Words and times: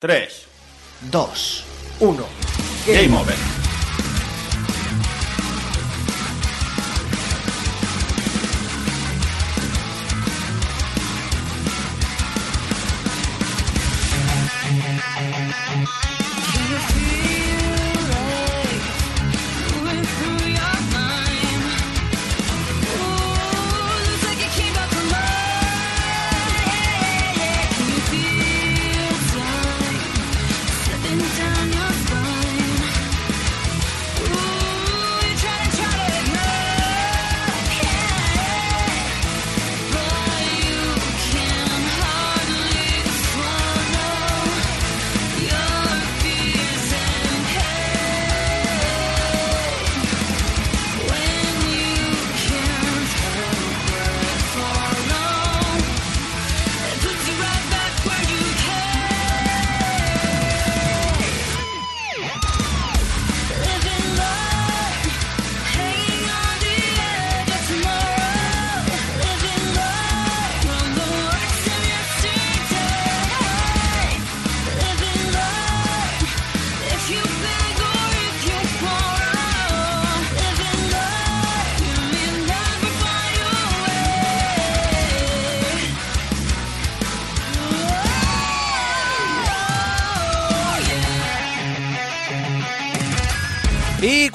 3, 0.00 0.28
2, 1.10 1.18
1. 2.00 2.16
Game 2.86 3.14
Over. 3.14 3.59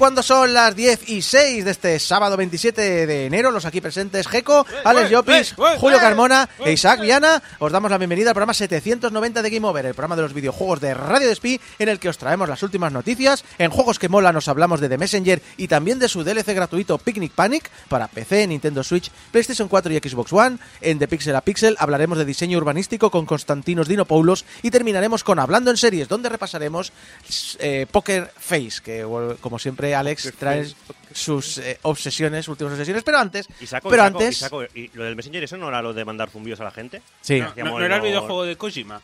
Cuando 0.06 0.22
son 0.22 0.54
las 0.54 0.76
10 0.76 1.10
y 1.10 1.24
6 1.24 1.66
de 1.66 1.72
este 1.72 1.98
sábado 1.98 2.38
27 2.38 3.08
de 3.08 3.26
enero, 3.26 3.50
los 3.50 3.66
aquí 3.66 3.82
presentes, 3.82 4.28
Geco, 4.28 4.64
Alex 4.84 5.10
Llopis, 5.10 5.56
Julio 5.80 5.98
Carmona 5.98 6.48
e 6.64 6.74
Isaac 6.74 7.02
Viana, 7.02 7.42
os 7.58 7.72
damos 7.72 7.90
la 7.90 7.98
bienvenida 7.98 8.30
al 8.30 8.36
programa 8.36 8.54
790 8.54 9.42
de 9.42 9.50
Game 9.50 9.66
Over, 9.66 9.88
el 9.88 9.96
programa 9.96 10.16
de 10.16 10.22
los 10.22 10.36
videojuegos 10.36 10.80
de 10.80 10.94
Radio 10.94 11.28
Despí, 11.28 11.60
en 11.80 11.90
el 11.90 11.98
que 11.98 12.10
os 12.10 12.20
traemos 12.20 12.48
las 12.48 12.62
últimas 12.62 12.94
noticias. 12.94 13.44
En 13.58 13.72
Juegos 13.72 13.98
que 13.98 14.08
Mola 14.08 14.32
nos 14.32 14.48
hablamos 14.48 14.80
de 14.80 14.90
The 14.90 15.00
Messenger 15.00 15.42
y 15.58 15.68
también 15.68 15.98
de 15.98 16.08
su 16.08 16.24
DLC 16.24 16.54
gratuito 16.54 17.00
Picnic 17.00 17.32
Panic 17.32 17.72
para 17.90 18.08
PC, 18.08 18.46
Nintendo 18.46 18.84
Switch, 18.84 19.10
PlayStation 19.32 19.68
4 19.68 19.92
y 19.92 19.98
Xbox 19.98 20.32
One. 20.32 20.60
En 20.82 21.00
The 21.00 21.08
Pixel 21.08 21.36
a 21.36 21.42
Pixel 21.42 21.78
hablaremos 21.80 22.20
de 22.20 22.26
diseño 22.26 22.60
urbanístico 22.60 23.10
con 23.10 23.26
Constantinos 23.26 23.88
Dinopoulos 23.88 24.46
y 24.62 24.70
terminaremos 24.70 25.24
con 25.24 25.40
Hablando 25.40 25.72
en 25.72 25.78
Series, 25.78 26.08
donde 26.08 26.30
repasaremos 26.30 26.94
eh, 27.58 27.88
Poker 27.92 28.32
Face, 28.38 28.84
que 28.84 29.02
como 29.42 29.58
siempre 29.58 29.95
Alex 29.96 30.34
trae 30.38 30.68
sus 31.14 31.58
eh, 31.60 31.80
obsesiones, 31.84 32.48
últimas 32.48 32.74
obsesiones, 32.74 33.04
pero 33.04 33.18
antes, 33.20 33.48
Y 33.60 33.66
saco, 33.68 33.90
pero 33.90 34.04
y 34.04 34.06
saco, 34.08 34.18
antes, 34.20 34.36
y 34.38 34.40
saco- 34.40 34.64
y 34.76 34.92
lo 34.94 35.04
del 35.06 35.16
Messenger, 35.16 35.44
¿eso 35.44 35.58
no 35.58 35.70
era 35.70 35.82
lo 35.82 35.94
de 35.94 36.04
mandar 36.06 36.30
zumbidos 36.30 36.60
a 36.60 36.66
la 36.66 36.72
gente? 36.72 37.02
sí, 37.22 37.40
No, 37.40 37.54
no- 37.56 37.80
no 37.80 37.86
era 37.86 37.96
el 37.98 38.02
videojuego 38.02 38.44
de 38.44 38.56
Kojima. 38.58 39.02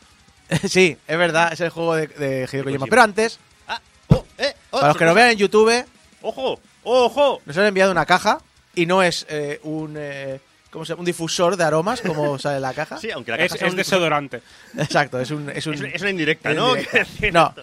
sí, 0.68 0.98
es 1.08 1.18
verdad, 1.18 1.54
es 1.54 1.60
el 1.62 1.70
juego 1.70 1.96
de, 1.96 2.08
de 2.08 2.50
Hideo 2.52 2.64
Kojima. 2.66 2.86
Pero 2.88 3.02
antes, 3.04 3.40
¡Ah! 3.68 3.80
¡Oh! 4.10 4.26
¡Eh! 4.38 4.54
¡Oh! 4.72 4.78
para 4.80 4.88
los 4.90 4.98
que 4.98 5.06
lo 5.06 5.14
vean 5.14 5.30
en 5.30 5.38
YouTube, 5.38 5.86
¡Ojo! 6.22 6.60
¡Ojo! 6.84 7.42
nos 7.46 7.58
han 7.58 7.66
enviado 7.66 7.92
una 7.92 8.06
caja 8.06 8.40
y 8.76 8.86
no 8.86 9.02
es 9.04 9.26
eh, 9.30 9.60
un, 9.64 9.96
eh, 9.98 10.40
¿cómo 10.70 10.84
se 10.86 10.90
llama? 10.94 11.00
un 11.02 11.06
difusor 11.06 11.56
de 11.56 11.64
aromas 11.64 12.02
como 12.02 12.38
sale 12.40 12.58
en 12.58 12.62
la 12.64 12.74
caja. 12.74 12.98
Sí, 12.98 13.10
aunque 13.12 13.32
la 13.32 13.38
Es, 13.38 13.52
caja 13.54 13.60
sea 13.60 13.68
es 13.68 13.74
un- 13.74 13.78
desodorante. 13.78 14.42
Exacto, 14.78 15.20
es 15.20 15.32
un, 15.32 15.50
es 15.50 15.66
un, 15.68 15.74
es, 15.76 15.82
es 15.96 16.02
una 16.02 16.10
indirecta, 16.10 16.52
es 16.52 16.56
¿no? 16.58 16.76
indirecta. 16.76 17.06
No. 17.32 17.54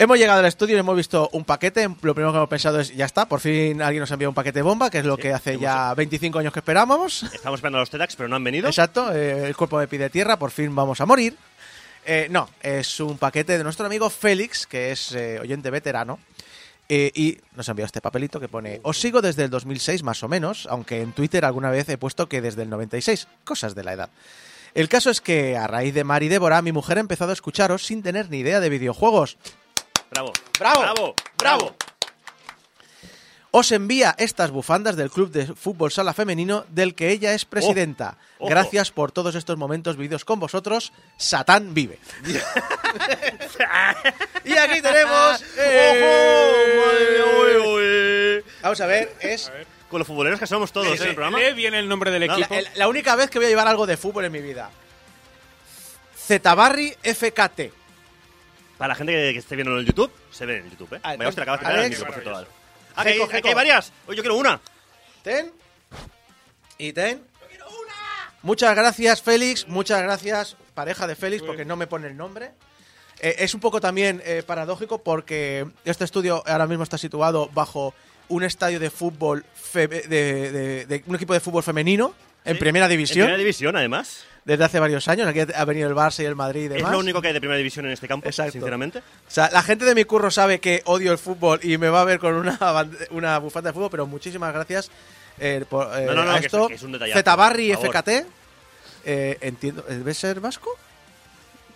Hemos 0.00 0.16
llegado 0.16 0.38
al 0.38 0.46
estudio 0.46 0.76
y 0.76 0.78
hemos 0.78 0.96
visto 0.96 1.28
un 1.32 1.44
paquete. 1.44 1.82
Lo 2.02 2.14
primero 2.14 2.30
que 2.30 2.36
hemos 2.38 2.48
pensado 2.48 2.78
es, 2.78 2.94
ya 2.94 3.04
está, 3.04 3.26
por 3.26 3.40
fin 3.40 3.82
alguien 3.82 4.00
nos 4.00 4.10
ha 4.12 4.14
enviado 4.14 4.30
un 4.30 4.34
paquete 4.36 4.62
bomba, 4.62 4.90
que 4.90 4.98
es 4.98 5.04
lo 5.04 5.16
Sí, 5.16 5.22
que 5.22 5.32
hace 5.32 5.58
ya 5.58 5.92
25 5.94 6.38
años 6.38 6.52
que 6.52 6.60
esperábamos. 6.60 7.24
Estamos 7.24 7.58
esperando 7.58 7.78
a 7.78 7.80
los 7.80 7.90
TEDx, 7.90 8.14
pero 8.14 8.28
no 8.28 8.36
han 8.36 8.44
venido. 8.44 8.68
Exacto, 8.68 9.12
eh, 9.12 9.48
el 9.48 9.56
cuerpo 9.56 9.76
me 9.78 9.88
pide 9.88 10.08
tierra, 10.08 10.38
por 10.38 10.52
fin 10.52 10.72
vamos 10.72 11.00
a 11.00 11.06
morir. 11.06 11.36
Eh, 12.06 12.28
no, 12.30 12.48
es 12.62 13.00
un 13.00 13.18
paquete 13.18 13.58
de 13.58 13.64
nuestro 13.64 13.86
amigo 13.86 14.08
Félix, 14.08 14.68
que 14.68 14.92
es 14.92 15.12
eh, 15.16 15.40
oyente 15.40 15.68
veterano. 15.70 16.20
eh, 16.88 17.10
y 17.14 17.36
nos 17.56 17.68
ha 17.68 17.72
enviado 17.72 17.86
este 17.86 18.00
papelito 18.00 18.38
que 18.38 18.48
pone, 18.48 18.78
os 18.84 19.00
sigo 19.00 19.20
desde 19.20 19.42
el 19.44 19.50
2006 19.50 20.04
más 20.04 20.22
o 20.22 20.28
menos, 20.28 20.68
aunque 20.70 21.02
en 21.02 21.12
Twitter 21.12 21.44
alguna 21.44 21.70
vez 21.70 21.88
he 21.88 21.98
puesto 21.98 22.28
que 22.28 22.40
desde 22.40 22.62
el 22.62 22.70
96, 22.70 23.26
cosas 23.42 23.74
de 23.74 23.82
la 23.82 23.94
edad. 23.94 24.10
El 24.74 24.88
caso 24.88 25.10
es 25.10 25.20
que 25.20 25.56
a 25.56 25.66
raíz 25.66 25.92
de 25.92 26.04
Mari 26.04 26.26
y 26.26 26.28
Débora, 26.28 26.62
mi 26.62 26.70
mujer 26.70 26.98
ha 26.98 27.00
empezado 27.00 27.30
a 27.30 27.34
escucharos 27.34 27.84
sin 27.84 28.02
tener 28.02 28.30
ni 28.30 28.38
idea 28.38 28.60
de 28.60 28.68
videojuegos. 28.68 29.36
Bravo. 30.10 30.32
Bravo. 30.58 30.80
Bravo. 30.80 31.14
Bravo. 31.38 31.76
Os 33.50 33.72
envía 33.72 34.14
estas 34.18 34.50
bufandas 34.50 34.94
del 34.96 35.10
Club 35.10 35.30
de 35.30 35.46
Fútbol 35.46 35.90
Sala 35.90 36.12
Femenino 36.12 36.66
del 36.68 36.94
que 36.94 37.10
ella 37.10 37.32
es 37.32 37.46
presidenta. 37.46 38.18
Gracias 38.38 38.90
por 38.90 39.10
todos 39.10 39.34
estos 39.34 39.56
momentos 39.56 39.96
vividos 39.96 40.26
con 40.26 40.38
vosotros. 40.38 40.92
Satán 41.16 41.72
vive. 41.72 41.98
y 44.44 44.52
aquí 44.56 44.82
tenemos... 44.82 45.42
eh, 45.56 45.90
¡Ojo! 45.90 46.86
Madre 46.86 47.22
uy, 47.40 48.36
uy. 48.36 48.44
Vamos 48.62 48.80
a 48.82 48.86
ver, 48.86 49.16
es 49.20 49.50
Con 49.88 50.00
los 50.00 50.06
futboleros 50.06 50.38
que 50.38 50.46
somos 50.46 50.70
todos, 50.70 50.88
¿eh? 50.88 50.98
Sí, 50.98 51.04
El 51.08 51.14
programa. 51.14 51.38
Lee 51.38 51.54
bien 51.54 51.72
el 51.72 51.88
nombre 51.88 52.10
del 52.10 52.24
equipo. 52.24 52.54
la 52.74 52.86
única 52.88 53.16
vez 53.16 53.30
que 53.30 53.38
voy 53.38 53.46
a 53.46 53.48
llevar 53.48 53.66
algo 53.66 53.86
de 53.86 53.96
fútbol 53.96 54.26
en 54.26 54.32
mi 54.32 54.42
vida. 54.42 54.70
Zetabarri 56.16 56.94
FKT. 57.02 57.72
Para 58.78 58.88
la 58.88 58.94
gente 58.94 59.12
que, 59.12 59.32
que 59.34 59.38
esté 59.40 59.56
viendo 59.56 59.72
en 59.74 59.80
el 59.80 59.86
YouTube, 59.86 60.10
se 60.30 60.46
ve 60.46 60.58
en 60.58 60.64
el 60.64 60.70
YouTube, 60.70 60.94
¿eh? 60.94 61.00
Ah, 61.02 61.16
Vaya, 61.16 61.28
hostia, 61.28 61.42
acabas 61.42 61.60
de 61.60 61.66
Alex. 61.66 61.76
quitar 61.76 61.84
el 61.84 61.90
micro, 61.90 62.04
por 62.06 62.14
cierto, 62.14 62.30
vale. 62.32 62.46
Ah, 62.96 63.02
que 63.02 63.08
hay, 63.10 63.14
Jeco, 63.16 63.28
que 63.28 63.36
hay 63.36 63.42
Jeco. 63.42 63.54
varias. 63.56 63.92
Oye, 64.06 64.16
yo 64.16 64.22
quiero 64.22 64.36
una. 64.36 64.60
Ten. 65.22 65.52
Y 66.78 66.92
ten. 66.92 67.22
Muchas 68.42 68.74
gracias, 68.76 69.20
Félix. 69.20 69.66
Muchas 69.66 70.00
gracias, 70.02 70.56
pareja 70.74 71.06
de 71.06 71.16
Félix, 71.16 71.42
porque 71.42 71.64
no 71.64 71.76
me 71.76 71.86
pone 71.88 72.06
el 72.06 72.16
nombre. 72.16 72.52
Eh, 73.20 73.34
es 73.40 73.52
un 73.52 73.60
poco 73.60 73.80
también 73.80 74.22
eh, 74.24 74.44
paradójico 74.46 75.02
porque 75.02 75.66
este 75.84 76.04
estudio 76.04 76.44
ahora 76.46 76.68
mismo 76.68 76.84
está 76.84 76.96
situado 76.98 77.48
bajo 77.52 77.94
un 78.28 78.44
estadio 78.44 78.78
de 78.78 78.90
fútbol, 78.90 79.44
fe- 79.54 79.88
de, 79.88 80.02
de- 80.52 80.86
de- 80.86 81.02
un 81.06 81.16
equipo 81.16 81.34
de 81.34 81.40
fútbol 81.40 81.64
femenino 81.64 82.14
en 82.44 82.54
Sí. 82.54 82.60
primera 82.60 82.86
En 82.86 82.90
división 82.90 83.24
primera 83.26 83.38
división, 83.38 83.74
además. 83.76 84.24
Desde 84.48 84.64
hace 84.64 84.80
varios 84.80 85.06
años. 85.08 85.28
Aquí 85.28 85.40
ha 85.54 85.64
venido 85.66 85.88
el 85.88 85.94
Barça 85.94 86.22
y 86.22 86.26
el 86.26 86.34
Madrid 86.34 86.62
y 86.62 86.64
Es 86.66 86.72
demás. 86.78 86.92
lo 86.92 86.98
único 86.98 87.20
que 87.20 87.28
hay 87.28 87.34
de 87.34 87.40
primera 87.40 87.58
división 87.58 87.84
en 87.86 87.92
este 87.92 88.08
campo, 88.08 88.26
Exacto. 88.26 88.52
sinceramente. 88.52 88.98
O 89.00 89.02
sea, 89.30 89.50
la 89.52 89.62
gente 89.62 89.84
de 89.84 89.94
mi 89.94 90.04
curro 90.04 90.30
sabe 90.30 90.58
que 90.58 90.82
odio 90.86 91.12
el 91.12 91.18
fútbol 91.18 91.60
y 91.62 91.76
me 91.78 91.88
va 91.90 92.00
a 92.00 92.04
ver 92.04 92.18
con 92.18 92.34
una, 92.34 92.58
una 93.10 93.38
bufanda 93.38 93.68
de 93.70 93.74
fútbol, 93.74 93.90
pero 93.90 94.06
muchísimas 94.06 94.52
gracias 94.54 94.90
eh, 95.38 95.64
por 95.68 95.86
eh, 95.96 96.06
No, 96.06 96.14
no, 96.14 96.24
no, 96.24 96.30
a 96.30 96.40
que 96.40 96.46
es- 96.46 96.54
esto. 96.54 96.68
es 96.70 97.12
Zetabarri. 97.12 97.72
FKT. 97.74 98.08
eh, 99.04 99.38
entiendo, 99.42 99.82
¿debe 99.88 100.12
ser 100.14 100.40
vasco? 100.40 100.70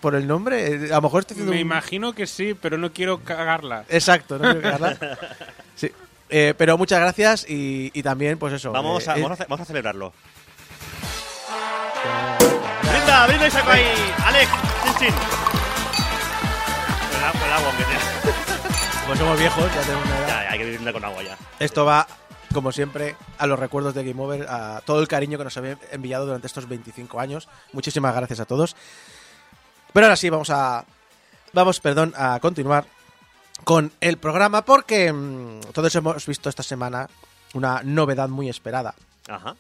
Por 0.00 0.14
el 0.16 0.26
nombre, 0.26 0.66
eh, 0.66 0.92
a 0.92 0.96
lo 0.96 1.02
mejor 1.02 1.20
estoy 1.20 1.34
haciendo 1.34 1.52
Me 1.52 1.58
un- 1.58 1.66
imagino 1.66 2.12
que 2.14 2.26
sí, 2.26 2.54
pero 2.54 2.76
no 2.78 2.92
quiero 2.92 3.18
cagarla. 3.22 3.84
Exacto, 3.88 4.38
no 4.38 4.44
quiero 4.50 4.62
cagarla. 4.62 5.18
Sí. 5.76 5.90
Eh, 6.30 6.54
pero 6.56 6.78
muchas 6.78 6.98
gracias 7.00 7.44
y, 7.48 7.90
y 7.94 8.02
también, 8.02 8.38
pues 8.38 8.54
eso. 8.54 8.72
Vamos 8.72 9.06
a, 9.08 9.16
eh, 9.18 9.20
vamos, 9.22 9.32
a, 9.38 9.42
ce- 9.42 9.46
vamos 9.48 9.60
a 9.60 9.64
celebrarlo. 9.66 10.12
¡Brinda 13.12 13.46
y 13.46 13.50
saco 13.50 13.70
ahí! 13.70 14.14
¡Alex! 14.24 14.50
¡Chin, 14.82 14.94
chin! 14.98 15.14
Con 17.10 17.46
el, 17.46 17.52
agua, 17.52 17.68
aunque 17.68 17.84
sea. 17.84 19.02
Como 19.02 19.16
somos 19.16 19.38
viejos, 19.38 19.74
ya 19.74 19.80
tenemos 19.82 20.06
una 20.06 20.18
edad. 20.18 20.28
Ya, 20.28 20.50
hay 20.50 20.58
que 20.58 20.70
brindar 20.70 20.92
con 20.94 21.04
agua 21.04 21.22
ya. 21.22 21.38
Esto 21.58 21.84
va, 21.84 22.06
como 22.54 22.72
siempre, 22.72 23.14
a 23.38 23.46
los 23.46 23.58
recuerdos 23.58 23.94
de 23.94 24.02
Game 24.02 24.20
Over, 24.20 24.48
a 24.48 24.80
todo 24.84 25.00
el 25.00 25.08
cariño 25.08 25.36
que 25.38 25.44
nos 25.44 25.56
habéis 25.56 25.76
enviado 25.92 26.24
durante 26.24 26.46
estos 26.46 26.66
25 26.66 27.20
años. 27.20 27.48
Muchísimas 27.72 28.14
gracias 28.14 28.40
a 28.40 28.46
todos. 28.46 28.74
Pero 29.92 30.06
ahora 30.06 30.16
sí, 30.16 30.30
vamos 30.30 30.50
a. 30.50 30.84
Vamos, 31.52 31.80
perdón, 31.80 32.14
a 32.16 32.40
continuar 32.40 32.86
con 33.64 33.92
el 34.00 34.16
programa 34.16 34.64
porque 34.64 35.12
mm, 35.12 35.60
todos 35.72 35.94
hemos 35.94 36.26
visto 36.26 36.48
esta 36.48 36.62
semana 36.62 37.08
una 37.54 37.82
novedad 37.84 38.30
muy 38.30 38.48
esperada, 38.48 38.94
Ajá. 39.28 39.54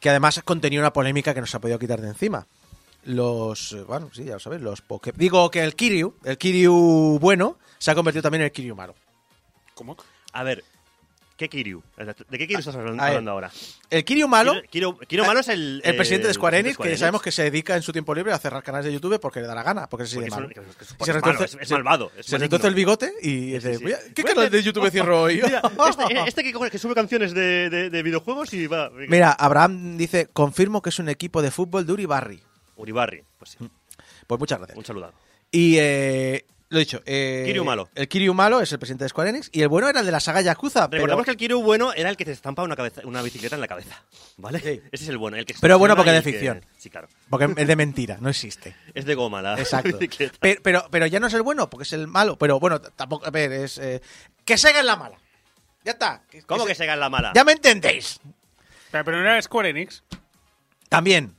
Que 0.00 0.10
además 0.10 0.40
contenía 0.44 0.80
una 0.80 0.92
polémica 0.92 1.34
que 1.34 1.40
nos 1.40 1.54
ha 1.54 1.60
podido 1.60 1.78
quitar 1.78 2.00
de 2.00 2.08
encima. 2.08 2.46
los, 3.04 3.72
eh, 3.72 3.82
bueno, 3.82 4.10
sí, 4.12 4.24
ya 4.24 4.34
lo 4.34 4.40
sabes, 4.40 4.60
los 4.60 4.82
Poké... 4.82 5.12
Digo 5.16 5.50
que 5.50 5.62
el 5.64 5.74
Kiryu, 5.74 6.14
el 6.24 6.36
Kiryu 6.36 7.18
bueno, 7.20 7.56
se 7.78 7.90
ha 7.90 7.94
convertido 7.94 8.22
también 8.22 8.42
en 8.42 8.46
el 8.46 8.52
Kiryu 8.52 8.74
malo. 8.74 8.94
¿Cómo? 9.74 9.96
A 10.32 10.42
ver, 10.42 10.64
¿qué 11.38 11.48
Kiryu? 11.48 11.82
¿De 11.96 12.36
qué 12.36 12.46
Kiryu 12.46 12.58
estás 12.58 12.74
hablando, 12.74 13.30
ahora? 13.30 13.50
El 13.88 14.04
Kiryu 14.04 14.28
malo, 14.28 14.54
Kiryu, 14.68 14.98
Kiryu 14.98 15.24
malo 15.24 15.40
es 15.40 15.48
el... 15.48 15.80
el 15.84 15.96
presidente 15.96 16.26
de 16.28 16.34
Square 16.34 16.58
Enix, 16.58 16.76
que 16.76 16.96
sabemos 16.98 17.22
que 17.22 17.32
se 17.32 17.44
dedica 17.44 17.76
en 17.76 17.82
su 17.82 17.92
tiempo 17.92 18.14
libre 18.14 18.32
a 18.32 18.38
cerrar 18.38 18.62
canales 18.62 18.86
de 18.86 18.92
YouTube 18.92 19.18
porque 19.20 19.40
le 19.40 19.46
da 19.46 19.54
la 19.54 19.62
gana, 19.62 19.88
porque 19.88 20.04
es 20.04 20.10
así 20.10 20.16
Porque 20.16 20.28
es, 20.28 20.34
malo. 20.34 20.48
es- 20.50 20.56
es- 20.58 20.88
Se 20.88 20.94
es 20.94 20.98
malo, 20.98 21.20
retuerce- 21.20 21.44
es- 21.44 21.54
es 21.62 21.68
se- 21.68 21.74
malvado. 21.74 22.12
Es 22.18 22.26
Se 22.26 22.36
retuerce 22.38 22.66
el 22.68 22.74
bigote 22.74 23.12
y 23.22 23.52
dice, 23.52 23.76
sí. 23.76 23.82
"Voy 23.84 23.92
a- 23.92 23.98
¿qué 24.14 24.24
canal 24.24 24.50
de 24.50 24.62
YouTube 24.62 24.90
cierro 24.90 25.22
hoy? 25.22 25.36
Mira, 25.42 25.62
este, 25.88 26.42
este 26.42 26.70
que, 26.70 26.78
sube 26.78 26.94
canciones 26.94 27.32
de, 27.32 27.70
de- 27.70 27.88
de 27.90 28.02
videojuegos 28.02 28.52
y 28.52 28.66
va... 28.66 28.88
venga. 28.90 29.10
Mira, 29.10 29.32
Abraham 29.32 29.96
dice, 29.96 30.28
confirmo 30.32 30.82
que 30.82 30.90
es 30.90 30.98
un 30.98 31.08
equipo 31.08 31.40
de 31.40 31.50
fútbol 31.52 31.86
de 31.86 31.92
Uribarri. 31.92 32.42
Uribarri, 32.76 33.22
pues 33.38 33.52
sí, 33.52 33.68
Pues 34.26 34.38
muchas 34.40 34.58
gracias. 34.58 34.76
un 34.76 34.84
saludado. 34.84 35.14
Y 35.50 35.76
eh, 35.78 36.44
lo 36.70 36.78
dicho, 36.78 37.00
eh, 37.06 37.44
Kiryu 37.46 37.64
malo. 37.64 37.88
El 37.94 38.08
Kiryu 38.08 38.34
malo 38.34 38.60
es 38.60 38.70
el 38.72 38.78
presidente 38.78 39.04
de 39.04 39.08
Square 39.08 39.30
Enix 39.30 39.48
y 39.52 39.62
el 39.62 39.68
bueno 39.68 39.88
era 39.88 40.00
el 40.00 40.06
de 40.06 40.12
la 40.12 40.20
saga 40.20 40.40
Yakuza. 40.42 40.90
Pero, 40.90 41.00
Recordemos 41.00 41.24
que 41.24 41.30
el 41.30 41.36
Kiryu 41.38 41.62
bueno 41.62 41.92
era 41.94 42.10
el 42.10 42.16
que 42.16 42.24
te 42.26 42.32
estampa 42.32 42.62
una, 42.62 42.76
cabeza, 42.76 43.00
una 43.04 43.22
bicicleta 43.22 43.54
en 43.54 43.60
la 43.62 43.68
cabeza, 43.68 44.02
¿vale? 44.36 44.60
Sí. 44.60 44.82
Ese 44.92 45.04
es 45.04 45.08
el 45.08 45.16
bueno, 45.18 45.36
el 45.38 45.46
que 45.46 45.54
Pero 45.60 45.78
bueno 45.78 45.96
porque 45.96 46.10
estaciona 46.10 46.38
de 46.38 46.46
que- 46.46 46.60
ficción. 46.60 46.72
Sí, 46.76 46.90
claro. 46.90 47.08
porque 47.30 47.54
es 47.56 47.66
de 47.66 47.76
mentira, 47.76 48.18
no 48.20 48.28
existe. 48.28 48.76
Es 48.94 49.04
de 49.06 49.14
goma 49.14 49.40
la 49.40 49.58
Exacto. 49.58 49.96
bicicleta. 49.98 50.36
Pero, 50.40 50.60
pero, 50.62 50.86
pero 50.90 51.06
ya 51.06 51.20
no 51.20 51.26
es 51.28 51.34
el 51.34 51.42
bueno 51.42 51.70
porque 51.70 51.84
es 51.84 51.92
el 51.94 52.06
malo. 52.06 52.36
Pero 52.36 52.60
bueno, 52.60 52.80
tampoco. 52.80 53.26
A 53.26 53.30
ver, 53.30 53.50
es. 53.52 53.78
eh, 53.78 54.02
que 54.44 54.58
Sega 54.58 54.80
es 54.80 54.84
la 54.86 54.96
mala. 54.96 55.16
Ya 55.84 55.92
está. 55.92 56.22
¿Cómo 56.46 56.66
que 56.66 56.74
se- 56.74 56.78
se 56.82 56.86
gana 56.86 57.00
la 57.00 57.08
mala? 57.08 57.32
Ya 57.34 57.44
me 57.44 57.52
entendéis. 57.52 58.20
Pero, 58.90 59.04
pero 59.04 59.16
no 59.18 59.22
era 59.22 59.40
Square 59.40 59.70
Enix. 59.70 60.02
También. 60.88 61.34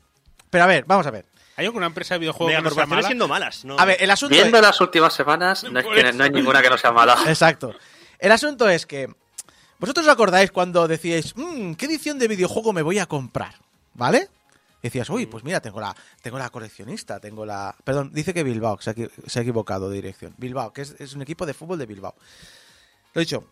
Pero 0.49 0.63
a 0.63 0.67
ver, 0.67 0.85
vamos 0.85 1.05
a 1.05 1.11
ver. 1.11 1.25
¿Hay 1.59 1.65
alguna 1.65 1.87
empresa 1.87 2.15
de 2.15 2.19
videojuegos 2.19 2.55
que 2.55 2.61
no 2.61 2.69
sea 2.71 2.85
mala? 2.85 3.03
siendo 3.07 3.27
malas, 3.27 3.65
¿no? 3.65 3.77
A 3.77 3.83
ver, 3.85 3.97
el 4.01 4.09
asunto 4.09 4.33
Viendo 4.33 4.57
es. 4.57 4.63
las 4.63 4.79
últimas 4.79 5.13
semanas, 5.13 5.63
no, 5.65 5.79
es 5.79 5.85
Por 5.85 5.93
que 5.95 6.01
eso. 6.01 6.17
no 6.17 6.23
hay 6.23 6.29
ninguna 6.29 6.61
que 6.61 6.69
no 6.69 6.77
sea 6.77 6.91
mala. 6.93 7.17
Exacto. 7.27 7.73
El 8.17 8.31
asunto 8.31 8.69
es 8.69 8.85
que. 8.85 9.09
¿Vosotros 9.77 10.05
os 10.07 10.11
acordáis 10.11 10.51
cuando 10.51 10.87
decíais, 10.87 11.35
"Mm, 11.35 11.73
¿qué 11.73 11.85
edición 11.85 12.17
de 12.19 12.27
videojuego 12.27 12.73
me 12.73 12.81
voy 12.81 12.99
a 12.99 13.05
comprar? 13.05 13.55
¿Vale? 13.93 14.29
Y 14.81 14.87
decías, 14.87 15.09
uy, 15.09 15.25
pues 15.25 15.43
mira, 15.43 15.59
tengo 15.59 15.81
la, 15.81 15.93
tengo 16.21 16.37
la 16.37 16.49
coleccionista, 16.49 17.19
tengo 17.19 17.45
la. 17.45 17.75
Perdón, 17.83 18.11
dice 18.13 18.33
que 18.33 18.43
Bilbao, 18.43 18.77
que 18.77 18.83
se 18.83 18.89
ha, 18.91 18.95
equi- 18.95 19.11
se 19.27 19.39
ha 19.39 19.41
equivocado 19.41 19.89
de 19.89 19.95
dirección. 19.97 20.33
Bilbao, 20.37 20.71
que 20.71 20.81
es, 20.83 20.95
es 20.99 21.13
un 21.13 21.21
equipo 21.21 21.45
de 21.45 21.53
fútbol 21.53 21.77
de 21.79 21.85
Bilbao. 21.85 22.15
Lo 23.13 23.21
he 23.21 23.25
dicho. 23.25 23.43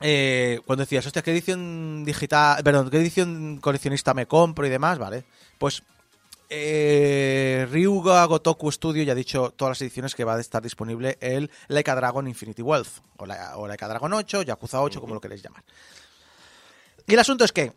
eh, 0.00 0.60
cuando 0.66 0.82
decías, 0.84 1.06
hostia, 1.06 1.22
¿qué 1.22 1.30
edición 1.32 2.04
digital, 2.04 2.62
perdón, 2.62 2.90
qué 2.90 2.98
edición 2.98 3.58
coleccionista 3.62 4.12
me 4.12 4.26
compro 4.26 4.66
y 4.66 4.70
demás? 4.70 4.98
Vale. 4.98 5.24
Pues 5.58 5.82
eh, 6.48 7.66
Ryuga 7.70 8.24
Gotoku 8.26 8.70
Studio 8.70 9.02
ya 9.02 9.12
ha 9.12 9.16
dicho 9.16 9.52
todas 9.56 9.72
las 9.72 9.82
ediciones 9.82 10.14
que 10.14 10.24
va 10.24 10.34
a 10.34 10.40
estar 10.40 10.62
disponible 10.62 11.18
el 11.20 11.50
Like 11.68 11.90
a 11.90 11.94
Dragon 11.94 12.26
Infinity 12.28 12.62
Wealth, 12.62 13.00
o, 13.16 13.26
la, 13.26 13.56
o 13.56 13.66
Like 13.66 13.84
a 13.84 13.88
Dragon 13.88 14.12
8, 14.12 14.42
Yakuza 14.42 14.80
8, 14.80 15.00
como 15.00 15.14
lo 15.14 15.20
queréis 15.20 15.42
llamar. 15.42 15.64
Y 17.06 17.14
el 17.14 17.18
asunto 17.18 17.44
es 17.44 17.52
que 17.52 17.72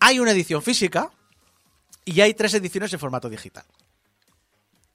hay 0.00 0.18
una 0.18 0.30
edición 0.30 0.62
física 0.62 1.10
y 2.04 2.20
hay 2.20 2.34
tres 2.34 2.54
ediciones 2.54 2.92
en 2.92 2.98
formato 2.98 3.28
digital. 3.28 3.64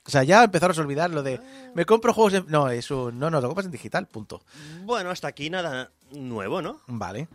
O 0.04 0.10
sea, 0.10 0.24
ya 0.24 0.42
empezaros 0.42 0.78
a 0.78 0.82
olvidar 0.82 1.10
lo 1.10 1.22
de 1.22 1.40
me 1.74 1.86
compro 1.86 2.12
juegos 2.12 2.34
en... 2.34 2.46
No, 2.48 2.68
es 2.68 2.90
un... 2.90 3.18
No, 3.18 3.30
no, 3.30 3.40
lo 3.40 3.46
compras 3.48 3.66
en 3.66 3.72
digital, 3.72 4.06
punto. 4.08 4.42
Bueno, 4.82 5.10
hasta 5.10 5.28
aquí 5.28 5.48
nada 5.48 5.92
nuevo, 6.10 6.60
¿no? 6.60 6.80
Vale. 6.88 7.28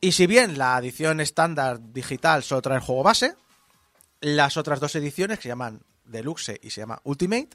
Y 0.00 0.12
si 0.12 0.26
bien 0.26 0.58
la 0.58 0.76
edición 0.78 1.20
estándar 1.20 1.92
digital 1.92 2.42
solo 2.42 2.62
trae 2.62 2.76
el 2.76 2.82
juego 2.82 3.02
base, 3.04 3.36
las 4.20 4.56
otras 4.56 4.80
dos 4.80 4.94
ediciones 4.94 5.38
que 5.38 5.44
se 5.44 5.48
llaman 5.48 5.82
Deluxe 6.04 6.58
y 6.62 6.70
se 6.70 6.80
llama 6.80 7.00
Ultimate, 7.04 7.50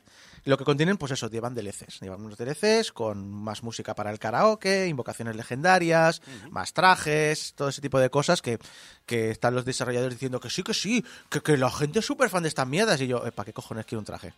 lo 0.45 0.57
que 0.57 0.63
contienen, 0.65 0.97
pues 0.97 1.11
eso, 1.11 1.29
llevan 1.29 1.55
DLCs. 1.55 2.01
Llevan 2.01 2.23
unos 2.23 2.37
DLCs 2.37 2.91
con 2.91 3.27
más 3.31 3.63
música 3.63 3.95
para 3.95 4.11
el 4.11 4.19
karaoke, 4.19 4.87
invocaciones 4.87 5.35
legendarias, 5.35 6.21
más 6.51 6.73
trajes, 6.73 7.53
todo 7.55 7.69
ese 7.69 7.81
tipo 7.81 7.99
de 7.99 8.09
cosas 8.09 8.41
que, 8.41 8.59
que 9.05 9.31
están 9.31 9.55
los 9.55 9.65
desarrolladores 9.65 10.15
diciendo 10.15 10.39
que 10.39 10.49
sí, 10.49 10.61
que 10.61 10.73
sí, 10.73 11.03
que, 11.29 11.41
que 11.41 11.57
la 11.57 11.71
gente 11.71 11.99
es 11.99 12.05
súper 12.05 12.29
fan 12.29 12.43
de 12.43 12.49
estas 12.49 12.67
mierdas. 12.67 12.99
Y 13.01 13.07
yo, 13.07 13.25
"Eh, 13.25 13.31
¿para 13.31 13.45
qué 13.45 13.53
cojones 13.53 13.85
quiero 13.85 13.99
un 13.99 14.05
traje? 14.05 14.33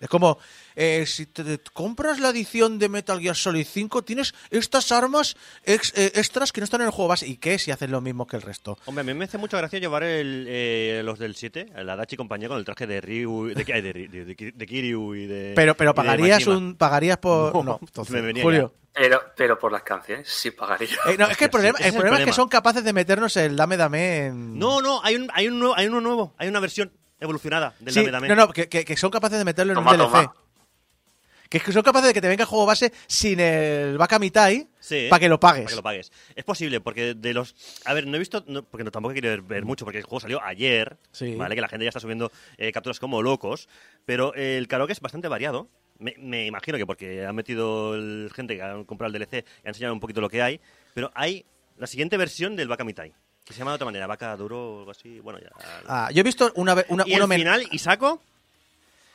Es 0.00 0.08
como, 0.08 0.38
eh, 0.74 1.04
si 1.06 1.24
te, 1.26 1.44
te 1.44 1.70
compras 1.72 2.18
la 2.18 2.30
edición 2.30 2.78
de 2.78 2.88
Metal 2.88 3.20
Gear 3.20 3.36
Solid 3.36 3.64
5, 3.64 4.02
tienes 4.02 4.34
estas 4.50 4.90
armas 4.92 5.36
ex- 5.64 5.92
eh, 5.96 6.12
extras 6.16 6.52
que 6.52 6.60
no 6.60 6.64
están 6.64 6.80
en 6.80 6.88
el 6.88 6.92
juego 6.92 7.08
base. 7.08 7.26
¿Y 7.28 7.36
qué 7.36 7.58
si 7.58 7.70
hacen 7.70 7.90
lo 7.92 8.00
mismo 8.00 8.26
que 8.26 8.36
el 8.36 8.42
resto? 8.42 8.76
Hombre, 8.86 9.02
a 9.02 9.04
mí 9.04 9.14
me 9.14 9.24
hace 9.24 9.38
mucha 9.38 9.56
gracia 9.56 9.78
llevar 9.78 10.02
el, 10.02 10.46
eh, 10.48 11.00
los 11.04 11.18
del 11.18 11.36
7, 11.36 11.72
la 11.84 11.96
Dachi 11.96 12.14
y 12.14 12.18
compañía, 12.18 12.48
con 12.48 12.58
el 12.58 12.64
traje 12.64 12.86
de 12.86 13.00
Ryu, 13.00 13.46
de, 13.54 13.64
de, 13.64 13.82
de, 13.82 14.24
de- 14.24 14.52
de 14.52 14.66
Kiryu 14.66 15.14
y 15.14 15.26
de. 15.26 15.52
Pero, 15.54 15.74
pero 15.76 15.94
pagarías 15.94 16.46
un 16.48 16.74
pagarías 16.74 17.18
por... 17.18 17.54
No, 17.54 17.62
No, 17.62 17.78
entonces, 17.80 18.12
me 18.12 18.20
venía 18.20 18.42
Julio. 18.42 18.74
Pero, 18.92 19.20
pero 19.36 19.58
por 19.58 19.72
las 19.72 19.82
canciones 19.84 20.28
sí 20.28 20.50
pagaría. 20.50 20.88
Eh, 21.06 21.16
no, 21.18 21.26
es 21.28 21.36
que 21.36 21.44
el 21.44 21.50
problema, 21.50 21.78
el 21.78 21.84
es 21.86 21.94
el 21.94 21.94
problema 22.00 22.16
es 22.16 22.20
que 22.20 22.24
problema. 22.26 22.32
son 22.36 22.48
capaces 22.48 22.84
de 22.84 22.92
meternos 22.92 23.36
el 23.36 23.56
dame 23.56 23.76
dame 23.76 24.26
en... 24.26 24.58
No, 24.58 24.82
no, 24.82 25.02
hay, 25.02 25.16
un, 25.16 25.28
hay, 25.32 25.48
un 25.48 25.58
nuevo, 25.58 25.74
hay 25.76 25.86
uno 25.86 26.00
nuevo, 26.00 26.34
hay 26.38 26.48
una 26.48 26.60
versión 26.60 26.92
evolucionada 27.20 27.74
del 27.80 27.92
Sí, 27.94 28.00
Dame 28.00 28.10
Dame. 28.12 28.28
no, 28.28 28.34
no, 28.34 28.48
que, 28.52 28.68
que- 28.68 28.84
que 28.84 28.96
son 28.96 29.10
capaces 29.10 29.38
de 29.38 29.44
meterlo 29.44 29.72
en 29.72 29.76
Toma, 29.76 29.92
un 29.92 29.96
DLC. 29.98 30.10
toma. 30.10 30.34
Que 31.50 31.58
es 31.58 31.64
que 31.64 31.72
son 31.72 31.82
capaces 31.82 32.08
de 32.08 32.14
que 32.14 32.20
te 32.20 32.26
venga 32.26 32.42
el 32.42 32.48
juego 32.48 32.66
base 32.66 32.92
sin 33.06 33.38
el 33.38 33.96
Bakamitai 33.96 34.66
Sí, 34.80 35.06
para 35.08 35.20
que 35.20 35.28
lo 35.28 35.38
pagues. 35.38 35.64
Para 35.64 35.70
que 35.70 35.76
lo 35.76 35.82
pagues. 35.82 36.10
Es 36.34 36.42
posible, 36.42 36.80
porque 36.80 37.14
de 37.14 37.32
los. 37.34 37.54
A 37.84 37.94
ver, 37.94 38.06
no 38.08 38.16
he 38.16 38.18
visto. 38.18 38.42
no, 38.48 38.64
porque 38.64 38.82
no, 38.82 38.90
tampoco 38.90 39.12
quiero 39.12 39.28
ver, 39.28 39.42
ver 39.42 39.64
mucho, 39.64 39.84
porque 39.84 39.98
el 39.98 40.04
juego 40.04 40.20
salió 40.20 40.42
ayer. 40.42 40.96
Sí. 41.12 41.36
¿Vale? 41.36 41.54
Que 41.54 41.60
la 41.60 41.68
gente 41.68 41.84
ya 41.84 41.90
está 41.90 42.00
subiendo 42.00 42.32
eh, 42.56 42.72
capturas 42.72 42.98
como 42.98 43.22
locos. 43.22 43.68
Pero 44.04 44.34
el 44.34 44.66
karaoke 44.66 44.94
es 44.94 45.00
bastante 45.00 45.28
variado. 45.28 45.68
Me, 45.98 46.14
me 46.18 46.46
imagino 46.46 46.76
que 46.76 46.86
porque 46.86 47.24
han 47.24 47.36
metido 47.36 47.94
el- 47.94 48.32
gente 48.34 48.56
que 48.56 48.62
ha 48.62 48.82
comprado 48.84 49.14
el 49.14 49.20
DLC 49.20 49.44
y 49.62 49.66
ha 49.66 49.70
enseñado 49.70 49.94
un 49.94 50.00
poquito 50.00 50.20
lo 50.20 50.28
que 50.30 50.42
hay. 50.42 50.60
Pero 50.94 51.12
hay 51.14 51.44
la 51.76 51.86
siguiente 51.86 52.16
versión 52.16 52.56
del 52.56 52.66
Baka 52.68 52.82
Mitai. 52.84 53.12
Que 53.44 53.52
se 53.52 53.58
llama 53.58 53.72
de 53.72 53.74
otra 53.76 53.84
manera, 53.86 54.06
Baka 54.06 54.36
Duro 54.36 54.76
o 54.76 54.78
algo 54.80 54.90
así. 54.90 55.20
Bueno, 55.20 55.38
ya. 55.38 55.50
Ah, 55.86 56.10
yo 56.12 56.20
he 56.20 56.22
visto 56.22 56.50
una, 56.56 56.74
ve- 56.74 56.86
una, 56.88 57.04
y 57.06 57.14
un 57.14 57.30
el 57.32 57.38
final, 57.38 57.68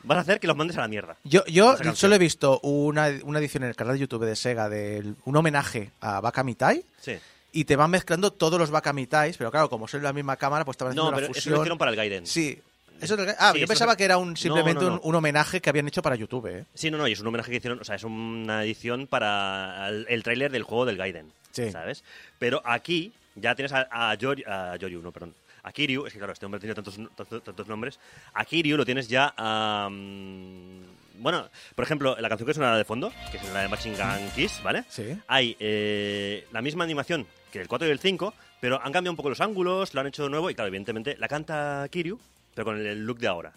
vas 0.03 0.17
a 0.17 0.21
hacer 0.21 0.39
que 0.39 0.47
los 0.47 0.55
mandes 0.55 0.77
a 0.77 0.81
la 0.81 0.87
mierda. 0.87 1.17
Yo, 1.23 1.43
yo 1.45 1.75
solo 1.95 2.15
he 2.15 2.19
visto 2.19 2.59
una, 2.61 3.09
una 3.23 3.39
edición 3.39 3.63
en 3.63 3.69
el 3.69 3.75
canal 3.75 3.93
de 3.95 3.99
YouTube 4.01 4.25
de 4.25 4.35
Sega 4.35 4.69
de 4.69 5.13
un 5.25 5.35
homenaje 5.35 5.91
a 6.01 6.21
Bakamitai 6.21 6.83
Sí. 7.01 7.17
y 7.51 7.65
te 7.65 7.75
van 7.75 7.91
mezclando 7.91 8.31
todos 8.31 8.59
los 8.59 8.69
Bakamitais, 8.71 9.35
pero 9.37 9.51
claro, 9.51 9.69
como 9.69 9.87
son 9.87 10.03
la 10.03 10.13
misma 10.13 10.37
cámara, 10.37 10.63
pues 10.63 10.75
estaban 10.75 10.91
haciendo 10.91 11.03
No, 11.03 11.09
una 11.09 11.15
pero 11.17 11.25
eso 11.27 11.33
fusión. 11.33 11.53
lo 11.55 11.61
hicieron 11.61 11.77
para 11.77 11.91
el 11.91 11.97
Gaiden. 11.97 12.25
Sí. 12.27 12.59
Eso 13.01 13.15
es 13.15 13.19
el- 13.21 13.35
ah, 13.39 13.51
Sí, 13.53 13.59
yo 13.59 13.63
eso 13.65 13.67
pensaba 13.71 13.93
es- 13.93 13.97
que 13.97 14.03
era 14.03 14.17
un 14.17 14.37
simplemente 14.37 14.83
no, 14.83 14.89
no. 14.91 14.95
Un, 14.97 15.01
un 15.03 15.15
homenaje 15.15 15.59
que 15.61 15.69
habían 15.69 15.87
hecho 15.87 16.01
para 16.01 16.15
YouTube, 16.15 16.47
¿eh? 16.47 16.65
Sí, 16.75 16.91
no, 16.91 16.97
no, 16.97 17.07
y 17.07 17.13
es 17.13 17.19
un 17.19 17.27
homenaje 17.27 17.49
que 17.51 17.57
hicieron, 17.57 17.79
o 17.79 17.83
sea, 17.83 17.95
es 17.95 18.03
una 18.03 18.63
edición 18.63 19.07
para 19.07 19.87
el, 19.89 20.05
el 20.09 20.21
tráiler 20.23 20.51
del 20.51 20.63
juego 20.63 20.85
del 20.85 20.97
Gaiden, 20.97 21.31
Sí. 21.51 21.71
¿sabes? 21.71 22.03
Pero 22.39 22.61
aquí 22.65 23.11
ya 23.41 23.55
tienes 23.55 23.71
a, 23.73 23.87
a, 23.91 24.15
Yor- 24.15 24.43
a 24.47 24.75
Yoryu, 24.77 25.01
no, 25.01 25.11
perdón, 25.11 25.33
a 25.63 25.71
Kiryu, 25.71 26.05
es 26.05 26.13
que 26.13 26.19
claro, 26.19 26.33
este 26.33 26.45
hombre 26.45 26.59
tiene 26.59 26.73
tantos, 26.75 26.95
tantos, 27.15 27.43
tantos 27.43 27.67
nombres, 27.67 27.99
a 28.33 28.45
Kiryu 28.45 28.77
lo 28.77 28.85
tienes 28.85 29.07
ya 29.07 29.33
a... 29.37 29.89
mm, 29.91 31.21
bueno, 31.21 31.49
por 31.75 31.83
ejemplo, 31.83 32.15
la 32.19 32.29
canción 32.29 32.47
que 32.47 32.53
suena 32.53 32.77
de 32.77 32.85
fondo, 32.85 33.11
que 33.31 33.37
es 33.37 33.53
la 33.53 33.61
de 33.63 33.67
Machine 33.67 33.95
Gun 33.97 34.29
Kiss, 34.35 34.61
¿vale? 34.63 34.85
Sí. 34.87 35.17
Hay 35.27 35.57
eh, 35.59 36.47
la 36.53 36.61
misma 36.61 36.85
animación 36.85 37.27
que 37.51 37.59
el 37.61 37.67
4 37.67 37.87
y 37.87 37.91
el 37.91 37.99
5, 37.99 38.33
pero 38.61 38.75
han 38.81 38.93
cambiado 38.93 39.11
un 39.11 39.17
poco 39.17 39.29
los 39.29 39.41
ángulos, 39.41 39.93
lo 39.93 39.99
han 40.01 40.07
hecho 40.07 40.23
de 40.23 40.29
nuevo 40.29 40.49
y 40.49 40.55
claro, 40.55 40.69
evidentemente 40.69 41.17
la 41.17 41.27
canta 41.27 41.85
Kiryu, 41.91 42.19
pero 42.55 42.65
con 42.65 42.79
el 42.79 43.05
look 43.05 43.19
de 43.19 43.27
ahora. 43.27 43.51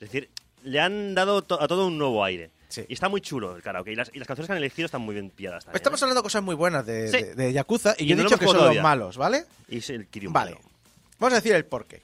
Es 0.00 0.10
decir, 0.10 0.28
le 0.62 0.80
han 0.80 1.14
dado 1.14 1.42
to- 1.42 1.60
a 1.60 1.68
todo 1.68 1.86
un 1.88 1.98
nuevo 1.98 2.24
aire. 2.24 2.50
Sí. 2.74 2.84
Y 2.88 2.94
está 2.94 3.08
muy 3.08 3.20
chulo 3.20 3.54
el 3.56 3.62
karaoke. 3.62 3.92
Y 3.92 3.94
las, 3.94 4.10
y 4.12 4.18
las 4.18 4.26
canciones 4.26 4.46
que 4.48 4.52
han 4.52 4.58
elegido 4.58 4.86
están 4.86 5.00
muy 5.02 5.14
bien 5.14 5.30
pilladas 5.30 5.64
también. 5.64 5.76
Estamos 5.76 6.00
¿eh? 6.00 6.04
hablando 6.04 6.20
de 6.20 6.24
cosas 6.24 6.42
muy 6.42 6.54
buenas 6.54 6.84
de, 6.84 7.08
Sí. 7.08 7.22
de- 7.22 7.34
de 7.36 7.52
Yakuza 7.52 7.94
y, 7.98 8.04
Y 8.04 8.06
yo 8.08 8.14
he 8.14 8.16
no 8.16 8.22
dicho 8.24 8.38
que 8.38 8.46
son 8.46 8.56
los 8.56 8.82
malos, 8.82 9.16
¿vale? 9.16 9.44
Y 9.68 9.78
es 9.78 9.90
el 9.90 10.06
Kiryu 10.08 10.32
Vale. 10.32 10.52
malo. 10.54 10.64
Vamos 11.18 11.32
a 11.34 11.36
decir 11.36 11.54
el 11.54 11.64
porqué. 11.66 12.02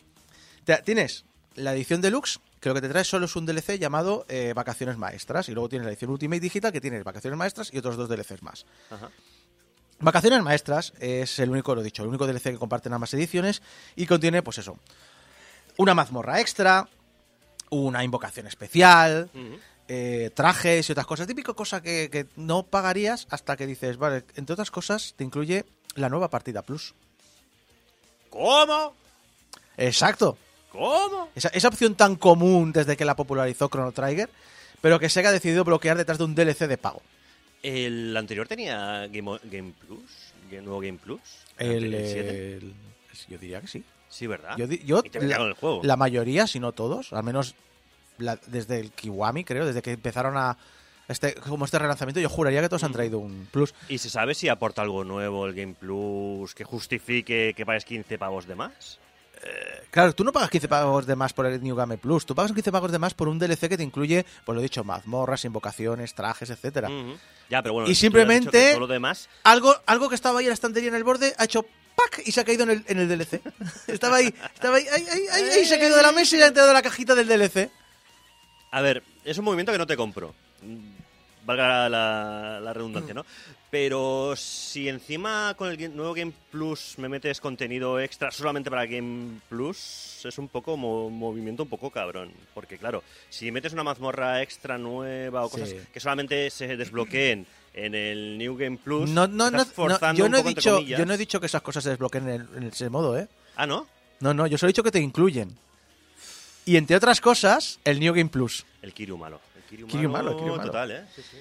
Te- 0.65 0.83
Tienes 0.83 1.25
la 1.57 1.75
edición 1.75 2.00
deluxe, 2.00 2.39
que 2.61 2.69
lo 2.69 2.75
que 2.75 2.81
te 2.83 2.89
trae 2.89 3.05
solo 3.05 3.25
es 3.27 3.35
un 3.37 3.47
DLC 3.47 3.79
llamado 3.79 4.25
eh, 4.29 4.53
Vacaciones 4.55 4.97
Maestras, 4.97 5.49
y 5.49 5.53
luego 5.53 5.69
tienes 5.69 5.87
la 5.87 5.93
edición 5.93 6.11
Ultimate 6.12 6.41
Digital, 6.41 6.71
que 6.73 6.81
tienes 6.81 7.03
Vacaciones 7.03 7.37
Maestras 7.39 7.71
y 7.73 7.79
otros 7.79 7.97
dos 7.97 8.09
DLCs 8.09 8.43
más. 8.43 8.67
Ajá. 8.91 9.11
Vacaciones 9.99 10.43
Maestras 10.43 10.93
es 11.00 11.39
el 11.41 11.50
único, 11.50 11.75
lo 11.75 11.83
dicho, 11.83 12.03
el 12.03 12.09
único 12.09 12.27
DLC 12.27 12.45
que 12.53 12.59
comparten 12.59 12.93
ambas 12.93 13.12
ediciones 13.15 13.61
y 13.97 14.07
contiene, 14.07 14.43
pues 14.43 14.59
eso, 14.59 14.79
una 15.77 15.95
mazmorra 15.95 16.41
extra, 16.41 16.89
una 17.71 18.03
invocación 18.03 18.47
especial, 18.47 19.29
Ujú. 19.35 19.59
Eh, 19.93 20.31
trajes 20.35 20.89
y 20.89 20.93
otras 20.93 21.05
cosas. 21.07 21.27
Típico 21.27 21.57
cosa 21.57 21.83
que, 21.83 22.09
que 22.13 22.27
no 22.37 22.63
pagarías 22.63 23.27
hasta 23.31 23.57
que 23.57 23.67
dices, 23.67 23.97
vale, 23.97 24.23
entre 24.37 24.53
otras 24.53 24.71
cosas 24.71 25.15
te 25.17 25.25
incluye 25.25 25.65
la 25.97 26.09
nueva 26.09 26.31
partida 26.31 26.63
Plus. 26.63 26.95
¿Cómo? 28.31 28.95
Exacto. 29.77 30.39
¿Cómo? 30.71 31.31
Esa, 31.35 31.49
esa 31.49 31.69
opción 31.69 31.97
tan 31.97 32.15
común 32.17 32.73
desde 32.73 32.97
que 32.97 33.05
la 33.05 33.17
popularizó 33.17 33.69
Chrono 33.69 33.91
Trigger, 33.91 34.31
pero 34.81 35.01
que 35.01 35.09
Sega 35.09 35.31
ha 35.31 35.33
decidido 35.33 35.65
bloquear 35.65 35.97
detrás 35.97 36.19
de 36.19 36.25
un 36.25 36.35
DLC 36.37 36.69
de 36.69 36.79
pago. 36.79 37.03
¿El 37.63 38.17
anterior 38.17 38.47
tenía 38.47 39.09
Game, 39.09 39.39
Game 39.45 39.73
Plus? 39.87 40.33
¿El 40.51 40.65
nuevo 40.65 40.81
Game 40.81 40.99
Plus? 40.99 41.21
El, 41.59 41.93
¿El 41.95 42.07
siete? 42.07 42.57
el- 42.57 42.75
yo 43.29 43.39
diría 43.39 43.61
que 43.61 43.67
sí. 43.67 43.85
Sí, 44.09 44.27
¿verdad? 44.27 44.57
Yo, 44.57 44.67
yo 44.67 45.03
el 45.05 45.53
juego. 45.55 45.81
la 45.85 45.97
mayoría, 45.97 46.47
si 46.47 46.59
no 46.61 46.73
todos, 46.73 47.13
al 47.13 47.23
menos 47.23 47.55
la- 48.21 48.39
desde 48.47 48.79
el 48.81 48.93
Kiwami, 48.93 49.45
creo, 49.45 49.67
desde 49.67 49.83
que 49.83 49.93
empezaron 49.93 50.37
a 50.37 50.57
este 51.09 51.35
como 51.35 51.65
este 51.65 51.79
relanzamiento, 51.79 52.21
yo 52.21 52.29
juraría 52.29 52.61
que 52.61 52.69
todos 52.69 52.85
han 52.85 52.93
traído 52.93 53.19
un 53.19 53.49
plus. 53.50 53.75
¿Y 53.89 53.99
se 53.99 54.09
sabe 54.11 54.35
si 54.35 54.49
aporta 54.49 54.83
algo 54.83 55.03
nuevo 55.03 55.47
el 55.47 55.55
Game 55.55 55.75
Plus 55.75 56.55
que 56.55 56.62
justifique 56.65 57.53
que 57.57 57.67
pagues 57.67 57.85
15 57.85 58.17
pavos 58.19 58.47
de 58.47 58.55
más? 58.55 58.99
Claro, 59.91 60.15
tú 60.15 60.23
no 60.23 60.33
pagas 60.33 60.50
15 60.50 60.69
pagos 60.69 61.07
de 61.07 61.17
más 61.17 61.33
por 61.33 61.47
el 61.47 61.62
New 61.62 61.75
Game 61.75 61.97
Plus, 61.99 62.27
tú 62.27 62.35
pagas 62.35 62.53
15 62.53 62.71
pagos 62.71 62.93
de 62.93 62.99
más 62.99 63.15
por 63.15 63.27
un 63.27 63.39
DLC 63.39 63.69
que 63.71 63.77
te 63.79 63.83
incluye, 63.83 64.25
pues 64.45 64.55
lo 64.55 64.61
he 64.61 64.62
dicho, 64.62 64.85
mazmorras, 64.85 65.45
invocaciones, 65.47 66.15
trajes, 66.15 66.50
etcétera. 66.50 66.89
Ujú. 66.89 67.17
Ya, 67.49 67.62
pero 67.62 67.73
bueno, 67.75 67.89
Y 67.89 67.95
simplemente- 67.95 68.79
lo 68.79 68.87
demás 68.87 69.29
Algo, 69.43 69.75
algo 69.87 70.09
que 70.11 70.15
estaba 70.15 70.39
ahí 70.41 70.45
en 70.45 70.50
la 70.50 70.55
estantería 70.55 70.91
en 70.91 70.95
el 70.95 71.05
borde 71.05 71.35
ha 71.39 71.45
hecho 71.45 71.62
¡pac! 71.97 72.23
y 72.25 72.33
se 72.33 72.41
ha 72.41 72.45
caído 72.45 72.65
en 72.65 72.71
el, 72.71 72.85
en 72.87 72.99
el 72.99 73.09
DLC. 73.09 73.41
estaba 73.89 74.17
ahí, 74.17 74.33
estaba 74.55 74.77
ahí, 74.77 74.87
ahí, 74.89 75.05
ahí, 75.11 75.23
ahí, 75.33 75.45
ahí 75.59 75.65
se 75.65 75.75
ha 75.75 75.79
caído 75.81 75.97
de 75.97 76.03
la 76.03 76.12
mesa 76.12 76.37
y 76.37 76.43
ha 76.43 76.47
entrado 76.49 76.69
en 76.69 76.75
la 76.75 76.83
cajita 76.83 77.15
del 77.15 77.27
DLC. 77.27 77.71
A 78.71 78.81
ver, 78.81 79.03
es 79.25 79.37
un 79.39 79.45
movimiento 79.45 79.73
que 79.73 79.79
no 79.79 79.87
te 79.87 79.97
compro. 79.97 80.35
Valga 81.45 81.89
la, 81.89 82.61
la 82.62 82.73
redundancia, 82.75 83.15
¿no? 83.15 83.25
Pero 83.71 84.35
si 84.37 84.89
encima 84.89 85.55
con 85.57 85.71
el 85.71 85.97
nuevo 85.97 86.12
Game 86.12 86.33
Plus 86.50 86.95
me 86.99 87.09
metes 87.09 87.41
contenido 87.41 87.99
extra 87.99 88.31
solamente 88.31 88.69
para 88.69 88.85
Game 88.85 89.41
Plus, 89.49 90.21
es 90.25 90.37
un 90.39 90.49
poco 90.49 90.77
mo- 90.77 91.09
movimiento 91.09 91.62
un 91.62 91.69
poco 91.69 91.91
cabrón. 91.91 92.31
Porque 92.53 92.77
claro, 92.79 93.03
si 93.31 93.50
metes 93.50 93.73
una 93.73 93.83
mazmorra 93.83 94.43
extra 94.43 94.77
nueva 94.77 95.45
o 95.45 95.49
cosas 95.49 95.71
Sí. 95.71 95.77
que 95.93 95.99
solamente 96.00 96.50
se 96.50 96.77
desbloqueen 96.77 97.47
en 97.73 97.95
el 97.95 98.37
New 98.37 98.57
Game 98.57 98.77
Plus, 98.77 99.09
No, 99.09 99.27
no, 99.27 99.47
estás 99.47 99.77
no, 99.79 100.12
yo 100.15 100.29
no 100.29 100.37
he 100.37 100.41
poco, 100.41 100.49
dicho, 100.50 100.75
comillas. 100.77 100.99
yo 100.99 101.07
no 101.07 101.15
he 101.15 101.19
dicho 101.19 101.41
que 101.41 101.47
esas 101.47 101.62
cosas 101.62 101.83
se 101.85 101.91
desbloqueen 101.91 102.29
en, 102.29 102.35
el- 102.43 102.49
en 102.57 102.62
ese 102.65 102.91
modo, 102.91 103.17
¿eh? 103.19 103.29
Ah, 103.57 103.67
¿no? 103.67 103.87
No, 104.21 104.35
no, 104.35 104.47
yo 104.47 104.59
solo 104.59 104.69
he 104.69 104.73
dicho 104.73 104.83
que 104.83 104.91
te 104.91 105.00
incluyen. 105.00 105.57
Y 106.71 106.77
entre 106.77 106.95
otras 106.95 107.21
cosas, 107.21 107.81
el 107.85 107.99
New 107.99 108.15
Game 108.15 108.29
Plus. 108.31 108.65
El 108.81 108.93
Kiryu 108.95 109.17
malo. 109.17 109.41
El 109.57 109.62
Kiryu, 109.65 109.87
Kiryu 109.89 110.09
malo, 110.09 110.31
el 110.31 110.37
Kiryu 110.37 110.53
malo. 110.55 110.67
Total, 110.71 110.91
¿eh? 110.93 111.05
Sí, 111.17 111.23
sí. 111.29 111.37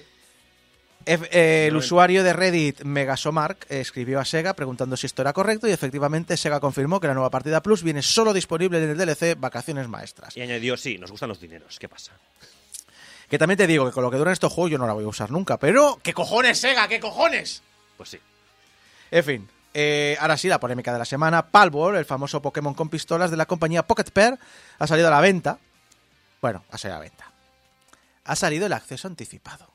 Ef- 1.06 1.28
eh, 1.30 1.66
el 1.68 1.76
usuario 1.76 2.24
de 2.24 2.32
Reddit 2.32 2.82
Megasomark 2.82 3.64
eh, 3.70 3.78
escribió 3.80 4.18
a 4.18 4.24
Sega 4.24 4.54
preguntando 4.54 4.96
si 4.96 5.06
esto 5.06 5.22
era 5.22 5.32
correcto 5.32 5.68
y 5.68 5.70
efectivamente 5.70 6.36
Sega 6.36 6.58
confirmó 6.58 6.98
que 6.98 7.06
la 7.06 7.14
nueva 7.14 7.30
partida 7.30 7.62
Plus 7.62 7.84
viene 7.84 8.02
solo 8.02 8.32
disponible 8.32 8.82
en 8.82 8.90
el 8.90 8.96
DLC 8.98 9.38
Vacaciones 9.38 9.86
Maestras. 9.86 10.36
Y 10.36 10.40
añadió, 10.40 10.76
sí, 10.76 10.98
nos 10.98 11.12
gustan 11.12 11.28
los 11.28 11.40
dineros. 11.40 11.78
¿Qué 11.78 11.88
pasa? 11.88 12.10
Que 13.28 13.38
también 13.38 13.56
te 13.58 13.68
digo 13.68 13.86
que 13.86 13.92
con 13.92 14.02
lo 14.02 14.10
que 14.10 14.16
duran 14.16 14.32
estos 14.32 14.52
juegos 14.52 14.72
yo 14.72 14.78
no 14.78 14.86
la 14.88 14.94
voy 14.94 15.04
a 15.04 15.08
usar 15.08 15.30
nunca, 15.30 15.58
pero 15.60 16.00
¿qué 16.02 16.12
cojones 16.12 16.58
Sega? 16.58 16.88
¿Qué 16.88 16.98
cojones? 16.98 17.62
Pues 17.96 18.08
sí. 18.08 18.18
En 19.12 19.22
fin, 19.24 19.48
eh, 19.74 20.16
ahora 20.20 20.36
sí, 20.36 20.48
la 20.48 20.58
polémica 20.60 20.92
de 20.92 20.98
la 20.98 21.04
semana. 21.04 21.46
Palworld, 21.50 21.98
el 21.98 22.04
famoso 22.04 22.40
Pokémon 22.42 22.74
con 22.74 22.88
pistolas 22.88 23.30
de 23.30 23.36
la 23.36 23.46
compañía 23.46 23.86
Pocket 23.86 24.10
Pair, 24.12 24.38
ha 24.78 24.86
salido 24.86 25.08
a 25.08 25.10
la 25.10 25.20
venta. 25.20 25.58
Bueno, 26.40 26.64
ha 26.70 26.78
salido 26.78 26.96
a 26.96 26.98
la 26.98 27.04
venta. 27.04 27.30
Ha 28.24 28.36
salido 28.36 28.66
el 28.66 28.72
acceso 28.72 29.08
anticipado. 29.08 29.72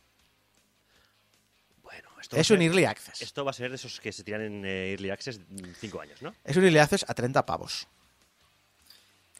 Bueno, 1.83 2.09
esto 2.21 2.35
va 2.35 2.39
a 2.39 2.41
Es 2.41 2.51
un 2.51 2.57
ser- 2.57 2.67
Early 2.67 2.85
Access. 2.85 3.21
Esto 3.21 3.45
va 3.45 3.51
a 3.51 3.53
ser 3.53 3.69
de 3.69 3.75
esos 3.75 3.99
que 3.99 4.11
se 4.11 4.23
tiran 4.23 4.41
en 4.41 4.65
eh, 4.65 4.91
Early 4.91 5.09
Access 5.11 5.39
5 5.79 6.01
años, 6.01 6.21
¿no? 6.21 6.33
Es 6.43 6.55
un 6.57 6.63
Early 6.63 6.79
Access 6.79 7.05
a 7.07 7.13
30 7.13 7.45
pavos. 7.45 7.87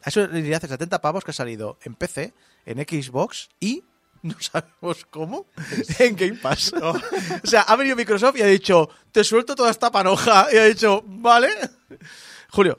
Es 0.04 0.16
un 0.16 0.24
Early 0.24 0.54
Access 0.54 0.72
a 0.72 0.76
30 0.78 1.00
pavos 1.00 1.24
que 1.24 1.30
ha 1.32 1.34
salido 1.34 1.78
en 1.82 1.94
PC, 1.94 2.32
en 2.64 2.78
Xbox 2.78 3.48
y, 3.60 3.82
no 4.22 4.34
sabemos 4.40 5.04
cómo, 5.10 5.46
en 5.98 6.16
Game 6.16 6.34
Pass. 6.36 6.72
o 6.82 7.46
sea, 7.46 7.62
ha 7.62 7.76
venido 7.76 7.96
Microsoft 7.96 8.36
y 8.38 8.42
ha 8.42 8.46
dicho, 8.46 8.88
te 9.12 9.22
suelto 9.24 9.54
toda 9.54 9.70
esta 9.70 9.90
panoja. 9.90 10.46
Y 10.52 10.56
ha 10.56 10.64
dicho, 10.64 11.02
vale. 11.06 11.48
Julio, 12.50 12.78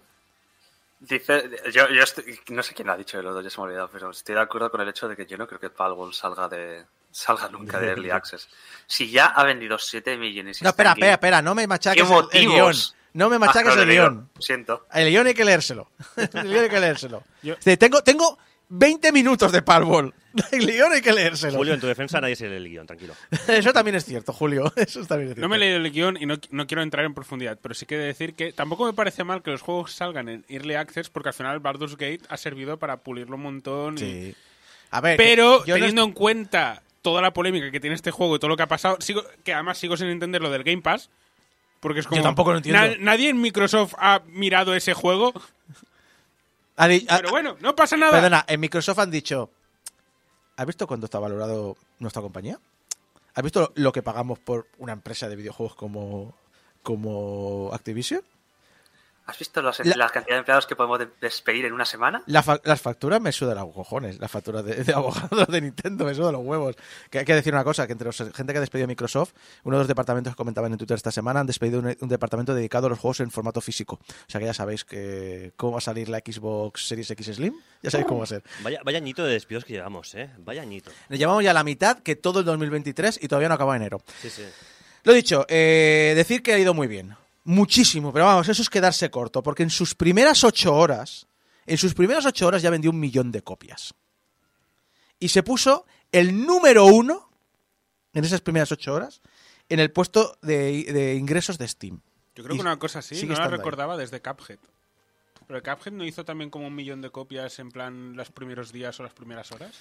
Dice, 0.99 1.47
yo, 1.71 1.87
yo 1.89 2.01
estoy- 2.03 2.39
no 2.49 2.63
sé 2.63 2.73
quién 2.73 2.87
lo 2.87 2.93
ha 2.93 2.97
dicho 2.97 3.17
de 3.17 3.23
los 3.23 3.33
dos, 3.35 3.43
ya 3.43 3.51
se 3.51 3.57
me 3.57 3.61
ha 3.61 3.65
olvidado, 3.65 3.89
pero 3.93 4.09
estoy 4.09 4.33
de 4.33 4.41
acuerdo 4.41 4.71
con 4.71 4.81
el 4.81 4.89
hecho 4.89 5.07
de 5.07 5.15
que 5.15 5.27
yo 5.27 5.37
no 5.37 5.45
creo 5.47 5.59
que 5.59 5.69
Palworld 5.69 6.13
salga 6.13 6.49
de 6.49 6.85
salga 7.11 7.47
nunca 7.49 7.79
de 7.79 7.89
Early 7.89 8.09
Access. 8.09 8.47
Si 8.87 9.09
ya 9.11 9.27
ha 9.27 9.43
vendido 9.43 9.77
7 9.77 10.17
millones 10.17 10.59
y 10.59 10.63
no, 10.63 10.71
espera, 10.71 10.91
espera, 10.93 11.13
espera, 11.13 11.41
no 11.43 11.53
me 11.53 11.67
machaques 11.67 12.01
¿Qué 12.03 12.09
el- 12.09 12.15
el, 12.15 12.23
motivos? 12.47 12.95
guion. 12.95 12.97
No 13.13 13.29
me 13.29 13.35
Ah, 13.35 13.39
machaques 13.39 13.75
no, 13.75 13.81
el 13.83 13.89
guion. 13.89 14.29
Siento. 14.39 14.87
El 14.91 15.09
guion 15.09 15.27
hay 15.27 15.33
que 15.35 15.45
leérselo. 15.45 15.91
El 16.15 16.29
guion 16.47 16.63
hay 16.63 16.69
que 16.69 16.79
leérselo. 16.79 17.23
Yo- 17.43 17.55
tengo, 17.77 18.01
tengo 18.03 18.37
20 18.69 19.11
minutos 19.11 19.51
de 19.51 19.61
Palworld. 19.61 20.13
El 20.51 20.67
guion 20.67 20.91
hay 20.91 21.01
que 21.01 21.13
leérselo. 21.13 21.57
Julio, 21.57 21.73
en 21.73 21.79
tu 21.79 21.87
defensa 21.87 22.21
nadie 22.21 22.35
se 22.35 22.47
lee 22.47 22.57
el 22.57 22.69
guion, 22.69 22.85
tranquilo. 22.85 23.13
Eso 23.47 23.73
también 23.73 23.95
es 23.95 24.05
cierto, 24.05 24.33
Julio. 24.33 24.71
Eso 24.75 24.99
también 25.05 25.29
es 25.29 25.35
cierto. 25.35 25.41
No 25.41 25.49
me 25.49 25.55
he 25.55 25.59
leído 25.59 25.77
el 25.77 25.91
guion 25.91 26.17
y 26.21 26.25
no, 26.25 26.35
no 26.51 26.67
quiero 26.67 26.83
entrar 26.83 27.05
en 27.05 27.13
profundidad, 27.15 27.57
pero 27.61 27.73
sí 27.73 27.85
que 27.85 27.97
decir 27.97 28.35
que 28.35 28.51
tampoco 28.53 28.85
me 28.85 28.93
parece 28.93 29.23
mal 29.23 29.41
que 29.41 29.51
los 29.51 29.61
juegos 29.61 29.93
salgan 29.93 30.29
en 30.29 30.45
Early 30.49 30.75
Access 30.75 31.09
porque 31.09 31.29
al 31.29 31.33
final 31.33 31.59
Baldur's 31.59 31.93
Gate 31.97 32.21
ha 32.29 32.37
servido 32.37 32.77
para 32.77 32.97
pulirlo 32.97 33.35
un 33.37 33.41
montón. 33.43 33.95
y- 33.95 33.99
Sí. 33.99 34.35
A 34.91 35.01
ver, 35.01 35.17
Pero 35.17 35.65
yo 35.65 35.73
no 35.75 35.79
teniendo 35.79 36.03
en 36.03 36.11
cuenta 36.13 36.81
toda 37.01 37.21
la 37.21 37.31
polémica 37.33 37.71
que 37.71 37.79
tiene 37.79 37.95
este 37.95 38.11
juego 38.11 38.35
y 38.35 38.39
todo 38.39 38.49
lo 38.49 38.55
que 38.57 38.63
ha 38.63 38.67
pasado, 38.67 38.97
sigo, 39.01 39.23
que 39.43 39.53
además 39.53 39.77
sigo 39.77 39.97
sin 39.97 40.07
entender 40.07 40.41
lo 40.41 40.49
del 40.49 40.63
Game 40.63 40.81
Pass. 40.81 41.09
Porque 41.79 41.99
es 41.99 42.07
como. 42.07 42.21
tampoco 42.21 42.51
lo 42.51 42.57
entiendo. 42.57 42.79
na- 42.81 42.95
nadie 42.99 43.29
en 43.29 43.39
Microsoft 43.41 43.93
ha 43.99 44.21
mirado 44.27 44.73
ese 44.75 44.93
juego. 44.93 45.33
Pero 46.77 47.29
bueno, 47.31 47.57
no 47.59 47.75
pasa 47.75 47.97
nada. 47.97 48.11
Perdona, 48.11 48.45
en 48.47 48.59
Microsoft 48.59 48.99
han 48.99 49.11
dicho. 49.11 49.49
¿Has 50.55 50.65
visto 50.65 50.87
cuánto 50.87 51.05
está 51.05 51.19
valorado 51.19 51.75
nuestra 51.99 52.21
compañía? 52.21 52.59
¿Has 53.33 53.43
visto 53.43 53.71
lo 53.75 53.91
que 53.91 54.01
pagamos 54.01 54.39
por 54.39 54.67
una 54.77 54.93
empresa 54.93 55.29
de 55.29 55.35
videojuegos 55.35 55.75
como, 55.75 56.35
como 56.81 57.69
Activision? 57.73 58.21
¿Has 59.27 59.37
visto 59.37 59.61
los- 59.61 59.79
La- 59.85 59.95
la... 59.97 60.09
cantidad 60.09 60.35
de 60.35 60.39
empleados 60.39 60.65
que 60.65 60.75
podemos 60.75 60.99
de- 60.99 61.09
despedir 61.21 61.65
en 61.65 61.73
una 61.73 61.83
semana? 61.85 62.23
La 62.27 62.41
fa- 62.41 62.61
las 62.63 62.81
facturas 62.81 63.19
me 63.21 63.31
sudan 63.31 63.57
los 63.57 63.73
cojones. 63.73 64.17
Las 64.19 64.31
facturas 64.31 64.63
de, 64.63 64.83
de 64.83 64.93
abogados 64.95 65.47
de 65.49 65.61
Nintendo 65.61 66.05
me 66.05 66.15
sudan 66.15 66.31
los 66.33 66.41
huevos. 66.45 66.75
Que 67.09 67.19
hay 67.19 67.25
que 67.25 67.35
decir 67.35 67.53
una 67.53 67.63
cosa, 67.63 67.85
que 67.85 67.91
entre 67.91 68.05
los 68.05 68.17
gente 68.17 68.53
que 68.53 68.57
ha 68.57 68.61
despedido 68.61 68.87
Microsoft, 68.87 69.33
uno 69.65 69.75
de 69.77 69.81
los 69.81 69.87
departamentos 69.87 70.33
que 70.33 70.37
comentaban 70.37 70.71
en 70.71 70.77
Twitter 70.77 70.95
esta 70.95 71.11
semana, 71.11 71.41
han 71.41 71.45
despedido 71.47 71.79
un, 71.79 71.95
un 71.99 72.07
departamento 72.09 72.55
dedicado 72.55 72.87
a 72.87 72.89
los 72.89 72.99
juegos 72.99 73.19
en 73.19 73.29
formato 73.29 73.59
físico. 73.61 73.99
O 74.01 74.29
sea 74.31 74.39
que 74.39 74.45
ya 74.47 74.53
sabéis 74.53 74.85
que 74.85 75.51
cómo 75.57 75.73
va 75.73 75.77
a 75.79 75.81
salir 75.81 76.07
la 76.09 76.19
Xbox 76.19 76.87
Series 76.87 77.11
X 77.11 77.27
Slim. 77.35 77.53
Ya 77.83 77.91
sabéis 77.91 78.07
cómo 78.07 78.19
va 78.19 78.23
a 78.23 78.27
ser. 78.27 78.43
Vaya, 78.63 78.79
vaya 78.85 78.97
añito 78.97 79.25
de 79.25 79.33
despidos 79.33 79.65
que 79.65 79.73
llevamos, 79.73 80.15
¿eh? 80.15 80.29
Vaya 80.39 80.61
añito. 80.61 80.89
Nos 81.09 81.19
llevamos 81.19 81.43
ya 81.43 81.53
la 81.53 81.63
mitad 81.65 81.99
que 81.99 82.15
todo 82.15 82.39
el 82.39 82.45
2023 82.45 83.19
y 83.21 83.27
todavía 83.27 83.49
no 83.49 83.55
acaba 83.55 83.75
enero. 83.75 84.01
Sí, 84.21 84.29
sí. 84.29 84.43
Lo 85.03 85.13
dicho, 85.13 85.45
eh, 85.49 86.13
decir 86.15 86.41
que 86.41 86.53
ha 86.53 86.57
ido 86.59 86.73
muy 86.73 86.87
bien. 86.87 87.15
Muchísimo, 87.49 88.11
pero 88.11 88.25
vamos, 88.25 88.49
eso 88.49 88.61
es 88.61 88.69
quedarse 88.69 89.09
corto, 89.09 89.41
porque 89.41 89.63
en 89.63 89.69
sus 89.69 89.95
primeras 89.95 90.43
ocho 90.43 90.75
horas, 90.75 91.27
en 91.65 91.77
sus 91.77 91.93
primeras 91.93 92.25
ocho 92.25 92.45
horas 92.45 92.61
ya 92.61 92.69
vendió 92.69 92.91
un 92.91 92.99
millón 92.99 93.31
de 93.31 93.41
copias. 93.41 93.93
Y 95.17 95.29
se 95.29 95.43
puso 95.43 95.85
el 96.11 96.45
número 96.45 96.85
uno, 96.85 97.29
en 98.13 98.25
esas 98.25 98.41
primeras 98.41 98.69
ocho 98.73 98.93
horas, 98.93 99.21
en 99.69 99.79
el 99.79 99.91
puesto 99.93 100.37
de, 100.41 100.83
de 100.91 101.15
ingresos 101.15 101.57
de 101.57 101.69
Steam. 101.69 102.01
Yo 102.35 102.43
creo 102.43 102.55
Y 102.55 102.57
que 102.57 102.61
una 102.61 102.77
cosa 102.77 102.99
así 102.99 103.25
no 103.25 103.33
la 103.35 103.45
ahí. 103.45 103.49
recordaba 103.51 103.95
desde 103.95 104.21
Cuphead. 104.21 104.59
Pero 105.47 105.63
Cuphead 105.63 105.93
no 105.93 106.03
hizo 106.03 106.25
también 106.25 106.49
como 106.49 106.67
un 106.67 106.75
millón 106.75 107.01
de 107.01 107.11
copias 107.11 107.59
en 107.59 107.71
plan 107.71 108.17
los 108.17 108.29
primeros 108.29 108.73
días 108.73 108.99
o 108.99 109.03
las 109.03 109.13
primeras 109.13 109.53
horas. 109.53 109.71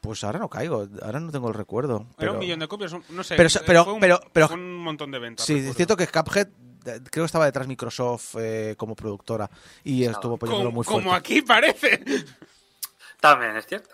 Pues 0.00 0.22
ahora 0.22 0.38
no 0.38 0.48
caigo, 0.48 0.86
ahora 1.02 1.18
no 1.18 1.32
tengo 1.32 1.48
el 1.48 1.54
recuerdo. 1.54 2.02
Era 2.10 2.16
Pero... 2.18 2.32
un 2.34 2.38
millón 2.38 2.60
de 2.60 2.68
copias, 2.68 2.92
no 3.08 3.24
sé. 3.24 3.34
Pero- 3.34 3.48
pero- 3.66 3.84
fue 3.84 3.92
un, 3.94 4.00
pero- 4.00 4.20
pero- 4.32 4.46
fue 4.46 4.56
un 4.56 4.76
montón 4.76 5.10
de 5.10 5.18
ventas. 5.18 5.44
Sí, 5.44 5.54
recuerdo. 5.54 5.70
es 5.72 5.76
cierto 5.76 5.96
que 5.96 6.06
Cuphead 6.06 6.48
creo 7.10 7.24
que 7.24 7.26
estaba 7.26 7.44
detrás 7.46 7.66
Microsoft 7.66 8.36
eh, 8.38 8.74
como 8.76 8.94
productora 8.94 9.50
y 9.84 10.04
estuvo 10.04 10.34
apoyándolo 10.36 10.70
muy 10.72 10.84
fuerte. 10.84 11.02
como 11.04 11.14
aquí 11.14 11.42
parece. 11.42 12.02
También 13.20 13.56
es 13.56 13.66
cierto. 13.66 13.90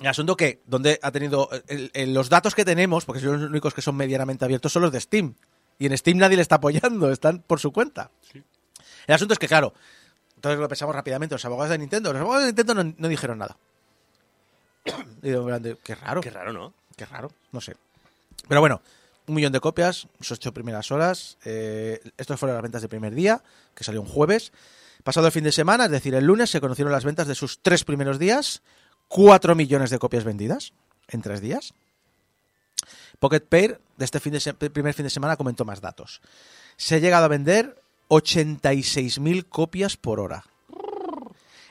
El 0.00 0.08
asunto 0.08 0.36
que, 0.36 0.60
donde 0.66 0.98
ha 1.02 1.10
tenido. 1.12 1.48
el- 1.68 1.90
el- 1.94 2.12
los 2.14 2.28
datos 2.28 2.54
que 2.54 2.64
tenemos, 2.64 3.04
porque 3.04 3.20
son 3.20 3.40
los 3.40 3.50
únicos 3.50 3.72
que 3.74 3.80
son 3.82 3.96
medianamente 3.96 4.44
abiertos, 4.44 4.72
son 4.72 4.82
los 4.82 4.92
de 4.92 5.00
Steam. 5.00 5.34
Y 5.78 5.86
en 5.86 5.96
Steam 5.96 6.18
nadie 6.18 6.36
le 6.36 6.42
está 6.42 6.56
apoyando, 6.56 7.10
están 7.10 7.40
por 7.40 7.60
su 7.60 7.72
cuenta. 7.72 8.10
El 9.06 9.14
asunto 9.14 9.34
es 9.34 9.38
que, 9.38 9.46
claro, 9.48 9.72
entonces 10.36 10.58
lo 10.60 10.68
pensamos 10.68 10.94
rápidamente, 10.94 11.34
los 11.34 11.44
abogados 11.44 11.70
de 11.70 11.78
Nintendo, 11.78 12.12
los 12.12 12.20
abogados 12.20 12.44
de 12.44 12.48
Nintendo 12.52 12.74
no, 12.74 12.94
no 12.96 13.08
dijeron 13.08 13.38
nada. 13.38 13.56
Y 15.22 15.30
qué 15.82 15.94
raro, 15.94 16.20
Qué 16.20 16.30
raro, 16.30 16.52
¿no? 16.52 16.74
qué 16.96 17.06
raro, 17.06 17.30
no 17.52 17.60
sé. 17.60 17.76
Pero 18.48 18.60
bueno, 18.60 18.80
un 19.26 19.34
millón 19.34 19.52
de 19.52 19.60
copias, 19.60 20.08
sus 20.20 20.32
ocho 20.32 20.52
primeras 20.52 20.90
horas. 20.90 21.38
Eh, 21.44 22.00
estos 22.16 22.38
fueron 22.38 22.56
las 22.56 22.62
ventas 22.62 22.82
del 22.82 22.88
primer 22.88 23.14
día, 23.14 23.42
que 23.74 23.84
salió 23.84 24.00
un 24.00 24.08
jueves. 24.08 24.52
Pasado 25.02 25.26
el 25.26 25.32
fin 25.32 25.44
de 25.44 25.52
semana, 25.52 25.86
es 25.86 25.90
decir, 25.90 26.14
el 26.14 26.24
lunes, 26.24 26.50
se 26.50 26.60
conocieron 26.60 26.92
las 26.92 27.04
ventas 27.04 27.26
de 27.26 27.34
sus 27.34 27.60
tres 27.60 27.84
primeros 27.84 28.18
días. 28.18 28.62
Cuatro 29.08 29.54
millones 29.54 29.90
de 29.90 29.98
copias 29.98 30.24
vendidas 30.24 30.72
en 31.08 31.22
tres 31.22 31.40
días. 31.40 31.74
Pocket 33.18 33.40
Pair, 33.40 33.80
de 33.96 34.04
este 34.04 34.20
primer 34.70 34.94
fin 34.94 35.04
de 35.04 35.10
semana, 35.10 35.36
comentó 35.36 35.64
más 35.64 35.80
datos. 35.80 36.20
Se 36.76 36.96
ha 36.96 36.98
llegado 36.98 37.24
a 37.24 37.28
vender 37.28 37.80
86.000 38.08 39.48
copias 39.48 39.96
por 39.96 40.20
hora. 40.20 40.44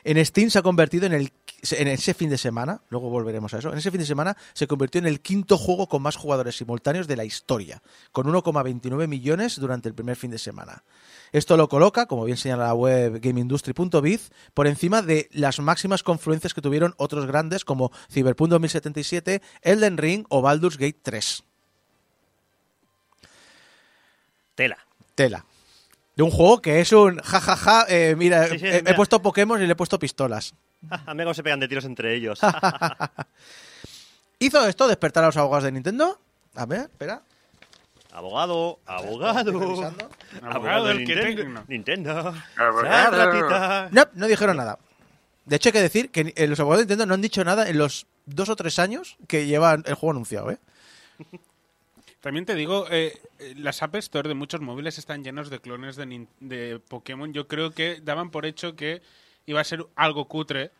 En 0.04 0.24
Steam 0.24 0.50
se 0.50 0.58
ha 0.58 0.62
convertido 0.62 1.06
en 1.06 1.12
el, 1.12 1.32
en 1.72 1.88
ese 1.88 2.14
fin 2.14 2.30
de 2.30 2.38
semana, 2.38 2.80
luego 2.90 3.08
volveremos 3.10 3.54
a 3.54 3.58
eso, 3.58 3.72
en 3.72 3.78
ese 3.78 3.90
fin 3.90 4.00
de 4.00 4.06
semana 4.06 4.36
se 4.52 4.66
convirtió 4.66 4.98
en 5.00 5.06
el 5.06 5.20
quinto 5.20 5.56
juego 5.58 5.88
con 5.88 6.02
más 6.02 6.16
jugadores 6.16 6.56
simultáneos 6.56 7.06
de 7.06 7.16
la 7.16 7.24
historia, 7.24 7.82
con 8.12 8.26
1,29 8.26 9.08
millones 9.08 9.58
durante 9.58 9.88
el 9.88 9.94
primer 9.94 10.16
fin 10.16 10.30
de 10.30 10.38
semana. 10.38 10.84
Esto 11.32 11.56
lo 11.56 11.68
coloca, 11.68 12.06
como 12.06 12.24
bien 12.24 12.36
señala 12.36 12.66
la 12.66 12.74
web 12.74 13.20
gameindustry.biz, 13.20 14.30
por 14.54 14.66
encima 14.66 15.02
de 15.02 15.28
las 15.32 15.58
máximas 15.58 16.02
confluencias 16.02 16.54
que 16.54 16.60
tuvieron 16.62 16.94
otros 16.96 17.26
grandes 17.26 17.64
como 17.64 17.90
Cyberpunk 18.12 18.50
2077, 18.50 19.42
Elden 19.62 19.96
Ring 19.98 20.24
o 20.28 20.42
Baldur's 20.42 20.78
Gate 20.78 20.98
3. 21.02 21.42
Tela. 24.54 24.78
Tela. 25.14 25.44
De 26.16 26.22
un 26.22 26.30
juego 26.30 26.62
que 26.62 26.80
es 26.80 26.92
un 26.92 27.18
jajaja, 27.18 27.86
eh, 27.88 28.14
mira, 28.16 28.46
Sí, 28.48 28.58
sí, 28.60 28.66
he, 28.66 28.76
he 28.76 28.82
mira. 28.82 28.94
puesto 28.96 29.20
Pokémon 29.20 29.60
y 29.60 29.66
le 29.66 29.72
he 29.72 29.76
puesto 29.76 29.98
pistolas. 29.98 30.54
A 31.06 31.14
mí 31.14 31.22
cómo 31.22 31.34
se 31.34 31.42
pegan 31.42 31.60
de 31.60 31.68
tiros 31.68 31.84
entre 31.84 32.14
ellos. 32.14 32.40
¿Hizo 34.38 34.66
esto 34.66 34.88
despertar 34.88 35.24
a 35.24 35.28
los 35.28 35.36
abogados 35.36 35.64
de 35.64 35.72
Nintendo? 35.72 36.18
A 36.54 36.66
ver, 36.66 36.80
espera. 36.82 37.22
abogado, 38.12 38.78
abogado. 38.84 39.92
Abogado 40.42 40.86
de 40.86 40.94
del 40.94 41.06
que 41.06 41.14
Nintendo. 41.14 41.64
Nintendo. 41.68 42.34
Abogado. 42.56 43.88
No, 43.90 44.02
no 44.14 44.26
dijeron 44.26 44.56
nada. 44.56 44.78
De 45.46 45.56
hecho, 45.56 45.68
hay 45.68 45.72
que 45.74 45.82
decir 45.82 46.10
que 46.10 46.32
eh, 46.36 46.46
los 46.46 46.58
abogados 46.60 46.80
de 46.80 46.84
Nintendo 46.84 47.06
no 47.06 47.14
han 47.14 47.22
dicho 47.22 47.44
nada 47.44 47.68
en 47.68 47.78
los 47.78 48.06
dos 48.26 48.48
o 48.48 48.56
tres 48.56 48.78
años 48.78 49.16
que 49.28 49.46
llevan 49.46 49.84
el 49.86 49.94
juego 49.94 50.12
anunciado, 50.12 50.50
¿eh? 50.50 50.58
También 52.20 52.46
te 52.46 52.54
digo, 52.54 52.86
eh, 52.90 53.20
eh, 53.38 53.54
las 53.56 53.82
App 53.82 53.96
Store 53.96 54.28
de 54.28 54.34
muchos 54.34 54.62
móviles 54.62 54.98
están 54.98 55.22
llenos 55.22 55.50
de 55.50 55.60
clones 55.60 55.96
de, 55.96 56.26
de 56.40 56.80
Pokémon. 56.80 57.32
Yo 57.34 57.46
creo 57.48 57.72
que 57.72 58.00
daban 58.02 58.30
por 58.30 58.46
hecho 58.46 58.74
que 58.76 59.02
iba 59.46 59.60
a 59.60 59.64
ser 59.64 59.84
algo 59.96 60.26
cutre 60.26 60.70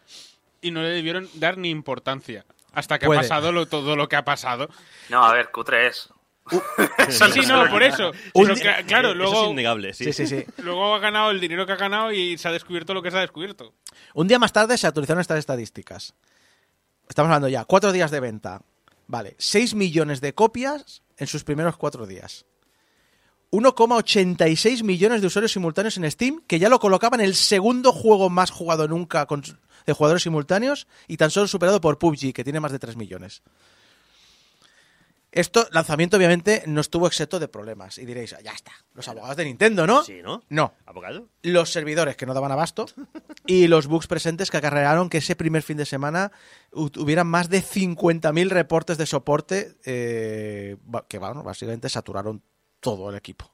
y 0.61 0.71
no 0.71 0.83
le 0.83 0.89
debieron 0.89 1.29
dar 1.35 1.59
ni 1.59 1.71
importancia. 1.71 2.45
Hasta 2.73 2.99
que 2.99 3.07
Puede. 3.07 3.21
ha 3.21 3.23
pasado 3.23 3.53
lo, 3.53 3.67
todo 3.67 3.97
lo 3.97 4.09
que 4.09 4.17
ha 4.17 4.25
pasado. 4.25 4.69
No, 5.09 5.25
a 5.25 5.33
ver, 5.33 5.51
cutre 5.51 5.87
es. 5.87 6.09
Sí, 6.51 6.59
sí, 7.33 7.41
no, 7.47 7.69
por 7.71 7.83
eso. 7.83 8.13
Pero 8.35 8.55
claro, 8.87 9.09
Eso 9.11 9.15
luego, 9.15 9.45
es 9.45 9.51
innegable, 9.51 9.95
sí. 9.95 10.05
Sí, 10.05 10.13
sí, 10.13 10.27
sí. 10.27 10.45
luego 10.59 10.95
ha 10.95 10.99
ganado 10.99 11.31
el 11.31 11.41
dinero 11.41 11.67
que 11.67 11.73
ha 11.73 11.77
ganado 11.77 12.13
y 12.13 12.37
se 12.37 12.49
ha 12.49 12.53
descubierto 12.53 12.93
lo 12.93 13.03
que 13.03 13.11
se 13.11 13.17
ha 13.17 13.21
descubierto. 13.21 13.73
Un 14.13 14.29
día 14.29 14.39
más 14.39 14.53
tarde 14.53 14.77
se 14.77 14.87
actualizaron 14.87 15.21
estas 15.21 15.39
estadísticas. 15.39 16.15
Estamos 17.09 17.29
hablando 17.29 17.49
ya, 17.49 17.65
cuatro 17.65 17.93
días 17.93 18.11
de 18.11 18.21
venta. 18.21 18.63
Vale, 19.07 19.37
6 19.39 19.75
millones 19.75 20.21
de 20.21 20.35
copias 20.35 21.03
en 21.19 21.27
sus 21.27 21.45
primeros 21.45 21.77
cuatro 21.77 22.07
días. 22.07 22.47
1,86 23.55 24.83
millones 24.83 25.21
de 25.21 25.27
usuarios 25.27 25.53
simultáneos 25.53 25.97
en 25.97 26.11
Steam, 26.11 26.43
que 26.47 26.59
ya 26.59 26.69
lo 26.69 26.79
colocaba 26.81 27.17
en 27.17 27.21
el 27.23 27.35
segundo 27.35 27.93
juego 27.93 28.31
más 28.31 28.51
jugado 28.51 28.89
nunca 28.89 29.27
con- 29.27 29.43
de 29.87 29.93
jugadores 29.93 30.23
simultáneos 30.23 30.87
y 31.09 31.17
tan 31.19 31.31
solo 31.31 31.47
superado 31.47 31.81
por 31.81 31.99
PUBG, 31.99 32.33
que 32.33 32.45
tiene 32.45 32.61
más 32.61 32.73
de 32.73 32.79
3 32.79 32.97
millones. 32.97 33.43
Esto, 35.31 35.67
lanzamiento, 35.73 36.17
obviamente, 36.17 36.63
no 36.67 36.81
estuvo 36.81 37.09
exento 37.09 37.41
de 37.41 37.49
problemas. 37.49 37.99
Y 37.99 38.05
diréis, 38.07 38.37
ya 38.45 38.53
está, 38.53 38.71
los 38.95 39.09
abogados 39.09 39.37
de 39.37 39.45
Nintendo, 39.45 39.85
¿no? 39.85 40.05
Sí, 40.05 40.21
¿no? 40.23 40.45
No, 40.49 40.75
¿Abogado? 40.87 41.29
los 41.43 41.73
servidores 41.73 42.17
que 42.17 42.25
no 42.25 42.35
daban 42.35 42.53
abasto 42.53 42.87
y 43.47 43.67
los 43.67 43.89
bugs 43.89 44.07
presentes 44.07 44.53
que 44.53 44.59
acarrearon 44.59 45.11
que 45.11 45.19
ese 45.19 45.35
primer 45.35 45.65
fin 45.65 45.77
de 45.77 45.87
semana 45.87 46.31
hu- 46.71 46.97
hubieran 46.99 47.27
más 47.27 47.49
de 47.51 47.63
50.000 47.65 48.49
reportes 48.49 48.97
de 48.97 49.07
soporte 49.07 49.75
eh, 49.85 50.77
que 51.09 51.19
bueno, 51.19 51.43
básicamente 51.43 51.89
saturaron 51.89 52.41
todo 52.85 53.09
el 53.11 53.17
equipo. 53.17 53.51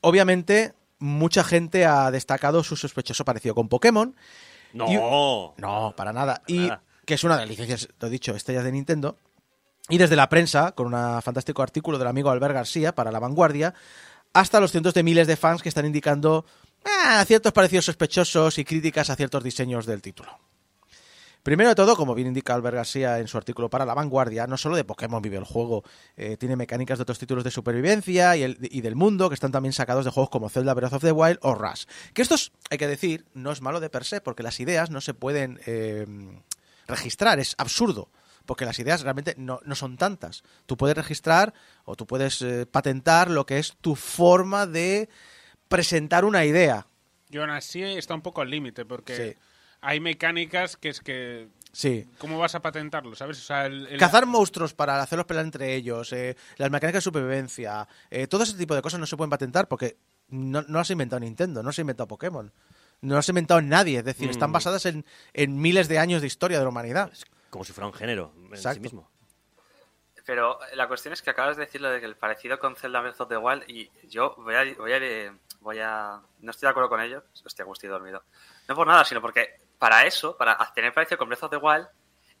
Obviamente, 0.00 0.74
mucha 0.98 1.44
gente 1.44 1.84
ha 1.84 2.10
destacado 2.10 2.64
su 2.64 2.76
sospechoso 2.76 3.24
parecido 3.24 3.54
con 3.54 3.68
Pokémon. 3.68 4.16
No. 4.72 4.86
Y- 4.90 5.60
No, 5.60 5.94
para 5.96 6.12
nada. 6.12 6.42
Y 6.46 6.60
nada. 6.60 6.82
que 7.04 7.14
es 7.14 7.24
una 7.24 7.34
de 7.34 7.42
las 7.42 7.50
licencias, 7.50 7.88
lo 8.00 8.08
he 8.08 8.10
dicho, 8.10 8.34
estrellas 8.34 8.64
de 8.64 8.72
Nintendo. 8.72 9.18
Y 9.88 9.98
desde 9.98 10.16
la 10.16 10.28
prensa, 10.28 10.72
con 10.72 10.92
un 10.92 11.22
fantástico 11.22 11.62
artículo 11.62 11.98
del 11.98 12.08
amigo 12.08 12.30
Albert 12.30 12.54
García 12.54 12.94
para 12.94 13.12
La 13.12 13.20
Vanguardia, 13.20 13.74
hasta 14.32 14.58
los 14.60 14.72
cientos 14.72 14.94
de 14.94 15.02
miles 15.04 15.26
de 15.26 15.36
fans 15.36 15.62
que 15.62 15.68
están 15.68 15.86
indicando 15.86 16.44
ah, 16.84 17.22
ciertos 17.26 17.52
parecidos 17.52 17.84
sospechosos 17.84 18.58
y 18.58 18.64
críticas 18.64 19.08
a 19.10 19.16
ciertos 19.16 19.44
diseños 19.44 19.86
del 19.86 20.02
título. 20.02 20.36
Primero 21.46 21.68
de 21.68 21.76
todo, 21.76 21.94
como 21.96 22.16
bien 22.16 22.26
indica 22.26 22.54
Albert 22.54 22.74
García 22.74 23.20
en 23.20 23.28
su 23.28 23.38
artículo 23.38 23.70
para 23.70 23.84
La 23.86 23.94
Vanguardia, 23.94 24.48
no 24.48 24.56
solo 24.56 24.74
de 24.74 24.82
Pokémon 24.82 25.22
vive 25.22 25.36
el 25.36 25.44
juego, 25.44 25.84
eh, 26.16 26.36
tiene 26.36 26.56
mecánicas 26.56 26.98
de 26.98 27.02
otros 27.02 27.20
títulos 27.20 27.44
de 27.44 27.52
supervivencia 27.52 28.36
y, 28.36 28.42
el- 28.42 28.58
y 28.60 28.80
del 28.80 28.96
mundo 28.96 29.28
que 29.28 29.34
están 29.36 29.52
también 29.52 29.72
sacados 29.72 30.04
de 30.04 30.10
juegos 30.10 30.28
como 30.28 30.48
Zelda 30.48 30.74
Breath 30.74 30.94
of 30.94 31.02
the 31.04 31.12
Wild 31.12 31.38
o 31.42 31.54
Rush. 31.54 31.84
Que 32.14 32.22
estos, 32.22 32.50
hay 32.68 32.78
que 32.78 32.88
decir, 32.88 33.26
no 33.32 33.52
es 33.52 33.62
malo 33.62 33.78
de 33.78 33.88
per 33.90 34.04
se, 34.04 34.20
porque 34.20 34.42
las 34.42 34.58
ideas 34.58 34.90
no 34.90 35.00
se 35.00 35.14
pueden 35.14 35.60
eh, 35.66 36.04
registrar, 36.88 37.38
es 37.38 37.54
absurdo. 37.58 38.10
Porque 38.44 38.64
las 38.64 38.80
ideas 38.80 39.02
realmente 39.02 39.34
no, 39.38 39.60
no 39.64 39.76
son 39.76 39.96
tantas. 39.98 40.42
Tú 40.66 40.76
puedes 40.76 40.96
registrar 40.96 41.54
o 41.84 41.94
tú 41.94 42.08
puedes 42.08 42.42
eh, 42.42 42.66
patentar 42.66 43.30
lo 43.30 43.46
que 43.46 43.60
es 43.60 43.76
tu 43.80 43.94
forma 43.94 44.66
de 44.66 45.08
presentar 45.68 46.24
una 46.24 46.44
idea. 46.44 46.88
Y 47.30 47.38
aún 47.38 47.50
así 47.50 47.84
está 47.84 48.14
un 48.14 48.22
poco 48.22 48.40
al 48.40 48.50
límite 48.50 48.84
porque 48.84 49.16
Sí. 49.16 49.38
Hay 49.86 50.00
mecánicas 50.00 50.76
que 50.76 50.88
es 50.88 51.00
que... 51.00 51.48
Sí. 51.72 52.08
¿Cómo 52.18 52.38
vas 52.38 52.54
a 52.54 52.60
patentarlo? 52.60 53.14
¿Sabes? 53.14 53.38
O 53.38 53.42
sea, 53.42 53.66
el- 53.66 53.86
el- 53.86 53.98
Cazar 54.00 54.24
monstruos 54.26 54.72
para 54.74 55.00
hacerlos 55.02 55.26
pelear 55.26 55.44
entre 55.44 55.74
ellos, 55.74 56.12
eh, 56.12 56.36
las 56.56 56.70
mecánicas 56.70 56.98
de 57.04 57.08
supervivencia, 57.08 57.86
eh, 58.10 58.26
todo 58.26 58.42
ese 58.44 58.56
tipo 58.56 58.74
de 58.74 58.82
cosas 58.82 58.98
no 58.98 59.06
se 59.06 59.16
pueden 59.16 59.30
patentar 59.30 59.68
porque 59.68 59.96
no, 60.28 60.62
no 60.62 60.78
las 60.78 60.88
ha 60.90 60.94
inventado 60.94 61.20
Nintendo, 61.20 61.62
no 61.62 61.70
se 61.72 61.80
ha 61.80 61.84
inventado 61.84 62.08
Pokémon, 62.08 62.50
no 63.02 63.14
las 63.14 63.28
ha 63.28 63.32
inventado 63.32 63.60
nadie, 63.60 63.98
es 63.98 64.04
decir, 64.04 64.28
están 64.30 64.50
Mm. 64.50 64.54
basadas 64.54 64.86
en, 64.86 65.04
en 65.34 65.60
miles 65.60 65.86
de 65.88 65.98
años 65.98 66.20
de 66.22 66.26
historia 66.26 66.58
de 66.58 66.64
la 66.64 66.70
humanidad. 66.70 67.12
Como 67.50 67.62
si 67.64 67.72
fuera 67.72 67.86
un 67.86 67.94
género 67.94 68.32
en 68.38 68.46
Exacto. 68.54 68.74
sí 68.76 68.80
mismo. 68.80 69.10
Pero 70.24 70.58
la 70.74 70.88
cuestión 70.88 71.12
es 71.14 71.22
que 71.22 71.30
acabas 71.30 71.56
de 71.56 71.66
decir 71.66 71.80
lo 71.80 71.90
de 71.90 72.00
que 72.00 72.06
el 72.06 72.16
parecido 72.16 72.58
con 72.58 72.74
Zelda 72.74 73.00
Breath 73.00 73.20
of 73.20 73.28
the 73.28 73.36
Wild 73.36 73.62
y 73.68 73.88
yo 74.08 74.34
voy 74.38 74.54
a, 74.56 74.64
voy 74.76 74.92
a, 74.92 75.32
voy 75.60 75.78
a 75.78 76.20
no 76.40 76.50
estoy 76.50 76.66
de 76.66 76.70
acuerdo 76.70 76.88
con 76.88 77.00
ello, 77.00 77.22
hostia, 77.44 77.64
estoy 77.70 77.88
dormido. 77.88 78.24
No 78.66 78.74
por 78.74 78.86
nada, 78.88 79.04
sino 79.04 79.20
porque 79.20 79.60
para 79.78 80.04
eso, 80.06 80.36
para 80.36 80.56
tener 80.74 80.92
parecido 80.94 81.18
con 81.18 81.28
Breath 81.28 81.44
of 81.44 81.50
the 81.50 81.56
Wild, 81.56 81.86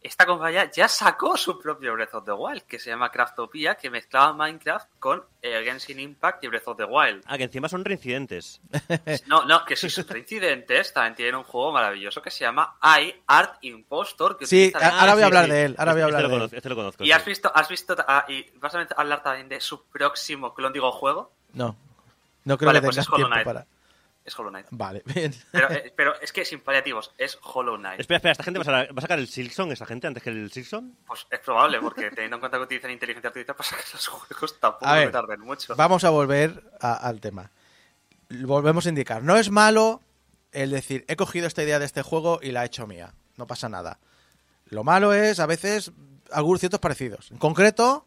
esta 0.02 0.24
compañía 0.24 0.70
ya 0.70 0.86
sacó 0.86 1.36
su 1.36 1.58
propio 1.58 1.94
Breath 1.94 2.14
of 2.14 2.24
the 2.24 2.32
Wild, 2.32 2.62
que 2.62 2.78
se 2.78 2.90
llama 2.90 3.10
Craftopia, 3.10 3.74
que 3.74 3.90
mezclaba 3.90 4.32
Minecraft 4.34 4.88
con 5.00 5.24
eh, 5.42 5.62
Genshin 5.64 5.98
Impact 5.98 6.44
y 6.44 6.48
Breath 6.48 6.68
of 6.68 6.76
the 6.76 6.84
Wild. 6.84 7.24
Ah, 7.26 7.36
que 7.36 7.44
encima 7.44 7.68
son 7.68 7.84
reincidentes. 7.84 8.60
No, 9.26 9.44
no, 9.46 9.64
que 9.64 9.74
si 9.74 9.90
sus 9.90 10.08
incidentes 10.14 10.92
también 10.92 11.14
tienen 11.16 11.34
un 11.36 11.42
juego 11.44 11.72
maravilloso 11.72 12.22
que 12.22 12.30
se 12.30 12.44
llama 12.44 12.76
I 12.82 13.14
Art 13.26 13.56
Impostor. 13.62 14.36
Que 14.38 14.46
Sí, 14.46 14.68
utiliza- 14.68 15.00
ahora 15.00 15.14
voy 15.14 15.22
a 15.22 15.26
hablar 15.26 15.48
de 15.48 15.64
él, 15.64 15.74
ahora 15.78 15.92
voy 15.92 16.02
a 16.02 16.04
Este 16.04 16.14
hablar 16.16 16.22
lo 16.22 16.28
de 16.28 16.34
él. 16.34 16.38
conozco, 16.40 16.56
Este 16.56 16.68
lo 16.68 16.76
conozco. 16.76 17.02
Y 17.02 17.06
sí. 17.06 17.12
has 17.12 17.24
visto, 17.24 17.52
has 17.52 17.68
visto, 17.68 17.96
ah, 18.06 18.24
y 18.28 18.46
vas 18.58 18.74
a 18.74 18.86
hablar 18.96 19.22
también 19.24 19.48
de 19.48 19.60
su 19.60 19.86
próximo 19.86 20.54
clon, 20.54 20.72
digo, 20.72 20.92
juego. 20.92 21.32
No, 21.54 21.74
no 22.44 22.56
creo 22.58 22.68
Vale, 22.68 22.80
que 22.80 22.86
pues 22.86 22.96
tengas 22.96 23.10
tiempo 23.16 23.34
para... 23.44 23.66
Es 24.26 24.36
Hollow 24.38 24.50
Knight. 24.50 24.66
Vale, 24.72 25.02
bien. 25.14 25.32
Pero, 25.52 25.70
eh, 25.70 25.92
pero 25.96 26.20
es 26.20 26.32
que 26.32 26.44
sin 26.44 26.60
paliativos, 26.60 27.12
es 27.16 27.38
Hollow 27.42 27.76
Knight. 27.76 28.00
Espera, 28.00 28.16
espera, 28.16 28.32
¿esta 28.32 28.42
gente 28.44 28.58
va 28.58 28.62
a, 28.62 28.64
sacar, 28.66 28.88
va 28.88 28.98
a 28.98 29.00
sacar 29.00 29.18
el 29.20 29.28
Silksong, 29.28 29.70
esta 29.72 29.86
gente, 29.86 30.06
antes 30.08 30.22
que 30.22 30.30
el 30.30 30.50
Silksong? 30.50 30.92
Pues 31.06 31.26
es 31.30 31.38
probable, 31.40 31.80
porque 31.80 32.10
teniendo 32.10 32.36
en 32.36 32.40
cuenta 32.40 32.58
que 32.58 32.64
utilizan 32.64 32.90
inteligencia 32.90 33.28
artificial 33.28 33.56
para 33.56 33.68
sacar 33.68 33.84
los 33.92 34.06
juegos 34.08 34.60
tampoco 34.60 34.86
me 34.92 35.06
tarden 35.08 35.40
mucho. 35.40 35.76
Vamos 35.76 36.02
a 36.04 36.10
volver 36.10 36.62
a- 36.80 36.94
al 36.94 37.20
tema. 37.20 37.50
Volvemos 38.28 38.84
a 38.86 38.88
indicar. 38.88 39.22
No 39.22 39.36
es 39.36 39.50
malo 39.50 40.02
el 40.52 40.70
decir, 40.72 41.04
he 41.06 41.14
cogido 41.16 41.46
esta 41.46 41.62
idea 41.62 41.78
de 41.78 41.84
este 41.86 42.02
juego 42.02 42.40
y 42.42 42.50
la 42.50 42.64
he 42.64 42.66
hecho 42.66 42.86
mía. 42.86 43.14
No 43.36 43.46
pasa 43.46 43.68
nada. 43.68 44.00
Lo 44.66 44.82
malo 44.82 45.12
es, 45.12 45.38
a 45.38 45.46
veces, 45.46 45.92
algunos 46.32 46.58
ciertos 46.60 46.80
parecidos. 46.80 47.30
En 47.30 47.38
concreto, 47.38 48.04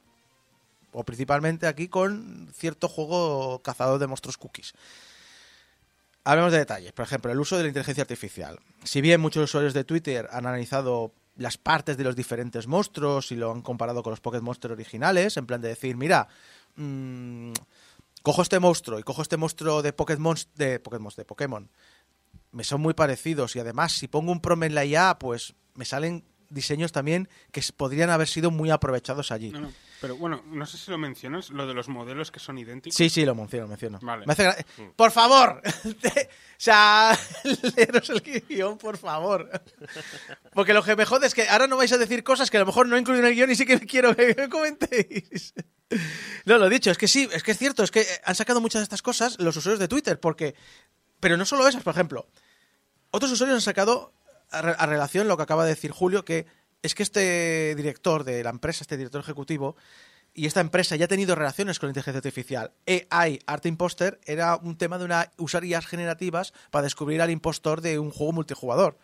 o 0.91 1.03
principalmente 1.05 1.67
aquí, 1.67 1.87
con 1.87 2.49
cierto 2.53 2.89
juego 2.89 3.61
cazador 3.61 3.99
de 3.99 4.07
monstruos 4.07 4.37
cookies. 4.37 4.73
Hablemos 6.23 6.51
de 6.51 6.59
detalles. 6.59 6.91
Por 6.91 7.05
ejemplo, 7.05 7.31
el 7.31 7.39
uso 7.39 7.57
de 7.57 7.63
la 7.63 7.69
inteligencia 7.69 8.01
artificial. 8.01 8.59
Si 8.83 9.01
bien 9.01 9.21
muchos 9.21 9.45
usuarios 9.45 9.73
de 9.73 9.83
Twitter 9.83 10.27
han 10.31 10.45
analizado 10.45 11.13
las 11.35 11.57
partes 11.57 11.97
de 11.97 12.03
los 12.03 12.15
diferentes 12.15 12.67
monstruos 12.67 13.31
y 13.31 13.35
lo 13.35 13.51
han 13.51 13.61
comparado 13.61 14.03
con 14.03 14.11
los 14.11 14.41
Monster 14.43 14.71
originales, 14.71 15.37
en 15.37 15.45
plan 15.45 15.61
de 15.61 15.69
decir, 15.69 15.95
mira, 15.95 16.27
mm, 16.75 17.53
cojo 18.21 18.41
este 18.41 18.59
monstruo 18.59 18.99
y 18.99 19.03
cojo 19.03 19.21
este 19.21 19.37
monstruo 19.37 19.81
de 19.81 19.93
Pokémon, 19.93 20.35
de 20.55 20.79
Pokémon, 20.79 21.13
de 21.15 21.25
Pokémon, 21.25 21.69
me 22.51 22.63
son 22.63 22.81
muy 22.81 22.93
parecidos 22.93 23.55
y 23.55 23.59
además 23.59 23.93
si 23.93 24.07
pongo 24.07 24.31
un 24.31 24.41
prom 24.41 24.63
en 24.63 24.75
la 24.75 24.85
IA, 24.85 25.17
pues 25.17 25.55
me 25.75 25.85
salen 25.85 26.25
diseños 26.49 26.91
también 26.91 27.29
que 27.51 27.61
podrían 27.75 28.09
haber 28.09 28.27
sido 28.27 28.51
muy 28.51 28.69
aprovechados 28.69 29.31
allí. 29.31 29.53
Pero 30.01 30.15
bueno, 30.17 30.41
no 30.47 30.65
sé 30.65 30.77
si 30.77 30.89
lo 30.91 30.97
mencionas, 30.97 31.49
lo 31.49 31.67
de 31.67 31.73
los 31.73 31.89
modelos 31.89 32.31
que 32.31 32.39
son 32.39 32.57
idénticos. 32.57 32.95
Sí, 32.95 33.09
sí, 33.09 33.25
lo 33.25 33.35
menciono, 33.35 33.63
lo 33.63 33.69
menciono. 33.69 33.99
Vale. 34.01 34.25
Me 34.25 34.33
hace 34.33 34.45
gra- 34.47 34.65
Por 34.95 35.11
favor, 35.11 35.61
o 35.85 35.89
sea, 36.57 37.17
leeros 37.75 38.09
el 38.09 38.21
guion, 38.21 38.77
por 38.77 38.97
favor. 38.97 39.49
Porque 40.53 40.73
lo 40.73 40.83
que 40.83 40.95
me 40.95 41.05
jode 41.05 41.27
es 41.27 41.33
que 41.33 41.47
ahora 41.49 41.67
no 41.67 41.77
vais 41.77 41.91
a 41.91 41.97
decir 41.97 42.23
cosas 42.23 42.49
que 42.49 42.57
a 42.57 42.61
lo 42.61 42.65
mejor 42.65 42.87
no 42.87 42.97
incluyen 42.97 43.23
en 43.25 43.29
el 43.31 43.35
guion 43.35 43.51
y 43.51 43.55
sí 43.55 43.65
que 43.65 43.79
quiero 43.81 44.15
que 44.15 44.35
me 44.37 44.49
comentéis. 44.49 45.53
No, 46.45 46.57
lo 46.57 46.69
dicho, 46.69 46.91
es 46.91 46.97
que 46.97 47.07
sí, 47.07 47.27
es 47.31 47.43
que 47.43 47.51
es 47.51 47.57
cierto, 47.57 47.83
es 47.83 47.91
que 47.91 48.05
han 48.23 48.35
sacado 48.35 48.61
muchas 48.61 48.81
de 48.81 48.83
estas 48.83 49.01
cosas 49.01 49.39
los 49.39 49.55
usuarios 49.57 49.79
de 49.79 49.87
Twitter, 49.87 50.19
porque... 50.19 50.55
Pero 51.19 51.35
no 51.35 51.43
solo 51.45 51.67
esas, 51.67 51.83
por 51.83 51.93
ejemplo. 51.93 52.27
Otros 53.11 53.31
usuarios 53.31 53.55
han 53.57 53.61
sacado 53.61 54.13
a, 54.51 54.61
re- 54.61 54.75
a 54.77 54.85
relación 54.85 55.27
lo 55.27 55.35
que 55.35 55.43
acaba 55.43 55.63
de 55.65 55.71
decir 55.71 55.91
Julio, 55.91 56.23
que 56.23 56.45
es 56.81 56.95
que 56.95 57.03
este 57.03 57.75
director 57.75 58.23
de 58.23 58.43
la 58.43 58.49
empresa, 58.49 58.83
este 58.83 58.97
director 58.97 59.21
ejecutivo, 59.21 59.75
y 60.33 60.45
esta 60.45 60.61
empresa 60.61 60.95
ya 60.95 61.05
ha 61.05 61.07
tenido 61.07 61.35
relaciones 61.35 61.79
con 61.79 61.87
la 61.87 61.91
inteligencia 61.91 62.19
artificial. 62.19 62.71
AI, 63.09 63.39
Arte 63.45 63.67
Imposter, 63.67 64.19
era 64.25 64.55
un 64.57 64.77
tema 64.77 64.97
de 64.97 65.05
una, 65.05 65.31
usar 65.37 65.65
IAs 65.65 65.87
generativas 65.87 66.53
para 66.71 66.83
descubrir 66.83 67.21
al 67.21 67.31
impostor 67.31 67.81
de 67.81 67.99
un 67.99 68.11
juego 68.11 68.33
multijugador. 68.33 68.97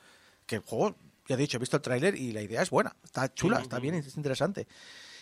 Que 0.46 0.56
el 0.56 0.62
juego, 0.62 0.96
ya 1.28 1.36
he 1.36 1.38
dicho, 1.38 1.58
he 1.58 1.60
visto 1.60 1.78
el 1.78 1.82
tráiler 1.82 2.16
y 2.16 2.32
la 2.32 2.42
idea 2.42 2.62
es 2.62 2.70
buena, 2.70 2.96
está 3.04 3.34
chula, 3.34 3.60
está 3.60 3.80
bien, 3.80 3.96
es 3.96 4.16
interesante. 4.16 4.68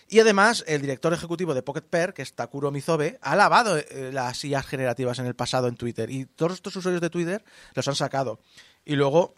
Y 0.09 0.19
además, 0.19 0.63
el 0.67 0.81
director 0.81 1.13
ejecutivo 1.13 1.53
de 1.53 1.63
Pocket 1.63 1.81
Pair, 1.81 2.13
que 2.13 2.21
es 2.21 2.33
Takuro 2.33 2.71
Mizobe, 2.71 3.17
ha 3.21 3.31
alabado 3.31 3.77
eh, 3.77 4.11
las 4.11 4.43
IAs 4.43 4.65
generativas 4.67 5.17
en 5.19 5.25
el 5.25 5.35
pasado 5.35 5.67
en 5.67 5.75
Twitter. 5.75 6.09
Y 6.09 6.25
todos 6.25 6.53
estos 6.53 6.75
usuarios 6.75 7.01
de 7.01 7.09
Twitter 7.09 7.43
los 7.73 7.87
han 7.87 7.95
sacado. 7.95 8.41
Y 8.83 8.95
luego, 8.95 9.35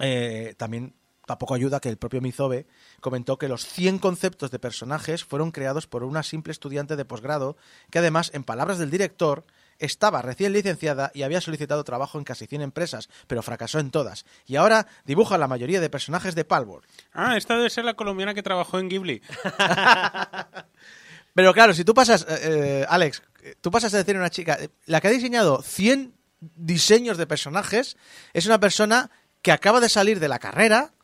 eh, 0.00 0.54
también 0.58 0.94
tampoco 1.28 1.54
ayuda 1.54 1.78
que 1.78 1.90
el 1.90 1.98
propio 1.98 2.22
Mizobe 2.22 2.66
comentó 3.00 3.36
que 3.36 3.48
los 3.48 3.66
100 3.66 3.98
conceptos 3.98 4.50
de 4.50 4.58
personajes 4.58 5.24
fueron 5.24 5.50
creados 5.50 5.86
por 5.86 6.02
una 6.02 6.22
simple 6.22 6.52
estudiante 6.52 6.96
de 6.96 7.04
posgrado 7.04 7.58
que 7.90 7.98
además, 7.98 8.30
en 8.32 8.44
palabras 8.44 8.78
del 8.78 8.90
director, 8.90 9.44
estaba 9.78 10.22
recién 10.22 10.54
licenciada 10.54 11.10
y 11.12 11.24
había 11.24 11.42
solicitado 11.42 11.84
trabajo 11.84 12.16
en 12.16 12.24
casi 12.24 12.46
100 12.46 12.62
empresas, 12.62 13.10
pero 13.26 13.42
fracasó 13.42 13.78
en 13.78 13.90
todas. 13.90 14.24
Y 14.46 14.56
ahora 14.56 14.86
dibuja 15.04 15.36
la 15.36 15.46
mayoría 15.48 15.82
de 15.82 15.90
personajes 15.90 16.34
de 16.34 16.46
Palworld. 16.46 16.88
Ah, 17.12 17.36
esta 17.36 17.56
debe 17.56 17.68
ser 17.68 17.84
la 17.84 17.92
colombiana 17.92 18.32
que 18.32 18.42
trabajó 18.42 18.78
en 18.78 18.88
Ghibli. 18.88 19.20
Pero 21.34 21.52
claro, 21.52 21.74
si 21.74 21.84
tú 21.84 21.92
pasas, 21.92 22.22
eh, 22.22 22.38
eh, 22.42 22.86
Alex, 22.88 23.22
tú 23.60 23.70
pasas 23.70 23.92
a 23.92 23.98
decir 23.98 24.16
a 24.16 24.18
una 24.18 24.30
chica, 24.30 24.58
la 24.86 25.00
que 25.00 25.08
ha 25.08 25.10
diseñado 25.10 25.60
100 25.62 26.14
diseños 26.40 27.18
de 27.18 27.26
personajes 27.26 27.98
es 28.32 28.46
una 28.46 28.58
persona 28.58 29.10
que 29.42 29.52
acaba 29.52 29.78
de 29.80 29.90
salir 29.90 30.18
de 30.18 30.28
la 30.28 30.38
carrera, 30.38 30.94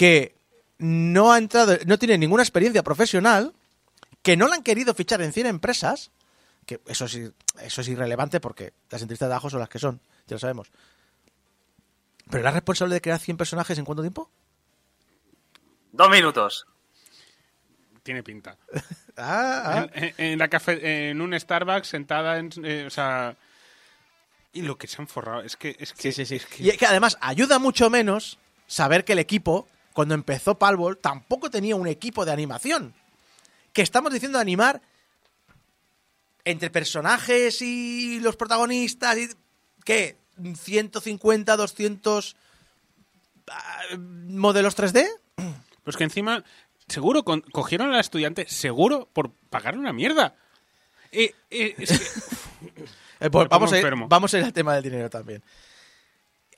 que 0.00 0.34
no 0.78 1.30
ha 1.30 1.36
entrado, 1.36 1.76
no 1.84 1.98
tiene 1.98 2.16
ninguna 2.16 2.42
experiencia 2.42 2.82
profesional, 2.82 3.52
que 4.22 4.34
no 4.34 4.48
la 4.48 4.54
han 4.54 4.62
querido 4.62 4.94
fichar 4.94 5.20
en 5.20 5.30
100 5.30 5.46
empresas, 5.46 6.10
que 6.64 6.80
eso 6.86 7.06
sí, 7.06 7.30
eso 7.60 7.82
es 7.82 7.88
irrelevante 7.88 8.40
porque 8.40 8.72
las 8.88 9.02
entrevistas 9.02 9.28
de 9.28 9.34
abajo 9.34 9.50
son 9.50 9.60
las 9.60 9.68
que 9.68 9.78
son, 9.78 10.00
ya 10.26 10.36
lo 10.36 10.38
sabemos. 10.38 10.70
Pero 12.30 12.42
la 12.42 12.50
responsable 12.50 12.94
de 12.94 13.02
crear 13.02 13.20
100 13.20 13.36
personajes 13.36 13.76
en 13.76 13.84
cuánto 13.84 14.00
tiempo? 14.02 14.30
Dos 15.92 16.08
minutos. 16.08 16.66
Tiene 18.02 18.22
pinta. 18.22 18.56
Ah, 19.22 19.62
ah. 19.66 19.86
En, 19.92 20.04
en- 20.04 20.14
en 20.32 20.38
la 20.38 20.48
cafe, 20.48 21.10
en 21.10 21.20
un 21.20 21.38
Starbucks 21.38 21.88
sentada 21.88 22.38
en, 22.38 22.48
eh, 22.64 22.84
o 22.86 22.90
sea, 22.90 23.36
y 24.54 24.62
lo 24.62 24.78
que 24.78 24.86
se 24.86 24.96
han 25.02 25.08
forrado 25.08 25.42
es 25.42 25.56
que 25.58 25.76
es 25.78 25.92
que 25.92 26.10
Sí, 26.10 26.12
sí, 26.12 26.24
sí. 26.24 26.36
es 26.36 26.46
que- 26.46 26.62
Y 26.62 26.76
que 26.78 26.86
además 26.86 27.18
ayuda 27.20 27.58
mucho 27.58 27.90
menos 27.90 28.38
saber 28.66 29.04
que 29.04 29.12
el 29.12 29.18
equipo, 29.18 29.68
cuando 29.92 30.14
empezó 30.14 30.58
Palworld, 30.58 31.00
tampoco 31.00 31.50
tenía 31.50 31.76
un 31.76 31.86
equipo 31.86 32.24
de 32.24 32.32
animación. 32.32 32.94
Que 33.72 33.82
estamos 33.82 34.12
diciendo 34.12 34.38
animar 34.38 34.80
entre 36.44 36.70
personajes 36.70 37.60
y 37.62 38.20
los 38.20 38.36
protagonistas 38.36 39.16
y 39.18 39.28
¿qué? 39.84 40.16
150, 40.56 41.56
200 41.56 42.36
ah, 43.50 43.80
modelos 43.98 44.76
3D? 44.76 45.06
pues 45.84 45.96
que 45.96 46.04
encima 46.04 46.44
seguro 46.88 47.24
con- 47.24 47.42
cogieron 47.42 47.88
a 47.88 47.94
la 47.94 48.00
estudiante 48.00 48.48
seguro 48.48 49.08
por 49.12 49.30
pagar 49.50 49.76
una 49.76 49.92
mierda. 49.92 50.34
Eh, 51.12 51.34
eh, 51.50 51.74
es 51.78 51.98
que- 51.98 52.80
Eh, 53.22 53.28
pues 53.28 53.50
vamos, 53.50 53.70
a 53.70 53.78
ir, 53.78 53.84
vamos 54.08 54.32
a 54.32 54.38
ir 54.38 54.44
al 54.44 54.52
tema 54.54 54.72
del 54.74 54.82
dinero 54.82 55.10
también. 55.10 55.42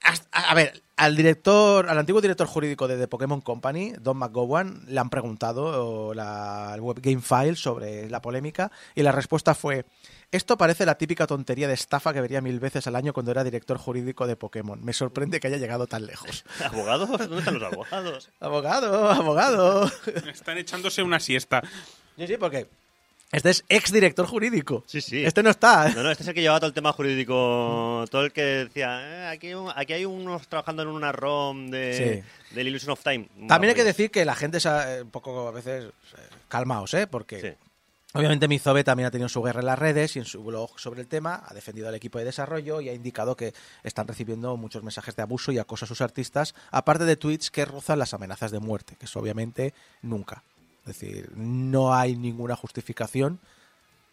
A, 0.04 0.50
a 0.50 0.54
ver, 0.54 0.82
al 0.96 1.16
director, 1.16 1.88
al 1.88 1.98
antiguo 1.98 2.20
director 2.20 2.46
jurídico 2.46 2.86
de 2.86 2.96
The 2.96 3.08
Pokémon 3.08 3.40
Company, 3.40 3.92
Don 4.00 4.16
McGowan, 4.16 4.84
le 4.86 5.00
han 5.00 5.10
preguntado 5.10 6.14
la, 6.14 6.72
el 6.74 6.80
Web 6.80 7.00
Game 7.00 7.20
File 7.20 7.56
sobre 7.56 8.08
la 8.08 8.22
polémica 8.22 8.70
y 8.94 9.02
la 9.02 9.10
respuesta 9.10 9.54
fue: 9.54 9.84
Esto 10.30 10.56
parece 10.56 10.86
la 10.86 10.96
típica 10.96 11.26
tontería 11.26 11.66
de 11.66 11.74
estafa 11.74 12.12
que 12.12 12.20
vería 12.20 12.40
mil 12.40 12.60
veces 12.60 12.86
al 12.86 12.94
año 12.94 13.12
cuando 13.12 13.32
era 13.32 13.42
director 13.42 13.78
jurídico 13.78 14.26
de 14.26 14.36
Pokémon. 14.36 14.84
Me 14.84 14.92
sorprende 14.92 15.40
que 15.40 15.48
haya 15.48 15.56
llegado 15.56 15.86
tan 15.86 16.06
lejos. 16.06 16.44
¿Abogados? 16.64 17.08
¿Dónde 17.08 17.38
están 17.38 17.54
los 17.54 17.72
abogados? 17.72 18.30
abogado, 18.40 19.10
abogado. 19.10 19.90
están 20.32 20.58
echándose 20.58 21.02
una 21.02 21.18
siesta. 21.18 21.62
Sí, 22.16 22.26
sí, 22.26 22.36
porque 22.36 22.68
este 23.32 23.50
es 23.50 23.64
ex 23.68 23.90
director 23.92 24.26
jurídico. 24.26 24.84
Sí, 24.86 25.00
sí. 25.00 25.24
Este 25.24 25.42
no 25.42 25.50
está. 25.50 25.88
No, 25.90 26.02
no, 26.02 26.10
este 26.10 26.22
es 26.22 26.28
el 26.28 26.34
que 26.34 26.42
llevaba 26.42 26.60
todo 26.60 26.68
el 26.68 26.74
tema 26.74 26.92
jurídico, 26.92 28.04
todo 28.10 28.24
el 28.26 28.32
que 28.32 28.42
decía, 28.42 29.00
"Eh, 29.02 29.26
aquí, 29.28 29.50
aquí 29.74 29.92
hay 29.94 30.04
unos 30.04 30.46
trabajando 30.48 30.82
en 30.82 30.88
una 30.88 31.10
ROM 31.12 31.70
de, 31.70 32.22
del 32.50 32.68
Illusion 32.68 32.92
of 32.92 33.02
Time. 33.02 33.28
También 33.48 33.70
hay 33.70 33.74
que 33.74 33.82
Vamos. 33.82 33.96
decir 33.96 34.10
que 34.10 34.24
la 34.24 34.34
gente 34.34 34.58
es 34.58 34.66
eh, 34.66 35.00
un 35.02 35.10
poco 35.10 35.48
a 35.48 35.50
veces 35.50 35.84
eh, 35.84 36.18
calmaos, 36.48 36.92
¿eh? 36.94 37.06
Porque 37.06 37.40
Sí. 37.40 37.48
obviamente 38.18 38.46
Mizobe 38.48 38.84
también 38.84 39.06
ha 39.06 39.10
tenido 39.10 39.28
su 39.30 39.40
guerra 39.42 39.60
en 39.60 39.66
las 39.66 39.78
redes 39.78 40.14
y 40.16 40.18
en 40.18 40.26
su 40.26 40.42
blog 40.44 40.78
sobre 40.78 41.00
el 41.00 41.06
tema, 41.08 41.42
ha 41.48 41.54
defendido 41.54 41.88
al 41.88 41.94
equipo 41.94 42.18
de 42.18 42.26
desarrollo 42.26 42.80
y 42.82 42.90
ha 42.90 42.92
indicado 42.92 43.36
que 43.36 43.54
están 43.82 44.06
recibiendo 44.06 44.56
muchos 44.58 44.82
mensajes 44.82 45.16
de 45.16 45.22
abuso 45.22 45.50
y 45.52 45.58
acoso 45.58 45.86
a 45.86 45.88
sus 45.88 46.02
artistas, 46.02 46.54
aparte 46.70 47.04
de 47.06 47.16
tweets 47.16 47.50
que 47.50 47.64
rozan 47.64 47.98
las 47.98 48.12
amenazas 48.12 48.50
de 48.50 48.60
muerte, 48.60 48.96
que 48.98 49.06
eso 49.06 49.18
obviamente 49.20 49.72
nunca. 50.02 50.42
Es 50.86 50.98
decir, 50.98 51.30
no 51.36 51.94
hay 51.94 52.16
ninguna 52.16 52.56
justificación, 52.56 53.38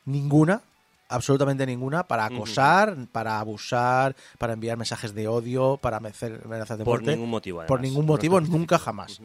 ninguna, 0.05 0.61
absolutamente 1.07 1.65
ninguna, 1.65 2.03
para 2.03 2.25
acosar, 2.25 2.95
para 3.11 3.39
abusar, 3.39 4.15
para 4.37 4.53
enviar 4.53 4.77
mensajes 4.77 5.13
de 5.15 5.27
odio, 5.27 5.77
para 5.77 5.97
hacer 5.97 6.41
amenazas 6.45 6.77
de 6.77 6.83
Por 6.85 6.99
muerte. 6.99 7.11
ningún 7.11 7.29
motivo, 7.31 7.57
Por 7.65 7.79
además. 7.79 7.81
ningún 7.81 8.05
No 8.05 8.13
motivo, 8.13 8.39
nunca 8.41 8.77
jamás. 8.77 9.19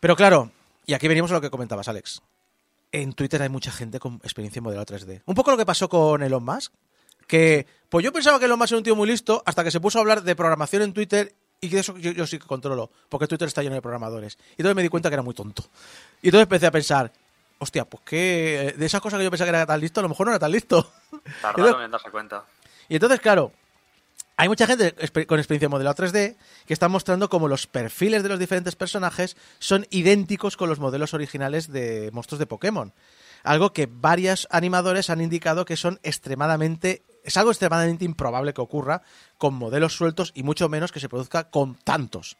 Pero 0.00 0.14
claro, 0.16 0.50
y 0.86 0.94
aquí 0.94 1.08
venimos 1.08 1.30
a 1.30 1.34
lo 1.34 1.40
que 1.40 1.50
comentabas, 1.50 1.88
Alex. 1.88 2.22
En 2.92 3.12
Twitter 3.12 3.42
hay 3.42 3.48
mucha 3.48 3.72
gente 3.72 3.98
con 3.98 4.16
experiencia 4.22 4.60
en 4.60 4.64
modelo 4.64 4.84
3D. 4.86 5.22
Un 5.26 5.34
poco 5.34 5.50
lo 5.50 5.56
que 5.56 5.66
pasó 5.66 5.88
con 5.88 6.22
Elon 6.22 6.44
Musk, 6.44 6.72
que 7.26 7.66
pues 7.88 8.04
yo 8.04 8.12
pensaba 8.12 8.38
que 8.38 8.44
Elon 8.44 8.58
Musk 8.58 8.70
era 8.72 8.78
un 8.78 8.84
tío 8.84 8.94
muy 8.94 9.08
listo 9.08 9.42
hasta 9.46 9.64
que 9.64 9.72
se 9.72 9.80
puso 9.80 9.98
a 9.98 10.02
hablar 10.02 10.22
de 10.22 10.36
programación 10.36 10.82
en 10.82 10.92
Twitter 10.92 11.34
y 11.60 11.68
que 11.70 11.78
eso 11.78 11.96
yo, 11.96 12.12
yo 12.12 12.26
sí 12.26 12.38
que 12.38 12.46
controlo, 12.46 12.90
porque 13.08 13.26
Twitter 13.26 13.48
está 13.48 13.62
lleno 13.62 13.74
de 13.74 13.82
programadores. 13.82 14.38
Y 14.50 14.62
entonces 14.62 14.76
me 14.76 14.82
di 14.82 14.88
cuenta 14.88 15.08
que 15.08 15.14
era 15.14 15.22
muy 15.22 15.34
tonto. 15.34 15.64
Y 16.22 16.28
entonces 16.28 16.44
empecé 16.44 16.66
a 16.66 16.70
pensar, 16.70 17.12
hostia, 17.58 17.84
pues 17.84 18.02
que 18.04 18.74
de 18.76 18.86
esas 18.86 19.00
cosas 19.00 19.18
que 19.18 19.24
yo 19.24 19.30
pensaba 19.30 19.50
que 19.50 19.56
era 19.56 19.66
tan 19.66 19.80
listo, 19.80 20.00
a 20.00 20.02
lo 20.02 20.08
mejor 20.08 20.26
no 20.26 20.32
era 20.32 20.38
tan 20.38 20.52
listo. 20.52 20.92
Tardaron 21.42 21.82
en 21.82 21.90
darse 21.90 22.10
cuenta. 22.10 22.44
Y 22.88 22.94
entonces, 22.94 23.20
claro, 23.20 23.52
hay 24.36 24.48
mucha 24.48 24.66
gente 24.66 24.92
con 25.26 25.38
experiencia 25.38 25.66
en 25.66 25.70
modelado 25.70 25.94
3D 25.94 26.36
que 26.66 26.72
está 26.72 26.88
mostrando 26.88 27.28
cómo 27.28 27.46
los 27.46 27.66
perfiles 27.66 28.22
de 28.22 28.28
los 28.28 28.38
diferentes 28.38 28.74
personajes 28.74 29.36
son 29.60 29.86
idénticos 29.90 30.56
con 30.56 30.68
los 30.68 30.80
modelos 30.80 31.14
originales 31.14 31.70
de 31.70 32.10
monstruos 32.12 32.40
de 32.40 32.46
Pokémon. 32.46 32.92
Algo 33.44 33.72
que 33.72 33.86
varios 33.90 34.48
animadores 34.50 35.08
han 35.08 35.20
indicado 35.20 35.64
que 35.64 35.76
son 35.76 36.00
extremadamente. 36.02 37.02
Es 37.24 37.36
algo 37.36 37.50
extremadamente 37.50 38.04
improbable 38.04 38.54
que 38.54 38.60
ocurra 38.60 39.02
con 39.38 39.54
modelos 39.54 39.96
sueltos 39.96 40.30
y 40.34 40.42
mucho 40.42 40.68
menos 40.68 40.92
que 40.92 41.00
se 41.00 41.08
produzca 41.08 41.50
con 41.50 41.74
tantos. 41.74 42.36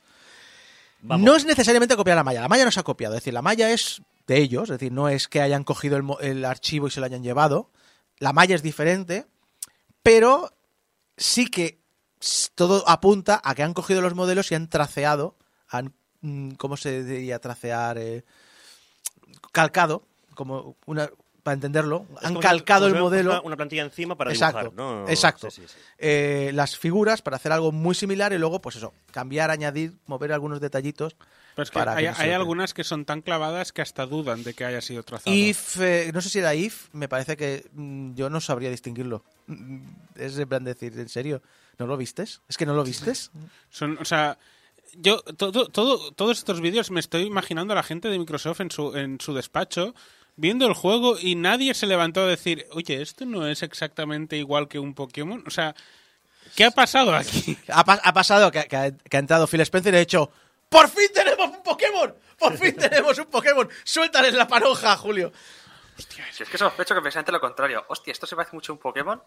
Vamos. 1.00 1.24
No 1.24 1.34
es 1.34 1.44
necesariamente 1.44 1.96
copiar 1.96 2.16
la 2.16 2.24
malla. 2.24 2.42
La 2.42 2.48
malla 2.48 2.64
no 2.64 2.70
se 2.70 2.80
ha 2.80 2.84
copiado. 2.84 3.14
Es 3.14 3.22
decir, 3.22 3.34
la 3.34 3.42
malla 3.42 3.70
es 3.70 4.02
de 4.26 4.38
ellos. 4.38 4.64
Es 4.64 4.78
decir, 4.78 4.92
no 4.92 5.08
es 5.08 5.26
que 5.26 5.40
hayan 5.40 5.64
cogido 5.64 5.96
el, 5.96 6.04
el 6.20 6.44
archivo 6.44 6.86
y 6.86 6.90
se 6.90 7.00
lo 7.00 7.06
hayan 7.06 7.22
llevado. 7.22 7.70
La 8.18 8.32
malla 8.32 8.54
es 8.54 8.62
diferente. 8.62 9.26
Pero 10.02 10.52
sí 11.16 11.46
que 11.46 11.80
todo 12.54 12.88
apunta 12.88 13.40
a 13.44 13.54
que 13.54 13.62
han 13.62 13.74
cogido 13.74 14.00
los 14.00 14.14
modelos 14.14 14.50
y 14.50 14.54
han 14.54 14.68
traceado. 14.68 15.36
Han, 15.68 15.94
mm, 16.20 16.52
¿Cómo 16.52 16.76
se 16.76 17.04
diría 17.04 17.38
tracear? 17.38 17.98
Eh, 17.98 18.24
calcado. 19.52 20.06
Como 20.34 20.76
una, 20.86 21.10
para 21.44 21.54
entenderlo. 21.54 22.06
Es 22.20 22.24
Han 22.26 22.36
calcado 22.40 22.88
el 22.88 22.96
modelo. 22.96 23.30
Una, 23.30 23.40
una 23.42 23.56
plantilla 23.56 23.82
encima 23.82 24.16
para 24.16 24.32
Exacto, 24.32 24.70
dibujar, 24.70 24.74
¿no? 24.76 25.08
exacto. 25.08 25.48
Sí, 25.52 25.60
sí, 25.62 25.68
sí. 25.68 25.74
eh, 25.98 26.50
las 26.54 26.76
figuras 26.76 27.22
para 27.22 27.36
hacer 27.36 27.52
algo 27.52 27.70
muy 27.70 27.94
similar 27.94 28.32
y 28.32 28.38
luego, 28.38 28.60
pues 28.60 28.74
eso, 28.76 28.92
cambiar, 29.12 29.50
añadir, 29.52 29.92
mover 30.06 30.32
algunos 30.32 30.60
detallitos. 30.60 31.14
Pero 31.54 31.62
es 31.62 31.70
que 31.70 31.78
Para 31.78 31.92
hay, 31.94 32.04
que 32.06 32.10
no 32.10 32.16
se 32.16 32.22
hay 32.22 32.28
note. 32.30 32.34
algunas 32.36 32.74
que 32.74 32.82
son 32.82 33.04
tan 33.04 33.20
clavadas 33.22 33.72
que 33.72 33.80
hasta 33.82 34.06
dudan 34.06 34.42
de 34.42 34.54
que 34.54 34.64
haya 34.64 34.80
sido 34.80 35.04
trazado. 35.04 35.36
If, 35.36 35.78
eh, 35.80 36.10
no 36.12 36.20
sé 36.20 36.28
si 36.30 36.40
era 36.40 36.52
if, 36.56 36.88
me 36.92 37.08
parece 37.08 37.36
que 37.36 37.64
mm, 37.72 38.14
yo 38.14 38.28
no 38.28 38.40
sabría 38.40 38.70
distinguirlo. 38.70 39.22
Mm, 39.46 39.82
Es 40.16 40.36
en 40.36 40.48
plan 40.48 40.64
decir, 40.64 40.98
¿en 40.98 41.08
serio? 41.08 41.42
¿No 41.78 41.86
lo 41.86 41.96
vistes? 41.96 42.40
¿Es 42.48 42.56
que 42.56 42.66
no 42.66 42.74
lo 42.74 42.82
vistes? 42.82 43.30
Son, 43.70 43.98
o 44.00 44.04
sea, 44.04 44.36
yo 44.96 45.20
todo, 45.22 45.68
todo, 45.68 46.10
todos 46.12 46.38
estos 46.38 46.60
vídeos 46.60 46.90
me 46.90 47.00
estoy 47.00 47.22
imaginando 47.22 47.72
a 47.72 47.76
la 47.76 47.82
gente 47.82 48.08
de 48.08 48.18
Microsoft 48.18 48.60
en 48.60 48.70
su, 48.70 48.96
en 48.96 49.20
su 49.20 49.34
despacho 49.34 49.94
viendo 50.36 50.66
el 50.66 50.74
juego 50.74 51.16
y 51.18 51.34
nadie 51.34 51.74
se 51.74 51.86
levantó 51.86 52.22
a 52.22 52.26
decir, 52.26 52.66
oye, 52.72 53.00
esto 53.02 53.24
no 53.24 53.46
es 53.46 53.62
exactamente 53.62 54.36
igual 54.36 54.68
que 54.68 54.78
un 54.78 54.94
Pokémon. 54.94 55.42
O 55.46 55.50
sea, 55.50 55.74
¿qué 56.56 56.64
ha 56.64 56.70
pasado 56.70 57.14
aquí? 57.14 57.56
Ha, 57.68 57.84
pa- 57.84 58.00
ha 58.02 58.12
pasado 58.12 58.50
que, 58.50 58.64
que 58.64 58.76
ha, 58.76 58.90
que 58.96 59.16
ha 59.16 59.20
entrado 59.20 59.46
Phil 59.46 59.60
Spencer 59.60 59.94
y 59.94 59.96
ha 59.96 60.00
dicho 60.00 60.30
¡Por 60.68 60.88
fin 60.88 61.08
tenemos 61.14 61.48
un 61.50 61.62
Pokémon! 61.62 62.14
¡Por 62.38 62.56
fin 62.58 62.74
tenemos 62.76 63.16
un 63.18 63.26
Pokémon! 63.26 63.68
¡Suéltale 63.84 64.32
la 64.32 64.48
panoja, 64.48 64.96
Julio! 64.96 65.32
Si 66.32 66.42
es 66.42 66.48
que 66.48 66.58
sospecho 66.58 66.92
que 66.94 67.00
precisamente 67.00 67.30
lo 67.30 67.40
contrario. 67.40 67.84
Hostia, 67.88 68.10
esto 68.10 68.26
se 68.26 68.34
parece 68.34 68.56
mucho 68.56 68.72
a 68.72 68.74
un 68.74 68.80
Pokémon. 68.80 69.22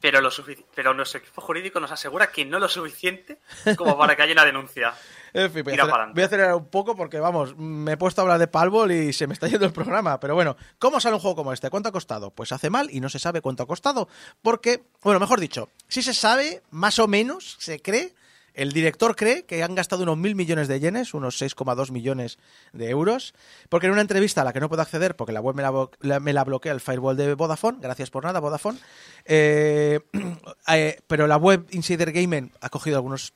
Pero, 0.00 0.20
lo 0.20 0.30
pero 0.74 0.94
nuestro 0.94 1.20
equipo 1.20 1.40
jurídico 1.40 1.80
nos 1.80 1.90
asegura 1.90 2.30
que 2.30 2.44
no 2.44 2.58
lo 2.58 2.68
suficiente 2.68 3.38
como 3.76 3.96
para 3.96 4.16
que 4.16 4.22
haya 4.22 4.32
una 4.32 4.44
denuncia. 4.44 4.94
En 5.34 5.52
fin, 5.52 5.62
voy 5.62 5.74
a, 5.74 5.82
acelerar, 5.82 6.12
voy 6.14 6.22
a 6.22 6.26
acelerar 6.26 6.54
un 6.54 6.70
poco 6.70 6.96
porque, 6.96 7.20
vamos, 7.20 7.54
me 7.58 7.92
he 7.92 7.96
puesto 7.98 8.20
a 8.20 8.22
hablar 8.22 8.38
de 8.38 8.48
Palbol 8.48 8.90
y 8.92 9.12
se 9.12 9.26
me 9.26 9.34
está 9.34 9.46
yendo 9.46 9.66
el 9.66 9.74
programa. 9.74 10.18
Pero 10.18 10.34
bueno, 10.34 10.56
¿cómo 10.78 11.00
sale 11.00 11.16
un 11.16 11.20
juego 11.20 11.36
como 11.36 11.52
este? 11.52 11.68
¿Cuánto 11.68 11.90
ha 11.90 11.92
costado? 11.92 12.30
Pues 12.30 12.50
hace 12.50 12.70
mal 12.70 12.88
y 12.90 13.00
no 13.00 13.10
se 13.10 13.18
sabe 13.18 13.42
cuánto 13.42 13.62
ha 13.62 13.66
costado. 13.66 14.08
Porque, 14.40 14.84
bueno, 15.02 15.20
mejor 15.20 15.38
dicho, 15.38 15.68
sí 15.86 16.02
se 16.02 16.14
sabe, 16.14 16.62
más 16.70 16.98
o 16.98 17.06
menos, 17.08 17.56
se 17.58 17.80
cree, 17.80 18.14
el 18.58 18.72
director 18.72 19.14
cree 19.16 19.44
que 19.44 19.62
han 19.62 19.74
gastado 19.74 20.02
unos 20.02 20.18
mil 20.18 20.34
millones 20.34 20.68
de 20.68 20.80
yenes, 20.80 21.14
unos 21.14 21.40
6,2 21.40 21.90
millones 21.90 22.38
de 22.72 22.90
euros. 22.90 23.32
Porque 23.68 23.86
en 23.86 23.92
una 23.92 24.00
entrevista 24.00 24.40
a 24.40 24.44
la 24.44 24.52
que 24.52 24.60
no 24.60 24.68
puedo 24.68 24.82
acceder 24.82 25.16
porque 25.16 25.32
la 25.32 25.40
web 25.40 25.54
me 25.54 26.32
la, 26.32 26.44
bloquea 26.44 26.72
el 26.72 26.80
firewall 26.80 27.16
de 27.16 27.34
Vodafone, 27.34 27.78
gracias 27.80 28.10
por 28.10 28.24
nada, 28.24 28.40
Vodafone. 28.40 28.78
eh, 29.24 30.00
eh, 30.68 31.00
pero 31.06 31.26
la 31.26 31.36
web 31.36 31.66
Insider 31.70 32.12
Gaming 32.12 32.52
ha 32.60 32.68
cogido 32.68 32.96
algunos 32.96 33.32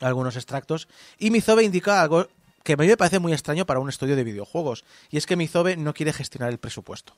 algunos 0.00 0.36
extractos, 0.36 0.88
y 1.18 1.30
Mizobe 1.30 1.62
indica 1.62 2.00
algo 2.00 2.26
que 2.62 2.74
a 2.74 2.76
mí 2.76 2.86
me 2.86 2.96
parece 2.96 3.18
muy 3.18 3.32
extraño 3.32 3.66
para 3.66 3.80
un 3.80 3.88
estudio 3.88 4.16
de 4.16 4.24
videojuegos, 4.24 4.84
y 5.10 5.18
es 5.18 5.26
que 5.26 5.36
Mizobe 5.36 5.76
no 5.76 5.94
quiere 5.94 6.12
gestionar 6.12 6.50
el 6.50 6.58
presupuesto. 6.58 7.14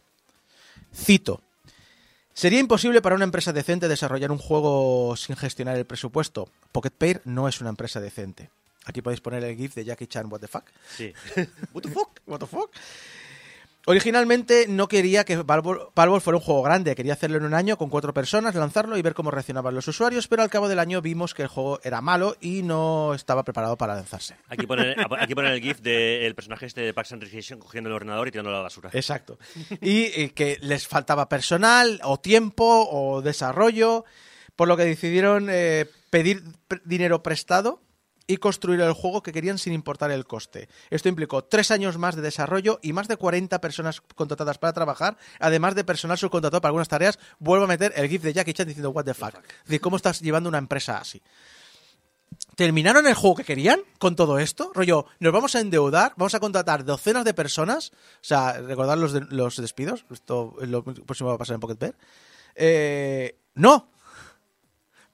Cito. 0.94 1.42
Sería 2.34 2.60
imposible 2.60 3.02
para 3.02 3.14
una 3.14 3.24
empresa 3.24 3.52
decente 3.52 3.88
desarrollar 3.88 4.30
un 4.30 4.38
juego 4.38 5.14
sin 5.16 5.36
gestionar 5.36 5.76
el 5.76 5.84
presupuesto. 5.84 6.48
Pocket 6.72 6.90
Pair 6.90 7.20
no 7.24 7.46
es 7.46 7.60
una 7.60 7.70
empresa 7.70 8.00
decente. 8.00 8.50
Aquí 8.84 9.02
podéis 9.02 9.20
poner 9.20 9.44
el 9.44 9.56
GIF 9.56 9.74
de 9.74 9.84
Jackie 9.84 10.06
Chan, 10.06 10.26
what 10.32 10.40
the 10.40 10.48
fuck. 10.48 10.64
Sí. 10.96 11.12
What 11.72 11.82
the 11.82 11.90
fuck? 11.90 12.20
What 12.26 12.40
the 12.40 12.46
fuck? 12.46 12.70
Originalmente 13.86 14.66
no 14.68 14.86
quería 14.86 15.24
que 15.24 15.36
Valve 15.36 15.88
Valve 15.94 16.20
fuera 16.20 16.36
un 16.36 16.42
juego 16.44 16.62
grande, 16.62 16.94
quería 16.94 17.14
hacerlo 17.14 17.38
en 17.38 17.44
un 17.44 17.54
año 17.54 17.76
con 17.76 17.90
cuatro 17.90 18.14
personas, 18.14 18.54
lanzarlo 18.54 18.96
y 18.96 19.02
ver 19.02 19.14
cómo 19.14 19.32
reaccionaban 19.32 19.74
los 19.74 19.88
usuarios, 19.88 20.28
pero 20.28 20.42
al 20.42 20.50
cabo 20.50 20.68
del 20.68 20.78
año 20.78 21.02
vimos 21.02 21.34
que 21.34 21.42
el 21.42 21.48
juego 21.48 21.80
era 21.82 22.00
malo 22.00 22.36
y 22.40 22.62
no 22.62 23.12
estaba 23.12 23.42
preparado 23.42 23.76
para 23.76 23.96
lanzarse. 23.96 24.36
Aquí 24.48 24.68
ponen, 24.68 24.94
aquí 25.18 25.34
ponen 25.34 25.52
el 25.52 25.60
GIF 25.60 25.80
del 25.80 26.34
personaje 26.36 26.66
este 26.66 26.82
de 26.82 26.94
Parks 26.94 27.12
and 27.12 27.22
Recreation 27.22 27.58
cogiendo 27.58 27.88
el 27.90 27.96
ordenador 27.96 28.28
y 28.28 28.30
tirándolo 28.30 28.56
a 28.56 28.60
la 28.60 28.64
basura. 28.64 28.90
Exacto. 28.92 29.38
Y 29.80 30.04
eh, 30.14 30.32
que 30.32 30.58
les 30.60 30.86
faltaba 30.86 31.28
personal 31.28 32.00
o 32.04 32.20
tiempo 32.20 32.88
o 32.88 33.20
desarrollo, 33.20 34.04
por 34.54 34.68
lo 34.68 34.76
que 34.76 34.84
decidieron 34.84 35.48
eh, 35.50 35.86
pedir 36.10 36.44
dinero 36.84 37.24
prestado 37.24 37.80
y 38.26 38.36
construir 38.36 38.80
el 38.80 38.92
juego 38.92 39.22
que 39.22 39.32
querían 39.32 39.58
sin 39.58 39.72
importar 39.72 40.10
el 40.10 40.24
coste. 40.26 40.68
Esto 40.90 41.08
implicó 41.08 41.44
tres 41.44 41.70
años 41.70 41.98
más 41.98 42.14
de 42.16 42.22
desarrollo 42.22 42.78
y 42.82 42.92
más 42.92 43.08
de 43.08 43.16
40 43.16 43.60
personas 43.60 44.00
contratadas 44.14 44.58
para 44.58 44.72
trabajar, 44.72 45.16
además 45.40 45.74
de 45.74 45.84
personal 45.84 46.16
subcontratado 46.18 46.60
para 46.60 46.70
algunas 46.70 46.88
tareas. 46.88 47.18
Vuelvo 47.38 47.64
a 47.64 47.68
meter 47.68 47.92
el 47.96 48.08
GIF 48.08 48.22
de 48.22 48.32
Jackie 48.32 48.52
Chan 48.54 48.68
diciendo 48.68 48.90
what 48.90 49.04
the 49.04 49.14
fuck. 49.14 49.34
Decir, 49.64 49.80
¿cómo 49.80 49.96
estás 49.96 50.20
llevando 50.20 50.48
una 50.48 50.58
empresa 50.58 50.98
así? 50.98 51.20
¿Terminaron 52.56 53.06
el 53.06 53.14
juego 53.14 53.36
que 53.36 53.44
querían 53.44 53.80
con 53.98 54.14
todo 54.14 54.38
esto? 54.38 54.72
Rollo, 54.74 55.06
nos 55.20 55.32
vamos 55.32 55.54
a 55.54 55.60
endeudar, 55.60 56.12
vamos 56.16 56.34
a 56.34 56.40
contratar 56.40 56.84
docenas 56.84 57.24
de 57.24 57.34
personas. 57.34 57.90
O 57.94 58.24
sea, 58.24 58.52
recordar 58.60 58.98
los, 58.98 59.12
de- 59.12 59.26
los 59.30 59.56
despidos. 59.56 60.04
Esto 60.10 60.54
es 60.60 60.68
lo 60.68 60.82
próximo 60.84 61.28
va 61.30 61.34
a 61.36 61.38
pasar 61.38 61.54
en 61.54 61.60
Pocket 61.60 61.78
Bear. 61.78 61.94
Eh, 62.54 63.36
no. 63.54 63.90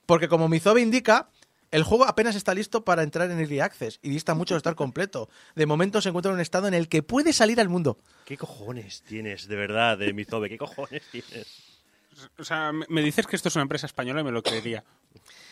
Porque 0.05 0.27
como 0.27 0.47
Mizobe 0.49 0.81
indica, 0.81 1.29
el 1.71 1.83
juego 1.83 2.05
apenas 2.05 2.35
está 2.35 2.53
listo 2.53 2.83
para 2.83 3.03
entrar 3.03 3.29
en 3.29 3.39
Early 3.39 3.59
Access 3.59 3.99
y 4.01 4.09
dista 4.09 4.33
mucho 4.33 4.55
de 4.55 4.57
estar 4.57 4.75
completo. 4.75 5.29
De 5.55 5.65
momento 5.65 6.01
se 6.01 6.09
encuentra 6.09 6.31
en 6.31 6.35
un 6.35 6.41
estado 6.41 6.67
en 6.67 6.73
el 6.73 6.89
que 6.89 7.03
puede 7.03 7.33
salir 7.33 7.59
al 7.59 7.69
mundo. 7.69 7.97
¿Qué 8.25 8.37
cojones 8.37 9.03
tienes, 9.03 9.47
de 9.47 9.55
verdad, 9.55 9.97
de 9.97 10.13
Mizobe? 10.13 10.49
¿Qué 10.49 10.57
cojones 10.57 11.03
tienes? 11.11 11.63
O 12.37 12.43
sea, 12.43 12.71
me 12.71 13.01
dices 13.01 13.27
que 13.27 13.35
esto 13.35 13.49
es 13.49 13.55
una 13.55 13.63
empresa 13.63 13.85
española 13.85 14.21
y 14.21 14.23
me 14.23 14.31
lo 14.31 14.43
creería. 14.43 14.83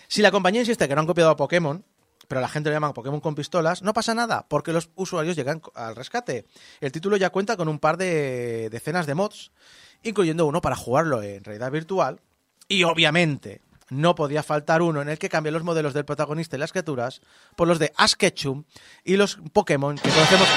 Si 0.08 0.22
la 0.22 0.32
compañía 0.32 0.62
insiste 0.62 0.88
que 0.88 0.96
no 0.96 1.02
han 1.02 1.08
copiado 1.08 1.32
a 1.32 1.36
Pokémon, 1.36 1.84
pero 2.28 2.42
la 2.42 2.50
gente 2.50 2.70
lo 2.70 2.76
llama 2.76 2.94
Pokémon 2.94 3.22
con 3.22 3.36
pistolas, 3.36 3.84
no 3.84 3.94
pasa 3.94 4.14
nada, 4.14 4.48
porque 4.50 4.74
los 4.74 4.90
usuarios 4.96 5.36
llegan 5.36 5.62
al 5.76 5.96
rescate. 5.96 6.46
El 6.82 6.92
título 6.92 7.16
ya 7.16 7.30
cuenta 7.30 7.56
con 7.56 7.68
un 7.68 7.80
par 7.80 7.98
de 7.98 8.70
decenas 8.70 9.06
de 9.06 9.16
mods, 9.16 9.52
incluyendo 10.04 10.46
uno 10.46 10.62
para 10.62 10.76
jugarlo 10.76 11.24
en 11.24 11.44
realidad 11.44 11.72
virtual, 11.72 12.20
y 12.68 12.84
obviamente 12.84 13.62
no 13.90 14.16
podía 14.16 14.44
faltar 14.44 14.82
uno 14.82 15.02
en 15.02 15.10
el 15.10 15.20
que 15.20 15.30
cambia 15.30 15.52
los 15.52 15.64
modelos 15.64 15.94
del 15.94 16.06
protagonista 16.06 16.56
y 16.56 16.60
las 16.60 16.72
criaturas 16.72 17.22
por 17.56 17.68
los 17.68 17.80
de 17.80 17.94
Ash 17.98 18.14
Ketchum 18.14 18.64
y 19.04 19.18
los 19.18 19.40
Pokémon 19.54 19.98
que 19.98 20.10
conocemos. 20.10 20.48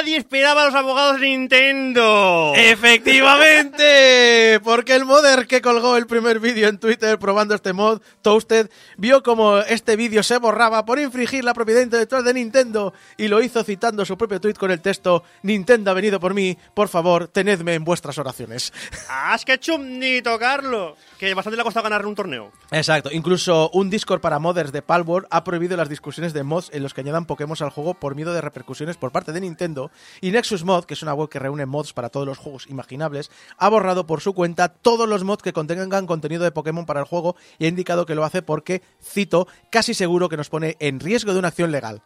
Nadie 0.00 0.16
esperaba 0.16 0.62
a 0.62 0.64
los 0.64 0.74
abogados 0.74 1.20
de 1.20 1.26
Nintendo. 1.26 2.54
¡Efectivamente! 2.56 4.58
Porque 4.64 4.94
el 4.94 5.04
modder 5.04 5.46
que 5.46 5.60
colgó 5.60 5.98
el 5.98 6.06
primer 6.06 6.40
vídeo 6.40 6.68
en 6.68 6.78
Twitter 6.78 7.18
probando 7.18 7.54
este 7.54 7.74
mod, 7.74 8.00
Toasted, 8.22 8.70
vio 8.96 9.22
como 9.22 9.58
este 9.58 9.96
vídeo 9.96 10.22
se 10.22 10.38
borraba 10.38 10.86
por 10.86 10.98
infringir 10.98 11.44
la 11.44 11.52
propiedad 11.52 11.82
intelectual 11.82 12.24
de 12.24 12.32
Nintendo 12.32 12.94
y 13.18 13.28
lo 13.28 13.42
hizo 13.42 13.62
citando 13.62 14.06
su 14.06 14.16
propio 14.16 14.40
tweet 14.40 14.54
con 14.54 14.70
el 14.70 14.80
texto 14.80 15.22
Nintendo 15.42 15.90
ha 15.90 15.94
venido 15.94 16.18
por 16.18 16.32
mí, 16.32 16.56
por 16.72 16.88
favor, 16.88 17.28
tenedme 17.28 17.74
en 17.74 17.84
vuestras 17.84 18.16
oraciones. 18.16 18.72
¡Has 19.10 19.44
que 19.44 19.58
chum 19.58 19.98
ni 19.98 20.22
tocarlo! 20.22 20.96
Que 21.20 21.34
bastante 21.34 21.56
le 21.56 21.60
ha 21.60 21.64
costado 21.64 21.84
ganar 21.84 22.06
un 22.06 22.14
torneo. 22.14 22.50
Exacto, 22.70 23.10
incluso 23.12 23.68
un 23.74 23.90
Discord 23.90 24.22
para 24.22 24.38
modders 24.38 24.72
de 24.72 24.80
Palworld 24.80 25.26
ha 25.30 25.44
prohibido 25.44 25.76
las 25.76 25.90
discusiones 25.90 26.32
de 26.32 26.44
mods 26.44 26.70
en 26.72 26.82
los 26.82 26.94
que 26.94 27.02
añadan 27.02 27.26
Pokémon 27.26 27.58
al 27.60 27.68
juego 27.68 27.92
por 27.92 28.14
miedo 28.14 28.32
de 28.32 28.40
repercusiones 28.40 28.96
por 28.96 29.12
parte 29.12 29.32
de 29.32 29.42
Nintendo. 29.42 29.90
Y 30.22 30.30
Nexus 30.30 30.64
Mod, 30.64 30.86
que 30.86 30.94
es 30.94 31.02
una 31.02 31.12
web 31.12 31.28
que 31.28 31.38
reúne 31.38 31.66
mods 31.66 31.92
para 31.92 32.08
todos 32.08 32.26
los 32.26 32.38
juegos 32.38 32.66
imaginables, 32.70 33.30
ha 33.58 33.68
borrado 33.68 34.06
por 34.06 34.22
su 34.22 34.32
cuenta 34.32 34.70
todos 34.70 35.06
los 35.06 35.22
mods 35.22 35.42
que 35.42 35.52
contengan 35.52 36.06
contenido 36.06 36.42
de 36.42 36.52
Pokémon 36.52 36.86
para 36.86 37.00
el 37.00 37.06
juego 37.06 37.36
y 37.58 37.66
ha 37.66 37.68
indicado 37.68 38.06
que 38.06 38.14
lo 38.14 38.24
hace 38.24 38.40
porque, 38.40 38.80
cito, 39.02 39.46
casi 39.70 39.92
seguro 39.92 40.30
que 40.30 40.38
nos 40.38 40.48
pone 40.48 40.78
en 40.80 41.00
riesgo 41.00 41.34
de 41.34 41.38
una 41.38 41.48
acción 41.48 41.70
legal. 41.70 42.00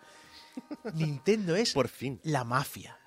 Nintendo 0.93 1.55
es 1.55 1.73
Por 1.73 1.87
fin. 1.87 2.19
la 2.25 2.43
mafia. 2.43 2.99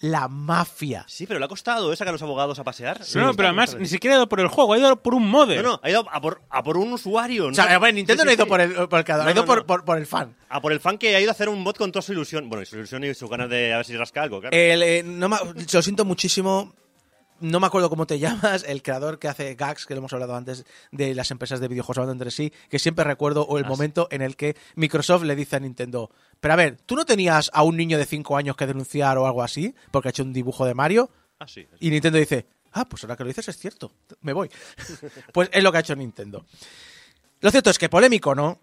La 0.00 0.28
mafia. 0.28 1.04
Sí, 1.08 1.26
pero 1.26 1.38
le 1.40 1.46
ha 1.46 1.48
costado 1.48 1.90
¿eh? 1.90 1.96
sacar 1.96 2.10
a 2.10 2.12
los 2.12 2.22
abogados 2.22 2.58
a 2.58 2.64
pasear. 2.64 3.00
no, 3.14 3.32
pero 3.34 3.48
además 3.48 3.76
ni 3.78 3.86
siquiera 3.86 4.16
ha 4.16 4.18
ido 4.18 4.28
por 4.28 4.40
el 4.40 4.48
juego, 4.48 4.74
ha 4.74 4.78
ido 4.78 4.96
por 5.02 5.14
un 5.14 5.26
modder. 5.26 5.62
No, 5.64 5.72
no, 5.72 5.80
ha 5.82 5.88
ido 5.90 6.06
a 6.10 6.20
por, 6.20 6.42
a 6.50 6.62
por 6.62 6.76
un 6.76 6.92
usuario. 6.92 7.46
O 7.46 7.54
sea, 7.54 7.64
¿no? 7.66 7.70
a 7.76 7.78
ver, 7.78 7.94
Nintendo 7.94 8.22
Sí, 8.22 8.26
no 8.26 8.30
ha 8.30 8.34
ido 8.34 8.44
sí. 8.44 8.48
por 8.50 8.60
el, 8.60 8.74
por 8.88 8.98
el 8.98 9.04
creador, 9.06 9.24
No, 9.24 9.28
ha 9.30 9.32
ido 9.32 9.42
no, 9.42 9.46
por, 9.46 9.64
por- 9.64 9.84
por 9.86 9.96
el 9.96 10.06
fan. 10.06 10.36
A 10.50 10.60
por 10.60 10.72
el 10.72 10.80
fan 10.80 10.98
que 10.98 11.16
ha 11.16 11.20
ido 11.20 11.30
a 11.30 11.32
hacer 11.32 11.48
un 11.48 11.62
mod 11.62 11.76
con 11.76 11.92
toda 11.92 12.02
su 12.02 12.12
ilusión. 12.12 12.48
Bueno, 12.50 12.62
y 12.62 12.66
su 12.66 12.76
ilusión 12.76 13.04
y 13.04 13.14
sus 13.14 13.30
ganas 13.30 13.48
de 13.48 13.72
a 13.72 13.78
ver 13.78 13.86
si 13.86 13.96
rasca 13.96 14.22
algo, 14.22 14.40
claro. 14.40 14.54
El, 14.54 14.82
eh, 14.82 15.02
no 15.02 15.28
lo 15.28 15.82
siento 15.82 16.04
muchísimo. 16.04 16.74
No 17.40 17.60
me 17.60 17.66
acuerdo 17.66 17.90
cómo 17.90 18.06
te 18.06 18.18
llamas, 18.20 18.64
el 18.66 18.82
creador 18.82 19.18
que 19.18 19.28
hace 19.28 19.54
gags, 19.54 19.86
que 19.86 19.94
lo 19.94 19.98
hemos 19.98 20.12
hablado 20.12 20.34
antes, 20.34 20.64
de 20.90 21.14
las 21.14 21.30
empresas 21.30 21.60
de 21.60 21.68
videojuegos 21.68 21.98
hablando 21.98 22.12
entre 22.12 22.30
sí, 22.30 22.52
que 22.70 22.78
siempre 22.78 23.04
recuerdo 23.04 23.42
o 23.42 23.58
el 23.58 23.64
Ah, 23.64 23.68
momento 23.68 24.08
en 24.10 24.22
el 24.22 24.36
que 24.36 24.56
Microsoft 24.74 25.24
le 25.24 25.36
dice 25.36 25.56
a 25.56 25.60
Nintendo, 25.60 26.10
pero 26.40 26.54
a 26.54 26.56
ver, 26.56 26.78
¿tú 26.86 26.94
no 26.96 27.04
tenías 27.04 27.50
a 27.52 27.62
un 27.62 27.76
niño 27.76 27.98
de 27.98 28.06
5 28.06 28.36
años 28.36 28.56
que 28.56 28.66
denunciar 28.66 29.18
o 29.18 29.26
algo 29.26 29.42
así? 29.42 29.74
Porque 29.90 30.08
ha 30.08 30.10
hecho 30.10 30.22
un 30.22 30.32
dibujo 30.32 30.64
de 30.64 30.74
Mario. 30.74 31.10
Ah, 31.38 31.46
sí. 31.46 31.66
Y 31.80 31.90
Nintendo 31.90 32.18
dice, 32.18 32.46
ah, 32.72 32.84
pues 32.86 33.04
ahora 33.04 33.16
que 33.16 33.24
lo 33.24 33.28
dices 33.28 33.48
es 33.48 33.58
cierto, 33.58 33.92
me 34.22 34.32
voy. 34.32 34.50
pues 35.32 35.50
es 35.52 35.62
lo 35.62 35.70
que 35.72 35.78
ha 35.78 35.80
hecho 35.80 35.96
Nintendo. 35.96 36.46
Lo 37.40 37.50
cierto 37.50 37.70
es 37.70 37.78
que 37.78 37.88
polémico, 37.88 38.34
¿no? 38.34 38.58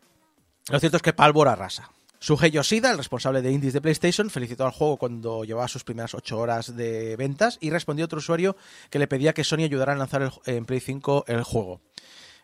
Lo 0.69 0.79
cierto 0.79 0.97
es 0.97 1.03
que 1.03 1.13
Palvor 1.13 1.47
arrasa. 1.47 1.91
Sugei 2.23 2.51
Yoshida, 2.51 2.89
el 2.91 2.97
responsable 2.97 3.41
de 3.41 3.51
indies 3.51 3.73
de 3.73 3.81
PlayStation, 3.81 4.29
felicitó 4.29 4.63
al 4.65 4.71
juego 4.71 4.95
cuando 4.95 5.43
llevaba 5.43 5.67
sus 5.67 5.83
primeras 5.83 6.13
8 6.13 6.39
horas 6.39 6.73
de 6.73 7.17
ventas 7.17 7.57
y 7.59 7.69
respondió 7.69 8.05
a 8.05 8.07
otro 8.07 8.19
usuario 8.19 8.55
que 8.89 8.97
le 8.97 9.07
pedía 9.09 9.33
que 9.33 9.43
Sony 9.43 9.63
ayudara 9.65 9.91
a 9.91 9.97
lanzar 9.97 10.21
el- 10.21 10.31
en 10.45 10.63
Play 10.63 10.79
5 10.79 11.25
el 11.27 11.43
juego. 11.43 11.81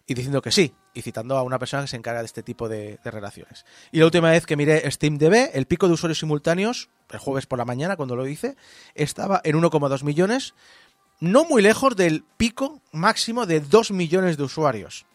Y 0.06 0.16
diciendo 0.16 0.42
que 0.42 0.52
sí, 0.52 0.74
y 0.94 1.02
citando 1.02 1.38
a 1.38 1.44
una 1.44 1.60
persona 1.60 1.84
que 1.84 1.88
se 1.88 1.96
encarga 1.96 2.20
de 2.20 2.26
este 2.26 2.44
tipo 2.44 2.68
de, 2.68 3.00
de 3.02 3.10
relaciones. 3.12 3.64
Y 3.94 4.00
la 4.00 4.06
última 4.06 4.32
vez 4.32 4.46
que 4.46 4.58
miré 4.58 4.92
SteamDB, 4.92 5.52
el 5.54 5.66
pico 5.66 5.88
de 5.88 5.94
usuarios 5.94 6.20
simultáneos, 6.20 6.90
el 7.10 7.20
jueves 7.20 7.46
por 7.46 7.58
la 7.58 7.64
mañana 7.64 7.96
cuando 7.96 8.18
lo 8.18 8.28
hice, 8.28 8.58
estaba 8.96 9.40
en 9.46 9.56
1,2 9.56 10.04
millones, 10.04 10.56
no 11.22 11.46
muy 11.46 11.62
lejos 11.62 11.96
del 11.96 12.26
pico 12.36 12.82
máximo 12.92 13.46
de 13.46 13.62
2 13.62 13.92
millones 13.92 14.36
de 14.36 14.44
usuarios. 14.44 15.06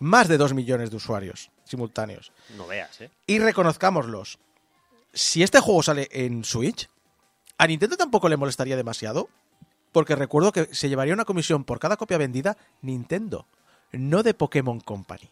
Más 0.00 0.28
de 0.28 0.38
2 0.38 0.54
millones 0.54 0.90
de 0.90 0.96
usuarios 0.96 1.50
simultáneos. 1.64 2.32
No 2.56 2.66
veas, 2.66 3.00
¿eh? 3.00 3.10
Y 3.26 3.38
reconozcámoslos. 3.38 4.38
Si 5.12 5.42
este 5.42 5.60
juego 5.60 5.82
sale 5.82 6.08
en 6.10 6.44
Switch, 6.44 6.88
a 7.58 7.66
Nintendo 7.66 7.96
tampoco 7.96 8.28
le 8.28 8.36
molestaría 8.36 8.76
demasiado. 8.76 9.28
Porque 9.92 10.16
recuerdo 10.16 10.50
que 10.50 10.74
se 10.74 10.88
llevaría 10.88 11.14
una 11.14 11.24
comisión 11.24 11.62
por 11.62 11.78
cada 11.78 11.96
copia 11.96 12.18
vendida 12.18 12.56
Nintendo, 12.82 13.46
no 13.92 14.24
de 14.24 14.34
Pokémon 14.34 14.80
Company. 14.80 15.30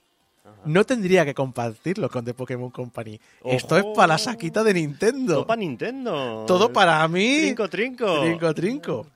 No 0.65 0.85
tendría 0.85 1.25
que 1.25 1.35
compartirlo 1.35 2.09
con 2.09 2.25
The 2.25 2.33
Pokémon 2.33 2.71
Company. 2.71 3.21
Esto 3.45 3.77
es 3.77 3.85
para 3.97 4.07
la 4.07 4.19
saquita 4.19 4.63
de 4.63 4.75
Nintendo. 4.75 5.35
Todo 5.35 5.47
para 5.49 5.61
Nintendo. 5.61 6.45
Todo 6.47 6.73
para 6.73 7.09
mí. 7.09 7.41
Trinco, 7.41 7.69
trinco. 7.69 8.21
Trinco, 8.21 8.55
trinco. 8.55 9.07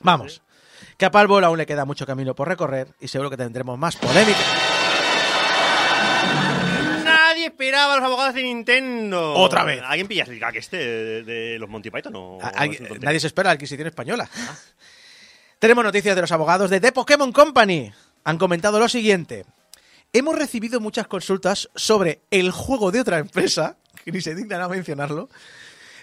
Vamos. 0.00 0.40
Que 0.96 1.04
a 1.04 1.10
Palbol 1.10 1.44
aún 1.44 1.58
le 1.58 1.66
queda 1.66 1.84
mucho 1.84 2.06
camino 2.06 2.34
por 2.34 2.48
recorrer 2.48 2.88
y 2.98 3.08
seguro 3.08 3.28
que 3.28 3.36
tendremos 3.36 3.78
más 3.78 3.94
polémica. 3.96 4.40
Esperaba 7.48 7.94
a 7.94 7.96
los 7.96 8.04
abogados 8.04 8.34
de 8.34 8.42
Nintendo. 8.42 9.34
Otra 9.34 9.64
vez. 9.64 9.82
¿Alguien 9.84 10.06
pillas 10.06 10.28
el 10.28 10.38
gag 10.38 10.56
este 10.56 10.76
de, 10.76 11.22
de 11.22 11.58
los 11.58 11.68
Monty 11.68 11.90
Python? 11.90 12.12
o 12.14 12.38
nadie 13.00 13.20
se 13.20 13.26
espera 13.26 13.48
la 13.48 13.54
adquisición 13.54 13.86
española. 13.86 14.28
Tenemos 15.58 15.82
noticias 15.82 16.14
de 16.14 16.20
los 16.20 16.30
abogados 16.30 16.70
de 16.70 16.80
The 16.80 16.92
Pokémon 16.92 17.32
Company. 17.32 17.92
Han 18.24 18.38
comentado 18.38 18.78
lo 18.78 18.88
siguiente. 18.88 19.44
Hemos 20.12 20.38
recibido 20.38 20.80
muchas 20.80 21.06
consultas 21.06 21.68
sobre 21.74 22.20
el 22.30 22.50
juego 22.50 22.90
de 22.90 23.00
otra 23.00 23.18
empresa, 23.18 23.76
que 24.04 24.12
ni 24.12 24.20
se 24.20 24.34
dignan 24.34 24.60
a 24.60 24.68
mencionarlo, 24.68 25.28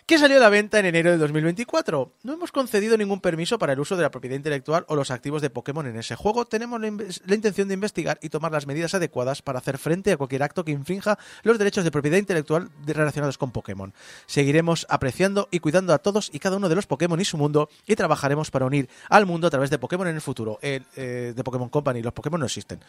que 0.05 0.19
salió 0.19 0.37
a 0.37 0.39
la 0.39 0.49
venta 0.49 0.77
en 0.77 0.85
enero 0.85 1.09
de 1.09 1.17
2024. 1.17 2.11
No 2.21 2.33
hemos 2.33 2.51
concedido 2.51 2.95
ningún 2.95 3.21
permiso 3.21 3.57
para 3.57 3.73
el 3.73 3.79
uso 3.79 3.95
de 3.95 4.03
la 4.03 4.11
propiedad 4.11 4.35
intelectual 4.35 4.85
o 4.87 4.95
los 4.95 5.09
activos 5.09 5.41
de 5.41 5.49
Pokémon 5.49 5.87
en 5.87 5.97
ese 5.97 6.15
juego. 6.15 6.45
Tenemos 6.45 6.79
la, 6.79 7.35
intención 7.35 7.67
de 7.67 7.73
investigar 7.73 8.19
y 8.21 8.29
tomar 8.29 8.51
las 8.51 8.67
medidas 8.67 8.93
adecuadas 8.93 9.41
para 9.41 9.57
hacer 9.57 9.79
frente 9.79 10.11
a 10.11 10.17
cualquier 10.17 10.43
acto 10.43 10.63
que 10.63 10.71
infrinja 10.71 11.17
los 11.41 11.57
derechos 11.57 11.83
de 11.83 11.89
propiedad 11.89 12.19
intelectual 12.19 12.69
relacionados 12.85 13.39
con 13.39 13.49
Pokémon. 13.49 13.95
Seguiremos 14.27 14.85
apreciando 14.89 15.47
y 15.49 15.57
cuidando 15.57 15.91
a 15.91 15.97
todos 15.97 16.29
y 16.31 16.37
cada 16.37 16.57
uno 16.57 16.69
de 16.69 16.75
los 16.75 16.85
Pokémon 16.85 17.19
y 17.19 17.25
su 17.25 17.37
mundo 17.37 17.69
y 17.87 17.95
trabajaremos 17.95 18.51
para 18.51 18.67
unir 18.67 18.87
al 19.09 19.25
mundo 19.25 19.47
a 19.47 19.49
través 19.49 19.71
de 19.71 19.79
Pokémon 19.79 20.07
en 20.07 20.15
el 20.15 20.21
futuro. 20.21 20.59
El, 20.61 20.85
eh, 20.95 21.33
de 21.35 21.43
Pokémon 21.43 21.69
Company, 21.69 22.03
los 22.03 22.13
Pokémon 22.13 22.39
no 22.39 22.45
existen. 22.45 22.79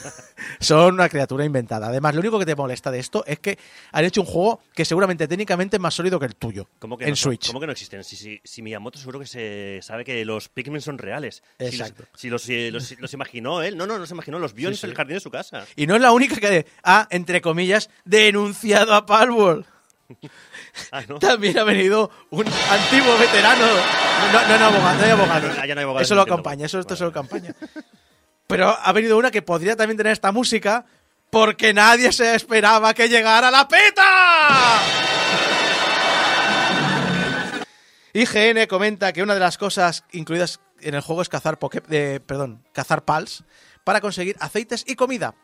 Son 0.60 0.94
una 0.94 1.10
criatura 1.10 1.44
inventada. 1.44 1.88
Además, 1.88 2.14
lo 2.14 2.20
único 2.20 2.38
que 2.38 2.46
te 2.46 2.56
molesta 2.56 2.90
de 2.90 2.98
esto 2.98 3.24
es 3.26 3.40
que 3.40 3.58
han 3.92 4.06
hecho 4.06 4.22
un 4.22 4.26
juego 4.26 4.60
que 4.74 4.86
seguramente 4.86 5.28
técnicamente 5.28 5.76
es 5.76 5.82
más 5.82 5.92
sólido 5.92 6.18
que 6.18 6.24
el 6.24 6.34
tuyo 6.34 6.45
¿Cómo 6.78 6.96
que 6.98 7.04
en 7.04 7.10
no, 7.10 7.16
Switch. 7.16 7.46
¿Cómo 7.48 7.60
que 7.60 7.66
no 7.66 7.72
existen? 7.72 8.02
Si, 8.04 8.16
si, 8.16 8.40
si 8.44 8.62
Miyamoto 8.62 8.98
seguro 8.98 9.18
que 9.20 9.26
se 9.26 9.80
sabe 9.82 10.04
que 10.04 10.24
los 10.24 10.48
Pikmin 10.48 10.80
son 10.80 10.98
reales. 10.98 11.42
Los- 11.58 11.70
Exacto. 11.72 12.04
Si 12.16 12.28
los, 12.30 12.42
si 12.42 12.70
los, 12.70 12.98
los 12.98 13.12
imaginó 13.12 13.62
él. 13.62 13.76
No, 13.76 13.86
no, 13.86 13.98
no 13.98 14.06
se 14.06 14.14
imaginó. 14.14 14.38
Los 14.38 14.54
vio 14.54 14.68
Sí, 14.68 14.74
en 14.74 14.78
sí. 14.78 14.86
el 14.86 14.94
jardín 14.94 15.14
de 15.14 15.20
su 15.20 15.30
casa. 15.30 15.66
Y 15.76 15.86
no 15.86 15.94
es 15.96 16.00
la 16.02 16.12
única 16.12 16.36
que 16.36 16.66
ha, 16.82 17.06
entre 17.10 17.40
comillas, 17.40 17.90
denunciado 18.04 18.94
a 18.94 19.06
Palworld. 19.06 19.64
Ah, 20.92 21.02
¿no? 21.08 21.18
También 21.18 21.58
ha 21.58 21.64
venido 21.64 22.10
un 22.28 22.44
antiguo 22.46 23.16
veterano. 23.16 23.64
No, 24.30 24.46
no, 24.46 24.58
no, 24.58 24.64
abogado, 24.66 24.98
no 24.98 25.04
hay 25.04 25.10
abogado. 25.10 25.50
Ah, 25.58 25.66
ya 25.66 25.74
no 25.74 25.80
hay 25.80 25.84
abogados 25.84 26.06
Eso 26.06 26.14
lo 26.14 26.20
acompaña, 26.20 26.66
eso 26.66 26.78
esto 26.78 26.90
Vale. 26.90 26.98
solo 26.98 27.12
campaña. 27.12 27.54
Pero 28.46 28.68
ha 28.78 28.92
venido 28.92 29.16
una 29.16 29.30
que 29.30 29.40
podría 29.40 29.74
también 29.74 29.96
tener 29.96 30.12
esta 30.12 30.32
música 30.32 30.84
porque 31.30 31.72
nadie 31.72 32.12
se 32.12 32.34
esperaba 32.34 32.92
que 32.92 33.08
llegara 33.08 33.50
la 33.50 33.66
PETA. 33.66 34.80
IGN 38.20 38.66
comenta 38.66 39.12
que 39.12 39.22
una 39.22 39.34
de 39.34 39.40
las 39.40 39.58
cosas 39.58 40.04
incluidas 40.12 40.60
en 40.80 40.94
el 40.94 41.00
juego 41.00 41.22
es 41.22 41.28
cazar 41.28 41.58
poké- 41.58 41.82
eh, 41.90 42.20
perdón, 42.24 42.64
cazar 42.72 43.04
pals 43.04 43.44
para 43.84 44.00
conseguir 44.00 44.36
aceites 44.40 44.84
y 44.86 44.94
comida. 44.96 45.34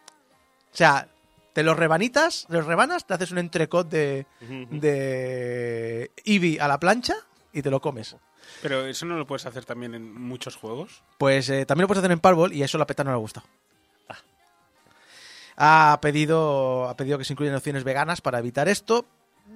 O 0.72 0.76
sea, 0.76 1.08
te 1.52 1.62
los 1.62 1.76
rebanitas, 1.76 2.46
los 2.48 2.64
rebanas, 2.66 3.06
te 3.06 3.14
haces 3.14 3.30
un 3.30 3.38
entrecot 3.38 3.88
de, 3.88 4.26
de 4.70 6.10
Eevee 6.24 6.60
a 6.60 6.68
la 6.68 6.80
plancha 6.80 7.14
y 7.52 7.62
te 7.62 7.70
lo 7.70 7.80
comes. 7.80 8.16
Pero 8.62 8.86
eso 8.86 9.06
no 9.06 9.16
lo 9.16 9.26
puedes 9.26 9.46
hacer 9.46 9.64
también 9.64 9.94
en 9.94 10.12
muchos 10.14 10.56
juegos. 10.56 11.02
Pues 11.18 11.48
eh, 11.50 11.64
también 11.66 11.82
lo 11.82 11.88
puedes 11.88 12.00
hacer 12.00 12.10
en 12.12 12.20
Palbol 12.20 12.52
y 12.52 12.62
a 12.62 12.64
eso 12.64 12.78
la 12.78 12.86
PETA 12.86 13.04
no 13.04 13.10
le 13.12 13.18
gusta. 13.18 13.42
Ha 15.56 15.98
pedido, 16.00 16.88
ha 16.88 16.96
pedido 16.96 17.18
que 17.18 17.24
se 17.24 17.34
incluyan 17.34 17.54
opciones 17.54 17.84
veganas 17.84 18.20
para 18.20 18.38
evitar 18.38 18.68
esto. 18.68 19.04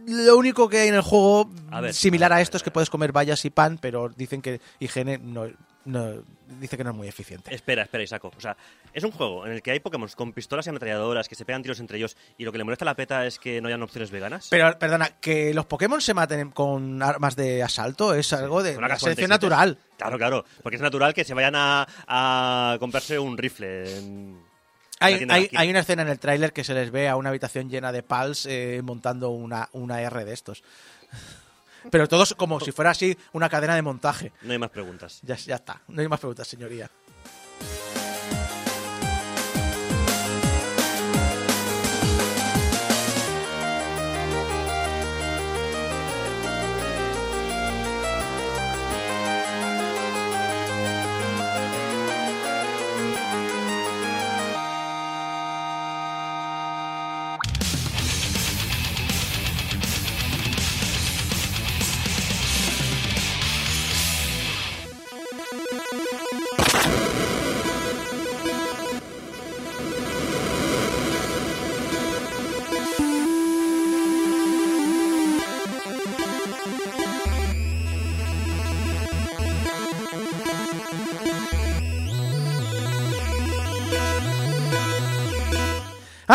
Lo 0.06 0.36
único 0.36 0.68
que 0.68 0.78
hay 0.78 0.88
en 0.88 0.94
el 0.94 1.00
juego 1.02 1.50
A 1.70 1.80
ver, 1.80 1.92
similar 1.94 2.32
a 2.32 2.40
esto 2.40 2.56
es 2.56 2.62
que 2.62 2.70
puedes 2.70 2.90
comer 2.90 3.12
bayas 3.12 3.44
y 3.44 3.50
pan, 3.50 3.78
pero 3.80 4.08
dicen 4.08 4.40
que 4.40 4.60
IGN 4.78 5.32
no, 5.32 5.46
no- 5.84 6.22
dice 6.60 6.76
que 6.76 6.84
no 6.84 6.90
es 6.90 6.96
muy 6.96 7.08
eficiente. 7.08 7.52
Espera, 7.52 7.82
espera, 7.82 8.04
Isaco. 8.04 8.30
O 8.36 8.40
sea, 8.40 8.56
es 8.92 9.02
un 9.02 9.10
juego 9.10 9.44
en 9.46 9.52
el 9.52 9.62
que 9.62 9.72
hay 9.72 9.80
Pokémon 9.80 10.08
con 10.14 10.32
pistolas 10.32 10.64
y 10.66 10.70
ametralladoras 10.70 11.28
que 11.28 11.34
se 11.34 11.44
pegan 11.44 11.62
tiros 11.62 11.80
entre 11.80 11.98
ellos 11.98 12.16
y 12.38 12.44
lo 12.44 12.52
que 12.52 12.58
le 12.58 12.62
molesta 12.64 12.84
a 12.84 12.86
la 12.86 12.94
PETA 12.94 13.26
es 13.26 13.40
que 13.40 13.60
no 13.60 13.66
hayan 13.66 13.82
opciones 13.82 14.12
veganas. 14.12 14.46
Pero, 14.48 14.78
perdona, 14.78 15.08
que 15.20 15.52
los 15.52 15.66
Pokémon 15.66 16.00
se 16.00 16.14
maten 16.14 16.52
con 16.52 17.02
armas 17.02 17.34
de 17.34 17.64
asalto 17.64 18.14
es 18.14 18.32
algo 18.32 18.62
de 18.62 18.76
una 18.76 18.96
selección 18.96 19.26
K-47. 19.26 19.28
natural. 19.28 19.78
Claro, 19.98 20.18
claro. 20.18 20.44
Porque 20.62 20.76
es 20.76 20.82
natural 20.82 21.14
que 21.14 21.24
se 21.24 21.34
vayan 21.34 21.54
a, 21.56 21.84
a 22.06 22.76
comprarse 22.78 23.18
un 23.18 23.36
rifle. 23.36 23.98
en- 23.98 24.45
Hay, 25.00 25.14
hay- 25.34 25.50
hay 25.56 25.70
una 25.70 25.80
escena 25.80 26.02
en 26.02 26.08
el 26.08 26.18
tráiler 26.18 26.52
que 26.52 26.64
se 26.64 26.72
les 26.74 26.90
ve 26.90 27.08
a 27.08 27.16
una 27.16 27.28
habitación 27.28 27.68
llena 27.68 27.92
de 27.92 28.02
pals 28.02 28.46
eh, 28.46 28.80
montando 28.82 29.30
una, 29.30 29.68
una 29.72 30.00
R 30.00 30.24
de 30.24 30.32
estos. 30.32 30.62
Pero 31.90 32.08
todos 32.08 32.34
como 32.34 32.58
si 32.60 32.72
fuera 32.72 32.90
así 32.90 33.16
una 33.32 33.48
cadena 33.48 33.74
de 33.74 33.82
montaje. 33.82 34.32
No 34.42 34.52
hay 34.52 34.58
más 34.58 34.70
preguntas. 34.70 35.20
Ya, 35.22 35.36
ya 35.36 35.56
está. 35.56 35.82
No 35.88 36.00
hay 36.02 36.08
más 36.08 36.18
preguntas, 36.18 36.48
señoría. 36.48 36.90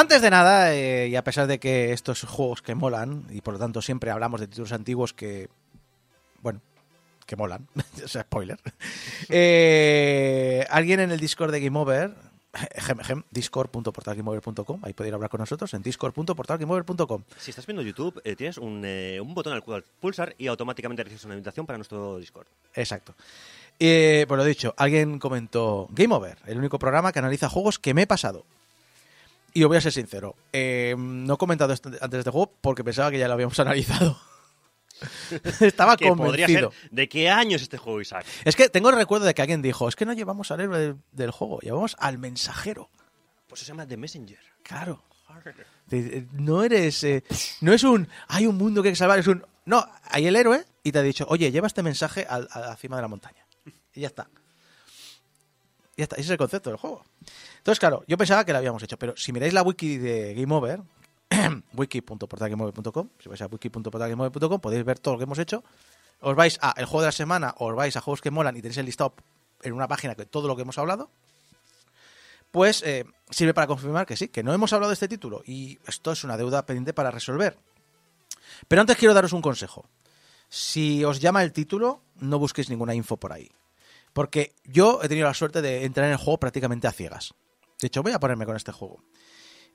Antes 0.01 0.23
de 0.23 0.31
nada, 0.31 0.73
eh, 0.73 1.09
y 1.09 1.15
a 1.15 1.23
pesar 1.23 1.45
de 1.45 1.59
que 1.59 1.93
estos 1.93 2.23
juegos 2.23 2.63
que 2.63 2.73
molan, 2.73 3.27
y 3.29 3.41
por 3.41 3.53
lo 3.53 3.59
tanto 3.59 3.83
siempre 3.83 4.09
hablamos 4.09 4.39
de 4.41 4.47
títulos 4.47 4.71
antiguos 4.71 5.13
que, 5.13 5.47
bueno, 6.41 6.59
que 7.27 7.35
molan, 7.35 7.67
o 8.03 8.07
sea, 8.07 8.23
spoiler, 8.23 8.57
eh, 9.29 10.65
alguien 10.71 11.01
en 11.01 11.11
el 11.11 11.19
Discord 11.19 11.51
de 11.51 11.61
Game 11.61 11.77
Over, 11.77 12.15
discord.portalgameover.com, 13.29 14.79
ahí 14.81 14.93
podéis 14.93 15.13
hablar 15.13 15.29
con 15.29 15.39
nosotros 15.39 15.71
en 15.75 15.83
discord.portalgameover.com. 15.83 17.21
Si 17.37 17.51
estás 17.51 17.67
viendo 17.67 17.83
YouTube, 17.83 18.19
eh, 18.23 18.35
tienes 18.35 18.57
un, 18.57 18.81
eh, 18.83 19.19
un 19.21 19.35
botón 19.35 19.53
al 19.53 19.63
cual 19.63 19.85
pulsar 19.99 20.33
y 20.39 20.47
automáticamente 20.47 21.03
recibes 21.03 21.25
una 21.25 21.35
invitación 21.35 21.67
para 21.67 21.77
nuestro 21.77 22.17
Discord. 22.17 22.47
Exacto. 22.73 23.13
Eh, 23.79 24.25
pues 24.27 24.35
lo 24.35 24.43
dicho, 24.45 24.73
alguien 24.77 25.19
comentó 25.19 25.87
Game 25.91 26.15
Over, 26.15 26.39
el 26.47 26.57
único 26.57 26.79
programa 26.79 27.11
que 27.11 27.19
analiza 27.19 27.49
juegos 27.49 27.77
que 27.77 27.93
me 27.93 28.01
he 28.01 28.07
pasado. 28.07 28.47
Y 29.53 29.63
os 29.63 29.67
voy 29.67 29.77
a 29.77 29.81
ser 29.81 29.91
sincero, 29.91 30.35
eh, 30.53 30.95
no 30.97 31.33
he 31.33 31.37
comentado 31.37 31.73
esto 31.73 31.89
antes 31.89 32.11
de 32.11 32.17
este 32.19 32.29
juego 32.31 32.53
porque 32.61 32.83
pensaba 32.83 33.11
que 33.11 33.19
ya 33.19 33.27
lo 33.27 33.33
habíamos 33.33 33.59
analizado. 33.59 34.17
Estaba 35.59 35.97
Que 35.97 36.07
convencido. 36.07 36.71
ser. 36.71 36.89
¿De 36.91 37.09
qué 37.09 37.29
año 37.29 37.55
es 37.55 37.63
este 37.63 37.77
juego, 37.77 38.01
Isaac? 38.01 38.25
Es 38.45 38.55
que 38.55 38.69
tengo 38.69 38.89
el 38.89 38.95
recuerdo 38.95 39.25
de 39.25 39.33
que 39.33 39.41
alguien 39.41 39.61
dijo, 39.61 39.87
es 39.89 39.95
que 39.95 40.05
no 40.05 40.13
llevamos 40.13 40.51
al 40.51 40.61
héroe 40.61 40.77
del, 40.79 40.95
del 41.11 41.31
juego, 41.31 41.59
llevamos 41.59 41.95
al 41.99 42.17
mensajero. 42.17 42.89
Pues 43.47 43.61
se 43.61 43.65
llama 43.67 43.85
The 43.87 43.97
Messenger. 43.97 44.39
Claro. 44.63 45.03
No 46.33 46.63
eres. 46.63 47.03
eh, 47.03 47.23
no 47.61 47.73
es 47.73 47.83
un. 47.83 48.07
Hay 48.27 48.45
un 48.45 48.57
mundo 48.57 48.81
que 48.81 48.89
hay 48.89 48.93
que 48.93 48.97
salvar. 48.97 49.19
Es 49.19 49.27
un. 49.27 49.43
No, 49.65 49.85
hay 50.09 50.27
el 50.27 50.35
héroe 50.35 50.63
y 50.83 50.91
te 50.91 50.99
ha 50.99 51.01
dicho, 51.01 51.25
oye, 51.29 51.51
lleva 51.51 51.67
este 51.67 51.83
mensaje 51.83 52.25
al- 52.29 52.47
a, 52.51 52.59
la 52.59 52.75
cima 52.75 52.95
de 52.97 53.01
la 53.01 53.07
montaña. 53.07 53.45
Y 53.93 54.01
ya 54.01 54.07
está. 54.07 54.29
Ya 55.97 56.04
está. 56.04 56.15
Ese 56.15 56.25
es 56.25 56.30
el 56.32 56.38
concepto 56.38 56.69
del 56.69 56.77
juego. 56.77 57.04
Entonces, 57.58 57.80
claro, 57.80 58.04
yo 58.08 58.17
pensaba 58.17 58.45
que 58.45 58.51
lo 58.51 58.58
habíamos 58.58 58.82
hecho, 58.84 58.97
pero 58.97 59.15
si 59.17 59.34
miráis 59.34 59.54
la 59.54 59.62
wiki 59.62 59.97
de 59.97 60.34
Game 60.34 60.54
Over, 60.54 60.82
wiki.portalgameover.com, 61.73 63.10
si 63.19 63.30
vais 63.30 63.41
a 63.41 63.47
wiki.portalgameover.com, 63.47 64.60
podéis 64.60 64.86
ver 64.86 64.99
todo 64.99 65.15
lo 65.15 65.17
que 65.17 65.23
hemos 65.25 65.39
hecho. 65.39 65.63
Os 66.21 66.36
vais 66.36 66.58
a 66.62 66.73
el 66.77 66.86
juego 66.86 67.01
de 67.01 67.08
la 67.08 67.12
semana, 67.12 67.56
os 67.58 67.75
vais 67.75 67.95
a 67.95 68.01
juegos 68.01 68.21
que 68.21 68.32
molan 68.32 68.56
y 68.56 68.62
tenéis 68.62 68.77
el 68.77 68.86
listado 68.86 69.15
en 69.63 69.73
una 69.73 69.88
página 69.88 70.15
que 70.15 70.25
todo 70.25 70.47
lo 70.47 70.56
que 70.56 70.63
hemos 70.63 70.77
hablado 70.77 71.10
pues 72.51 72.84
eh, 72.84 73.06
sirve 73.30 73.54
para 73.54 73.67
confirmar 73.67 74.06
que 74.06 74.17
sí, 74.17 74.27
que 74.27 74.43
no 74.43 74.54
hemos 74.54 74.73
hablado 74.73 74.89
de 74.89 74.95
este 74.95 75.08
título 75.08 75.41
y 75.45 75.80
esto 75.88 76.12
es 76.12 76.23
una 76.23 76.38
deuda 76.38 76.65
pendiente 76.65 76.93
para 76.93 77.10
resolver. 77.10 77.58
Pero 78.67 78.82
antes 78.82 78.97
quiero 78.97 79.13
daros 79.13 79.34
un 79.34 79.41
consejo. 79.41 79.86
Si 80.49 81.04
os 81.06 81.21
llama 81.21 81.43
el 81.43 81.54
título, 81.54 82.01
no 82.17 82.38
busquéis 82.38 82.69
ninguna 82.69 82.93
info 82.93 83.15
por 83.15 83.32
ahí. 83.32 83.49
Porque 84.13 84.54
yo 84.65 85.00
he 85.02 85.08
tenido 85.08 85.28
la 85.28 85.34
suerte 85.34 85.62
de 85.62 85.86
entrar 85.86 86.06
en 86.08 86.13
el 86.13 86.17
juego 86.17 86.39
prácticamente 86.39 86.88
a 86.88 86.91
ciegas. 86.91 87.34
De 87.80 87.88
hecho, 87.88 88.03
voy 88.03 88.12
a 88.12 88.20
ponerme 88.20 88.45
con 88.45 88.55
este 88.55 88.72
juego. 88.72 89.03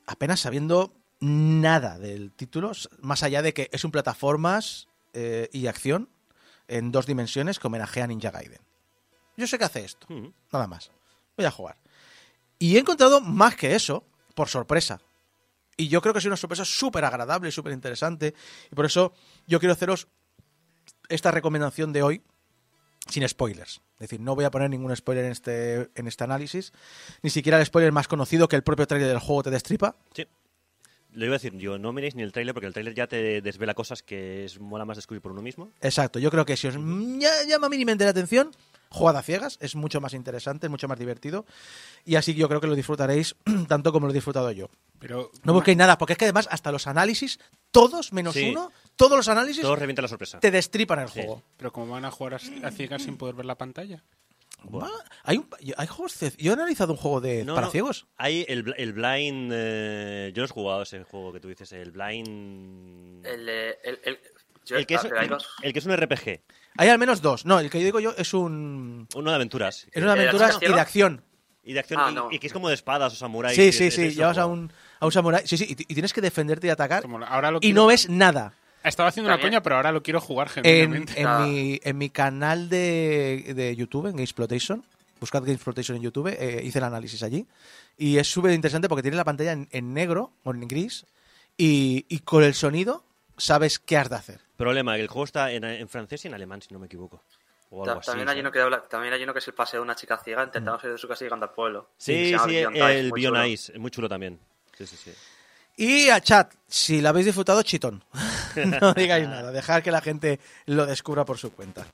Apenas 0.07 0.41
sabiendo 0.41 0.95
nada 1.21 1.99
del 1.99 2.33
título, 2.33 2.73
más 3.01 3.23
allá 3.23 3.43
de 3.43 3.55
que 3.55 3.69
es 3.73 3.85
un 3.85 3.91
plataformas 3.91 4.89
eh, 5.15 5.49
y 5.53 5.67
acción 5.67 6.11
en 6.69 6.93
dos 6.93 7.07
dimensiones 7.07 7.59
que 7.59 7.67
homenajea 7.67 8.05
a 8.05 8.07
Ninja 8.07 8.31
Gaiden. 8.31 8.61
Yo 9.37 9.47
sé 9.47 9.59
que 9.59 9.65
hace 9.65 9.85
esto, 9.85 10.07
Mm. 10.11 10.29
nada 10.53 10.67
más. 10.67 10.91
Voy 11.37 11.47
a 11.47 11.51
jugar. 11.51 11.77
Y 12.59 12.77
he 12.77 12.79
encontrado 12.81 13.21
más 13.21 13.57
que 13.57 13.75
eso, 13.75 14.05
por 14.35 14.49
sorpresa. 14.49 15.01
Y 15.77 15.89
yo 15.89 16.01
creo 16.01 16.13
que 16.15 16.21
es 16.21 16.25
una 16.25 16.37
sorpresa 16.37 16.65
súper 16.65 17.05
agradable 17.05 17.49
y 17.49 17.53
súper 17.53 17.73
interesante. 17.73 18.35
Y 18.71 18.75
por 18.75 18.87
eso 18.87 19.13
yo 19.47 19.59
quiero 19.59 19.75
haceros 19.75 20.09
esta 21.09 21.31
recomendación 21.31 21.93
de 21.93 22.03
hoy 22.03 22.23
sin 23.09 23.29
spoilers. 23.29 23.81
Es 23.97 24.01
decir, 24.11 24.21
no 24.21 24.35
voy 24.35 24.45
a 24.45 24.51
poner 24.51 24.69
ningún 24.71 24.95
spoiler 24.95 25.25
en 25.25 25.33
este, 25.33 25.91
en 25.95 26.07
este 26.07 26.25
análisis. 26.25 26.73
Ni 27.23 27.31
siquiera 27.31 27.59
el 27.59 27.65
spoiler 27.67 27.93
más 27.93 28.09
conocido 28.09 28.47
que 28.49 28.57
el 28.57 28.63
propio 28.63 28.87
trailer 28.87 29.09
del 29.09 29.19
juego 29.19 29.43
te 29.45 29.51
destripa. 29.51 29.97
Sí. 30.15 30.27
Lo 31.13 31.25
iba 31.25 31.35
a 31.35 31.39
decir 31.39 31.55
yo, 31.57 31.79
no 31.79 31.95
miréis 31.95 32.15
ni 32.15 32.23
el 32.23 32.31
tráiler 32.31 32.53
porque 32.53 32.67
el 32.67 32.75
tráiler 32.75 32.95
ya 32.95 33.07
te 33.07 33.41
desvela 33.41 33.73
cosas 33.73 34.03
que 34.03 34.45
es 34.45 34.61
mola 34.61 34.85
más 34.85 34.99
descubrir 34.99 35.23
por 35.23 35.33
uno 35.33 35.41
mismo. 35.41 35.71
Exacto, 35.81 36.19
yo 36.19 36.31
creo 36.31 36.45
que 36.45 36.59
si 36.59 36.67
os 36.69 36.75
ya- 37.19 37.45
llama 37.49 37.71
mínimamente 37.71 38.05
la 38.05 38.11
atención, 38.11 38.51
jugad 38.91 39.17
a 39.17 39.23
ciegas, 39.23 39.57
es 39.63 39.75
mucho 39.77 39.99
más 40.03 40.13
interesante, 40.13 40.67
es 40.67 40.71
mucho 40.71 40.89
más 40.89 40.99
divertido. 40.99 41.47
Y 42.05 42.17
así 42.17 42.35
yo 42.35 42.49
creo 42.49 42.61
que 42.61 42.67
lo 42.67 42.75
disfrutaréis 42.75 43.35
tanto 43.67 43.93
como 43.93 44.07
lo 44.07 44.11
he 44.11 44.15
disfrutado 44.15 44.53
yo. 44.53 44.69
Pero 44.99 45.31
No 45.43 45.55
busquéis 45.55 45.79
nada, 45.79 45.97
porque 45.97 46.13
es 46.13 46.19
que 46.19 46.27
además 46.27 46.49
hasta 46.51 46.71
los 46.71 46.87
análisis, 46.87 47.39
todos 47.71 48.13
menos 48.13 48.35
Sí. 48.35 48.51
uno, 48.51 48.71
todos 48.97 49.17
los 49.17 49.29
análisis 49.29 49.63
la 49.63 50.09
sorpresa. 50.09 50.41
te 50.41 50.51
destripan 50.51 51.01
el 51.01 51.09
Sí. 51.09 51.21
juego. 51.21 51.43
Pero 51.57 51.73
como 51.73 51.93
van 51.93 52.05
a 52.05 52.11
jugar 52.11 52.35
a, 52.35 52.37
a 52.67 52.71
ciegas 52.71 53.03
sin 53.03 53.17
poder 53.17 53.35
ver 53.35 53.47
la 53.47 53.57
pantalla. 53.57 54.03
Hay, 55.23 55.37
un- 55.37 55.49
hay 55.77 55.87
juegos, 55.87 56.19
yo 56.39 56.51
he 56.51 56.55
analizado 56.55 56.93
un 56.93 56.99
juego 56.99 57.21
de 57.21 57.45
No, 57.45 57.55
para 57.55 57.67
no, 57.67 57.73
ciegos. 57.73 58.07
Hay 58.17 58.45
el, 58.49 58.75
el 58.77 58.93
Blind. 58.95 59.51
eh, 59.55 60.33
yo 60.35 60.43
no 60.43 60.47
he 60.47 60.49
jugado 60.49 60.83
ese 60.83 61.05
juego 61.05 61.33
que 61.33 61.41
tú 61.41 61.49
dices, 61.49 61.71
el 61.73 61.93
Blind. 61.93 63.25
El, 63.25 63.49
eh, 63.49 63.79
el, 63.85 64.01
el, 64.03 64.19
yo- 64.65 64.85
que, 64.87 64.95
es, 64.95 65.03
pero 65.03 65.21
hay 65.21 65.29
dos. 65.29 65.47
el 65.63 65.73
que 65.73 65.79
es 65.79 65.87
un 65.87 65.97
RPG, 65.97 66.41
Hay 66.79 66.89
al 66.89 66.99
menos 66.99 67.23
dos. 67.23 67.45
No, 67.47 67.61
el 67.61 67.71
que 67.71 67.79
yo 67.79 67.85
digo 67.85 68.01
yo 68.01 68.13
es 68.17 68.35
un 68.35 69.07
uno 69.15 69.31
de 69.31 69.37
aventuras. 69.37 69.87
es 69.93 70.03
una 70.03 70.13
¿El 70.15 70.19
de 70.19 70.29
aventura 70.29 70.47
las 70.49 70.63
y 70.63 70.67
de 70.67 70.81
acción. 70.81 71.23
Y 71.63 71.73
de 71.73 71.81
acción, 71.81 72.01
Ah, 72.03 72.09
y, 72.11 72.15
no. 72.15 72.29
y 72.33 72.39
que 72.39 72.47
es 72.47 72.53
como 72.53 72.69
de 72.69 72.75
espadas 72.75 73.13
o 73.13 73.17
samuráis. 73.17 73.57
Sí, 73.57 73.73
sí, 73.73 73.85
es- 73.87 73.95
sí. 73.95 74.03
es 74.07 74.17
Llevas 74.17 74.39
a 74.39 74.47
un, 74.47 74.73
a 75.01 75.07
un 75.07 75.13
samurái. 75.13 75.47
Sí, 75.47 75.57
sí, 75.59 75.67
y, 75.69 75.75
tienes 75.95 76.13
que 76.13 76.21
defenderte 76.21 76.67
y 76.67 76.71
atacar. 76.71 77.03
Como 77.03 77.25
ahora 77.25 77.51
lo 77.51 77.59
Y 77.59 77.61
quiero- 77.61 77.83
no 77.83 77.87
ves 77.87 78.09
nada. 78.09 78.55
Estaba 78.85 79.09
haciendo 79.09 79.29
una 79.29 79.35
También- 79.37 79.53
coña, 79.55 79.63
pero 79.63 79.77
ahora 79.77 79.91
lo 79.93 80.03
quiero 80.03 80.21
jugar 80.21 80.49
En, 80.57 80.65
genuinamente. 80.65 81.21
en 81.21 81.27
Ah. 81.27 81.39
mi, 81.41 81.81
en 81.83 81.99
mi 81.99 82.11
canal 82.11 82.69
de, 82.69 83.53
de 83.57 83.75
YouTube, 83.75 84.07
en 84.07 84.13
Gamesploitation, 84.13 84.85
buscad 85.21 85.43
Gamesploitation 85.43 85.97
en 85.97 86.03
YouTube, 86.05 86.29
eh, 86.29 86.61
hice 86.65 86.79
el 86.79 86.85
análisis 86.85 87.23
allí. 87.23 87.47
Y 87.99 88.19
es 88.19 88.29
súper 88.31 88.53
interesante 88.53 88.89
porque 88.89 89.03
tiene 89.03 89.17
la 89.17 89.25
pantalla 89.25 89.53
en, 89.53 89.69
en 89.73 89.93
negro 89.93 90.33
o 90.45 90.53
en 90.53 90.69
gris 90.69 91.05
y, 91.57 92.05
y 92.09 92.21
con 92.21 92.45
el 92.45 92.55
sonido 92.55 93.03
sabes 93.37 93.79
qué 93.79 93.97
has 93.97 94.09
de 94.09 94.17
hacer. 94.17 94.41
Problema, 94.57 94.95
que 94.97 95.03
el 95.03 95.09
juego 95.09 95.25
está 95.25 95.51
en, 95.53 95.65
en 95.65 95.89
francés 95.89 96.25
y 96.25 96.29
en 96.29 96.35
alemán, 96.35 96.63
si 96.63 96.73
no 96.73 96.79
me 96.79 96.87
equivoco. 96.87 97.23
O 97.71 97.83
algo 97.83 97.95
Ta- 97.95 98.01
así. 98.01 98.07
también, 98.07 98.29
hay 98.29 98.39
uno 98.41 98.53
que 98.53 98.61
habla, 98.61 98.83
también 98.89 99.13
hay 99.13 99.23
uno 99.25 99.33
que 99.33 99.41
es 99.41 99.49
el 99.49 99.55
paseo 99.55 99.81
de 99.81 99.85
una 99.85 99.97
chica 99.97 100.17
ciega 100.23 100.45
intentando 100.45 100.79
salir 100.79 100.93
de 100.93 100.99
su 100.99 101.09
casa 101.09 101.25
y 101.25 101.27
llegando 101.27 101.47
al 101.47 101.53
pueblo. 101.53 101.91
Sí, 101.99 102.35
sí, 102.47 102.57
el. 102.57 103.13
Ice, 103.49 103.73
es 103.73 103.79
muy 103.81 103.91
chulo 103.91 104.09
también. 104.09 104.39
Sí, 104.79 104.87
sí, 104.87 104.97
sí. 104.97 105.13
Y 105.77 106.09
a 106.09 106.23
chat, 106.23 106.55
si 106.67 107.03
lo 107.03 107.11
habéis 107.11 107.27
disfrutado, 107.27 107.63
chitón. 107.63 108.03
no 108.81 108.95
digáis 108.95 109.29
nada, 109.29 109.53
dejad 109.53 109.83
que 109.83 109.91
la 109.91 110.01
gente 110.01 110.41
lo 110.65 110.87
descubra 110.87 111.27
por 111.27 111.37
su 111.37 111.53
cuenta. 111.53 111.87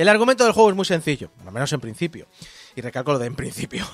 El 0.00 0.08
argumento 0.08 0.44
del 0.44 0.54
juego 0.54 0.70
es 0.70 0.76
muy 0.76 0.86
sencillo, 0.86 1.28
al 1.44 1.52
menos 1.52 1.70
en 1.74 1.80
principio. 1.80 2.26
Y 2.74 2.80
recalco 2.80 3.12
lo 3.12 3.18
de 3.18 3.26
en 3.26 3.34
principio. 3.34 3.86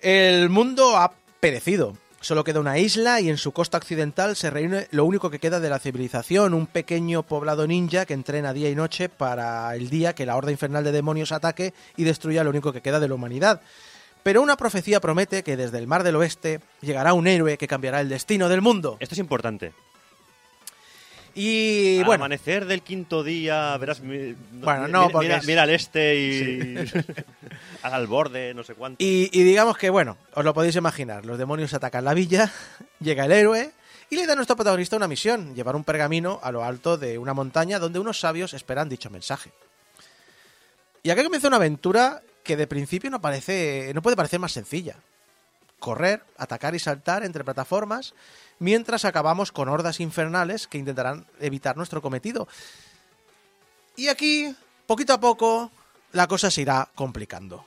El 0.00 0.48
mundo 0.48 0.96
ha 0.96 1.12
perecido. 1.38 1.96
Solo 2.20 2.42
queda 2.42 2.58
una 2.58 2.78
isla 2.78 3.20
y 3.20 3.28
en 3.28 3.38
su 3.38 3.52
costa 3.52 3.78
occidental 3.78 4.34
se 4.34 4.50
reúne 4.50 4.88
lo 4.90 5.04
único 5.04 5.30
que 5.30 5.38
queda 5.38 5.60
de 5.60 5.70
la 5.70 5.78
civilización, 5.78 6.54
un 6.54 6.66
pequeño 6.66 7.22
poblado 7.22 7.68
ninja 7.68 8.04
que 8.04 8.14
entrena 8.14 8.52
día 8.52 8.68
y 8.68 8.74
noche 8.74 9.08
para 9.08 9.76
el 9.76 9.90
día 9.90 10.12
que 10.12 10.26
la 10.26 10.34
horda 10.34 10.50
infernal 10.50 10.82
de 10.82 10.90
demonios 10.90 11.30
ataque 11.30 11.72
y 11.96 12.02
destruya 12.02 12.42
lo 12.42 12.50
único 12.50 12.72
que 12.72 12.82
queda 12.82 12.98
de 12.98 13.06
la 13.06 13.14
humanidad. 13.14 13.60
Pero 14.24 14.42
una 14.42 14.56
profecía 14.56 15.00
promete 15.00 15.44
que 15.44 15.56
desde 15.56 15.78
el 15.78 15.86
mar 15.86 16.02
del 16.02 16.16
oeste 16.16 16.58
llegará 16.80 17.14
un 17.14 17.28
héroe 17.28 17.58
que 17.58 17.68
cambiará 17.68 18.00
el 18.00 18.08
destino 18.08 18.48
del 18.48 18.60
mundo. 18.60 18.96
Esto 18.98 19.14
es 19.14 19.20
importante. 19.20 19.72
Y 21.34 21.98
Al 22.00 22.04
bueno, 22.04 22.24
amanecer 22.24 22.66
del 22.66 22.82
quinto 22.82 23.22
día, 23.24 23.76
verás. 23.78 24.00
mi- 24.00 24.34
Bueno, 24.52 24.86
no, 24.88 25.00
mira, 25.02 25.12
porque 25.12 25.26
mira, 25.28 25.38
es- 25.38 25.46
mira 25.46 25.62
al 25.62 25.70
este 25.70 26.14
y. 26.16 26.74
al 27.82 28.06
borde, 28.06 28.52
no 28.54 28.62
sé 28.62 28.74
cuánto. 28.74 29.02
Y, 29.02 29.30
y 29.32 29.42
digamos 29.42 29.78
que, 29.78 29.88
bueno, 29.90 30.18
os 30.34 30.44
lo 30.44 30.52
podéis 30.54 30.76
imaginar, 30.76 31.24
los 31.24 31.38
demonios 31.38 31.72
atacan 31.74 32.04
la 32.04 32.14
villa, 32.14 32.52
llega 33.00 33.24
el 33.24 33.32
héroe 33.32 33.70
y 34.10 34.16
le 34.16 34.26
da 34.26 34.34
a 34.34 34.36
nuestro 34.36 34.56
protagonista 34.56 34.96
una 34.96 35.08
misión, 35.08 35.54
llevar 35.54 35.74
un 35.74 35.84
pergamino 35.84 36.38
a 36.42 36.52
lo 36.52 36.64
alto 36.64 36.98
de 36.98 37.16
una 37.16 37.32
montaña 37.32 37.78
donde 37.78 37.98
unos 37.98 38.20
sabios 38.20 38.52
esperan 38.52 38.88
dicho 38.90 39.08
mensaje. 39.08 39.50
Y 41.02 41.10
aquí 41.10 41.22
comienza 41.22 41.48
una 41.48 41.56
aventura 41.56 42.22
que 42.44 42.56
de 42.56 42.66
principio 42.66 43.08
no 43.10 43.20
parece, 43.20 43.90
no 43.94 44.02
puede 44.02 44.16
parecer 44.16 44.38
más 44.38 44.52
sencilla. 44.52 44.96
Correr, 45.82 46.22
atacar 46.38 46.76
y 46.76 46.78
saltar 46.78 47.24
entre 47.24 47.42
plataformas, 47.42 48.14
mientras 48.60 49.04
acabamos 49.04 49.50
con 49.50 49.68
hordas 49.68 49.98
infernales 49.98 50.68
que 50.68 50.78
intentarán 50.78 51.26
evitar 51.40 51.76
nuestro 51.76 52.00
cometido. 52.00 52.46
Y 53.96 54.06
aquí, 54.06 54.54
poquito 54.86 55.12
a 55.12 55.18
poco, 55.18 55.72
la 56.12 56.28
cosa 56.28 56.52
se 56.52 56.62
irá 56.62 56.88
complicando. 56.94 57.64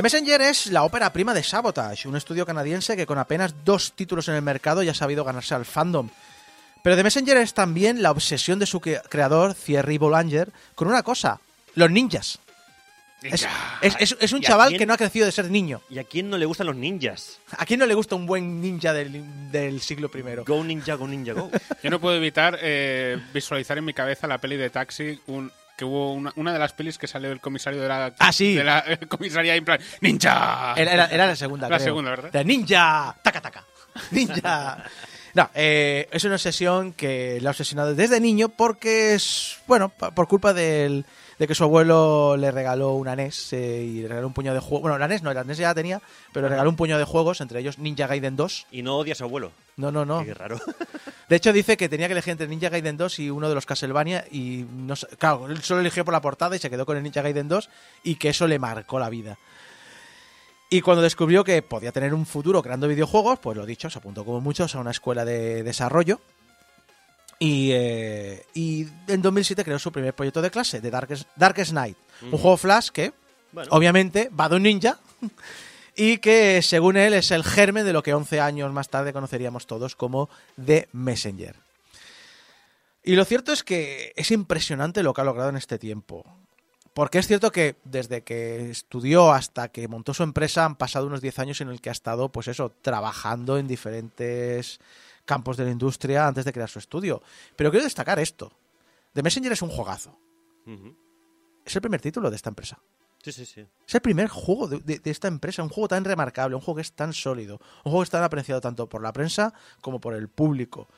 The 0.00 0.02
Messenger 0.04 0.40
es 0.40 0.68
la 0.68 0.84
ópera 0.84 1.12
prima 1.12 1.34
de 1.34 1.42
Sabotage, 1.42 2.08
un 2.08 2.16
estudio 2.16 2.46
canadiense 2.46 2.96
que 2.96 3.04
con 3.04 3.18
apenas 3.18 3.54
dos 3.66 3.92
títulos 3.92 4.26
en 4.28 4.34
el 4.34 4.40
mercado 4.40 4.82
ya 4.82 4.92
ha 4.92 4.94
sabido 4.94 5.24
ganarse 5.24 5.54
al 5.54 5.66
fandom. 5.66 6.08
Pero 6.82 6.96
The 6.96 7.02
Messenger 7.04 7.36
es 7.36 7.52
también 7.52 8.00
la 8.00 8.10
obsesión 8.10 8.58
de 8.58 8.64
su 8.64 8.80
cre- 8.80 9.02
creador, 9.10 9.52
Thierry 9.52 9.98
Boulanger, 9.98 10.50
con 10.74 10.88
una 10.88 11.02
cosa, 11.02 11.38
los 11.74 11.90
ninjas. 11.90 12.38
Es, 13.20 13.46
es- 13.82 13.94
es- 13.98 14.16
es 14.18 14.32
un 14.32 14.40
¿Y 14.40 14.46
a 14.46 14.48
chaval 14.48 14.68
quién? 14.70 14.78
que 14.78 14.86
no 14.86 14.94
ha 14.94 14.96
crecido 14.96 15.26
de 15.26 15.32
ser 15.32 15.50
niño. 15.50 15.82
¿Y 15.90 15.98
a 15.98 16.04
quién 16.04 16.30
no 16.30 16.38
le 16.38 16.46
gustan 16.46 16.68
los 16.68 16.76
ninjas? 16.76 17.38
¿A 17.58 17.66
quién 17.66 17.78
no 17.78 17.84
le 17.84 17.92
gusta 17.92 18.14
un 18.14 18.24
buen 18.24 18.62
ninja 18.62 18.94
del, 18.94 19.50
del 19.52 19.82
siglo 19.82 20.10
I? 20.14 20.22
Go 20.46 20.64
ninja, 20.64 20.94
go 20.94 21.06
ninja, 21.06 21.34
go. 21.34 21.50
Yo 21.82 21.90
no 21.90 22.00
puedo 22.00 22.16
evitar 22.16 22.58
eh, 22.62 23.20
visualizar 23.34 23.76
en 23.76 23.84
mi 23.84 23.92
cabeza 23.92 24.26
la 24.26 24.38
peli 24.38 24.56
de 24.56 24.70
Taxi, 24.70 25.20
un, 25.26 25.52
que 25.80 25.86
hubo 25.86 26.12
una, 26.12 26.30
una 26.36 26.52
de 26.52 26.58
las 26.58 26.74
pelis 26.74 26.98
que 26.98 27.06
salió 27.06 27.32
el 27.32 27.40
comisario 27.40 27.80
de 27.80 27.88
la, 27.88 28.12
Ah, 28.18 28.32
sí. 28.32 28.54
de 28.54 28.64
la 28.64 28.84
eh, 28.86 28.98
comisaría 29.08 29.54
en 29.56 29.64
plan 29.64 29.80
¡Ninja! 30.02 30.74
Era, 30.76 30.92
era- 30.92 31.06
era 31.06 31.26
la 31.26 31.34
segunda, 31.36 31.70
La 31.70 31.76
creo. 31.78 31.86
segunda, 31.86 32.10
¿verdad? 32.10 32.30
De 32.32 32.44
ninja, 32.44 33.16
taca 33.22 33.40
taca, 33.40 33.64
ninja. 34.10 34.84
No, 35.32 35.48
eh, 35.54 36.06
es 36.12 36.22
una 36.24 36.34
obsesión 36.34 36.92
que 36.92 37.38
le 37.40 37.48
ha 37.48 37.52
obsesionado 37.52 37.94
desde 37.94 38.20
niño 38.20 38.50
porque 38.50 39.14
es, 39.14 39.56
bueno, 39.66 39.88
por 39.88 40.28
culpa 40.28 40.52
del, 40.52 41.06
de 41.40 41.48
que 41.48 41.54
su 41.54 41.64
abuelo 41.64 42.36
le 42.36 42.50
regaló 42.50 42.92
una 42.92 43.16
NES 43.16 43.54
eh, 43.54 43.82
y 43.82 44.02
le 44.02 44.08
regaló 44.08 44.26
un 44.26 44.34
puñado 44.34 44.54
de 44.54 44.60
juegos. 44.60 44.82
Bueno, 44.82 44.98
la 44.98 45.08
NES 45.08 45.22
no, 45.22 45.32
la 45.32 45.42
NES 45.42 45.56
ya 45.58 45.68
la 45.68 45.74
tenía, 45.74 46.00
pero 46.32 46.44
le 46.44 46.50
regaló 46.50 46.68
un 46.68 46.76
puñado 46.76 46.98
de 46.98 47.06
juegos, 47.06 47.40
entre 47.40 47.60
ellos 47.60 47.78
Ninja 47.78 48.06
Gaiden 48.06 48.36
2. 48.36 48.66
Y 48.70 48.82
no 48.82 48.96
odia 48.98 49.14
a 49.14 49.16
su 49.16 49.24
abuelo. 49.24 49.50
No, 49.76 49.90
no, 49.90 50.04
no. 50.04 50.22
Qué 50.22 50.34
raro. 50.34 50.60
De 51.30 51.36
hecho, 51.36 51.52
dice 51.52 51.76
que 51.78 51.88
tenía 51.88 52.08
que 52.08 52.12
elegir 52.12 52.32
entre 52.32 52.46
Ninja 52.46 52.68
Gaiden 52.68 52.96
2 52.98 53.18
y 53.20 53.30
uno 53.30 53.48
de 53.48 53.54
los 53.54 53.64
Castlevania 53.64 54.24
y 54.30 54.66
no 54.70 54.94
sé- 54.96 55.06
claro, 55.18 55.46
él 55.48 55.62
solo 55.62 55.80
eligió 55.80 56.04
por 56.04 56.12
la 56.12 56.20
portada 56.20 56.54
y 56.54 56.58
se 56.58 56.68
quedó 56.68 56.84
con 56.84 56.96
el 56.98 57.02
Ninja 57.02 57.22
Gaiden 57.22 57.48
2 57.48 57.70
y 58.04 58.16
que 58.16 58.28
eso 58.28 58.46
le 58.46 58.58
marcó 58.58 58.98
la 59.00 59.08
vida. 59.08 59.38
Y 60.68 60.82
cuando 60.82 61.02
descubrió 61.02 61.42
que 61.42 61.62
podía 61.62 61.90
tener 61.90 62.12
un 62.14 62.26
futuro 62.26 62.62
creando 62.62 62.86
videojuegos, 62.86 63.38
pues 63.38 63.56
lo 63.56 63.64
dicho, 63.66 63.88
se 63.90 63.98
apuntó 63.98 64.24
como 64.24 64.40
muchos 64.40 64.74
a 64.74 64.78
una 64.80 64.90
escuela 64.92 65.24
de 65.24 65.62
desarrollo. 65.62 66.20
Y, 67.42 67.70
eh, 67.72 68.44
y 68.52 68.86
en 69.08 69.22
2007 69.22 69.64
creó 69.64 69.78
su 69.78 69.90
primer 69.90 70.14
proyecto 70.14 70.42
de 70.42 70.50
clase, 70.50 70.80
de 70.80 70.90
Darkest, 70.90 71.26
Darkest 71.34 71.72
Night. 71.72 71.96
Un 72.22 72.38
juego 72.38 72.58
Flash 72.58 72.90
que, 72.90 73.14
Bueno, 73.50 73.70
obviamente, 73.72 74.30
va 74.38 74.48
de 74.48 74.56
un 74.56 74.62
ninja. 74.62 74.98
Y 75.96 76.18
que, 76.18 76.62
según 76.62 76.96
él, 76.96 77.12
es 77.12 77.30
el 77.30 77.44
germen 77.44 77.84
de 77.84 77.92
lo 77.92 78.02
que 78.02 78.14
11 78.14 78.40
años 78.40 78.72
más 78.72 78.88
tarde 78.88 79.12
conoceríamos 79.12 79.66
todos 79.66 79.96
como 79.96 80.30
The 80.64 80.88
Messenger. 80.92 81.56
Y 83.02 83.16
lo 83.16 83.24
cierto 83.24 83.52
es 83.52 83.64
que 83.64 84.12
es 84.16 84.30
impresionante 84.30 85.02
lo 85.02 85.12
que 85.12 85.20
ha 85.20 85.24
logrado 85.24 85.50
en 85.50 85.56
este 85.56 85.78
tiempo. 85.78 86.24
Porque 86.94 87.18
es 87.18 87.26
cierto 87.26 87.52
que 87.52 87.76
desde 87.84 88.22
que 88.22 88.70
estudió 88.70 89.32
hasta 89.32 89.68
que 89.68 89.88
montó 89.88 90.14
su 90.14 90.22
empresa 90.22 90.64
han 90.64 90.76
pasado 90.76 91.06
unos 91.06 91.20
10 91.20 91.38
años 91.38 91.60
en 91.60 91.68
el 91.68 91.80
que 91.80 91.88
ha 91.88 91.92
estado, 91.92 92.30
pues 92.30 92.48
eso, 92.48 92.72
trabajando 92.82 93.58
en 93.58 93.68
diferentes 93.68 94.80
campos 95.24 95.56
de 95.56 95.64
la 95.64 95.70
industria 95.70 96.26
antes 96.26 96.44
de 96.44 96.52
crear 96.52 96.68
su 96.68 96.78
estudio. 96.78 97.22
Pero 97.56 97.70
quiero 97.70 97.84
destacar 97.84 98.18
esto. 98.18 98.52
The 99.12 99.22
Messenger 99.22 99.52
es 99.52 99.62
un 99.62 99.68
juegazo. 99.70 100.18
Es 101.64 101.74
el 101.76 101.82
primer 101.82 102.00
título 102.00 102.30
de 102.30 102.36
esta 102.36 102.48
empresa. 102.48 102.78
Sí, 103.22 103.32
sí, 103.32 103.44
sí. 103.44 103.66
Es 103.86 103.94
el 103.94 104.00
primer 104.00 104.28
juego 104.28 104.66
de, 104.66 104.78
de- 104.78 104.98
de 104.98 105.10
esta 105.10 105.28
empresa, 105.28 105.62
un 105.62 105.68
juego 105.68 105.88
tan 105.88 106.04
remarcable, 106.04 106.54
un 106.56 106.62
juego 106.62 106.76
que 106.76 106.82
es 106.82 106.92
tan 106.92 107.12
sólido, 107.12 107.60
un 107.84 107.90
juego 107.90 108.00
que 108.00 108.04
es 108.04 108.10
tan 108.10 108.22
apreciado 108.22 108.60
tanto 108.62 108.88
por 108.88 109.02
la 109.02 109.12
prensa 109.12 109.52
como 109.82 110.00
por 110.00 110.14
el 110.14 110.28
público. 110.28 110.88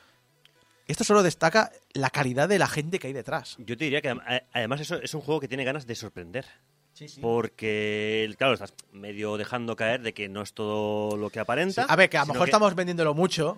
Esto 0.87 1.03
solo 1.05 1.23
destaca 1.23 1.73
la 1.95 2.11
calidad 2.11 2.49
de 2.49 2.59
la 2.59 2.69
gente 2.69 2.99
que 2.99 3.09
hay 3.09 3.13
detrás. 3.13 3.57
Yo 3.59 3.77
te 3.77 3.85
diría 3.85 4.01
que 4.03 4.15
además 4.53 4.81
eso 4.81 4.97
es 4.97 5.15
un 5.15 5.21
juego 5.21 5.41
que 5.41 5.49
tiene 5.49 5.65
ganas 5.65 5.87
de 5.87 5.95
sorprender. 5.97 6.47
Porque, 7.21 8.33
claro, 8.39 8.53
estás 8.55 8.75
medio 8.93 9.37
dejando 9.37 9.75
caer 9.75 10.03
de 10.03 10.13
que 10.13 10.29
no 10.29 10.43
es 10.43 10.53
todo 10.53 11.17
lo 11.17 11.31
que 11.31 11.41
aparenta. 11.41 11.85
A 11.89 11.97
ver, 11.97 12.09
que 12.11 12.19
a 12.19 12.21
lo 12.21 12.27
mejor 12.35 12.47
estamos 12.49 12.75
vendiéndolo 12.75 13.15
mucho. 13.15 13.57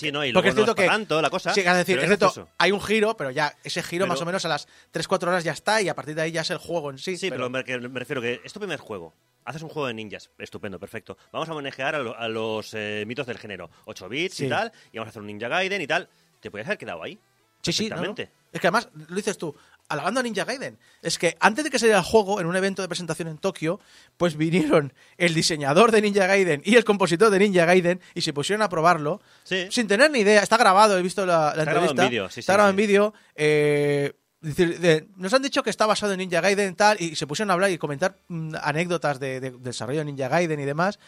Sí, 0.00 0.10
no, 0.12 0.24
y 0.24 0.32
porque 0.32 0.48
es 0.50 0.54
cierto 0.54 0.74
que- 0.74 0.86
tanto 0.86 1.20
la 1.22 1.30
cosa. 1.30 1.52
Sí, 1.54 1.60
es 1.60 1.76
decir, 1.76 1.98
es 1.98 2.06
cierto, 2.06 2.48
hay 2.58 2.72
un 2.72 2.80
giro, 2.80 3.16
pero 3.16 3.30
ya 3.30 3.54
ese 3.64 3.82
giro 3.82 4.04
Pero- 4.04 4.12
más 4.14 4.20
o 4.22 4.26
menos 4.26 4.44
a 4.44 4.48
las 4.48 4.66
3-4 4.92 5.28
horas 5.30 5.44
ya 5.44 5.52
está 5.52 5.80
y 5.82 5.88
a 5.88 5.94
partir 5.94 6.14
de 6.14 6.22
ahí 6.22 6.32
ya 6.32 6.40
es 6.42 6.50
el 6.50 6.58
juego 6.58 6.90
en 6.90 6.98
sí. 6.98 7.16
Sí, 7.16 7.30
pero, 7.30 7.48
me, 7.50 7.62
refiero 7.62 8.20
que 8.20 8.40
es 8.44 8.52
tu 8.52 8.58
primer 8.60 8.78
juego. 8.80 9.14
Haces 9.44 9.62
un 9.62 9.68
juego 9.68 9.86
de 9.86 9.94
ninjas, 9.94 10.30
estupendo, 10.38 10.78
perfecto. 10.80 11.16
Vamos 11.32 11.48
a 11.48 11.54
manejar 11.54 11.94
a, 11.94 12.00
lo- 12.00 12.16
a 12.18 12.28
los 12.28 12.74
eh, 12.74 13.04
mitos 13.06 13.26
del 13.26 13.38
género. 13.38 13.70
8 13.84 14.08
bits 14.08 14.34
Sí. 14.34 14.46
y 14.46 14.48
tal, 14.48 14.72
y 14.92 14.98
vamos 14.98 15.08
a 15.08 15.10
hacer 15.10 15.22
un 15.22 15.28
Ninja 15.28 15.48
Gaiden 15.48 15.80
y 15.80 15.86
tal. 15.86 16.08
Te 16.40 16.50
podías 16.50 16.66
haber 16.66 16.78
quedado 16.78 17.02
ahí. 17.02 17.18
Sí, 17.62 17.72
sí, 17.72 17.88
¿no? 17.88 18.14
Es 18.52 18.60
que 18.60 18.66
además, 18.68 18.88
lo 19.08 19.16
dices 19.16 19.36
tú, 19.38 19.54
alabando 19.88 20.20
a 20.20 20.22
Ninja 20.22 20.44
Gaiden. 20.44 20.78
Es 21.02 21.18
que 21.18 21.36
antes 21.40 21.64
de 21.64 21.70
que 21.70 21.78
saliera 21.78 21.98
el 22.00 22.04
juego, 22.04 22.40
en 22.40 22.46
un 22.46 22.56
evento 22.56 22.82
de 22.82 22.88
presentación 22.88 23.28
en 23.28 23.38
Tokio, 23.38 23.78
pues 24.16 24.36
vinieron 24.36 24.92
el 25.16 25.34
diseñador 25.34 25.92
de 25.92 26.02
Ninja 26.02 26.26
Gaiden 26.26 26.62
y 26.64 26.76
el 26.76 26.84
compositor 26.84 27.30
de 27.30 27.38
Ninja 27.38 27.64
Gaiden 27.64 28.00
y 28.14 28.20
se 28.22 28.32
pusieron 28.32 28.62
a 28.62 28.68
probarlo 28.68 29.20
Sí. 29.44 29.68
sin 29.70 29.86
tener 29.86 30.10
ni 30.10 30.20
idea. 30.20 30.42
Está 30.42 30.56
grabado, 30.56 30.98
he 30.98 31.02
visto 31.02 31.24
la, 31.26 31.52
la 31.54 31.62
Está 31.62 31.64
grabado 31.64 31.84
en 31.92 31.98
entrevista. 32.00 32.30
sí, 32.30 32.40
Está 32.40 32.52
sí, 32.52 32.56
grabado 32.56 32.70
en 32.70 32.76
vídeo. 32.76 33.14
eh, 33.36 34.12
decir, 34.40 34.78
de- 34.80 35.08
nos 35.16 35.32
han 35.34 35.42
dicho 35.42 35.62
que 35.62 35.70
está 35.70 35.86
basado 35.86 36.12
en 36.12 36.18
Ninja 36.18 36.40
Gaiden 36.40 36.72
y 36.72 36.74
tal, 36.74 37.00
y 37.00 37.16
se 37.16 37.26
pusieron 37.26 37.50
a 37.50 37.54
hablar 37.54 37.70
y 37.70 37.78
comentar 37.78 38.16
mm, 38.28 38.54
anécdotas 38.62 39.18
de, 39.18 39.40
desarrollo 39.60 40.00
de 40.00 40.04
Ninja 40.04 40.28
Gaiden 40.28 40.60
y 40.60 40.64
demás, 40.64 40.98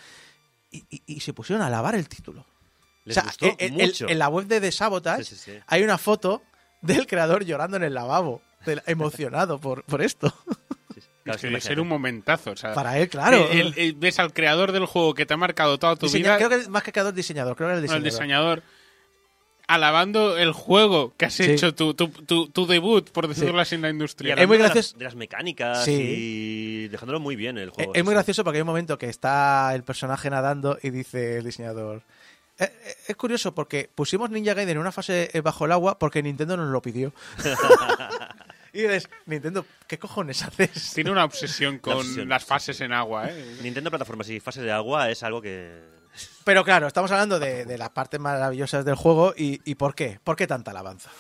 y, 0.71 0.85
y- 0.91 1.03
y 1.07 1.21
se 1.21 1.33
pusieron 1.33 1.63
a 1.63 1.67
alabar 1.67 1.95
el 1.95 2.09
título. 2.09 2.45
Les 3.05 3.17
o 3.17 3.21
sea, 3.21 3.25
gustó 3.25 3.57
mucho. 3.71 4.09
en 4.09 4.19
la 4.19 4.29
web 4.29 4.47
de 4.47 4.61
The 4.61 4.71
Sabotage 4.73 5.63
hay 5.67 5.83
una 5.83 5.99
foto 5.99 6.43
del 6.83 7.07
creador 7.07 7.45
llorando 7.45 7.77
en 7.77 7.85
el 7.85 7.95
lavabo, 7.95 8.43
emocionado 8.87 9.59
por, 9.59 9.83
por 9.85 10.03
esto. 10.03 10.33
Claro, 11.25 11.41
debe 11.43 11.61
ser 11.61 11.79
un 11.79 11.89
momentazo. 11.89 12.53
O 12.53 12.57
sea, 12.57 12.73
Para 12.73 12.99
él, 12.99 13.11
claro. 13.11 13.49
el- 13.51 13.75
el- 13.77 13.93
ves 13.93 14.19
al 14.19 14.33
creador 14.33 14.73
del 14.73 14.87
juego 14.87 15.13
que 15.13 15.27
te 15.27 15.35
ha 15.35 15.37
marcado 15.37 15.77
toda 15.79 15.95
tu 15.95 16.07
Diseña- 16.07 16.39
vida, 16.39 16.49
Creo 16.49 16.49
que 16.63 16.69
más 16.71 16.83
que 16.83 16.91
creador, 16.91 17.13
diseñador. 17.13 17.55
Creo 17.55 17.69
que 17.69 17.85
era 17.87 17.97
el 17.97 18.03
diseñador. 18.03 18.63
alabando 19.67 20.39
el 20.39 20.53
juego 20.53 21.13
que 21.19 21.27
has 21.27 21.35
Sí. 21.35 21.43
hecho, 21.43 21.75
tu, 21.75 21.93
tu, 21.93 22.09
tu, 22.09 22.49
tu 22.49 22.67
debut, 22.67 23.11
por 23.11 23.29
decirlo 23.29 23.53
Sí. 23.57 23.61
así, 23.61 23.75
en 23.75 23.83
la 23.83 23.89
Y 23.89 23.91
industria. 23.91 24.33
hablando 24.33 24.43
Es 24.45 24.49
muy 24.49 24.57
de 24.57 24.63
las- 24.63 24.73
gracioso. 24.73 24.97
De 24.99 25.05
las, 25.05 25.15
mecánicas 25.17 25.85
Sí. 25.85 25.93
y 25.93 26.89
dejándolo 26.89 27.21
muy 27.21 27.37
bien 27.37 27.59
el 27.59 27.69
juego. 27.69 27.93
Es 27.95 28.03
muy 28.03 28.15
gracioso 28.15 28.43
porque 28.43 28.57
hay 28.57 28.63
un 28.63 28.67
momento 28.69 28.97
que 28.97 29.11
está 29.11 29.75
el 29.75 29.83
personaje 29.83 30.31
nadando 30.31 30.79
y 30.83 30.89
dice 30.89 31.37
el 31.37 31.45
diseñador. 31.45 32.01
"Eh, 32.59 32.65
eh, 32.65 32.95
Es 33.09 33.17
curioso 33.17 33.55
porque 33.55 33.91
pusimos 33.95 34.31
Ninja 34.31 34.55
Gaiden 34.55 34.77
en 34.77 34.79
una 34.79 34.93
fase 34.93 35.29
eh, 35.35 35.43
bajo 35.43 35.67
el 35.67 35.73
agua 35.73 35.99
porque 35.99 36.23
Nintendo 36.23 36.57
nos 36.57 36.71
lo 36.71 36.81
pidió. 36.81 37.13
y 38.73 38.83
dices, 38.83 39.09
Nintendo, 39.27 39.65
¿qué 39.87 39.99
cojones 39.99 40.43
haces? 40.43 40.93
Tiene 40.95 41.11
una 41.11 41.25
obsesión 41.25 41.79
con 41.81 41.99
obsesión, 41.99 42.29
las 42.29 42.43
sí, 42.43 42.49
fases 42.49 42.77
sí. 42.77 42.85
en 42.85 42.93
agua, 42.93 43.29
¿eh? 43.29 43.59
Nintendo 43.63 43.91
plataformas 43.91 44.29
y 44.31 44.41
fases 44.41 44.63
de 44.63 44.73
agua 44.73 45.11
es 45.11 45.23
algo 45.23 45.41
que... 45.41 45.99
Pero 46.45 46.65
claro, 46.65 46.87
estamos 46.87 47.11
hablando 47.11 47.39
de, 47.39 47.65
de 47.65 47.79
las 47.79 47.91
partes 47.91 48.19
maravillosas 48.19 48.85
del 48.85 48.97
juego 48.97 49.35
y, 49.37 49.61
y 49.65 49.77
¿por 49.77 49.95
qué? 49.95 50.19
¿Por 50.23 50.37
qué 50.37 50.47
tanta 50.47 50.73
alabanza? 50.73 51.11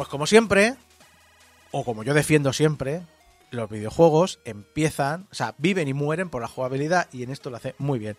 Pues 0.00 0.08
como 0.08 0.26
siempre, 0.26 0.76
o 1.70 1.84
como 1.84 2.02
yo 2.02 2.14
defiendo 2.14 2.52
siempre, 2.52 3.02
los 3.50 3.68
videojuegos 3.68 4.40
empiezan, 4.44 5.26
o 5.30 5.34
sea, 5.34 5.54
viven 5.58 5.88
y 5.88 5.94
mueren 5.94 6.30
por 6.30 6.42
la 6.42 6.48
jugabilidad 6.48 7.08
y 7.12 7.22
en 7.22 7.30
esto 7.30 7.50
lo 7.50 7.56
hace 7.56 7.74
muy 7.78 7.98
bien. 7.98 8.16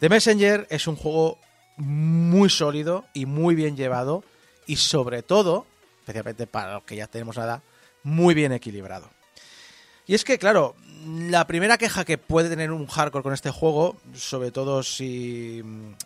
The 0.00 0.08
Messenger 0.08 0.66
es 0.70 0.86
un 0.86 0.96
juego 0.96 1.38
muy 1.76 2.50
sólido 2.50 3.04
y 3.12 3.26
muy 3.26 3.54
bien 3.54 3.76
llevado 3.76 4.24
y 4.66 4.76
sobre 4.76 5.22
todo, 5.22 5.66
especialmente 6.00 6.46
para 6.46 6.74
los 6.74 6.84
que 6.84 6.96
ya 6.96 7.06
tenemos 7.06 7.36
una 7.36 7.46
edad, 7.46 7.62
muy 8.02 8.34
bien 8.34 8.52
equilibrado. 8.52 9.10
Y 10.06 10.14
es 10.14 10.24
que, 10.24 10.38
claro, 10.38 10.74
la 11.06 11.46
primera 11.46 11.78
queja 11.78 12.04
que 12.04 12.18
puede 12.18 12.48
tener 12.48 12.72
un 12.72 12.86
hardcore 12.86 13.22
con 13.22 13.32
este 13.32 13.50
juego, 13.50 13.96
sobre 14.14 14.50
todo 14.50 14.82
si, 14.82 15.62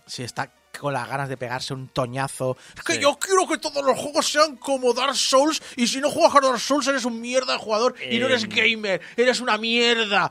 si 0.07 0.23
está 0.23 0.53
con 0.79 0.93
las 0.93 1.09
ganas 1.09 1.29
de 1.29 1.37
pegarse 1.37 1.75
un 1.75 1.89
toñazo, 1.89 2.57
es 2.77 2.83
que 2.83 2.95
Sí. 2.95 3.01
yo 3.01 3.19
quiero 3.19 3.47
que 3.49 3.59
todos 3.59 3.85
los 3.85 3.99
juegos 3.99 4.27
sean 4.31 4.57
como 4.57 4.93
Dark 4.93 5.17
Souls 5.17 5.63
y 5.77 5.87
si 5.87 6.01
no 6.01 6.11
juegas 6.11 6.35
a 6.37 6.41
Dark 6.41 6.61
Souls 6.61 6.87
eres 6.87 7.05
un 7.05 7.21
mierda 7.21 7.55
de 7.55 7.59
jugador 7.59 7.95
y 8.11 8.19
no 8.19 8.27
eres 8.27 8.45
Em. 8.45 8.51
gamer, 8.51 9.01
eres 9.17 9.41
una 9.41 9.59
mierda. 9.59 10.31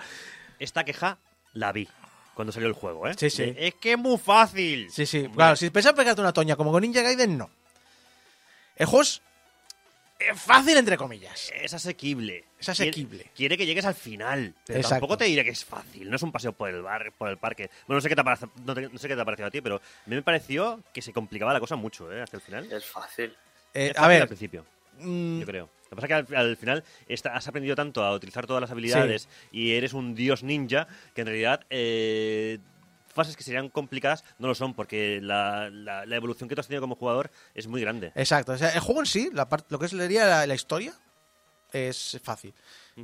Esta 0.59 0.83
queja 0.83 1.17
la 1.53 1.71
vi 1.71 1.87
cuando 2.33 2.51
salió 2.51 2.67
el 2.67 2.73
juego, 2.73 3.07
¿eh? 3.07 3.13
Sí, 3.17 3.29
sí. 3.29 3.43
De, 3.43 3.67
es 3.67 3.75
que 3.75 3.93
es 3.93 3.97
muy 3.97 4.17
fácil. 4.17 4.89
Sí, 4.91 5.05
sí. 5.05 5.19
Hombre, 5.19 5.33
Claro, 5.35 5.55
si 5.55 5.69
pensás 5.69 5.93
pegarte 5.93 6.21
una 6.21 6.33
toña 6.33 6.55
como 6.55 6.71
con 6.71 6.81
Ninja 6.81 7.01
Gaiden, 7.01 7.37
no. 7.37 7.49
El 8.75 8.85
juego 8.87 9.03
es 9.03 9.17
eh, 9.17 9.24
fácil, 10.35 10.77
entre 10.77 10.97
comillas. 10.97 11.51
Es 11.55 11.73
asequible. 11.73 12.45
Es 12.59 12.69
asequible. 12.69 13.17
Quiere, 13.17 13.31
quiere 13.35 13.57
que 13.57 13.65
llegues 13.65 13.85
al 13.85 13.95
final. 13.95 14.53
Pero 14.65 14.79
Exacto. 14.79 14.95
tampoco 14.95 15.17
te 15.17 15.25
diré 15.25 15.43
que 15.43 15.49
es 15.51 15.65
fácil. 15.65 16.09
No 16.09 16.15
es 16.15 16.21
un 16.23 16.31
paseo 16.31 16.53
por 16.53 16.69
el 16.69 16.81
bar, 16.81 17.11
por 17.17 17.29
el 17.29 17.37
parque. 17.37 17.69
Bueno, 17.87 17.97
no 17.97 18.01
sé 18.01 18.09
qué 18.09 18.15
te 18.15 18.21
ha 18.21 18.23
parecido, 18.23 18.51
no, 18.65 18.73
te- 18.73 18.89
no 18.89 18.97
sé 18.97 19.07
qué 19.07 19.15
te 19.15 19.21
ha 19.21 19.25
parecido 19.25 19.47
a 19.47 19.51
ti, 19.51 19.61
pero 19.61 19.75
a 19.75 20.09
mí 20.09 20.15
me 20.15 20.21
pareció 20.21 20.81
que 20.93 21.01
se 21.01 21.11
complicaba 21.13 21.53
la 21.53 21.59
cosa 21.59 21.75
mucho, 21.75 22.11
¿eh? 22.13 22.21
Hasta 22.21 22.37
el 22.37 22.41
final. 22.43 22.71
Es 22.71 22.85
fácil. 22.85 23.35
Eh, 23.73 23.87
Es 23.87 23.91
a 23.91 24.01
fácil 24.01 24.03
al 24.13 24.19
ver, 24.19 24.27
principio, 24.27 24.65
mm, 24.99 25.39
yo 25.41 25.45
creo. 25.45 25.69
Lo 25.85 25.89
que 25.89 25.95
pasa 26.01 26.19
es 26.19 26.25
que 26.27 26.35
al, 26.35 26.45
al 26.49 26.57
final 26.57 26.83
está- 27.07 27.35
has 27.35 27.47
aprendido 27.47 27.75
tanto 27.75 28.03
a 28.03 28.13
utilizar 28.13 28.47
todas 28.47 28.61
las 28.61 28.71
habilidades 28.71 29.27
y 29.51 29.73
eres 29.73 29.93
un 29.93 30.15
dios 30.15 30.43
ninja 30.43 30.87
que 31.13 31.21
en 31.21 31.27
realidad 31.27 31.61
eh, 31.69 32.57
fases 33.15 33.35
que 33.35 33.43
serían 33.43 33.69
complicadas 33.69 34.23
no 34.37 34.47
lo 34.47 34.53
son 34.53 34.75
porque 34.75 35.19
la, 35.21 35.69
la- 35.71 36.05
la 36.05 36.15
evolución 36.15 36.47
que 36.47 36.53
tú 36.55 36.61
has 36.61 36.67
tenido 36.67 36.81
como 36.81 36.95
jugador 36.95 37.31
es 37.55 37.65
muy 37.67 37.81
grande. 37.81 38.11
exacto. 38.13 38.51
O 38.51 38.57
sea, 38.57 38.69
el 38.69 38.79
juego 38.81 38.99
en 39.01 39.07
sí, 39.07 39.29
la 39.33 39.49
parte, 39.49 39.67
lo 39.69 39.79
que 39.79 39.87
es 39.87 39.93
leería 39.93 40.25
la, 40.27 40.45
la 40.45 40.53
historia, 40.53 40.93
es 41.71 42.19
fácil. 42.23 42.53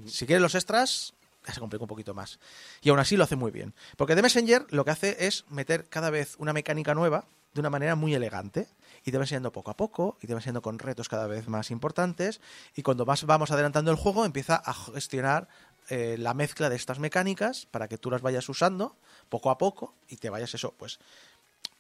Si 0.06 0.26
quieres 0.26 0.42
los 0.42 0.56
extras, 0.56 1.14
ya 1.46 1.54
se 1.54 1.60
complica 1.60 1.84
un 1.84 1.90
poquito 1.90 2.14
más. 2.14 2.40
Y 2.82 2.90
aún 2.90 3.00
así 3.00 3.18
lo 3.18 3.24
hace 3.24 3.36
muy 3.36 3.52
bien. 3.52 3.74
Porque 3.98 4.16
The 4.16 4.22
Messenger 4.22 4.66
lo 4.70 4.86
que 4.86 4.92
hace 4.92 5.26
es 5.28 5.46
meter 5.50 5.90
cada 5.90 6.10
vez 6.10 6.36
una 6.38 6.54
mecánica 6.54 6.94
nueva 6.94 7.26
de 7.54 7.60
una 7.60 7.70
manera 7.70 7.96
muy 7.96 8.14
elegante. 8.14 8.68
Y 9.04 9.12
te 9.12 9.18
va 9.18 9.24
enseñando 9.24 9.52
poco 9.52 9.72
a 9.72 9.76
poco, 9.76 10.18
y 10.22 10.28
te 10.28 10.34
va 10.34 10.40
enseñando 10.40 10.62
con 10.62 10.78
retos 10.78 11.10
cada 11.10 11.26
vez 11.28 11.48
más 11.48 11.72
importantes. 11.72 12.40
Y 12.76 12.84
cuando 12.84 13.06
más 13.06 13.24
vamos 13.26 13.50
adelantando 13.52 13.90
el 13.92 13.98
juego, 13.98 14.24
empieza 14.26 14.56
a 14.56 14.74
gestionar 14.74 15.48
eh, 15.90 16.16
la 16.20 16.34
mezcla 16.36 16.70
de 16.70 16.76
estas 16.76 17.00
mecánicas 17.00 17.66
para 17.66 17.88
que 17.88 17.98
tú 17.98 18.12
las 18.12 18.22
vayas 18.22 18.48
usando 18.48 18.96
poco 19.32 19.50
a 19.50 19.58
poco 19.58 19.96
y 20.10 20.18
te 20.18 20.30
vayas 20.30 20.54
eso, 20.54 20.76
pues 20.78 21.00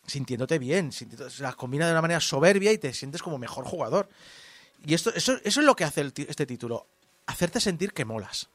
sintiéndote 0.07 0.57
bien, 0.57 0.91
sintiendo- 0.91 1.27
las 1.39 1.55
combina 1.55 1.85
de 1.85 1.91
una 1.91 2.01
manera 2.01 2.19
soberbia 2.19 2.71
y 2.71 2.79
te 2.79 2.93
sientes 2.93 3.21
como 3.21 3.37
mejor 3.37 3.65
jugador. 3.65 4.09
Y 4.83 4.95
esto, 4.95 5.13
eso, 5.13 5.33
eso 5.43 5.59
es 5.59 5.65
lo 5.65 5.75
que 5.75 5.83
hace 5.83 6.01
el 6.01 6.13
este 6.27 6.47
título, 6.47 6.87
hacerte 7.27 7.59
sentir 7.59 7.93
que 7.93 8.05
molas, 8.05 8.49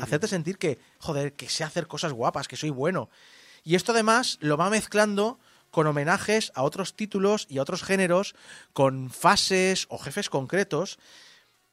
hacerte 0.00 0.28
sentir 0.28 0.56
que, 0.58 0.78
joder, 1.00 1.32
que 1.32 1.48
sé 1.48 1.64
hacer 1.64 1.88
cosas 1.88 2.12
guapas, 2.12 2.46
que 2.46 2.56
soy 2.56 2.70
bueno. 2.70 3.08
Y 3.64 3.74
esto 3.74 3.90
además 3.90 4.38
lo 4.40 4.56
va 4.56 4.70
mezclando 4.70 5.40
con 5.72 5.88
homenajes 5.88 6.52
a 6.54 6.62
otros 6.62 6.94
títulos 6.94 7.46
y 7.50 7.58
a 7.58 7.62
otros 7.62 7.82
géneros, 7.82 8.36
con 8.72 9.10
fases 9.10 9.86
o 9.88 9.98
jefes 9.98 10.30
concretos, 10.30 10.98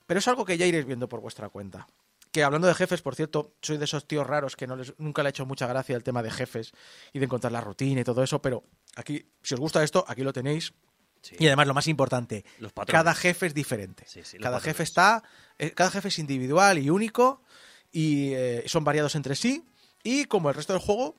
pero 0.08 0.20
es 0.20 0.28
algo 0.28 0.46
que 0.46 0.58
ya 0.58 0.66
iréis 0.66 0.86
viendo 0.86 1.08
por 1.08 1.20
vuestra 1.22 1.50
cuenta. 1.50 1.86
Que 2.32 2.44
hablando 2.44 2.68
de 2.68 2.74
jefes, 2.74 3.02
por 3.02 3.16
cierto, 3.16 3.54
soy 3.62 3.78
de 3.78 3.86
esos 3.86 4.08
tíos 4.08 4.26
raros 4.26 4.56
que 4.56 4.66
no 4.66 4.76
les, 4.78 4.98
nunca 4.98 5.22
le 5.22 5.28
ha 5.28 5.32
hecho 5.32 5.46
mucha 5.46 5.68
gracia 5.68 5.96
el 5.96 6.04
tema 6.04 6.24
de 6.24 6.32
jefes 6.32 6.72
y 7.12 7.20
de 7.20 7.26
encontrar 7.26 7.52
la 7.52 7.62
rutina 7.62 8.02
y 8.02 8.04
todo 8.04 8.24
eso, 8.24 8.42
pero 8.42 8.64
aquí, 8.96 9.26
si 9.44 9.54
os 9.54 9.60
gusta 9.60 9.84
esto, 9.84 10.06
aquí 10.08 10.24
lo 10.24 10.32
tenéis. 10.32 10.74
Sí. 11.22 11.36
Y 11.38 11.48
además, 11.48 11.68
lo 11.68 11.74
más 11.74 11.88
importante, 11.88 12.46
Los 12.60 12.74
cada 12.88 13.14
jefe 13.14 13.46
es 13.48 13.54
diferente. 13.54 14.06
Sí, 14.08 14.22
sí, 14.24 14.38
los 14.38 14.44
cada 14.44 14.58
patrones. 14.58 14.64
jefe 14.64 14.84
está, 14.84 15.24
eh, 15.60 15.72
cada 15.72 15.92
jefe 15.92 16.08
es 16.08 16.18
individual 16.20 16.80
y 16.80 16.90
único 16.90 17.44
y 17.92 18.34
eh, 18.34 18.64
son 18.66 18.84
variados 18.84 19.14
entre 19.16 19.36
sí. 19.36 19.64
Y 20.04 20.26
como 20.26 20.50
el 20.50 20.56
resto 20.56 20.74
del 20.74 20.82
juego, 20.82 21.16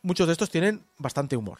muchos 0.00 0.26
de 0.26 0.32
estos 0.32 0.48
tienen 0.48 0.84
bastante 0.96 1.36
humor. 1.36 1.58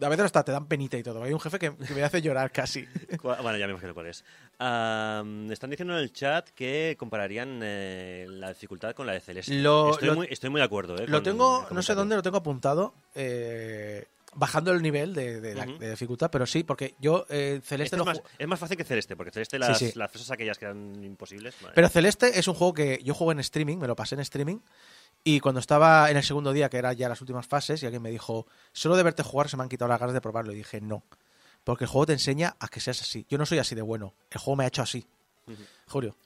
A 0.00 0.08
veces 0.08 0.26
hasta 0.26 0.44
te 0.44 0.52
dan 0.52 0.66
penita 0.66 0.96
y 0.96 1.02
todo. 1.02 1.22
Hay 1.24 1.32
un 1.32 1.40
jefe 1.40 1.58
que, 1.58 1.74
que 1.74 1.94
me 1.94 2.02
hace 2.04 2.22
llorar 2.22 2.52
casi. 2.52 2.86
Bueno, 3.22 3.56
ya 3.56 3.66
me 3.66 3.72
imagino 3.72 3.94
cuál 3.94 4.06
es. 4.06 4.24
Am, 4.58 5.50
están 5.50 5.70
diciendo 5.70 5.94
en 5.96 6.00
el 6.00 6.12
chat 6.12 6.48
que 6.50 6.94
compararían 6.98 7.60
eh, 7.62 8.26
la 8.28 8.48
dificultad 8.50 8.94
con 8.94 9.06
la 9.06 9.12
de 9.14 9.20
Celeste. 9.20 9.54
Lo- 9.54 9.90
estoy, 9.90 10.08
lo- 10.08 10.14
muy, 10.14 10.28
estoy 10.30 10.50
muy 10.50 10.60
de 10.60 10.64
acuerdo. 10.66 10.96
eh, 10.96 11.06
Lo 11.08 11.22
tengo, 11.22 11.66
no 11.70 11.82
sé 11.82 11.94
dónde 11.94 12.14
lo 12.16 12.22
tengo 12.22 12.36
apuntado. 12.38 12.94
eh, 13.14 14.06
bajando 14.34 14.70
el 14.72 14.82
nivel 14.82 15.14
de, 15.14 15.40
de 15.40 15.54
la- 15.54 15.64
Ujú. 15.64 15.78
de 15.78 15.90
dificultad, 15.90 16.30
pero 16.30 16.46
sí, 16.46 16.62
porque 16.62 16.94
yo 17.00 17.24
eh, 17.30 17.60
Celeste 17.64 17.96
Este 17.96 17.96
lo 17.96 18.02
es, 18.02 18.06
más, 18.22 18.22
es 18.38 18.46
más 18.46 18.60
fácil 18.60 18.76
que 18.76 18.84
Celeste, 18.84 19.16
porque 19.16 19.32
Celeste 19.32 19.58
las, 19.58 19.78
sí. 19.78 19.90
las 19.96 20.12
cosas 20.12 20.30
aquellas 20.30 20.58
que 20.58 20.66
eran 20.66 21.02
imposibles. 21.02 21.54
madre. 21.62 21.74
Pero 21.74 21.88
Celeste 21.88 22.38
es 22.38 22.46
un 22.46 22.54
juego 22.54 22.74
que 22.74 23.00
yo 23.02 23.14
juego 23.14 23.32
en 23.32 23.40
streaming, 23.40 23.78
me 23.78 23.86
lo 23.88 23.96
pasé 23.96 24.14
en 24.16 24.20
streaming, 24.20 24.58
y 25.24 25.40
cuando 25.40 25.60
estaba 25.60 26.10
en 26.10 26.16
el 26.16 26.22
segundo 26.22 26.52
día, 26.52 26.68
que 26.68 26.78
era 26.78 26.92
ya 26.92 27.08
las 27.08 27.20
últimas 27.20 27.46
fases, 27.46 27.82
y 27.82 27.86
alguien 27.86 28.02
me 28.02 28.10
dijo, 28.10 28.46
solo 28.72 28.96
de 28.96 29.02
verte 29.02 29.22
jugar 29.22 29.48
se 29.48 29.56
me 29.56 29.62
han 29.62 29.68
quitado 29.68 29.88
las 29.88 30.00
ganas 30.00 30.14
de 30.14 30.20
probarlo, 30.20 30.52
y 30.52 30.56
dije, 30.56 30.80
no, 30.80 31.02
porque 31.64 31.84
el 31.84 31.90
juego 31.90 32.06
te 32.06 32.12
enseña 32.14 32.56
a 32.58 32.68
que 32.68 32.80
seas 32.80 33.00
así. 33.02 33.26
Yo 33.28 33.36
no 33.38 33.44
soy 33.46 33.58
así 33.58 33.74
de 33.74 33.82
bueno, 33.82 34.14
el 34.30 34.38
juego 34.40 34.56
me 34.56 34.64
ha 34.64 34.68
hecho 34.68 34.82
así. 34.82 35.06
Julio. 35.86 36.16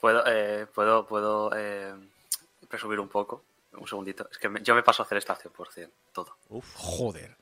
Puedo, 0.00 0.22
eh, 0.26 0.66
puedo, 0.74 1.06
puedo 1.06 1.50
eh, 1.56 1.94
presumir 2.68 2.98
un 3.00 3.08
poco. 3.08 3.44
Un 3.72 3.86
segundito. 3.88 4.28
Es 4.30 4.36
que 4.38 4.48
me- 4.48 4.62
yo 4.62 4.74
me 4.74 4.82
paso 4.82 5.02
a 5.02 5.06
hacer 5.06 5.16
esta 5.18 5.34
100%, 5.36 5.90
todo. 6.12 6.36
Uf, 6.50 6.66
Joder. 6.74 7.36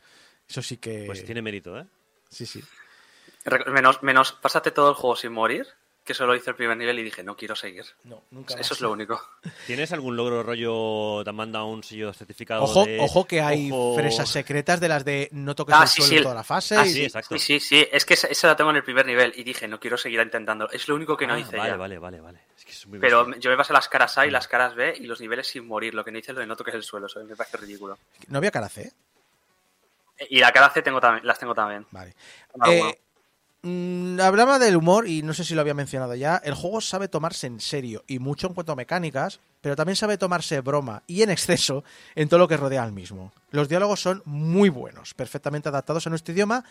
Eso 0.49 0.63
sí 0.63 0.77
que... 0.77 1.05
pues 1.07 1.25
tiene 1.25 1.43
mérito, 1.43 1.77
¿eh? 1.79 1.87
Sí, 2.29 2.47
sí. 2.47 2.63
Menos, 3.69 4.03
menos, 4.03 4.33
pásate 4.33 4.71
todo 4.71 4.91
el 4.91 4.95
juego 4.95 5.17
sin 5.17 5.33
morir, 5.33 5.67
que 6.11 6.15
solo 6.15 6.35
hice 6.35 6.51
el 6.51 6.57
primer 6.57 6.77
nivel 6.77 6.99
y 6.99 7.05
dije, 7.05 7.23
no 7.23 7.37
quiero 7.37 7.55
seguir. 7.55 7.85
No, 8.03 8.25
nunca 8.33 8.55
Eso 8.55 8.59
más. 8.63 8.71
es 8.73 8.81
lo 8.81 8.91
único. 8.91 9.21
¿Tienes 9.69 9.93
algún 9.93 10.17
logro 10.17 10.43
rollo? 10.43 11.23
¿Te 11.23 11.31
han 11.31 11.37
mandado 11.37 11.67
un 11.67 11.85
sello 11.85 12.13
certificado? 12.13 12.65
Ojo, 12.65 12.85
de- 12.85 12.99
ojo 13.01 13.25
que 13.27 13.41
hay 13.41 13.71
ojo- 13.71 13.95
fresas 13.95 14.29
secretas 14.29 14.81
de 14.81 14.89
las 14.89 15.05
de 15.05 15.29
no 15.31 15.55
toques 15.55 15.77
Ah, 15.79 15.83
el 15.83 15.89
sí, 15.89 16.03
suelo 16.03 16.17
sí. 16.17 16.23
toda 16.25 16.35
la 16.35 16.43
fase. 16.43 16.77
Ah, 16.77 16.85
y- 16.85 16.91
sí, 16.93 17.05
exacto. 17.05 17.39
Sí, 17.39 17.39
sí, 17.39 17.61
sí. 17.61 17.89
Es 17.93 18.05
que 18.05 18.15
esa, 18.15 18.49
la 18.49 18.57
tengo 18.57 18.71
en 18.71 18.77
el 18.77 18.83
primer 18.83 19.07
nivel 19.07 19.33
y 19.37 19.45
dije, 19.45 19.69
no 19.69 19.79
quiero 19.79 19.97
seguir 19.97 20.19
intentándolo. 20.21 20.71
Es 20.73 20.89
lo 20.89 20.97
único 20.97 21.17
que 21.17 21.29
no 21.29 21.35
Ah, 21.35 21.39
hice 21.39 21.57
vale, 21.57 21.71
ya. 21.71 21.77
vale, 21.77 21.99
vale, 22.01 22.21
vale. 22.21 22.41
Es 22.59 22.65
que 22.65 22.73
es 22.73 22.87
muy 22.89 22.99
Pero 22.99 23.25
bestia. 23.27 23.41
yo 23.41 23.51
me 23.51 23.57
pasé 23.57 23.73
las 23.73 23.89
caras 23.89 24.19
A 24.19 24.27
y 24.27 24.31
las 24.31 24.49
caras 24.49 24.75
B 24.75 24.95
y 24.99 25.07
los 25.07 25.21
niveles 25.21 25.47
sin 25.47 25.65
morir. 25.67 25.95
Lo 25.95 26.05
que 26.05 26.11
no 26.11 26.19
hice 26.19 26.33
es 26.33 26.35
lo 26.35 26.41
de 26.41 26.47
no 26.49 26.57
toques 26.57 26.75
el 26.75 26.83
suelo. 26.83 27.07
Eso 27.07 27.23
me 27.25 27.37
parece 27.37 27.57
ridículo. 27.57 27.99
No 28.27 28.39
había 28.39 28.51
cara 28.51 28.69
C. 28.69 28.93
Y 30.29 30.41
la 30.41 30.53
cara 30.53 30.69
C 30.71 30.83
tengo 30.83 31.01
también, 31.01 31.25
las 31.27 31.39
tengo 31.39 31.55
también. 31.55 31.87
Vale. 31.93 32.11
Eh, 32.11 32.15
bueno. 32.55 32.93
Mm, 33.63 34.21
hablaba 34.21 34.59
del 34.59 34.77
humor 34.77 35.07
y 35.09 35.23
no 35.23 35.35
sé 35.35 35.45
si 35.45 35.55
lo 35.55 35.61
había 35.61 35.75
mencionado 35.75 36.15
ya. 36.15 36.37
El 36.45 36.55
juego 36.55 36.81
sabe 36.81 37.09
tomarse 37.09 37.47
en 37.47 37.61
serio 37.61 38.05
y 38.07 38.19
mucho 38.19 38.47
en 38.47 38.55
cuanto 38.55 38.73
a 38.73 38.77
mecánicas, 38.77 39.41
pero 39.61 39.77
también 39.77 39.97
sabe 39.97 40.19
tomarse 40.19 40.61
broma 40.61 41.03
y 41.07 41.23
en 41.23 41.31
exceso 41.31 41.85
en 42.15 42.29
todo 42.29 42.39
lo 42.41 42.49
que 42.49 42.57
rodea 42.57 42.83
al 42.83 42.93
mismo. 42.93 43.33
Los 43.51 43.69
diálogos 43.69 44.01
son 44.01 44.23
muy 44.25 44.69
buenos, 44.69 45.15
perfectamente 45.15 45.69
adaptados 45.69 46.07
a 46.07 46.11
nuestro 46.11 46.33
idioma 46.35 46.65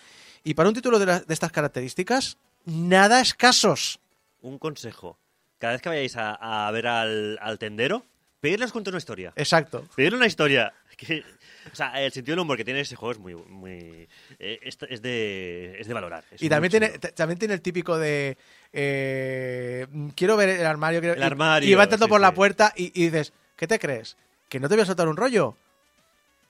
y 0.43 0.53
para 0.53 0.69
un 0.69 0.75
título 0.75 0.99
de, 0.99 1.05
la- 1.05 1.19
de 1.19 1.33
estas 1.33 1.51
características, 1.51 2.37
nada 2.65 3.21
escasos. 3.21 3.99
Un 4.41 4.57
consejo. 4.57 5.17
Cada 5.57 5.73
vez 5.73 5.81
que 5.81 5.89
vayáis 5.89 6.15
a, 6.15 6.67
a 6.67 6.71
ver 6.71 6.87
al, 6.87 7.37
al 7.41 7.59
tendero, 7.59 8.05
pedirles 8.39 8.71
cuente 8.71 8.89
una 8.89 8.99
historia. 8.99 9.33
Exacto. 9.35 9.85
Pedirle 9.95 10.17
una 10.17 10.27
historia. 10.27 10.73
Que, 10.95 11.23
o 11.71 11.75
sea, 11.75 12.01
el 12.01 12.11
sentido 12.11 12.33
del 12.35 12.39
humor 12.41 12.57
que 12.57 12.65
tiene 12.65 12.79
ese 12.81 12.95
juego 12.95 13.11
es 13.13 13.19
muy... 13.19 13.35
muy 13.35 14.07
eh, 14.39 14.59
es, 14.61 14.77
es 14.89 15.01
de, 15.01 15.75
es 15.79 15.87
de 15.87 15.93
valorar. 15.93 16.23
Es 16.31 16.41
Y 16.41 16.49
también 16.49 16.71
tiene, 16.71 16.89
también 16.99 17.37
tiene 17.39 17.53
el 17.53 17.61
típico 17.61 17.97
de. 17.97 18.37
eh, 18.73 19.87
quiero 20.15 20.37
ver 20.37 20.49
el 20.49 20.65
armario. 20.65 20.99
quiero- 20.99 21.15
El 21.15 21.21
y- 21.21 21.23
armario, 21.25 21.69
Y, 21.69 21.73
va 21.75 21.83
entrando 21.83 22.05
sí, 22.05 22.09
por 22.09 22.21
la 22.21 22.33
puerta 22.33 22.73
y, 22.75 22.85
y 22.99 23.05
dices: 23.05 23.33
¿Qué 23.55 23.67
te 23.67 23.79
crees? 23.79 24.17
¿Que 24.47 24.59
no 24.59 24.67
te 24.69 24.75
voy 24.75 24.83
a 24.83 24.85
soltar 24.87 25.07
un 25.07 25.17
rollo? 25.17 25.55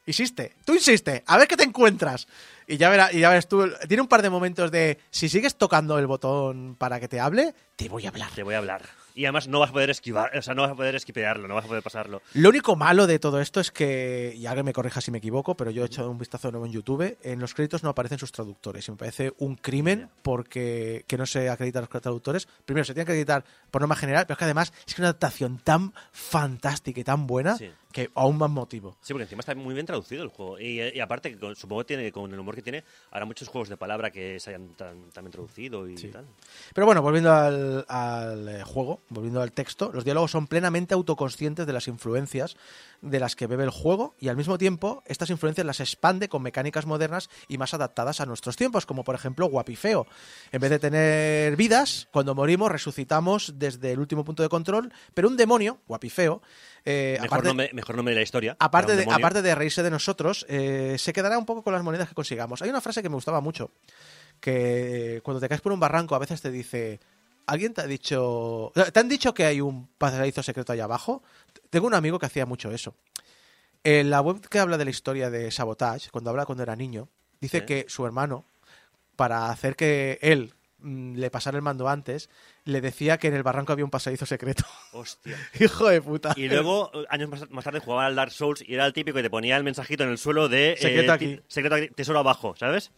Insiste, 0.06 0.54
tú 0.66 0.74
insiste, 0.74 1.24
a 1.28 1.38
ver 1.38 1.48
qué 1.48 1.56
te 1.56 1.64
encuentras. 1.64 2.28
Y 2.66 2.78
ya, 2.78 2.90
verás, 2.90 3.14
y 3.14 3.20
ya 3.20 3.30
verás 3.30 3.48
tú. 3.48 3.70
Tiene 3.88 4.02
un 4.02 4.08
par 4.08 4.22
de 4.22 4.30
momentos 4.30 4.72
de. 4.72 4.98
Si 5.12 5.30
sigues 5.30 5.56
tocando 5.56 6.00
el 6.00 6.08
botón 6.08 6.76
para 6.80 7.00
que 7.00 7.08
te 7.08 7.20
hable, 7.20 7.54
te 7.76 7.90
voy 7.90 8.06
a 8.06 8.10
hablar. 8.10 8.30
Te 8.34 8.42
voy 8.44 8.56
a 8.56 8.60
hablar. 8.60 8.82
Y 9.16 9.26
además 9.26 9.48
no 9.48 9.60
vas 9.60 9.70
a 9.70 9.74
poder 9.74 9.90
esquivar, 9.90 10.38
o 10.38 10.42
sea, 10.42 10.54
no 10.54 10.62
vas 10.62 10.72
a 10.72 10.76
poder 10.76 10.96
esquipearlo, 10.96 11.48
no 11.48 11.56
vas 11.56 11.66
a 11.66 11.68
poder 11.68 11.84
pasarlo. 11.84 12.22
Lo 12.34 12.50
único 12.50 12.76
malo 12.76 13.08
de 13.08 13.20
todo 13.20 13.42
esto 13.42 13.60
es 13.60 13.72
que, 13.72 14.34
y 14.38 14.46
alguien 14.46 14.66
me 14.66 14.74
corrija 14.74 15.02
si 15.02 15.12
me 15.12 15.18
equivoco, 15.18 15.56
pero 15.56 15.72
yo 15.72 15.84
he 15.84 15.86
hecho 15.86 16.10
un 16.10 16.18
vistazo 16.18 16.48
de 16.48 16.54
nuevo 16.54 16.66
en 16.66 16.72
YouTube, 16.72 17.18
en 17.22 17.40
los 17.40 17.54
créditos 17.54 17.84
no 17.84 17.90
aparecen 17.90 18.20
sus 18.20 18.32
traductores 18.32 18.88
y 18.88 18.92
me 18.92 18.98
parece 18.98 19.34
un 19.40 19.56
crimen 19.56 20.10
porque 20.22 21.06
que 21.08 21.18
no 21.18 21.26
se 21.26 21.50
acreditan 21.50 21.88
los 21.92 22.02
traductores. 22.02 22.48
Primero, 22.66 22.86
se 22.86 22.94
tienen 22.94 23.06
que 23.08 23.12
acreditar 23.14 23.44
por 23.72 23.82
norma 23.82 23.96
general, 23.96 24.26
pero 24.26 24.36
es 24.36 24.38
que 24.40 24.46
además 24.46 24.74
es 24.88 24.96
que 24.96 25.02
una 25.02 25.10
adaptación 25.10 25.60
tan 25.60 25.94
fantástica 26.12 27.00
y 27.00 27.04
tan 27.04 27.28
buena 27.28 27.58
Sí. 27.58 27.72
Que 27.92 28.12
aún 28.14 28.38
más 28.38 28.50
motivo. 28.52 28.96
Sí, 29.02 29.14
porque 29.14 29.24
encima 29.24 29.40
está 29.40 29.56
muy 29.56 29.74
bien 29.74 29.86
traducido 29.86 30.22
el 30.22 30.30
juego. 30.30 30.60
Y, 30.60 30.80
y 30.80 31.00
aparte, 31.00 31.32
que 31.32 31.40
con- 31.40 31.56
supongo 31.56 31.82
que 31.82 31.86
tiene, 31.96 32.12
con 32.12 32.32
el 32.32 32.40
humor 32.40 32.54
que 32.54 32.62
tiene, 32.62 32.84
habrá 33.10 33.26
muchos 33.26 33.48
juegos 33.48 33.68
de 33.68 33.78
palabra 33.78 34.12
que 34.12 34.40
se 34.40 34.52
hayan 34.52 34.76
tan, 34.76 35.10
también 35.10 35.32
traducido 35.32 35.88
y 35.88 35.98
Sí. 35.98 36.10
tal. 36.10 36.28
Pero 36.76 36.86
bueno, 36.86 37.02
volviendo 37.02 37.34
al, 37.34 37.86
al, 37.88 38.48
eh, 38.48 38.64
juego, 38.64 39.02
volviendo 39.10 39.42
al 39.42 39.52
texto, 39.52 39.92
los 39.92 40.06
diálogos 40.06 40.30
son 40.30 40.46
plenamente 40.46 40.94
autoconscientes 40.94 41.66
de 41.66 41.74
las 41.74 41.88
influencias 41.88 42.56
de 43.02 43.20
las 43.20 43.36
que 43.36 43.48
bebe 43.48 43.64
el 43.64 43.70
juego 43.70 44.14
y 44.20 44.28
al 44.28 44.36
mismo 44.38 44.58
tiempo 44.58 45.02
estas 45.06 45.30
influencias 45.30 45.66
las 45.66 45.80
expande 45.80 46.28
con 46.30 46.44
mecánicas 46.44 46.86
modernas 46.86 47.30
y 47.48 47.58
más 47.58 47.74
adaptadas 47.74 48.20
a 48.22 48.26
nuestros 48.26 48.56
tiempos, 48.56 48.86
como 48.86 49.04
por 49.04 49.16
ejemplo 49.16 49.48
Guapifeo. 49.48 50.06
En 50.52 50.60
vez 50.62 50.70
de 50.70 50.80
tener 50.80 51.56
vidas, 51.56 52.08
cuando 52.12 52.36
morimos 52.36 52.72
resucitamos 52.72 53.54
desde 53.58 53.94
el 53.94 54.00
último 54.00 54.24
punto 54.26 54.44
de 54.44 54.50
control, 54.50 54.92
pero 55.14 55.28
un 55.30 55.38
demonio, 55.38 55.80
Guapifeo, 55.88 56.42
eh, 56.86 57.18
Mejor, 57.22 57.28
aparte, 57.28 57.48
nombre, 57.48 57.70
mejor 57.74 57.96
nombre 57.96 58.14
de 58.14 58.20
la 58.20 58.24
historia. 58.24 58.58
aparte, 58.60 58.96
de, 58.96 59.04
aparte 59.10 59.42
de 59.42 59.56
reírse 59.56 59.84
de 59.84 59.92
nosotros, 59.92 60.46
eh, 60.50 60.96
se 60.98 61.14
quedará 61.14 61.38
un 61.38 61.46
poco 61.46 61.64
con 61.64 61.74
las 61.74 61.84
monedas 61.84 62.10
que 62.10 62.16
consigamos. 62.16 62.62
Hay 62.62 62.70
una 62.70 62.82
frase 62.82 63.02
que 63.02 63.10
me 63.10 63.16
gustaba 63.16 63.42
mucho, 63.42 63.72
que 64.40 65.22
cuando 65.24 65.40
te 65.40 65.50
caes 65.50 65.62
por 65.62 65.72
un 65.72 65.80
barranco 65.80 66.16
a 66.16 66.20
veces 66.20 66.42
te 66.42 66.52
dice, 66.52 67.00
¿alguien 67.46 67.74
te 67.74 67.82
ha 67.82 67.88
dicho, 67.88 68.72
te 68.94 69.00
han 69.00 69.10
dicho 69.10 69.34
que 69.34 69.46
hay 69.46 69.62
un 69.62 69.88
pasadizo 69.98 70.44
secreto 70.44 70.74
ahí 70.74 70.80
abajo? 70.80 71.24
Tengo 71.70 71.88
un 71.88 71.94
amigo 71.94 72.20
que 72.20 72.26
hacía 72.26 72.46
mucho 72.46 72.72
eso. 72.72 72.96
En 73.84 74.10
la 74.10 74.22
web 74.22 74.42
que 74.48 74.60
habla 74.60 74.78
de 74.78 74.86
la 74.86 74.92
historia 74.92 75.30
de 75.30 75.52
Sabotage, 75.52 76.10
cuando 76.12 76.30
habla 76.30 76.46
cuando 76.46 76.64
era 76.64 76.76
niño, 76.76 77.08
dice 77.40 77.66
que 77.66 77.86
su 77.88 78.06
hermano, 78.06 78.46
para 79.16 79.50
hacer 79.50 79.76
que 79.76 80.20
él 80.22 80.54
le 80.84 81.30
pasara 81.30 81.58
el 81.58 81.62
mando 81.62 81.90
antes, 81.90 82.30
le 82.66 82.82
decía 82.82 83.18
que 83.18 83.28
en 83.28 83.34
el 83.34 83.44
barranco 83.44 83.74
había 83.74 83.86
un 83.86 83.92
pasadizo 83.92 84.26
secreto. 84.26 84.64
Hostia. 84.94 85.38
Hijo 85.60 85.90
de 85.90 86.02
puta. 86.02 86.34
Y 86.36 86.48
luego, 86.48 86.92
años 87.10 87.30
más, 87.30 87.50
más 87.50 87.64
tarde, 87.64 87.80
jugaba 87.80 88.06
al 88.06 88.16
Dark 88.16 88.32
Souls 88.32 88.64
y 88.68 88.74
era 88.74 88.86
el 88.86 88.94
típico 88.94 89.16
que 89.18 89.24
te 89.24 89.30
ponía 89.30 89.58
el 89.58 89.64
mensajito 89.64 90.04
en 90.04 90.10
el 90.10 90.18
suelo 90.18 90.48
de... 90.50 90.74
eh, 90.74 90.78
Secreto 90.78 91.12
aquí. 91.12 91.40
Secreto 91.48 91.76
aquí, 91.76 91.88
tesoro 91.90 92.20
abajo, 92.20 92.56
¿sabes? 92.58 92.92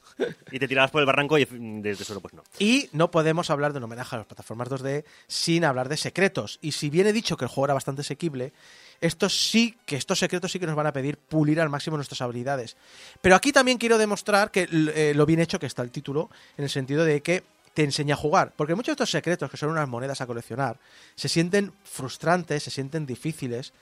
Y 0.51 0.59
te 0.59 0.67
tirabas 0.67 0.91
por 0.91 1.01
el 1.01 1.05
barranco 1.05 1.37
y 1.37 1.45
mm, 1.45 1.81
del 1.81 1.97
tesoro 1.97 2.19
pues 2.19 2.33
no. 2.33 2.43
Y 2.59 2.89
no 2.93 3.11
podemos 3.11 3.49
hablar 3.49 3.71
de 3.73 3.77
un 3.79 3.85
homenaje 3.85 4.15
a 4.15 4.19
las 4.19 4.27
plataformas 4.27 4.69
2D 4.69 5.03
sin 5.27 5.65
hablar 5.65 5.89
de 5.89 5.97
secretos. 5.97 6.59
Y 6.61 6.73
si 6.73 6.89
bien 6.89 7.07
he 7.07 7.13
dicho 7.13 7.37
que 7.37 7.45
el 7.45 7.49
juego 7.49 7.65
era 7.65 7.73
bastante 7.73 8.01
asequible, 8.01 8.53
estos 8.99 9.49
sí, 9.49 9.75
que 9.85 9.95
estos 9.95 10.19
secretos 10.19 10.51
sí 10.51 10.59
que 10.59 10.67
nos 10.67 10.75
van 10.75 10.85
a 10.85 10.93
pedir 10.93 11.17
pulir 11.17 11.59
al 11.59 11.69
máximo 11.69 11.95
nuestras 11.97 12.21
habilidades. 12.21 12.77
Pero 13.21 13.35
aquí 13.35 13.51
también 13.51 13.79
quiero 13.79 13.97
demostrar 13.97 14.51
que 14.51 14.67
eh, 14.71 15.13
lo 15.15 15.25
bien 15.25 15.39
hecho 15.39 15.57
que 15.57 15.65
está 15.65 15.81
el 15.81 15.89
título, 15.89 16.29
en 16.57 16.65
el 16.65 16.69
sentido 16.69 17.03
de 17.03 17.21
que 17.21 17.43
te 17.73 17.83
enseña 17.83 18.15
a 18.15 18.17
jugar. 18.17 18.53
Porque 18.55 18.75
muchos 18.75 18.87
de 18.87 18.93
estos 18.93 19.11
secretos, 19.11 19.49
que 19.49 19.57
son 19.57 19.69
unas 19.69 19.87
monedas 19.87 20.21
a 20.21 20.27
coleccionar, 20.27 20.79
se 21.15 21.29
sienten 21.29 21.73
frustrantes, 21.83 22.63
se 22.63 22.71
sienten 22.71 23.05
difíciles 23.05 23.73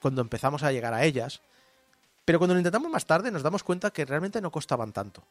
cuando 0.00 0.22
empezamos 0.22 0.62
a 0.62 0.72
llegar 0.72 0.94
a 0.94 1.04
ellas. 1.04 1.40
Pero 2.24 2.38
cuando 2.38 2.54
lo 2.54 2.60
intentamos 2.60 2.90
más 2.90 3.06
tarde 3.06 3.30
nos 3.30 3.42
damos 3.42 3.62
cuenta 3.62 3.90
que 3.90 4.04
realmente 4.04 4.40
no 4.40 4.50
costaban 4.50 4.92
tanto. 4.92 5.22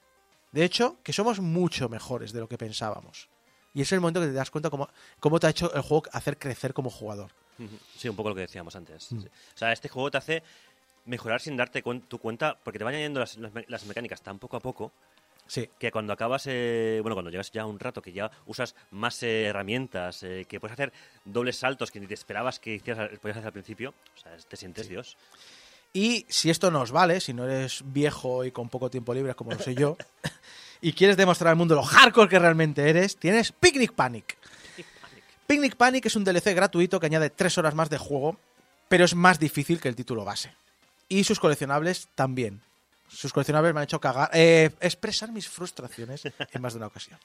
De 0.51 0.63
hecho, 0.63 0.97
que 1.03 1.13
somos 1.13 1.39
mucho 1.39 1.89
mejores 1.89 2.33
de 2.33 2.39
lo 2.39 2.49
que 2.49 2.57
pensábamos. 2.57 3.29
Y 3.73 3.81
es 3.81 3.91
el 3.91 3.99
momento 3.99 4.19
que 4.19 4.27
te 4.27 4.33
das 4.33 4.49
cuenta 4.49 4.69
cómo, 4.69 4.89
cómo 5.19 5.39
te 5.39 5.47
ha 5.47 5.51
hecho 5.51 5.73
el 5.73 5.81
juego 5.81 6.05
hacer 6.11 6.37
crecer 6.37 6.73
como 6.73 6.89
jugador. 6.89 7.31
Sí, 7.97 8.09
un 8.09 8.15
poco 8.15 8.29
lo 8.29 8.35
que 8.35 8.41
decíamos 8.41 8.75
antes. 8.75 9.11
Mm. 9.11 9.19
O 9.19 9.57
sea, 9.57 9.71
este 9.71 9.89
juego 9.89 10.09
te 10.09 10.17
hace 10.17 10.43
mejorar 11.05 11.41
sin 11.41 11.57
darte 11.57 11.83
tu 12.07 12.17
cuenta, 12.19 12.57
porque 12.63 12.79
te 12.79 12.85
van 12.85 12.93
añadiendo 12.93 13.19
las, 13.19 13.37
las 13.67 13.85
mecánicas 13.85 14.21
tan 14.21 14.39
poco 14.39 14.57
a 14.57 14.59
poco 14.59 14.91
Sí. 15.49 15.67
que 15.79 15.91
cuando 15.91 16.13
acabas, 16.13 16.43
eh, 16.45 16.99
bueno, 17.01 17.15
cuando 17.15 17.31
llevas 17.31 17.51
ya 17.51 17.65
un 17.65 17.79
rato 17.79 18.03
que 18.03 18.13
ya 18.13 18.29
usas 18.45 18.75
más 18.91 19.21
eh, 19.23 19.45
herramientas, 19.45 20.21
eh, 20.21 20.45
que 20.47 20.59
puedes 20.59 20.73
hacer 20.73 20.93
dobles 21.25 21.57
saltos 21.57 21.89
que 21.89 21.99
ni 21.99 22.05
te 22.05 22.13
esperabas 22.13 22.59
que 22.59 22.75
hicieras, 22.75 23.09
podías 23.19 23.37
hacer 23.37 23.47
al 23.47 23.53
principio, 23.53 23.95
o 24.15 24.19
sea, 24.19 24.37
te 24.37 24.55
sientes 24.55 24.87
Dios. 24.87 25.17
Y 25.91 26.27
si 26.29 26.51
esto 26.51 26.69
nos 26.69 26.91
vale, 26.91 27.19
si 27.19 27.33
no 27.33 27.45
eres 27.45 27.81
viejo 27.83 28.45
y 28.45 28.51
con 28.51 28.69
poco 28.69 28.91
tiempo 28.91 29.11
libre 29.11 29.33
como 29.33 29.51
lo 29.51 29.59
soy 29.59 29.73
yo, 29.73 29.97
y 30.81 30.93
quieres 30.93 31.17
demostrar 31.17 31.49
al 31.49 31.57
mundo 31.57 31.73
lo 31.73 31.83
hardcore 31.83 32.29
que 32.29 32.37
realmente 32.37 32.87
eres, 32.87 33.17
tienes 33.17 33.51
Picnic 33.51 33.93
Panic. 33.93 34.37
Picnic 35.47 35.75
Panic 35.77 36.05
es 36.05 36.15
un 36.15 36.23
DLC 36.23 36.53
gratuito 36.53 36.99
que 36.99 37.07
añade 37.07 37.31
tres 37.31 37.57
horas 37.57 37.73
más 37.73 37.89
de 37.89 37.97
juego, 37.97 38.37
pero 38.87 39.03
es 39.03 39.15
más 39.15 39.39
difícil 39.39 39.81
que 39.81 39.89
el 39.89 39.95
título 39.95 40.23
base. 40.23 40.53
Y 41.07 41.23
sus 41.23 41.39
coleccionables 41.39 42.07
también. 42.13 42.61
Sus 43.09 43.33
coleccionables 43.33 43.73
me 43.73 43.79
han 43.81 43.83
hecho 43.85 43.99
cagar, 43.99 44.29
eh, 44.33 44.69
expresar 44.79 45.31
mis 45.31 45.49
frustraciones 45.49 46.23
en 46.25 46.61
más 46.61 46.73
de 46.73 46.77
una 46.77 46.87
ocasión. 46.87 47.19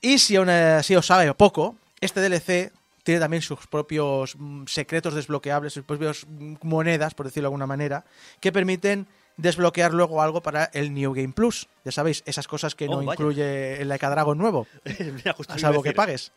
Y 0.00 0.18
si 0.18 0.36
aún 0.36 0.48
así 0.50 0.94
os 0.94 1.06
sabe 1.06 1.32
poco, 1.34 1.76
este 2.00 2.20
DLC 2.20 2.72
tiene 3.02 3.20
también 3.20 3.42
sus 3.42 3.66
propios 3.66 4.36
mm, 4.36 4.66
secretos 4.66 5.14
desbloqueables, 5.14 5.72
sus 5.72 5.84
propias 5.84 6.26
mm, 6.28 6.54
monedas, 6.62 7.14
por 7.14 7.26
decirlo 7.26 7.46
de 7.46 7.48
alguna 7.48 7.66
manera, 7.66 8.04
que 8.40 8.52
permiten 8.52 9.06
desbloquear 9.36 9.94
luego 9.94 10.20
algo 10.20 10.42
para 10.42 10.64
el 10.74 10.92
New 10.92 11.14
Game 11.14 11.32
Plus. 11.32 11.68
Ya 11.84 11.92
sabéis, 11.92 12.22
esas 12.26 12.46
cosas 12.46 12.74
que 12.74 12.86
Oh, 12.86 12.90
no 12.90 12.96
vaya. 12.98 13.12
incluye 13.12 13.80
el 13.80 13.88
Like 13.88 14.04
a 14.06 14.10
Dragon 14.10 14.36
nuevo, 14.36 14.66
Mira, 14.84 15.34
a 15.48 15.58
salvo 15.58 15.82
que 15.82 15.92
pagues. 15.94 16.32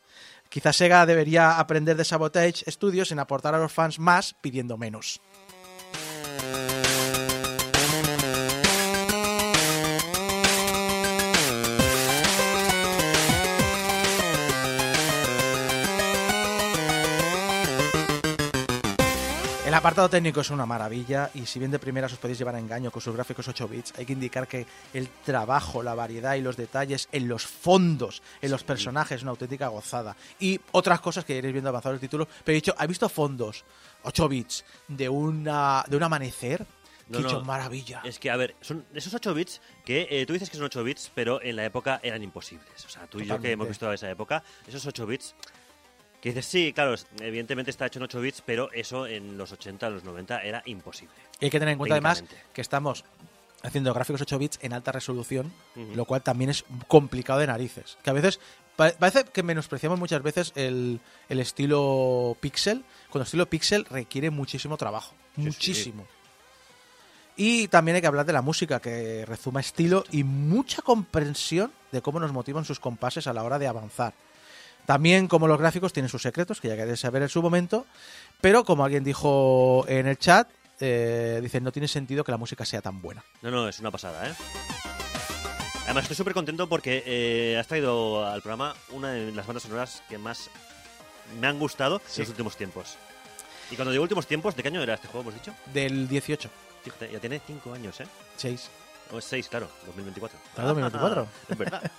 Quizás 0.49 0.75
Sega 0.75 1.05
debería 1.05 1.59
aprender 1.59 1.95
de 1.97 2.03
Sabotage 2.05 2.69
Studios 2.69 3.11
en 3.11 3.19
aportar 3.19 3.55
a 3.55 3.59
los 3.59 3.71
fans 3.71 3.99
más 3.99 4.36
pidiendo 4.41 4.77
menos. 4.77 5.21
El 19.72 19.76
apartado 19.76 20.09
técnico 20.09 20.41
es 20.41 20.49
una 20.49 20.65
maravilla 20.65 21.32
y 21.34 21.45
si 21.45 21.57
bien 21.57 21.72
de 21.72 21.80
primeras 21.80 22.11
os 22.11 22.19
podéis 22.19 22.38
llevar 22.38 22.55
a 22.55 22.59
engaño 22.59 22.91
con 22.91 23.01
sus 23.01 23.15
gráficos 23.15 23.47
8 23.47 23.69
bits, 23.69 23.93
hay 23.97 24.05
que 24.05 24.11
indicar 24.11 24.45
que 24.45 24.67
el 24.93 25.07
trabajo, 25.24 25.82
la 25.82 25.95
variedad 25.95 26.36
y 26.36 26.41
los 26.41 26.57
detalles 26.57 27.07
en 27.13 27.30
los 27.30 27.45
fondos, 27.47 28.22
en 28.41 28.51
los 28.51 28.65
personajes, 28.65 29.15
es 29.15 29.22
una 29.22 29.32
auténtica 29.32 29.69
gozada. 29.69 30.17
Y 30.41 30.59
otras 30.74 30.99
cosas 30.99 31.24
que 31.24 31.38
iréis 31.38 31.53
viendo 31.53 31.69
avanzado 31.69 31.95
el 31.95 32.01
título, 32.01 32.28
pero 32.43 32.51
he 32.51 32.55
dicho, 32.55 32.76
¿has 32.78 32.86
visto 32.86 33.07
fondos 33.07 33.63
8 34.03 34.28
bits 34.28 34.65
de, 34.89 35.07
una, 35.07 35.86
de 35.88 35.95
un 35.95 36.03
amanecer? 36.03 36.65
No, 37.07 37.19
que 37.19 37.19
he 37.19 37.22
no. 37.22 37.30
dicho, 37.30 37.45
maravilla. 37.45 38.01
Es 38.03 38.19
que, 38.19 38.30
a 38.30 38.36
ver, 38.36 38.57
son 38.59 38.86
esos 38.93 39.13
8 39.13 39.34
bits 39.34 39.61
que 39.86 40.05
eh, 40.11 40.26
tú 40.26 40.34
dices 40.34 40.49
que 40.49 40.57
son 40.57 40.65
8 40.65 40.84
bits, 40.84 41.11
pero 41.15 41.41
en 41.41 41.55
la 41.55 41.63
época 41.63 42.01
eran 42.03 42.22
imposibles. 42.22 42.84
O 42.86 42.89
sea, 42.89 43.07
tú 43.07 43.22
y 43.22 43.26
yo 43.26 43.39
que 43.39 43.53
hemos 43.53 43.69
visto 43.69 43.89
esa 43.93 44.09
época, 44.11 44.43
esos 44.67 44.86
8 44.86 45.07
bits, 45.07 45.34
que 46.22 46.30
dices, 46.30 46.45
sí, 46.45 46.72
claro, 46.72 46.95
evidentemente 47.19 47.72
está 47.72 47.88
hecho 47.88 47.99
en 47.99 48.03
8 48.03 48.22
bits, 48.22 48.43
pero 48.45 48.72
eso 48.72 49.07
en 49.07 49.38
los 49.38 49.51
80, 49.51 49.89
los 49.89 50.03
90 50.03 50.43
era 50.43 50.61
imposible. 50.65 51.13
Y 51.39 51.45
hay 51.45 51.51
que 51.51 51.59
tener 51.59 51.74
en 51.74 51.78
cuenta 51.80 51.95
además 51.95 52.24
que 52.53 52.61
estamos 52.61 53.03
haciendo 53.63 53.93
gráficos 53.93 54.22
8 54.22 54.38
bits 54.39 54.59
en 54.61 54.74
alta 54.74 54.91
resolución, 54.91 55.51
lo 55.95 56.05
cual 56.05 56.22
también 56.22 56.49
es 56.51 56.63
complicado 56.88 57.39
de 57.39 57.47
narices. 57.47 57.97
Que 58.03 58.11
a 58.11 58.13
veces 58.13 58.39
pa- 58.76 58.91
parece 58.91 59.24
que 59.26 59.41
menospreciamos 59.43 59.97
muchas 59.99 60.22
veces 60.22 60.51
el, 60.55 60.99
el 61.28 61.39
estilo 61.39 62.38
pixel, 62.39 62.84
cuando 63.09 63.24
el 63.24 63.28
estilo 63.28 63.45
pixel 63.49 63.86
requiere 63.86 64.30
muchísimo 64.30 64.78
trabajo, 64.78 65.13
sí. 65.36 65.41
muchísimo. 65.41 66.05
Y 67.38 67.67
también 67.69 67.95
hay 67.95 68.01
que 68.01 68.07
hablar 68.07 68.26
de 68.26 68.34
la 68.34 68.41
música, 68.41 68.80
que 68.80 69.26
rezuma 69.26 69.61
estilo 69.61 70.03
y 70.11 70.24
mucha 70.24 70.82
comprensión 70.82 71.72
de 71.91 72.01
cómo 72.01 72.19
nos 72.19 72.32
motivan 72.34 72.65
sus 72.65 72.80
compases 72.80 73.26
a 73.26 73.34
la 73.34 73.43
hora 73.43 73.57
de 73.57 73.67
avanzar. 73.67 74.13
También 74.86 75.27
como 75.27 75.47
los 75.47 75.59
gráficos 75.59 75.93
tienen 75.93 76.09
sus 76.09 76.21
secretos, 76.21 76.59
que 76.59 76.67
ya 76.67 76.75
queréis 76.75 76.99
saber 76.99 77.21
en 77.21 77.29
su 77.29 77.41
momento, 77.41 77.86
pero 78.41 78.63
como 78.63 78.84
alguien 78.84 79.03
dijo 79.03 79.86
en 79.88 80.07
el 80.07 80.17
chat, 80.17 80.49
eh, 80.79 81.39
dice, 81.41 81.61
no 81.61 81.71
tiene 81.71 81.88
sentido 81.88 82.23
que 82.23 82.32
la 82.32 82.38
música 82.38 82.65
sea 82.65 82.82
tan 82.82 83.01
buena. 83.01 83.23
No, 83.41 83.51
no, 83.51 83.67
es 83.69 83.79
una 83.79 83.91
pasada, 83.91 84.27
¿eh? 84.27 84.34
Además, 85.86 86.03
estoy 86.03 86.17
súper 86.17 86.34
contento 86.34 86.67
porque 86.67 87.03
eh, 87.05 87.57
has 87.59 87.67
traído 87.67 88.25
al 88.25 88.41
programa 88.41 88.75
una 88.91 89.11
de 89.11 89.32
las 89.32 89.45
bandas 89.45 89.63
sonoras 89.63 90.01
que 90.09 90.17
más 90.17 90.49
me 91.39 91.47
han 91.47 91.59
gustado 91.59 92.01
Sí. 92.07 92.21
en 92.21 92.23
los 92.23 92.29
últimos 92.29 92.57
tiempos. 92.57 92.97
Y 93.71 93.75
cuando 93.75 93.91
digo 93.91 94.01
últimos 94.03 94.27
tiempos, 94.27 94.55
¿de 94.55 94.63
qué 94.63 94.69
año 94.69 94.82
era 94.84 94.95
este 94.95 95.07
juego, 95.07 95.21
hemos 95.29 95.34
dicho? 95.34 95.53
Del 95.73 96.07
18, 96.07 96.49
Fíjate, 96.84 97.11
ya 97.11 97.19
tiene 97.19 97.39
5 97.45 97.73
años, 97.73 97.99
¿eh? 98.01 98.07
6. 98.38 98.69
O 99.11 99.21
6, 99.21 99.47
claro, 99.49 99.69
2024. 99.86 100.39
Claro, 100.55 100.69
2024. 100.69 101.27
es 101.49 101.57
verdad. 101.57 101.91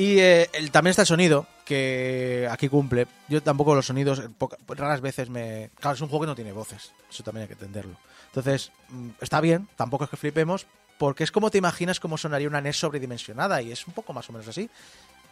Y 0.00 0.18
eh, 0.18 0.48
el- 0.54 0.70
también 0.70 0.92
está 0.92 1.02
el 1.02 1.08
sonido, 1.08 1.46
que 1.66 2.48
aquí 2.50 2.70
cumple. 2.70 3.06
Yo 3.28 3.42
tampoco 3.42 3.74
los 3.74 3.84
sonidos, 3.84 4.18
eh, 4.20 4.28
raras 4.68 5.02
veces 5.02 5.28
me... 5.28 5.68
Claro, 5.78 5.94
es 5.94 6.00
un 6.00 6.08
juego 6.08 6.22
que 6.24 6.28
no 6.28 6.34
tiene 6.34 6.52
voces, 6.52 6.92
eso 7.10 7.22
también 7.22 7.42
hay 7.42 7.48
que 7.48 7.52
entenderlo. 7.52 7.96
Entonces, 8.28 8.72
mm, 8.88 9.10
está 9.20 9.42
bien, 9.42 9.68
tampoco 9.76 10.04
es 10.04 10.10
que 10.10 10.16
flipemos, 10.16 10.66
porque 10.96 11.22
es 11.22 11.30
como 11.30 11.50
te 11.50 11.58
imaginas 11.58 12.00
cómo 12.00 12.16
sonaría 12.16 12.48
una 12.48 12.62
NES 12.62 12.78
sobredimensionada, 12.78 13.60
y 13.60 13.72
es 13.72 13.86
un 13.86 13.92
poco 13.92 14.14
más 14.14 14.26
o 14.30 14.32
menos 14.32 14.48
así, 14.48 14.70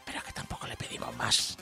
pero 0.05 0.23
que 0.23 0.33
tampoco 0.33 0.67
le 0.67 0.77
pedimos 0.77 1.17
más. 1.17 1.57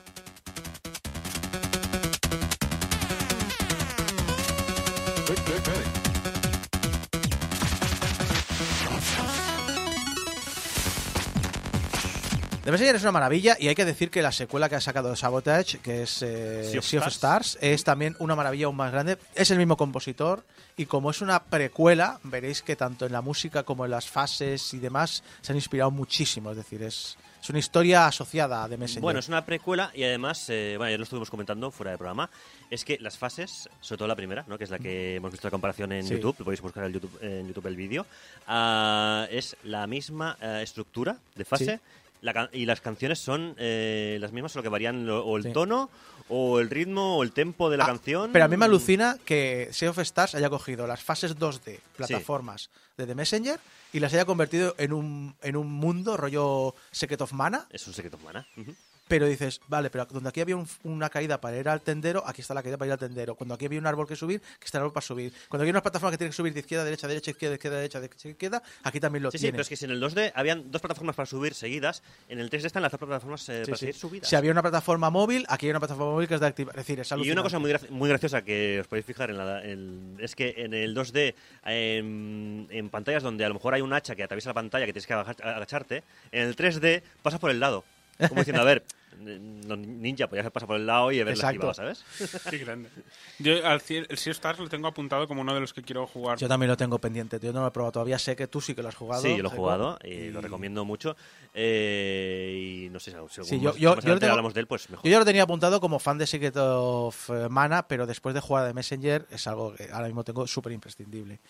The 12.66 12.72
Messenger 12.72 12.96
es 12.96 13.02
una 13.02 13.12
maravilla 13.12 13.56
y 13.60 13.68
hay 13.68 13.76
que 13.76 13.84
decir 13.84 14.10
que 14.10 14.20
la 14.22 14.32
secuela 14.32 14.68
que 14.68 14.74
ha 14.74 14.80
sacado 14.80 15.14
Sabotage, 15.14 15.78
que 15.78 16.02
es 16.02 16.20
eh, 16.22 16.64
Sea 16.68 16.80
of 16.80 16.84
Sea 16.84 17.00
of 17.00 17.06
Stars. 17.06 17.58
Es 17.60 17.84
también 17.84 18.16
una 18.18 18.34
maravilla 18.34 18.66
aún 18.66 18.74
más 18.74 18.90
grande. 18.90 19.18
Es 19.36 19.52
el 19.52 19.58
mismo 19.58 19.76
compositor 19.76 20.42
y 20.76 20.86
como 20.86 21.12
es 21.12 21.20
una 21.20 21.44
precuela, 21.44 22.18
veréis 22.24 22.62
que 22.62 22.74
tanto 22.74 23.06
en 23.06 23.12
la 23.12 23.20
música 23.20 23.62
como 23.62 23.84
en 23.84 23.92
las 23.92 24.08
fases 24.10 24.74
y 24.74 24.80
demás 24.80 25.22
se 25.42 25.52
han 25.52 25.56
inspirado 25.58 25.92
muchísimo. 25.92 26.50
Es 26.50 26.56
decir, 26.56 26.82
es, 26.82 27.16
es 27.40 27.48
una 27.50 27.60
historia 27.60 28.08
asociada 28.08 28.64
a 28.64 28.68
The 28.68 28.76
Messenger. 28.78 29.00
Bueno, 29.02 29.20
es 29.20 29.28
una 29.28 29.44
precuela 29.46 29.92
y 29.94 30.02
además, 30.02 30.44
eh, 30.48 30.74
bueno, 30.76 30.90
ya 30.90 30.96
lo 30.98 31.04
estuvimos 31.04 31.30
comentando 31.30 31.70
fuera 31.70 31.92
de 31.92 31.98
programa, 31.98 32.28
es 32.68 32.84
que 32.84 32.98
las 32.98 33.16
fases, 33.16 33.68
sobre 33.80 33.98
todo 33.98 34.08
la 34.08 34.16
primera, 34.16 34.44
¿no? 34.48 34.58
que 34.58 34.64
es 34.64 34.70
la 34.70 34.80
que 34.80 35.14
hemos 35.14 35.30
visto 35.30 35.46
la 35.46 35.52
comparación 35.52 35.92
en 35.92 36.04
Sí. 36.04 36.14
YouTube, 36.14 36.38
podéis 36.42 36.62
buscar 36.62 36.82
en 36.86 36.94
YouTube, 36.94 37.16
en 37.22 37.46
YouTube 37.46 37.66
el 37.68 37.76
vídeo, 37.76 38.06
ah, 38.48 39.28
es 39.30 39.56
la 39.62 39.86
misma 39.86 40.36
eh, 40.40 40.62
estructura 40.64 41.16
de 41.36 41.44
fase. 41.44 41.76
Sí. 41.76 41.80
La 42.26 42.50
y 42.52 42.66
las 42.66 42.80
canciones 42.82 43.18
son 43.18 43.54
eh, 43.58 44.18
las 44.20 44.32
mismas, 44.32 44.52
solo 44.52 44.62
que 44.62 44.68
varían 44.68 45.06
lo- 45.06 45.24
o 45.24 45.36
el 45.38 45.44
Sí. 45.44 45.52
tono, 45.52 45.88
o 46.28 46.60
el 46.60 46.68
ritmo, 46.68 47.16
o 47.16 47.22
el 47.22 47.32
tempo 47.32 47.70
de 47.70 47.76
la 47.78 47.84
Ah, 47.84 47.86
canción. 47.86 48.32
Pero 48.32 48.44
a 48.44 48.48
mí 48.48 48.56
me 48.56 48.64
alucina 48.66 49.16
que 49.24 49.68
Sea 49.72 49.90
of 49.90 49.98
Stars 50.00 50.34
haya 50.34 50.50
cogido 50.50 50.86
las 50.86 51.02
fases 51.02 51.36
2D, 51.38 51.80
plataformas 51.96 52.68
de 52.98 53.06
The 53.06 53.14
Messenger, 53.14 53.60
y 53.92 54.00
las 54.00 54.12
haya 54.12 54.24
convertido 54.24 54.74
en 54.78 54.92
un, 54.92 55.34
en 55.42 55.56
un 55.56 55.70
mundo 55.72 56.16
rollo 56.16 56.74
Secret 56.90 57.20
of 57.22 57.32
Mana, 57.32 57.66
Es 57.70 57.86
un 57.86 57.94
secreto 57.94 58.16
humana. 58.18 58.46
Ujú. 58.56 58.74
Pero 59.08 59.26
dices, 59.26 59.60
vale, 59.68 59.88
pero 59.90 60.06
donde 60.06 60.28
aquí 60.28 60.40
había 60.40 60.56
un- 60.56 60.66
una 60.82 61.08
caída 61.10 61.40
para 61.40 61.56
ir 61.58 61.68
al 61.68 61.80
tendero, 61.80 62.22
aquí 62.26 62.40
está 62.40 62.54
la 62.54 62.62
caída 62.62 62.76
para 62.76 62.86
ir 62.88 62.92
al 62.94 62.98
tendero. 62.98 63.34
Cuando 63.34 63.54
aquí 63.54 63.66
había 63.66 63.78
un 63.78 63.86
árbol 63.86 64.06
que 64.08 64.16
subir, 64.16 64.40
aquí 64.56 64.64
está 64.64 64.78
el 64.78 64.82
árbol 64.82 64.92
para 64.92 65.06
subir. 65.06 65.32
Cuando 65.48 65.62
había 65.62 65.70
unas 65.72 65.82
plataformas 65.82 66.12
que 66.12 66.18
tienes 66.18 66.34
que 66.34 66.36
subir 66.36 66.52
de 66.54 66.60
izquierda 66.60 66.82
a 66.82 66.84
derecha, 66.86 67.06
derecha, 67.08 67.30
izquierda, 67.30 67.54
izquierda, 67.54 67.76
derecha, 67.78 68.00
derecha, 68.00 68.28
izquierda, 68.28 68.62
aquí 68.82 68.98
también 69.00 69.22
lo 69.22 69.30
Sí, 69.30 69.38
sí, 69.38 69.42
tienes. 69.42 69.52
pero 69.54 69.62
es 69.62 69.68
que 69.68 69.76
si 69.76 69.84
en 69.84 69.90
el 69.92 70.00
2D 70.00 70.32
habían 70.34 70.70
dos 70.70 70.80
plataformas 70.80 71.14
para 71.16 71.26
subir 71.26 71.54
seguidas, 71.54 72.02
en 72.28 72.40
el 72.40 72.50
3D 72.50 72.66
están 72.66 72.82
las 72.82 72.90
dos 72.92 72.98
plataformas 72.98 73.48
eh, 73.48 73.64
Sí, 73.64 73.70
para 73.70 73.76
sí. 73.76 73.80
seguir 73.80 73.94
subidas. 73.94 74.28
Si 74.28 74.36
había 74.36 74.50
una 74.52 74.62
plataforma 74.62 75.08
móvil, 75.10 75.46
aquí 75.48 75.66
hay 75.66 75.70
una 75.70 75.80
plataforma 75.80 76.12
móvil 76.12 76.26
que 76.28 76.34
es 76.34 76.40
de 76.40 76.46
activar. 76.46 76.74
Es 76.78 76.86
decir, 76.86 77.00
es 77.00 77.10
Y 77.12 77.30
una 77.30 77.42
cosa 77.42 77.58
muy, 77.58 77.72
muy 77.90 78.08
graciosa 78.08 78.42
que 78.42 78.80
os 78.80 78.86
podéis 78.88 79.06
fijar 79.06 79.30
en 79.30 79.38
la- 79.38 79.64
en- 79.64 80.16
es 80.20 80.34
que 80.34 80.54
en 80.58 80.74
el 80.74 80.94
2D, 80.94 81.34
en, 81.64 82.66
en 82.70 82.88
pantallas 82.90 83.22
donde 83.22 83.44
a 83.44 83.48
lo 83.48 83.54
mejor 83.54 83.74
hay 83.74 83.82
un 83.82 83.92
hacha 83.92 84.14
que 84.16 84.22
atraviesa 84.22 84.50
la 84.50 84.54
pantalla 84.54 84.86
que 84.86 84.92
tienes 84.92 85.06
que 85.06 85.14
agacha- 85.14 85.54
agacharte, 85.56 86.02
en 86.32 86.48
el 86.48 86.56
3D 86.56 87.02
pasa 87.22 87.38
por 87.38 87.50
el 87.50 87.60
lado. 87.60 87.84
Como 88.18 88.40
diciendo, 88.40 88.62
a 88.62 88.64
ver, 88.64 88.84
ninja, 89.18 90.26
pues 90.28 90.38
ya 90.40 90.44
se 90.44 90.50
pasa 90.50 90.66
por 90.66 90.76
el 90.76 90.86
lado 90.86 91.10
y 91.10 91.20
haberla 91.20 91.42
esquivado, 91.48 91.74
¿sabes? 91.74 92.04
Qué 92.50 92.58
grande. 92.58 92.90
Yo 93.38 93.66
al 93.66 93.80
Sea 93.80 94.02
of 94.02 94.26
Stars 94.26 94.58
lo 94.58 94.68
tengo 94.68 94.86
apuntado 94.88 95.26
como 95.26 95.40
uno 95.40 95.54
de 95.54 95.60
los 95.60 95.72
que 95.72 95.82
quiero 95.82 96.06
jugar. 96.06 96.38
Yo 96.38 96.48
también 96.48 96.68
lo 96.68 96.76
tengo 96.76 96.98
pendiente. 96.98 97.38
Yo 97.40 97.52
no 97.52 97.60
lo 97.62 97.66
he 97.68 97.70
probado 97.70 97.92
todavía. 97.92 98.18
Sé 98.18 98.36
que 98.36 98.46
tú 98.46 98.60
sí 98.60 98.74
que 98.74 98.82
lo 98.82 98.88
has 98.88 98.94
jugado. 98.94 99.22
Sí, 99.22 99.36
yo 99.36 99.42
lo 99.42 99.48
he 99.50 99.56
jugado 99.56 99.98
y 100.04 100.28
lo 100.30 100.40
recomiendo 100.40 100.84
mucho. 100.84 101.16
Eh, 101.54 102.84
y 102.86 102.88
no 102.90 103.00
sé 103.00 103.10
si 103.12 103.16
si 103.16 103.44
Sí, 103.44 103.54
algún- 103.54 103.64
yo- 103.64 103.72
si 103.72 103.80
yo- 103.80 103.90
más 103.90 104.04
yo 104.04 104.08
lo 104.08 104.14
adelante 104.14 104.20
tengo- 104.20 104.32
hablamos 104.32 104.54
de 104.54 104.60
él, 104.60 104.66
pues 104.66 104.90
mejor. 104.90 105.04
Yo 105.04 105.10
ya 105.10 105.18
lo 105.18 105.24
tenía 105.24 105.42
apuntado 105.42 105.80
como 105.80 105.98
fan 105.98 106.18
de 106.18 106.26
Secret 106.26 106.56
of 106.56 107.30
eh, 107.30 107.48
Mana, 107.48 107.88
pero 107.88 108.06
después 108.06 108.34
de 108.34 108.40
jugar 108.40 108.66
de 108.66 108.74
Messenger 108.74 109.26
es 109.30 109.46
algo 109.46 109.74
que 109.74 109.90
ahora 109.92 110.06
mismo 110.06 110.24
tengo 110.24 110.46
súper 110.46 110.72
imprescindible. 110.72 111.40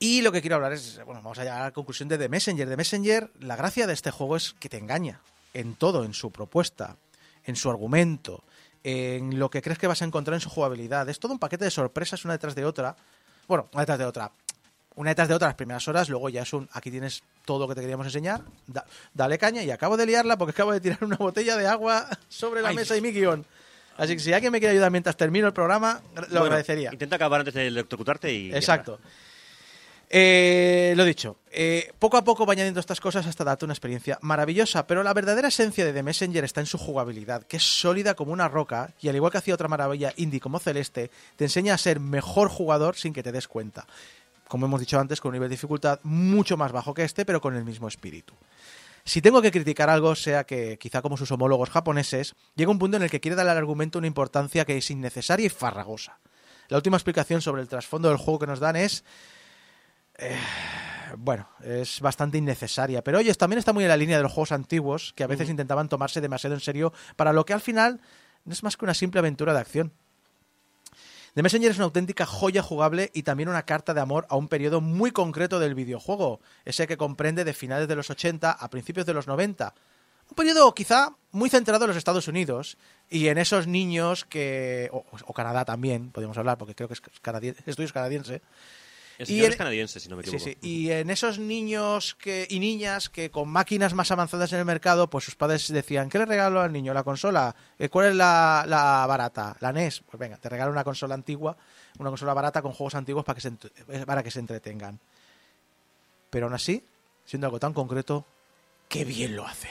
Y 0.00 0.22
lo 0.22 0.30
que 0.30 0.40
quiero 0.40 0.56
hablar 0.56 0.72
es, 0.74 1.00
bueno, 1.04 1.20
vamos 1.22 1.38
a 1.38 1.42
llegar 1.42 1.60
a 1.60 1.64
la 1.64 1.72
conclusión 1.72 2.08
de 2.08 2.18
The 2.18 2.28
Messenger. 2.28 2.68
The 2.68 2.76
Messenger, 2.76 3.30
la 3.40 3.56
gracia 3.56 3.86
de 3.86 3.94
este 3.94 4.10
juego 4.12 4.36
es 4.36 4.54
que 4.60 4.68
te 4.68 4.76
engaña 4.78 5.20
en 5.54 5.74
todo, 5.74 6.04
en 6.04 6.14
su 6.14 6.30
propuesta, 6.30 6.96
en 7.44 7.56
su 7.56 7.70
argumento, 7.70 8.42
en 8.84 9.38
lo 9.38 9.50
que 9.50 9.62
crees 9.62 9.78
que 9.78 9.86
vas 9.86 10.02
a 10.02 10.04
encontrar 10.04 10.34
en 10.34 10.40
su 10.40 10.50
jugabilidad. 10.50 11.08
Es 11.08 11.18
todo 11.18 11.32
un 11.32 11.38
paquete 11.38 11.64
de 11.64 11.70
sorpresas 11.70 12.24
una 12.24 12.34
detrás 12.34 12.54
de 12.54 12.64
otra. 12.64 12.96
Bueno, 13.46 13.68
una 13.72 13.82
detrás 13.82 13.98
de 13.98 14.04
otra. 14.04 14.30
Una 14.94 15.10
detrás 15.10 15.28
de 15.28 15.34
otra 15.34 15.48
las 15.48 15.54
primeras 15.56 15.86
horas, 15.86 16.08
luego 16.08 16.28
ya 16.28 16.42
es 16.42 16.52
un, 16.52 16.68
aquí 16.72 16.90
tienes 16.90 17.22
todo 17.44 17.60
lo 17.60 17.68
que 17.68 17.74
te 17.76 17.80
queríamos 17.82 18.06
enseñar, 18.06 18.42
da- 18.66 18.84
dale 19.14 19.38
caña 19.38 19.62
y 19.62 19.70
acabo 19.70 19.96
de 19.96 20.04
liarla 20.06 20.36
porque 20.36 20.50
acabo 20.50 20.72
de 20.72 20.80
tirar 20.80 21.02
una 21.04 21.16
botella 21.16 21.56
de 21.56 21.66
agua 21.68 22.08
sobre 22.28 22.62
la 22.62 22.70
Ay. 22.70 22.76
mesa 22.76 22.96
y 22.96 23.00
mi 23.00 23.12
guion. 23.12 23.46
Así 23.96 24.14
que 24.14 24.18
si 24.20 24.32
alguien 24.32 24.50
me 24.52 24.58
quiere 24.58 24.72
ayudar 24.72 24.90
mientras 24.90 25.16
termino 25.16 25.46
el 25.46 25.52
programa, 25.52 26.00
lo 26.14 26.22
Bueno, 26.28 26.42
agradecería. 26.44 26.90
Intenta 26.92 27.16
acabar 27.16 27.40
antes 27.40 27.54
de 27.54 27.68
electrocutarte 27.68 28.32
y. 28.32 28.50
ya 28.50 28.56
Exacto. 28.56 28.98
Eh, 30.10 30.94
lo 30.96 31.04
dicho, 31.04 31.36
eh, 31.50 31.92
poco 31.98 32.16
a 32.16 32.24
poco 32.24 32.46
va 32.46 32.54
añadiendo 32.54 32.80
estas 32.80 33.00
cosas 33.00 33.26
hasta 33.26 33.44
darte 33.44 33.66
una 33.66 33.74
experiencia 33.74 34.18
maravillosa, 34.22 34.86
pero 34.86 35.02
la 35.02 35.12
verdadera 35.12 35.48
esencia 35.48 35.84
de 35.84 35.92
The 35.92 36.02
Messenger 36.02 36.44
está 36.44 36.60
en 36.60 36.66
su 36.66 36.78
jugabilidad, 36.78 37.42
que 37.42 37.58
es 37.58 37.62
sólida 37.62 38.14
como 38.14 38.32
una 38.32 38.48
roca 38.48 38.94
y 39.02 39.08
al 39.08 39.16
igual 39.16 39.32
que 39.32 39.38
hacía 39.38 39.54
otra 39.54 39.68
maravilla 39.68 40.14
indie 40.16 40.40
como 40.40 40.60
Celeste, 40.60 41.10
te 41.36 41.44
enseña 41.44 41.74
a 41.74 41.78
ser 41.78 42.00
mejor 42.00 42.48
jugador 42.48 42.96
sin 42.96 43.12
que 43.12 43.22
te 43.22 43.32
des 43.32 43.48
cuenta. 43.48 43.86
Como 44.48 44.64
hemos 44.64 44.80
dicho 44.80 44.98
antes, 44.98 45.20
con 45.20 45.28
un 45.28 45.34
nivel 45.34 45.50
de 45.50 45.56
dificultad 45.56 46.00
mucho 46.04 46.56
más 46.56 46.72
bajo 46.72 46.94
que 46.94 47.04
este, 47.04 47.26
pero 47.26 47.42
con 47.42 47.54
el 47.54 47.66
mismo 47.66 47.86
espíritu. 47.86 48.32
Si 49.04 49.20
tengo 49.20 49.42
que 49.42 49.50
criticar 49.50 49.90
algo, 49.90 50.14
sea 50.14 50.44
que, 50.44 50.78
quizá 50.78 51.02
como 51.02 51.18
sus 51.18 51.30
homólogos 51.32 51.68
japoneses, 51.68 52.34
llega 52.56 52.70
un 52.70 52.78
punto 52.78 52.96
en 52.96 53.02
el 53.02 53.10
que 53.10 53.20
quiere 53.20 53.36
darle 53.36 53.52
al 53.52 53.58
argumento 53.58 53.98
una 53.98 54.06
importancia 54.06 54.64
que 54.64 54.78
es 54.78 54.90
innecesaria 54.90 55.46
y 55.46 55.50
farragosa. 55.50 56.18
La 56.68 56.76
última 56.76 56.96
explicación 56.96 57.40
sobre 57.40 57.62
el 57.62 57.68
trasfondo 57.68 58.08
del 58.08 58.18
juego 58.18 58.38
que 58.38 58.46
nos 58.46 58.60
dan 58.60 58.76
es 58.76 59.04
eh, 60.18 60.36
bueno, 61.16 61.48
es 61.62 62.00
bastante 62.00 62.38
innecesaria. 62.38 63.02
Pero 63.02 63.18
oye, 63.18 63.32
también 63.34 63.58
está 63.58 63.72
muy 63.72 63.84
en 63.84 63.88
la 63.88 63.96
línea 63.96 64.16
de 64.16 64.22
los 64.22 64.32
juegos 64.32 64.52
antiguos, 64.52 65.12
que 65.14 65.24
a 65.24 65.28
veces 65.28 65.48
intentaban 65.48 65.88
tomarse 65.88 66.20
demasiado 66.20 66.54
en 66.54 66.60
serio 66.60 66.92
para 67.16 67.32
lo 67.32 67.44
que 67.44 67.54
al 67.54 67.60
final 67.60 68.00
no 68.44 68.52
es 68.52 68.62
más 68.62 68.76
que 68.76 68.84
una 68.84 68.94
simple 68.94 69.20
aventura 69.20 69.54
de 69.54 69.60
acción. 69.60 69.92
The 71.34 71.42
Messenger 71.42 71.70
es 71.70 71.76
una 71.76 71.84
auténtica 71.84 72.26
joya 72.26 72.62
jugable 72.62 73.10
y 73.14 73.22
también 73.22 73.48
una 73.48 73.62
carta 73.62 73.94
de 73.94 74.00
amor 74.00 74.26
a 74.28 74.36
un 74.36 74.48
periodo 74.48 74.80
muy 74.80 75.12
concreto 75.12 75.60
del 75.60 75.74
videojuego, 75.74 76.40
ese 76.64 76.86
que 76.86 76.96
comprende 76.96 77.44
de 77.44 77.52
finales 77.52 77.86
de 77.86 77.94
los 77.94 78.10
80 78.10 78.50
a 78.50 78.70
principios 78.70 79.06
de 79.06 79.14
los 79.14 79.28
90. 79.28 79.72
un 80.30 80.34
periodo 80.34 80.74
quizá 80.74 81.14
muy 81.30 81.48
centrado 81.48 81.84
en 81.84 81.88
los 81.88 81.96
Estados 81.96 82.26
Unidos 82.26 82.76
y 83.08 83.28
en 83.28 83.38
esos 83.38 83.68
niños 83.68 84.24
que, 84.24 84.88
o, 84.92 85.04
o 85.26 85.32
Canadá 85.32 85.64
también, 85.64 86.10
podemos 86.10 86.36
hablar, 86.38 86.58
porque 86.58 86.74
creo 86.74 86.88
que 86.88 86.94
es 86.94 87.02
canadiense, 87.22 87.62
estudio 87.66 87.86
es 87.86 87.92
canadiense, 87.92 88.42
El 89.18 89.28
Y 89.30 89.44
en- 89.44 89.50
es 89.50 89.56
canadiense, 89.56 89.98
si 89.98 90.08
no 90.08 90.16
me 90.16 90.22
Sí, 90.22 90.30
equivoco. 90.36 90.50
sí. 90.50 90.56
Y 90.66 90.90
en 90.92 91.10
esos 91.10 91.40
niños 91.40 92.14
que, 92.14 92.46
y 92.48 92.60
niñas 92.60 93.08
que 93.08 93.30
con 93.32 93.48
máquinas 93.48 93.92
más 93.92 94.10
avanzadas 94.12 94.52
en 94.52 94.60
el 94.60 94.64
mercado, 94.64 95.10
pues 95.10 95.24
sus 95.24 95.34
padres 95.34 95.66
decían, 95.72 96.08
¿qué 96.08 96.18
le 96.18 96.24
regalo 96.26 96.60
al 96.60 96.72
niño? 96.72 96.94
¿La 96.94 97.02
consola? 97.02 97.54
Eh, 97.80 97.88
¿Cuál 97.88 98.06
es 98.10 98.14
la, 98.14 98.64
la 98.68 99.04
barata? 99.08 99.56
¿La 99.58 99.72
NES? 99.72 100.02
Pues 100.08 100.20
venga, 100.20 100.36
te 100.36 100.48
regalo 100.48 100.70
una 100.70 100.84
consola 100.84 101.14
antigua, 101.16 101.56
una 101.98 102.10
consola 102.10 102.32
barata 102.32 102.62
con 102.62 102.72
juegos 102.72 102.94
antiguos 102.94 103.24
para 103.24 103.34
que 103.34 103.40
se, 103.40 103.48
eh, 103.88 104.04
para 104.06 104.22
que 104.22 104.30
se 104.30 104.38
entretengan. 104.38 105.00
Pero 106.30 106.46
aún 106.46 106.54
así, 106.54 106.84
siendo 107.26 107.48
algo 107.48 107.58
tan 107.58 107.72
concreto, 107.74 108.24
qué 108.88 109.04
bien 109.04 109.34
lo 109.34 109.44
hace. 109.46 109.68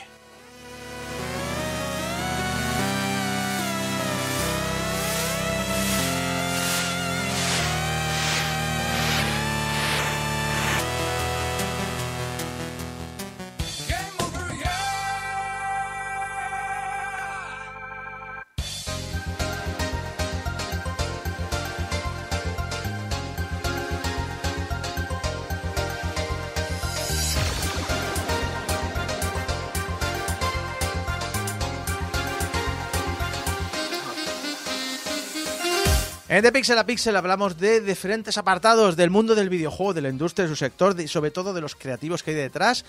En 36.30 36.44
The 36.44 36.52
Pixel 36.52 36.78
a 36.78 36.86
Pixel 36.86 37.16
hablamos 37.16 37.58
de 37.58 37.80
diferentes 37.80 38.38
apartados 38.38 38.98
del 38.98 39.10
mundo 39.10 39.34
del 39.34 39.48
videojuego, 39.48 39.94
de 39.94 40.02
la 40.02 40.10
industria, 40.10 40.44
de 40.44 40.50
su 40.50 40.58
sector, 40.58 41.00
y 41.00 41.08
sobre 41.08 41.32
todo 41.32 41.54
de 41.54 41.62
los 41.62 41.74
creativos 41.74 42.22
que 42.22 42.32
hay 42.32 42.36
detrás. 42.36 42.84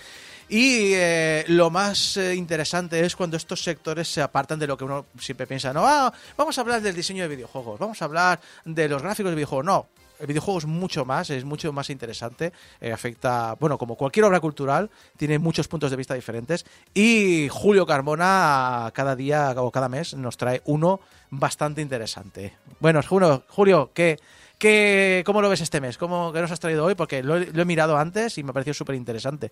Y 0.49 0.91
eh, 0.93 1.45
lo 1.47 1.69
más 1.69 2.17
eh, 2.17 2.35
interesante 2.35 2.99
es 2.99 3.15
cuando 3.15 3.37
estos 3.37 3.63
sectores 3.63 4.11
se 4.11 4.21
apartan 4.21 4.59
de 4.59 4.67
lo 4.67 4.77
que 4.77 4.83
uno 4.83 5.05
siempre 5.17 5.47
piensa, 5.47 5.71
no, 5.71 5.87
ah, 5.87 6.11
vamos 6.35 6.57
a 6.57 6.61
hablar 6.61 6.81
del 6.81 6.93
diseño 6.93 7.23
de 7.23 7.29
videojuegos, 7.29 7.79
vamos 7.79 8.01
a 8.01 8.05
hablar 8.05 8.41
de 8.65 8.89
los 8.89 9.01
gráficos 9.01 9.31
de 9.31 9.35
videojuegos. 9.35 9.65
No, 9.65 9.87
el 10.19 10.27
videojuego 10.27 10.59
es 10.59 10.65
mucho 10.65 11.05
más, 11.05 11.29
es 11.29 11.45
mucho 11.45 11.71
más 11.73 11.89
interesante, 11.89 12.51
eh, 12.81 12.91
afecta, 12.91 13.55
bueno, 13.59 13.77
como 13.77 13.95
cualquier 13.95 14.25
obra 14.25 14.39
cultural, 14.39 14.89
tiene 15.17 15.39
muchos 15.39 15.67
puntos 15.67 15.91
de 15.91 15.97
vista 15.97 16.13
diferentes 16.13 16.65
y 16.93 17.47
Julio 17.49 17.85
Carmona 17.85 18.91
cada 18.93 19.15
día 19.15 19.53
o 19.57 19.71
cada 19.71 19.89
mes 19.89 20.13
nos 20.13 20.37
trae 20.37 20.61
uno 20.65 20.99
bastante 21.29 21.81
interesante. 21.81 22.57
Bueno, 22.79 23.01
Julio, 23.07 23.43
Julio 23.47 23.91
¿qué, 23.93 24.19
qué, 24.57 25.23
¿cómo 25.25 25.41
lo 25.41 25.49
ves 25.49 25.61
este 25.61 25.79
mes? 25.79 25.97
¿Cómo, 25.97 26.33
¿Qué 26.33 26.41
nos 26.41 26.51
has 26.51 26.59
traído 26.59 26.85
hoy? 26.85 26.95
Porque 26.95 27.23
lo, 27.23 27.37
he- 27.37 27.65
mirado 27.65 27.97
antes 27.97 28.37
y 28.37 28.43
me 28.43 28.49
ha 28.49 28.53
parecido 28.53 28.73
súper 28.73 28.95
interesante. 28.95 29.51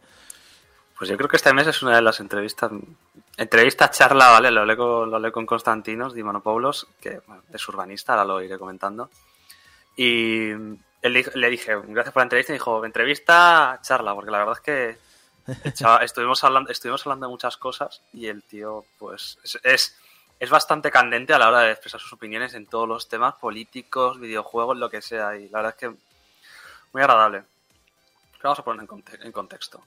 Pues 0.97 1.09
yo 1.09 1.15
creo 1.15 1.29
que 1.29 1.37
este 1.37 1.53
mes 1.53 1.67
es 1.67 1.81
una 1.83 1.95
de 1.95 2.01
las 2.01 2.19
entrevistas. 2.19 2.71
Entrevista 3.37 3.91
charla, 3.91 4.31
¿vale? 4.31 4.49
Lo 4.49 4.65
con, 4.75 5.11
lo 5.11 5.17
hablé 5.17 5.31
con 5.31 5.45
Constantinos 5.45 6.15
Dimonopoulos, 6.15 6.87
que 6.99 7.19
es 7.53 7.67
urbanista, 7.69 8.13
ahora 8.13 8.25
lo 8.25 8.41
iré 8.41 8.57
comentando. 8.57 9.09
Y 9.97 10.51
él 10.51 11.25
le 11.35 11.49
dije, 11.49 11.75
gracias 11.87 12.13
por 12.13 12.21
la 12.21 12.25
entrevista, 12.25 12.53
y 12.53 12.55
dijo, 12.55 12.85
entrevista, 12.85 13.79
charla, 13.81 14.13
porque 14.15 14.31
la 14.31 14.37
verdad 14.39 14.55
es 14.55 14.61
que 14.61 14.97
chaval- 15.73 16.03
estuvimos, 16.03 16.43
hablando, 16.43 16.69
estuvimos 16.71 17.05
hablando 17.05 17.25
de 17.25 17.31
muchas 17.31 17.57
cosas 17.57 18.01
y 18.13 18.27
el 18.27 18.43
tío, 18.43 18.85
pues, 18.99 19.37
es, 19.43 19.59
es, 19.63 19.97
es 20.39 20.49
bastante 20.49 20.91
candente 20.91 21.33
a 21.33 21.39
la 21.39 21.47
hora 21.49 21.61
de 21.61 21.71
expresar 21.71 21.99
sus 21.99 22.13
opiniones 22.13 22.53
en 22.53 22.67
todos 22.67 22.87
los 22.87 23.09
temas 23.09 23.33
políticos, 23.35 24.19
videojuegos, 24.19 24.77
lo 24.77 24.89
que 24.89 25.01
sea, 25.01 25.35
y 25.35 25.49
la 25.49 25.59
verdad 25.59 25.73
es 25.75 25.79
que 25.79 25.95
muy 26.93 27.01
agradable. 27.01 27.43
Pero 28.33 28.43
vamos 28.43 28.59
a 28.59 28.63
poner 28.63 28.81
en, 28.81 28.87
conte- 28.87 29.19
en 29.25 29.31
contexto. 29.31 29.83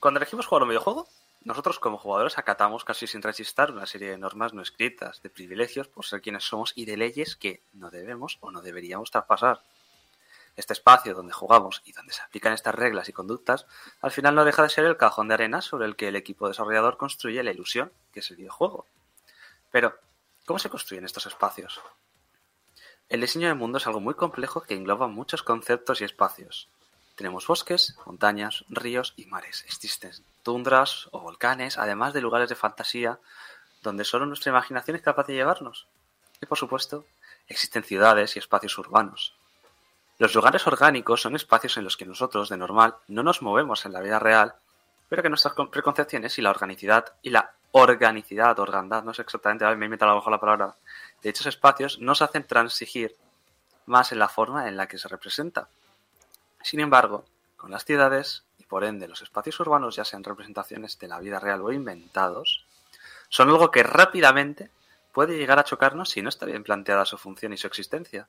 Cuando 0.00 0.18
elegimos 0.18 0.44
jugar 0.46 0.64
un 0.64 0.70
videojuego, 0.70 1.06
nosotros 1.46 1.78
como 1.78 1.96
jugadores 1.96 2.38
acatamos 2.38 2.84
casi 2.84 3.06
sin 3.06 3.22
rechistar 3.22 3.70
una 3.70 3.86
serie 3.86 4.10
de 4.10 4.18
normas 4.18 4.52
no 4.52 4.62
escritas, 4.62 5.22
de 5.22 5.30
privilegios 5.30 5.86
por 5.86 6.04
ser 6.04 6.20
quienes 6.20 6.42
somos 6.42 6.72
y 6.74 6.86
de 6.86 6.96
leyes 6.96 7.36
que 7.36 7.62
no 7.72 7.88
debemos 7.88 8.38
o 8.40 8.50
no 8.50 8.62
deberíamos 8.62 9.12
traspasar. 9.12 9.62
Este 10.56 10.72
espacio 10.72 11.14
donde 11.14 11.32
jugamos 11.32 11.82
y 11.84 11.92
donde 11.92 12.12
se 12.12 12.22
aplican 12.22 12.52
estas 12.52 12.74
reglas 12.74 13.08
y 13.08 13.12
conductas, 13.12 13.64
al 14.00 14.10
final 14.10 14.34
no 14.34 14.44
deja 14.44 14.64
de 14.64 14.70
ser 14.70 14.86
el 14.86 14.96
cajón 14.96 15.28
de 15.28 15.34
arena 15.34 15.62
sobre 15.62 15.86
el 15.86 15.94
que 15.94 16.08
el 16.08 16.16
equipo 16.16 16.48
desarrollador 16.48 16.96
construye 16.96 17.44
la 17.44 17.52
ilusión, 17.52 17.92
que 18.12 18.18
es 18.18 18.30
el 18.32 18.38
videojuego. 18.38 18.84
Pero, 19.70 19.96
¿cómo 20.46 20.58
se 20.58 20.68
construyen 20.68 21.04
estos 21.04 21.26
espacios? 21.26 21.80
El 23.08 23.20
diseño 23.20 23.46
del 23.46 23.56
mundo 23.56 23.78
es 23.78 23.86
algo 23.86 24.00
muy 24.00 24.14
complejo 24.14 24.62
que 24.62 24.74
engloba 24.74 25.06
muchos 25.06 25.44
conceptos 25.44 26.00
y 26.00 26.04
espacios. 26.04 26.68
Tenemos 27.16 27.46
bosques, 27.46 27.96
montañas, 28.04 28.64
ríos 28.68 29.14
y 29.16 29.26
mares. 29.26 29.64
Existen 29.66 30.12
tundras 30.42 31.08
o 31.12 31.20
volcanes, 31.20 31.78
además 31.78 32.12
de 32.12 32.20
lugares 32.20 32.48
de 32.48 32.54
fantasía 32.54 33.18
donde 33.82 34.04
solo 34.04 34.26
nuestra 34.26 34.50
imaginación 34.50 34.96
es 34.96 35.02
capaz 35.02 35.26
de 35.26 35.34
llevarnos. 35.34 35.86
Y 36.40 36.46
por 36.46 36.58
supuesto, 36.58 37.06
existen 37.48 37.84
ciudades 37.84 38.36
y 38.36 38.38
espacios 38.38 38.76
urbanos. 38.78 39.34
Los 40.18 40.34
lugares 40.34 40.66
orgánicos 40.66 41.22
son 41.22 41.36
espacios 41.36 41.76
en 41.76 41.84
los 41.84 41.96
que 41.96 42.06
nosotros, 42.06 42.48
de 42.48 42.56
normal, 42.56 42.96
no 43.08 43.22
nos 43.22 43.42
movemos 43.42 43.84
en 43.86 43.92
la 43.92 44.00
vida 44.00 44.18
real, 44.18 44.54
pero 45.08 45.22
que 45.22 45.28
nuestras 45.28 45.54
con- 45.54 45.70
preconcepciones 45.70 46.38
y 46.38 46.42
la 46.42 46.50
organicidad 46.50 47.14
y 47.22 47.30
la 47.30 47.52
organicidad, 47.72 48.58
organdad, 48.58 49.02
no 49.04 49.12
sé 49.14 49.22
exactamente, 49.22 49.64
me 49.76 49.86
he 49.86 49.98
a 50.00 50.06
lo 50.06 50.14
mejor 50.16 50.32
la 50.32 50.40
palabra, 50.40 50.76
de 51.22 51.28
dichos 51.30 51.46
espacios 51.46 51.98
nos 52.00 52.22
hacen 52.22 52.46
transigir 52.46 53.14
más 53.86 54.12
en 54.12 54.18
la 54.18 54.28
forma 54.28 54.68
en 54.68 54.76
la 54.76 54.88
que 54.88 54.98
se 54.98 55.08
representa. 55.08 55.68
Sin 56.66 56.80
embargo, 56.80 57.24
con 57.56 57.70
las 57.70 57.84
ciudades, 57.84 58.44
y 58.58 58.64
por 58.64 58.82
ende 58.82 59.06
los 59.06 59.22
espacios 59.22 59.60
urbanos, 59.60 59.94
ya 59.94 60.04
sean 60.04 60.24
representaciones 60.24 60.98
de 60.98 61.06
la 61.06 61.20
vida 61.20 61.38
real 61.38 61.62
o 61.62 61.70
inventados, 61.70 62.66
son 63.28 63.50
algo 63.50 63.70
que 63.70 63.84
rápidamente 63.84 64.72
puede 65.12 65.38
llegar 65.38 65.60
a 65.60 65.62
chocarnos 65.62 66.10
si 66.10 66.22
no 66.22 66.28
está 66.28 66.44
bien 66.44 66.64
planteada 66.64 67.04
su 67.04 67.18
función 67.18 67.52
y 67.52 67.56
su 67.56 67.68
existencia. 67.68 68.26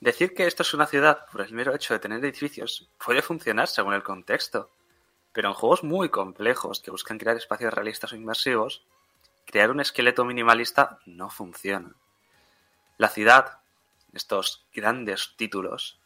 Decir 0.00 0.34
que 0.34 0.48
esto 0.48 0.64
es 0.64 0.74
una 0.74 0.88
ciudad 0.88 1.26
por 1.30 1.42
el 1.42 1.52
mero 1.52 1.72
hecho 1.76 1.94
de 1.94 2.00
tener 2.00 2.18
edificios 2.24 2.90
puede 2.98 3.22
funcionar 3.22 3.68
según 3.68 3.94
el 3.94 4.02
contexto, 4.02 4.72
pero 5.32 5.46
en 5.46 5.54
juegos 5.54 5.84
muy 5.84 6.08
complejos 6.08 6.80
que 6.80 6.90
buscan 6.90 7.18
crear 7.18 7.36
espacios 7.36 7.72
realistas 7.72 8.12
o 8.12 8.16
inmersivos, 8.16 8.82
crear 9.46 9.70
un 9.70 9.78
esqueleto 9.78 10.24
minimalista 10.24 10.98
no 11.06 11.30
funciona. 11.30 11.94
La 12.96 13.08
ciudad, 13.08 13.60
estos 14.12 14.66
grandes 14.74 15.34
títulos, 15.36 15.97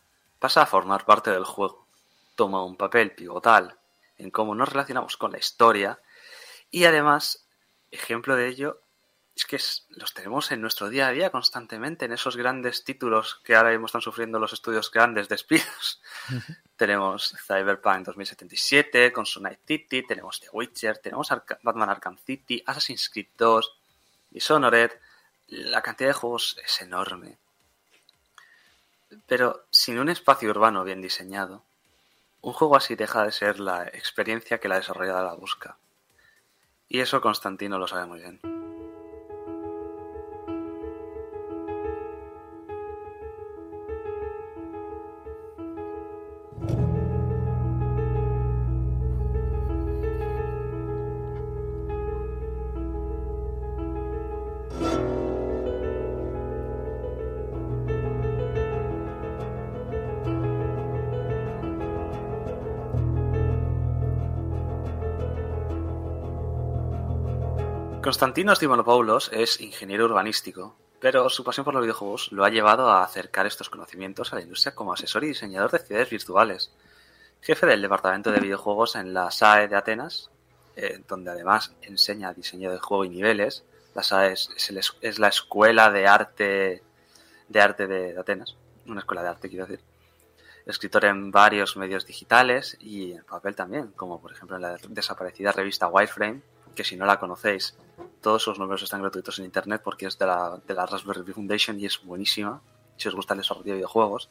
pasa 0.42 0.60
a 0.62 0.66
formar 0.66 1.06
parte 1.06 1.30
del 1.30 1.44
juego, 1.44 1.86
toma 2.36 2.62
un 2.64 2.76
papel 2.76 3.12
pivotal 3.14 3.78
en 4.18 4.30
cómo 4.30 4.54
nos 4.54 4.68
relacionamos 4.68 5.16
con 5.16 5.32
la 5.32 5.38
historia 5.38 5.98
y 6.70 6.84
además, 6.84 7.46
ejemplo 7.90 8.36
de 8.36 8.48
ello, 8.48 8.80
es 9.34 9.46
que 9.46 9.58
los 9.98 10.12
tenemos 10.12 10.52
en 10.52 10.60
nuestro 10.60 10.90
día 10.90 11.06
a 11.08 11.10
día 11.12 11.30
constantemente, 11.30 12.04
en 12.04 12.12
esos 12.12 12.36
grandes 12.36 12.84
títulos 12.84 13.40
que 13.44 13.54
ahora 13.56 13.70
mismo 13.70 13.86
están 13.86 14.02
sufriendo 14.02 14.38
los 14.38 14.52
estudios 14.52 14.90
grandes 14.90 15.28
despidos. 15.28 16.02
tenemos 16.76 17.34
Cyberpunk 17.46 18.04
2077 18.06 19.10
con 19.12 19.24
su 19.24 19.40
Night 19.40 19.60
City, 19.66 20.06
tenemos 20.06 20.38
The 20.40 20.48
Witcher, 20.52 20.98
tenemos 20.98 21.30
Arca- 21.32 21.58
Batman 21.62 21.88
Arkham 21.88 22.18
City, 22.18 22.62
Assassin's 22.66 23.08
Creed 23.08 23.28
2, 23.38 23.78
Dishonored. 24.30 24.90
La 25.48 25.80
cantidad 25.82 26.10
de 26.10 26.14
juegos 26.14 26.58
es 26.64 26.80
enorme. 26.82 27.38
Pero 29.26 29.64
sin 29.70 29.98
un 29.98 30.08
espacio 30.08 30.50
urbano 30.50 30.84
bien 30.84 31.00
diseñado, 31.00 31.62
un 32.40 32.52
juego 32.52 32.76
así 32.76 32.96
deja 32.96 33.24
de 33.24 33.32
ser 33.32 33.60
la 33.60 33.84
experiencia 33.84 34.58
que 34.58 34.68
la 34.68 34.76
desarrolladora 34.76 35.34
busca. 35.34 35.76
Y 36.88 37.00
eso 37.00 37.20
Constantino 37.20 37.78
lo 37.78 37.86
sabe 37.86 38.06
muy 38.06 38.20
bien. 38.20 38.51
Constantinos 68.12 68.60
Dimonopoulos 68.60 69.30
es 69.32 69.58
ingeniero 69.62 70.04
urbanístico, 70.04 70.76
pero 71.00 71.30
su 71.30 71.42
pasión 71.44 71.64
por 71.64 71.72
los 71.72 71.82
videojuegos 71.82 72.30
lo 72.30 72.44
ha 72.44 72.50
llevado 72.50 72.90
a 72.90 73.02
acercar 73.02 73.46
estos 73.46 73.70
conocimientos 73.70 74.30
a 74.30 74.36
la 74.36 74.42
industria 74.42 74.74
como 74.74 74.92
asesor 74.92 75.24
y 75.24 75.28
diseñador 75.28 75.70
de 75.70 75.78
ciudades 75.78 76.10
virtuales. 76.10 76.72
Jefe 77.40 77.64
del 77.64 77.80
departamento 77.80 78.30
de 78.30 78.40
videojuegos 78.40 78.96
en 78.96 79.14
la 79.14 79.30
SAE 79.30 79.66
de 79.66 79.76
Atenas 79.76 80.30
eh, 80.76 81.02
donde 81.08 81.30
además 81.30 81.72
enseña 81.80 82.34
diseño 82.34 82.70
de 82.70 82.78
juego 82.80 83.06
y 83.06 83.08
niveles. 83.08 83.64
La 83.94 84.02
SAE 84.02 84.32
es, 84.32 84.50
el 84.68 84.78
es 85.00 85.18
la 85.18 85.28
escuela 85.28 85.90
de 85.90 86.06
arte 86.06 86.82
de 87.48 87.60
arte 87.62 87.86
de, 87.86 88.12
de 88.12 88.20
Atenas, 88.20 88.56
una 88.84 89.00
escuela 89.00 89.22
de 89.22 89.28
arte 89.28 89.48
quiero 89.48 89.64
decir. 89.64 89.82
Escritor 90.66 91.06
en 91.06 91.30
varios 91.30 91.78
medios 91.78 92.04
digitales 92.04 92.76
y 92.78 93.12
en 93.12 93.24
papel 93.24 93.56
también, 93.56 93.86
como 93.92 94.20
por 94.20 94.32
ejemplo 94.32 94.56
en 94.56 94.62
la 94.62 94.76
desaparecida 94.90 95.50
revista 95.52 95.88
Wireframe, 95.88 96.42
que 96.74 96.84
si 96.84 96.96
no 96.96 97.06
la 97.06 97.18
conocéis, 97.18 97.74
todos 98.20 98.42
sus 98.42 98.58
números 98.58 98.82
están 98.82 99.00
gratuitos 99.00 99.38
en 99.38 99.44
internet 99.44 99.80
porque 99.84 100.06
es 100.06 100.18
de 100.18 100.26
la, 100.26 100.60
de 100.66 100.74
la 100.74 100.86
Raspberry 100.86 101.22
Pi 101.22 101.32
Foundation 101.32 101.78
y 101.80 101.86
es 101.86 102.02
buenísima, 102.02 102.60
si 102.96 103.08
os 103.08 103.14
gusta 103.14 103.34
el 103.34 103.40
desarrollo 103.40 103.66
de 103.66 103.74
videojuegos. 103.74 104.30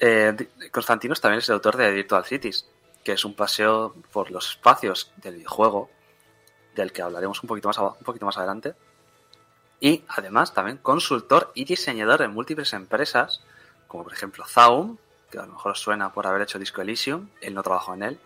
Eh, 0.00 0.48
Constantinos 0.70 1.20
también 1.20 1.38
es 1.38 1.48
el 1.48 1.54
autor 1.54 1.76
de 1.76 1.90
Virtual 1.92 2.24
Cities, 2.24 2.66
que 3.04 3.12
es 3.12 3.24
un 3.24 3.34
paseo 3.34 3.94
por 4.12 4.30
los 4.30 4.50
espacios 4.50 5.12
del 5.16 5.36
videojuego, 5.36 5.90
del 6.74 6.92
que 6.92 7.02
hablaremos 7.02 7.42
un 7.42 7.48
poquito 7.48 7.68
más, 7.68 7.78
un 7.78 8.04
poquito 8.04 8.26
más 8.26 8.36
adelante. 8.36 8.74
Y 9.80 10.04
además 10.08 10.54
también 10.54 10.78
consultor 10.78 11.52
y 11.54 11.64
diseñador 11.64 12.22
en 12.22 12.32
múltiples 12.32 12.72
empresas, 12.72 13.42
como 13.86 14.04
por 14.04 14.12
ejemplo 14.12 14.44
Zaum, 14.46 14.96
que 15.30 15.38
a 15.38 15.46
lo 15.46 15.52
mejor 15.52 15.72
os 15.72 15.80
suena 15.80 16.12
por 16.12 16.26
haber 16.26 16.42
hecho 16.42 16.58
Disco 16.58 16.82
Elysium, 16.82 17.28
él 17.40 17.54
no 17.54 17.62
trabajó 17.62 17.94
en 17.94 18.02
él, 18.02 18.20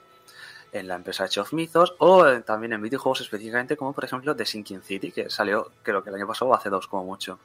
en 0.73 0.89
la 0.89 0.95
empresa 0.95 1.25
Age 1.25 1.41
of 1.41 1.53
Mythos, 1.53 1.95
o 1.99 2.27
eh, 2.27 2.43
también 2.43 2.73
en 2.73 2.83
videojuegos 2.83 3.21
específicamente, 3.21 3.77
como 3.77 3.93
por 3.93 4.05
ejemplo 4.05 4.35
The 4.35 4.47
Sinking 4.47 4.83
City, 4.83 5.13
que 5.13 5.31
salió 5.31 5.71
creo 5.83 6.03
que 6.03 6.11
el 6.11 6.17
año 6.17 6.27
pasado 6.27 6.51
o 6.51 6.55
hace 6.55 6.71
dos 6.71 6.87
como 6.87 7.05
mucho. 7.05 7.39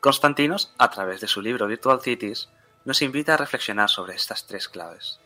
Constantinos, 0.00 0.74
a 0.78 0.90
través 0.90 1.20
de 1.20 1.28
su 1.28 1.40
libro 1.40 1.66
Virtual 1.66 2.00
Cities, 2.00 2.48
nos 2.84 3.02
invita 3.02 3.34
a 3.34 3.36
reflexionar 3.36 3.88
sobre 3.88 4.14
estas 4.14 4.46
tres 4.46 4.68
claves. 4.68 5.20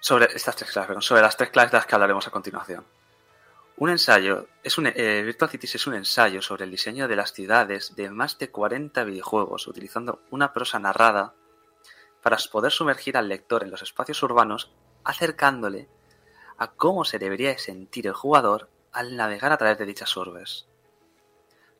Sobre 0.00 0.26
estas 0.26 0.54
tres 0.56 0.70
claves, 0.70 1.04
sobre 1.04 1.22
las 1.22 1.36
tres 1.36 1.50
claves 1.50 1.72
de 1.72 1.78
las 1.78 1.86
que 1.86 1.94
hablaremos 1.94 2.26
a 2.26 2.30
continuación. 2.30 2.84
Un 3.76 3.90
ensayo, 3.90 4.46
es 4.62 4.78
un, 4.78 4.86
eh, 4.86 5.22
Virtual 5.24 5.50
Cities 5.50 5.74
es 5.74 5.86
un 5.88 5.94
ensayo 5.94 6.40
sobre 6.42 6.64
el 6.64 6.70
diseño 6.70 7.08
de 7.08 7.16
las 7.16 7.32
ciudades 7.32 7.96
de 7.96 8.08
más 8.08 8.38
de 8.38 8.50
40 8.50 9.02
videojuegos, 9.02 9.66
utilizando 9.66 10.20
una 10.30 10.52
prosa 10.52 10.78
narrada 10.78 11.34
para 12.22 12.38
poder 12.52 12.70
sumergir 12.70 13.16
al 13.16 13.28
lector 13.28 13.64
en 13.64 13.72
los 13.72 13.82
espacios 13.82 14.22
urbanos, 14.22 14.70
acercándole 15.04 15.88
a 16.58 16.72
cómo 16.72 17.04
se 17.04 17.18
debería 17.18 17.56
sentir 17.58 18.06
el 18.06 18.14
jugador 18.14 18.68
al 18.92 19.16
navegar 19.16 19.52
a 19.52 19.58
través 19.58 19.78
de 19.78 19.86
dichas 19.86 20.16
urbes. 20.16 20.66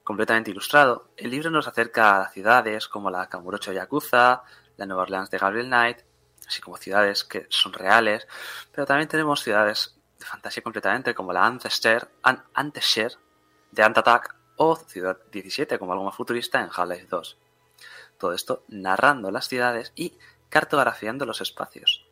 Completamente 0.02 0.50
ilustrado, 0.50 1.08
el 1.16 1.30
libro 1.30 1.50
nos 1.50 1.66
acerca 1.66 2.20
a 2.20 2.28
ciudades 2.28 2.88
como 2.88 3.10
la 3.10 3.28
Kamurocho 3.28 3.72
Yakuza, 3.72 4.42
la 4.76 4.86
Nueva 4.86 5.02
Orleans 5.04 5.30
de 5.30 5.38
Gabriel 5.38 5.66
Knight, 5.66 5.98
así 6.46 6.60
como 6.60 6.76
ciudades 6.76 7.24
que 7.24 7.46
son 7.48 7.72
reales, 7.72 8.26
pero 8.70 8.86
también 8.86 9.08
tenemos 9.08 9.42
ciudades 9.42 9.96
de 10.18 10.26
fantasía 10.26 10.62
completamente 10.62 11.14
como 11.14 11.32
la 11.32 11.46
Ancestor, 11.46 12.10
An 12.22 12.44
de 13.72 13.82
Ant 13.82 13.98
Attack 13.98 14.36
o 14.56 14.76
Ciudad 14.76 15.18
17 15.32 15.78
como 15.78 15.92
algo 15.92 16.04
más 16.04 16.14
futurista 16.14 16.60
en 16.60 16.70
Half-Life 16.72 17.06
2. 17.08 17.38
Todo 18.18 18.32
esto 18.32 18.64
narrando 18.68 19.30
las 19.30 19.48
ciudades 19.48 19.92
y 19.96 20.16
cartografiando 20.48 21.26
los 21.26 21.40
espacios. 21.40 22.03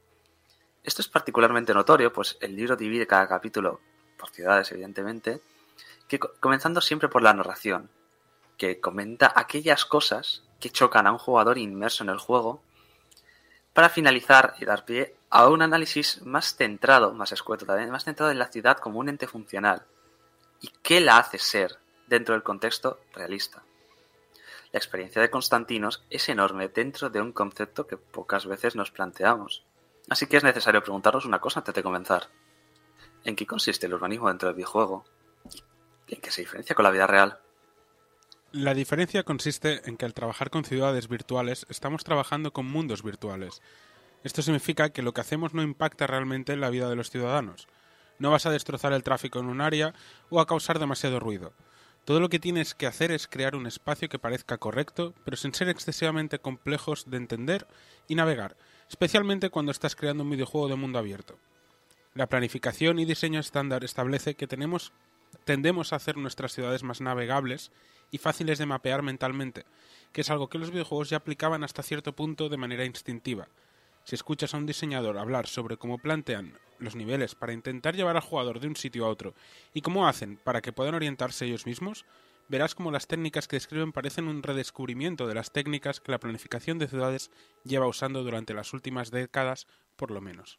Esto 0.84 1.02
es 1.02 1.08
particularmente 1.08 1.74
notorio, 1.74 2.12
pues 2.12 2.36
el 2.40 2.56
libro 2.56 2.76
divide 2.76 3.06
cada 3.06 3.28
capítulo 3.28 3.80
por 4.18 4.30
ciudades, 4.30 4.70
evidentemente, 4.72 5.40
que 6.08 6.18
co- 6.18 6.32
comenzando 6.40 6.80
siempre 6.80 7.08
por 7.08 7.22
la 7.22 7.32
narración, 7.32 7.90
que 8.58 8.80
comenta 8.80 9.32
aquellas 9.34 9.84
cosas 9.84 10.42
que 10.60 10.70
chocan 10.70 11.06
a 11.06 11.12
un 11.12 11.18
jugador 11.18 11.58
inmerso 11.58 12.02
en 12.04 12.10
el 12.10 12.18
juego, 12.18 12.62
para 13.72 13.88
finalizar 13.88 14.54
y 14.60 14.64
dar 14.64 14.84
pie 14.84 15.16
a 15.30 15.48
un 15.48 15.62
análisis 15.62 16.20
más 16.22 16.56
centrado, 16.56 17.14
más 17.14 17.32
escueto 17.32 17.64
también, 17.64 17.90
más 17.90 18.04
centrado 18.04 18.30
en 18.30 18.38
la 18.38 18.48
ciudad 18.48 18.76
como 18.76 18.98
un 18.98 19.08
ente 19.08 19.26
funcional 19.26 19.86
y 20.60 20.68
qué 20.82 21.00
la 21.00 21.16
hace 21.18 21.38
ser 21.38 21.78
dentro 22.06 22.34
del 22.34 22.42
contexto 22.42 23.00
realista. 23.14 23.62
La 24.72 24.78
experiencia 24.78 25.22
de 25.22 25.30
Constantinos 25.30 26.04
es 26.10 26.28
enorme 26.28 26.68
dentro 26.68 27.08
de 27.08 27.20
un 27.20 27.32
concepto 27.32 27.86
que 27.86 27.96
pocas 27.96 28.46
veces 28.46 28.76
nos 28.76 28.90
planteamos. 28.90 29.64
Así 30.08 30.26
que 30.26 30.36
es 30.36 30.44
necesario 30.44 30.82
preguntarnos 30.82 31.24
una 31.24 31.40
cosa 31.40 31.60
antes 31.60 31.74
de 31.74 31.82
comenzar. 31.82 32.28
¿En 33.24 33.36
qué 33.36 33.46
consiste 33.46 33.86
el 33.86 33.94
urbanismo 33.94 34.28
dentro 34.28 34.48
del 34.48 34.56
videojuego? 34.56 35.04
¿Y 36.08 36.16
en 36.16 36.20
qué 36.20 36.30
se 36.30 36.42
diferencia 36.42 36.74
con 36.74 36.84
la 36.84 36.90
vida 36.90 37.06
real? 37.06 37.38
La 38.52 38.74
diferencia 38.74 39.22
consiste 39.22 39.88
en 39.88 39.96
que 39.96 40.04
al 40.04 40.12
trabajar 40.12 40.50
con 40.50 40.64
ciudades 40.64 41.08
virtuales 41.08 41.64
estamos 41.70 42.04
trabajando 42.04 42.52
con 42.52 42.66
mundos 42.66 43.02
virtuales. 43.02 43.62
Esto 44.24 44.42
significa 44.42 44.90
que 44.90 45.02
lo 45.02 45.14
que 45.14 45.22
hacemos 45.22 45.54
no 45.54 45.62
impacta 45.62 46.06
realmente 46.06 46.52
en 46.52 46.60
la 46.60 46.70
vida 46.70 46.90
de 46.90 46.96
los 46.96 47.10
ciudadanos. 47.10 47.66
No 48.18 48.30
vas 48.30 48.44
a 48.44 48.50
destrozar 48.50 48.92
el 48.92 49.02
tráfico 49.02 49.38
en 49.38 49.46
un 49.46 49.60
área 49.60 49.94
o 50.28 50.40
a 50.40 50.46
causar 50.46 50.78
demasiado 50.78 51.18
ruido. 51.18 51.54
Todo 52.04 52.20
lo 52.20 52.28
que 52.28 52.40
tienes 52.40 52.74
que 52.74 52.86
hacer 52.86 53.10
es 53.10 53.28
crear 53.28 53.54
un 53.54 53.66
espacio 53.66 54.08
que 54.08 54.18
parezca 54.18 54.58
correcto, 54.58 55.14
pero 55.24 55.36
sin 55.36 55.54
ser 55.54 55.68
excesivamente 55.68 56.38
complejos 56.38 57.08
de 57.08 57.16
entender 57.16 57.66
y 58.06 58.16
navegar, 58.16 58.56
especialmente 58.92 59.48
cuando 59.48 59.72
estás 59.72 59.96
creando 59.96 60.22
un 60.22 60.28
videojuego 60.28 60.68
de 60.68 60.76
mundo 60.76 60.98
abierto. 60.98 61.38
La 62.14 62.26
planificación 62.26 62.98
y 62.98 63.06
diseño 63.06 63.40
estándar 63.40 63.84
establece 63.84 64.34
que 64.34 64.46
tenemos, 64.46 64.92
tendemos 65.44 65.92
a 65.92 65.96
hacer 65.96 66.18
nuestras 66.18 66.52
ciudades 66.52 66.82
más 66.82 67.00
navegables 67.00 67.72
y 68.10 68.18
fáciles 68.18 68.58
de 68.58 68.66
mapear 68.66 69.00
mentalmente, 69.00 69.64
que 70.12 70.20
es 70.20 70.28
algo 70.28 70.50
que 70.50 70.58
los 70.58 70.70
videojuegos 70.70 71.08
ya 71.08 71.16
aplicaban 71.16 71.64
hasta 71.64 71.82
cierto 71.82 72.12
punto 72.12 72.50
de 72.50 72.58
manera 72.58 72.84
instintiva. 72.84 73.48
Si 74.04 74.14
escuchas 74.14 74.52
a 74.52 74.58
un 74.58 74.66
diseñador 74.66 75.16
hablar 75.16 75.46
sobre 75.46 75.78
cómo 75.78 75.96
plantean 75.96 76.58
los 76.78 76.94
niveles 76.94 77.34
para 77.34 77.54
intentar 77.54 77.96
llevar 77.96 78.16
al 78.16 78.22
jugador 78.22 78.60
de 78.60 78.68
un 78.68 78.76
sitio 78.76 79.06
a 79.06 79.08
otro 79.08 79.32
y 79.72 79.80
cómo 79.80 80.06
hacen 80.06 80.36
para 80.36 80.60
que 80.60 80.74
puedan 80.74 80.94
orientarse 80.94 81.46
ellos 81.46 81.64
mismos, 81.64 82.04
verás 82.52 82.74
cómo 82.74 82.90
las 82.90 83.06
técnicas 83.06 83.48
que 83.48 83.56
describen 83.56 83.92
parecen 83.92 84.28
un 84.28 84.42
redescubrimiento 84.42 85.26
de 85.26 85.34
las 85.34 85.52
técnicas 85.52 86.00
que 86.00 86.12
la 86.12 86.20
planificación 86.20 86.78
de 86.78 86.86
ciudades 86.86 87.30
lleva 87.64 87.86
usando 87.86 88.22
durante 88.22 88.52
las 88.52 88.74
últimas 88.74 89.10
décadas, 89.10 89.66
por 89.96 90.10
lo 90.10 90.20
menos. 90.20 90.58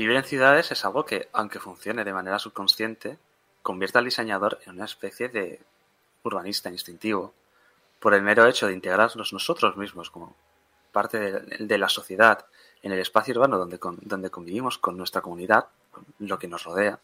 Vivir 0.00 0.16
en 0.16 0.24
ciudades 0.24 0.72
es 0.72 0.82
algo 0.86 1.04
que, 1.04 1.28
aunque 1.34 1.60
funcione 1.60 2.04
de 2.04 2.14
manera 2.14 2.38
subconsciente, 2.38 3.18
convierte 3.60 3.98
al 3.98 4.06
diseñador 4.06 4.58
en 4.64 4.76
una 4.76 4.86
especie 4.86 5.28
de 5.28 5.60
urbanista 6.22 6.70
instintivo, 6.70 7.34
por 7.98 8.14
el 8.14 8.22
mero 8.22 8.46
hecho 8.46 8.66
de 8.66 8.72
integrarnos 8.72 9.34
nosotros 9.34 9.76
mismos 9.76 10.08
como 10.10 10.34
parte 10.90 11.18
de, 11.18 11.76
la 11.76 11.90
sociedad 11.90 12.46
en 12.82 12.92
el 12.92 12.98
espacio 12.98 13.34
urbano 13.34 13.58
donde, 13.58 13.78
donde 14.00 14.30
convivimos 14.30 14.78
con 14.78 14.96
nuestra 14.96 15.20
comunidad, 15.20 15.66
lo 16.18 16.38
que 16.38 16.48
nos 16.48 16.64
rodea. 16.64 16.98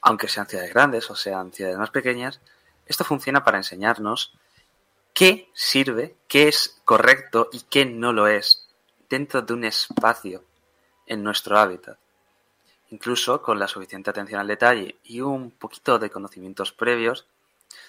Aunque 0.00 0.26
sean 0.26 0.48
ciudades 0.48 0.74
grandes 0.74 1.08
o 1.10 1.14
sean 1.14 1.52
ciudades 1.52 1.78
más 1.78 1.90
pequeñas, 1.90 2.40
esto 2.86 3.04
funciona 3.04 3.44
para 3.44 3.58
enseñarnos 3.58 4.34
qué 5.12 5.48
sirve, 5.54 6.16
qué 6.26 6.48
es 6.48 6.80
correcto 6.84 7.50
y 7.52 7.60
qué 7.60 7.86
no 7.86 8.12
lo 8.12 8.26
es 8.26 8.66
dentro 9.08 9.42
de 9.42 9.54
un 9.54 9.62
espacio 9.62 10.42
en 11.06 11.22
nuestro 11.22 11.58
hábitat. 11.58 11.98
Incluso 12.90 13.42
con 13.42 13.58
la 13.58 13.68
suficiente 13.68 14.10
atención 14.10 14.40
al 14.40 14.46
detalle 14.46 14.96
y 15.04 15.20
un 15.20 15.50
poquito 15.50 15.98
de 15.98 16.10
conocimientos 16.10 16.72
previos, 16.72 17.26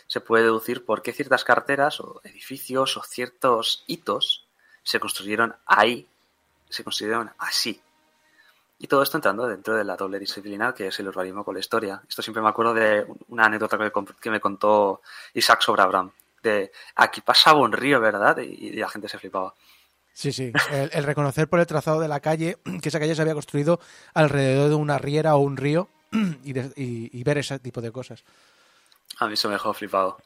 se 0.07 0.21
puede 0.21 0.43
deducir 0.43 0.85
por 0.85 1.01
qué 1.01 1.13
ciertas 1.13 1.43
carteras 1.43 1.99
o 1.99 2.21
edificios 2.23 2.97
o 2.97 3.03
ciertos 3.03 3.83
hitos 3.87 4.45
se 4.83 4.99
construyeron 4.99 5.55
ahí, 5.65 6.07
se 6.69 6.83
construyeron 6.83 7.31
así. 7.37 7.81
Y 8.77 8.87
todo 8.87 9.03
esto 9.03 9.17
entrando 9.17 9.47
dentro 9.47 9.75
de 9.75 9.83
la 9.83 9.95
doble 9.95 10.19
disciplinar 10.19 10.73
que 10.73 10.87
es 10.87 10.99
el 10.99 11.07
urbanismo 11.07 11.43
con 11.43 11.53
la 11.53 11.59
historia. 11.59 12.01
Esto 12.07 12.21
siempre 12.21 12.43
me 12.43 12.49
acuerdo 12.49 12.73
de 12.73 13.05
una 13.29 13.45
anécdota 13.45 13.77
que 14.21 14.29
me, 14.29 14.39
contó 14.39 15.01
Isaac 15.33 15.61
sobre 15.61 15.81
Abraham. 15.81 16.11
De 16.43 16.71
aquí 16.95 17.21
pasaba 17.21 17.59
un 17.59 17.71
río, 17.71 17.99
¿verdad? 17.99 18.37
Y 18.37 18.73
la 18.73 18.89
gente 18.89 19.07
se 19.07 19.17
flipaba. 19.17 19.53
Sí, 20.15 20.31
sí. 20.31 20.53
El, 20.71 21.03
reconocer 21.03 21.49
por 21.49 21.59
el 21.59 21.67
trazado 21.67 21.99
de 21.99 22.07
la 22.07 22.21
calle 22.21 22.57
que 22.81 22.87
esa 22.87 22.99
calle 22.99 23.15
se 23.15 23.21
había 23.21 23.33
construido 23.33 23.81
alrededor 24.13 24.69
de 24.69 24.75
una 24.75 24.97
riera 24.97 25.35
o 25.35 25.39
un 25.39 25.57
río 25.57 25.89
y, 26.11 26.57
y, 26.57 27.09
y 27.11 27.23
ver 27.25 27.39
ese 27.39 27.59
tipo 27.59 27.81
de 27.81 27.91
cosas. 27.91 28.23
A 29.19 29.27
mí 29.27 29.35
se 29.35 29.49
me 29.49 29.55
dejó 29.55 29.73
flipado. 29.73 30.17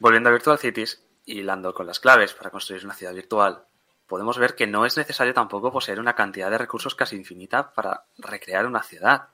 Volviendo 0.00 0.28
a 0.28 0.32
Virtual 0.32 0.58
Cities, 0.58 1.00
hilando 1.26 1.72
con 1.72 1.86
las 1.86 2.00
claves 2.00 2.34
para 2.34 2.50
construir 2.50 2.84
una 2.84 2.94
ciudad 2.94 3.14
virtual, 3.14 3.64
podemos 4.08 4.36
ver 4.36 4.56
que 4.56 4.66
no 4.66 4.84
es 4.84 4.96
necesario 4.96 5.32
tampoco 5.32 5.70
poseer 5.70 6.00
una 6.00 6.16
cantidad 6.16 6.50
de 6.50 6.58
recursos 6.58 6.96
casi 6.96 7.14
infinita 7.14 7.72
para 7.72 8.04
recrear 8.18 8.66
una 8.66 8.82
ciudad. 8.82 9.28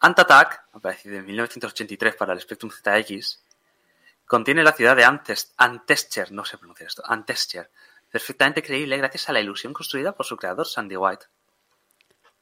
Ant 0.00 0.18
Attack, 0.18 0.64
aparecido 0.72 1.18
en 1.18 1.26
1983 1.26 2.14
para 2.14 2.32
el 2.32 2.40
Spectrum 2.40 2.72
ZX, 2.72 3.42
contiene 4.24 4.62
la 4.62 4.72
ciudad 4.72 4.96
de 4.96 5.04
Antest 5.04 5.52
Antescher, 5.58 6.32
no 6.32 6.46
sé 6.46 6.56
pronunciar 6.56 6.86
esto, 6.86 7.02
Antescher, 7.04 7.70
perfectamente 8.10 8.62
creíble 8.62 8.96
gracias 8.96 9.28
a 9.28 9.32
la 9.32 9.40
ilusión 9.40 9.72
construida 9.72 10.12
por 10.12 10.26
su 10.26 10.36
creador 10.36 10.66
Sandy 10.66 10.96
White. 10.96 11.26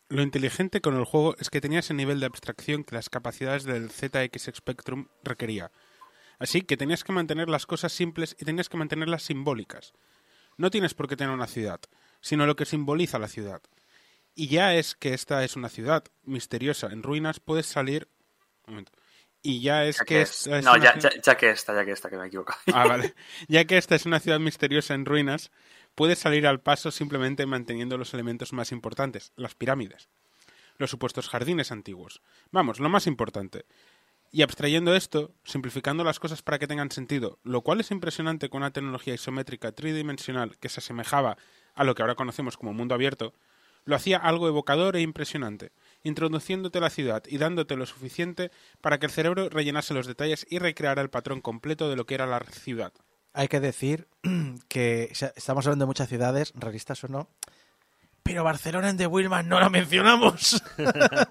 Lo 0.09 0.23
inteligente 0.23 0.81
con 0.81 0.97
el 0.97 1.05
juego 1.05 1.37
es 1.39 1.51
que 1.51 1.61
tenía 1.61 1.81
ese 1.81 1.93
nivel 1.93 2.19
de 2.19 2.27
abstracción 2.27 2.83
que 2.83 2.95
las 2.95 3.11
capacidades 3.11 3.65
del 3.65 3.91
ZX 3.91 4.51
Spectrum 4.57 5.09
requería. 5.23 5.71
Así 6.39 6.63
que 6.63 6.77
tenías 6.77 7.05
que 7.05 7.13
mantener 7.13 7.49
las 7.49 7.67
cosas 7.67 7.93
simples 7.93 8.35
y 8.39 8.45
tenías 8.45 8.69
que 8.69 8.79
mantenerlas 8.79 9.25
simbólicas. 9.25 9.93
No 10.57 10.71
tienes 10.71 10.95
por 10.95 11.09
qué 11.09 11.17
tener 11.17 11.35
una 11.35 11.47
ciudad, 11.47 11.81
sino 12.21 12.47
lo 12.47 12.57
que 12.57 12.65
simboliza 12.65 13.19
la 13.19 13.29
ciudad. 13.29 13.61
Y 14.35 14.49
ya 14.49 14.75
es 14.75 14.95
que 14.95 15.15
esta 15.15 15.45
es 15.45 15.57
una 15.57 15.69
ciudad 15.69 16.05
misteriosa 16.23 16.89
en 16.89 17.03
ruinas, 17.03 17.41
puedes 17.41 17.67
salir... 17.67 18.09
Y 19.43 19.61
ya 19.61 19.85
es 19.85 19.99
Ya 19.99 20.05
que 20.05 20.15
que 20.15 20.21
esta 20.23 20.59
es- 20.59 20.65
No, 20.65 20.73
una 20.73 20.85
ya, 20.85 20.93
ciudad- 20.95 21.11
ya- 21.15 21.21
ya 21.23 21.37
que 21.37 21.51
esta, 21.51 21.75
ya 21.75 21.85
que 21.85 21.93
esta, 21.93 22.11
que 22.11 22.17
me 22.17 22.27
equivoco. 22.27 22.55
Ah, 22.73 22.87
vale. 22.87 23.15
Ya 23.49 23.65
que 23.65 23.79
esta 23.79 23.95
es 23.95 24.05
una 24.07 24.21
ciudad 24.21 24.41
misteriosa 24.41 24.95
en 24.95 25.05
ruinas, 25.05 25.51
puedes 25.95 26.19
salir 26.19 26.47
al 26.47 26.61
paso 26.61 26.91
simplemente 26.91 27.47
manteniendo 27.47 27.97
los 27.99 28.15
elementos 28.15 28.53
más 28.53 28.73
importantes, 28.73 29.33
las 29.37 29.55
pirámides, 29.55 30.09
los 30.77 30.91
supuestos 30.91 31.29
jardines 31.29 31.73
antiguos. 31.73 32.21
Vamos, 32.51 32.81
lo 32.81 32.89
más 32.89 33.07
importante. 33.07 33.65
Y 34.31 34.43
abstrayendo 34.43 34.95
esto, 34.95 35.33
simplificando 35.45 36.05
las 36.05 36.21
cosas 36.21 36.43
para 36.43 36.59
que 36.59 36.67
tengan 36.67 36.91
sentido, 36.91 37.39
lo 37.45 37.63
cual 37.63 37.81
es 37.81 37.91
impresionante 37.91 38.51
con 38.51 38.59
una 38.63 38.73
tecnología 38.73 39.15
isométrica 39.15 39.73
tridimensional 39.73 40.59
que 40.59 40.69
se 40.69 40.81
asemejaba 40.81 41.39
a 41.75 41.85
lo 41.85 41.95
que 41.95 42.03
ahora 42.03 42.15
conocemos 42.15 42.57
como 42.59 42.75
mundo 42.75 42.95
abierto, 42.95 43.33
lo 43.87 43.97
hacía 43.97 44.19
algo 44.19 44.47
evocador 44.49 44.97
e 44.97 45.01
impresionante, 45.01 45.73
introduciéndote 46.09 46.79
a 46.79 46.83
la 46.83 46.91
ciudad 46.91 47.23
y 47.27 47.39
dándote 47.39 47.77
lo 47.77 47.87
suficiente 47.87 48.51
para 48.81 48.99
que 48.99 49.07
el 49.07 49.13
cerebro 49.13 49.49
rellenase 49.49 49.95
los 49.95 50.07
detalles 50.07 50.47
y 50.51 50.59
recreara 50.59 51.03
el 51.03 51.11
patrón 51.11 51.41
completo 51.41 51.89
de 51.89 51.97
lo 51.97 52.07
que 52.07 52.15
era 52.15 52.27
la 52.27 52.41
ciudad. 52.41 52.93
Hay 53.33 53.49
que 53.49 53.61
decir 53.61 54.09
que 54.69 55.13
estamos 55.13 55.67
hablando 55.67 55.85
de 55.85 55.89
muchas 55.89 56.09
ciudades, 56.09 56.53
realistas 56.57 57.05
o 57.05 57.09
no, 57.09 57.29
pero 58.29 58.45
Barcelona 58.45 58.91
en 58.91 58.99
The 58.99 59.07
Willman 59.07 59.49
no 59.49 59.59
la 59.59 59.71
mencionamos. 59.71 60.63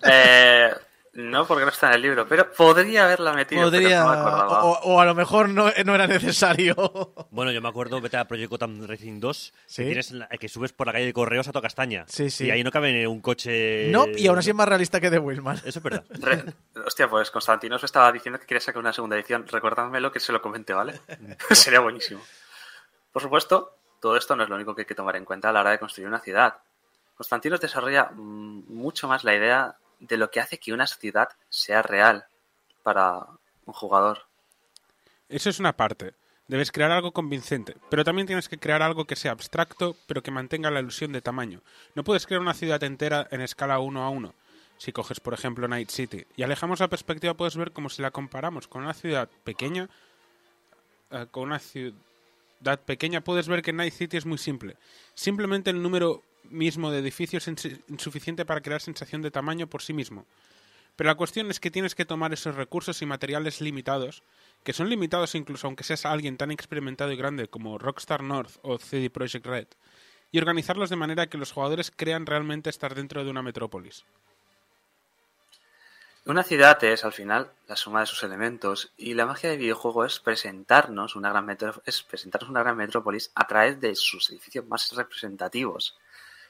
Eh, 0.09 0.71
no, 1.19 1.45
porque 1.47 1.63
no 1.65 1.71
está 1.71 1.87
en 1.89 1.93
el 1.95 2.01
libro, 2.03 2.27
pero 2.27 2.51
podría 2.51 3.05
haberla 3.05 3.33
metido. 3.33 3.69
pero 3.71 3.81
Podría, 3.81 4.03
no 4.03 4.09
me 4.11 4.17
o, 4.53 4.79
o 4.83 5.01
a 5.01 5.05
lo 5.05 5.15
mejor 5.15 5.49
no, 5.49 5.71
no 5.83 5.95
era 5.95 6.05
necesario. 6.07 6.75
Bueno, 7.31 7.51
yo 7.51 7.61
me 7.61 7.67
acuerdo, 7.69 7.99
vete 8.01 8.17
a 8.17 8.25
Project 8.27 8.49
Gotham 8.49 8.87
Racing 8.87 9.19
2, 9.19 9.53
Sí. 9.65 9.81
que, 9.81 9.85
tienes 9.87 10.11
la- 10.11 10.27
que 10.27 10.47
subes 10.47 10.73
por 10.73 10.87
la 10.87 10.93
calle 10.93 11.05
de 11.07 11.13
Correos 11.13 11.47
a 11.47 11.51
toda 11.51 11.61
castaña. 11.63 12.05
Sí, 12.07 12.29
sí. 12.29 12.45
Y 12.45 12.51
ahí 12.51 12.63
no 12.63 12.71
cabe 12.71 13.05
un 13.07 13.19
coche... 13.21 13.89
No, 13.91 14.05
y 14.07 14.27
aún 14.27 14.37
así 14.39 14.49
es 14.51 14.55
más 14.55 14.67
realista 14.67 14.99
que 15.01 15.09
The 15.11 15.19
Willman. 15.19 15.57
Eso 15.57 15.79
es 15.79 15.83
verdad. 15.83 16.03
Re- 16.09 16.45
Hostia, 16.85 17.09
pues 17.09 17.29
Constantino 17.31 17.75
os 17.75 17.83
estaba 17.83 18.11
diciendo 18.11 18.39
que 18.39 18.45
quería 18.45 18.61
sacar 18.61 18.79
una 18.79 18.93
segunda 18.93 19.15
edición. 19.15 19.45
Recordádmelo 19.47 20.11
que 20.11 20.19
se 20.19 20.31
lo 20.31 20.41
comenté, 20.41 20.73
¿vale? 20.73 20.99
Sería 21.51 21.79
buenísimo. 21.79 22.21
Por 23.11 23.21
supuesto, 23.21 23.77
todo 23.99 24.15
esto 24.17 24.35
no 24.35 24.43
es 24.43 24.49
lo 24.49 24.55
único 24.55 24.73
que 24.75 24.81
hay 24.81 24.85
que 24.87 24.95
tomar 24.95 25.15
en 25.15 25.25
cuenta 25.25 25.49
a 25.49 25.51
la 25.51 25.61
hora 25.61 25.71
de 25.71 25.79
construir 25.79 26.07
una 26.07 26.19
ciudad. 26.19 26.57
Constantino 27.15 27.57
desarrolla 27.57 28.11
mm, 28.13 28.63
mucho 28.73 29.07
más 29.07 29.23
la 29.23 29.33
idea 29.35 29.75
de 29.99 30.17
lo 30.17 30.29
que 30.29 30.39
hace 30.39 30.59
que 30.59 30.73
una 30.73 30.87
ciudad 30.87 31.29
sea 31.49 31.81
real 31.81 32.25
para 32.83 33.25
un 33.65 33.73
jugador. 33.73 34.25
Eso 35.29 35.49
es 35.49 35.59
una 35.59 35.73
parte. 35.73 36.13
Debes 36.47 36.71
crear 36.71 36.91
algo 36.91 37.11
convincente, 37.11 37.75
pero 37.89 38.05
también 38.05 38.25
tienes 38.25 38.47
que 38.47 38.57
crear 38.57 38.81
algo 38.81 39.03
que 39.05 39.17
sea 39.17 39.31
abstracto, 39.31 39.97
pero 40.07 40.23
que 40.23 40.31
mantenga 40.31 40.71
la 40.71 40.79
ilusión 40.79 41.11
de 41.11 41.21
tamaño. 41.21 41.61
No 41.93 42.05
puedes 42.05 42.25
crear 42.25 42.41
una 42.41 42.53
ciudad 42.53 42.81
entera 42.83 43.27
en 43.31 43.41
escala 43.41 43.79
1 43.79 44.01
a 44.01 44.09
1. 44.09 44.33
Si 44.77 44.93
coges, 44.93 45.19
por 45.19 45.33
ejemplo, 45.33 45.67
Night 45.67 45.89
City 45.89 46.25
y 46.37 46.43
alejamos 46.43 46.79
la 46.79 46.87
perspectiva, 46.87 47.33
puedes 47.33 47.57
ver 47.57 47.71
como 47.73 47.89
si 47.89 48.01
la 48.01 48.11
comparamos 48.11 48.67
con 48.67 48.83
una 48.83 48.93
ciudad 48.93 49.27
pequeña, 49.43 49.89
eh, 51.11 51.25
con 51.31 51.43
una 51.43 51.59
ciudad 51.59 52.79
pequeña, 52.85 53.21
puedes 53.21 53.49
ver 53.49 53.61
que 53.61 53.73
Night 53.73 53.93
City 53.93 54.15
es 54.15 54.25
muy 54.25 54.37
simple. 54.37 54.77
Simplemente 55.15 55.69
el 55.71 55.81
número 55.81 56.23
mismo 56.49 56.91
de 56.91 56.99
edificios 56.99 57.47
es 57.47 57.53
insu- 57.53 57.81
insuficiente 57.87 58.45
para 58.45 58.61
crear 58.61 58.81
sensación 58.81 59.21
de 59.21 59.31
tamaño 59.31 59.67
por 59.67 59.81
sí 59.81 59.93
mismo. 59.93 60.25
Pero 60.95 61.09
la 61.09 61.15
cuestión 61.15 61.51
es 61.51 61.59
que 61.59 61.69
tienes 61.69 61.93
que 61.93 62.05
tomar 62.05 62.33
esos 62.33 62.55
recursos 62.55 63.01
y 63.01 63.05
materiales 63.05 63.61
limitados, 63.61 64.23
que 64.63 64.73
son 64.73 64.89
limitados 64.89 65.35
incluso 65.35 65.67
aunque 65.67 65.83
seas 65.83 66.05
alguien 66.05 66.37
tan 66.37 66.49
experimentado 66.49 67.11
y 67.11 67.17
grande 67.17 67.47
como 67.47 67.77
Rockstar 67.77 68.23
North 68.23 68.57
o 68.63 68.79
CD 68.79 69.09
Projekt 69.09 69.45
Red, 69.45 69.67
y 70.31 70.39
organizarlos 70.39 70.89
de 70.89 70.95
manera 70.95 71.27
que 71.27 71.37
los 71.37 71.51
jugadores 71.51 71.91
crean 71.95 72.25
realmente 72.25 72.69
estar 72.69 72.95
dentro 72.95 73.23
de 73.23 73.29
una 73.29 73.43
metrópolis. 73.43 74.03
Una 76.25 76.43
ciudad 76.43 76.83
es, 76.83 77.05
al 77.05 77.13
final, 77.13 77.51
la 77.69 77.77
suma 77.77 78.01
de 78.01 78.05
sus 78.05 78.21
elementos 78.23 78.91
y 78.97 79.13
la 79.13 79.25
magia 79.25 79.49
del 79.49 79.59
videojuego 79.59 80.03
es 80.03 80.19
presentarnos 80.19 81.15
una 81.15 81.29
gran, 81.29 81.57
es 81.85 82.03
presentarnos 82.03 82.49
una 82.49 82.63
gran 82.63 82.75
metrópolis 82.75 83.31
a 83.33 83.47
través 83.47 83.79
de 83.79 83.95
sus 83.95 84.29
edificios 84.31 84.67
más 84.67 84.91
representativos. 84.93 85.95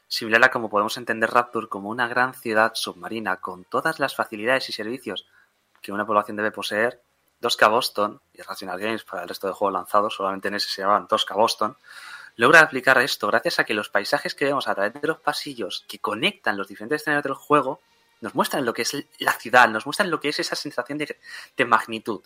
Similar 0.08 0.46
a 0.46 0.52
como 0.52 0.70
podemos 0.70 0.98
entender 0.98 1.30
Rapture 1.30 1.68
como 1.68 1.90
una 1.90 2.08
gran 2.08 2.34
ciudad 2.34 2.72
submarina 2.76 3.38
con 3.38 3.66
todas 3.66 4.00
las 4.00 4.16
facilidades 4.16 4.70
y 4.70 4.74
servicios 4.74 5.28
que 5.82 5.92
una 5.92 6.06
población 6.06 6.38
debe 6.38 6.52
poseer, 6.52 7.02
2K 7.42 7.70
Boston 7.70 8.22
y 8.34 8.42
Rational 8.42 8.80
Games 8.80 9.04
para 9.04 9.24
el 9.24 9.30
resto 9.30 9.48
de 9.48 9.54
juegos 9.54 9.74
lanzados, 9.74 10.16
solamente 10.16 10.48
en 10.48 10.56
ese 10.56 10.70
se 10.70 10.82
llamaban 10.82 11.08
2K 11.08 11.36
Boston, 11.36 11.78
logra 12.36 12.62
aplicar 12.62 12.98
esto 13.00 13.28
gracias 13.28 13.60
a 13.60 13.64
que 13.64 13.74
los 13.74 13.90
paisajes 13.90 14.34
que 14.34 14.46
vemos 14.46 14.68
a 14.68 14.76
través 14.76 14.94
de 14.94 15.08
los 15.08 15.20
pasillos 15.20 15.86
que 15.88 16.00
conectan 16.00 16.58
los 16.58 16.68
diferentes 16.68 17.02
escenarios 17.02 17.24
del 17.24 17.34
juego 17.34 17.82
nos 18.22 18.34
muestran 18.34 18.66
lo 18.66 18.74
que 18.74 18.84
es 18.84 19.06
la 19.20 19.34
ciudad, 19.34 19.70
nos 19.70 19.86
muestran 19.86 20.10
lo 20.10 20.20
que 20.20 20.30
es 20.30 20.40
esa 20.40 20.56
sensación 20.56 20.98
de, 20.98 21.66
magnitud. 21.66 22.22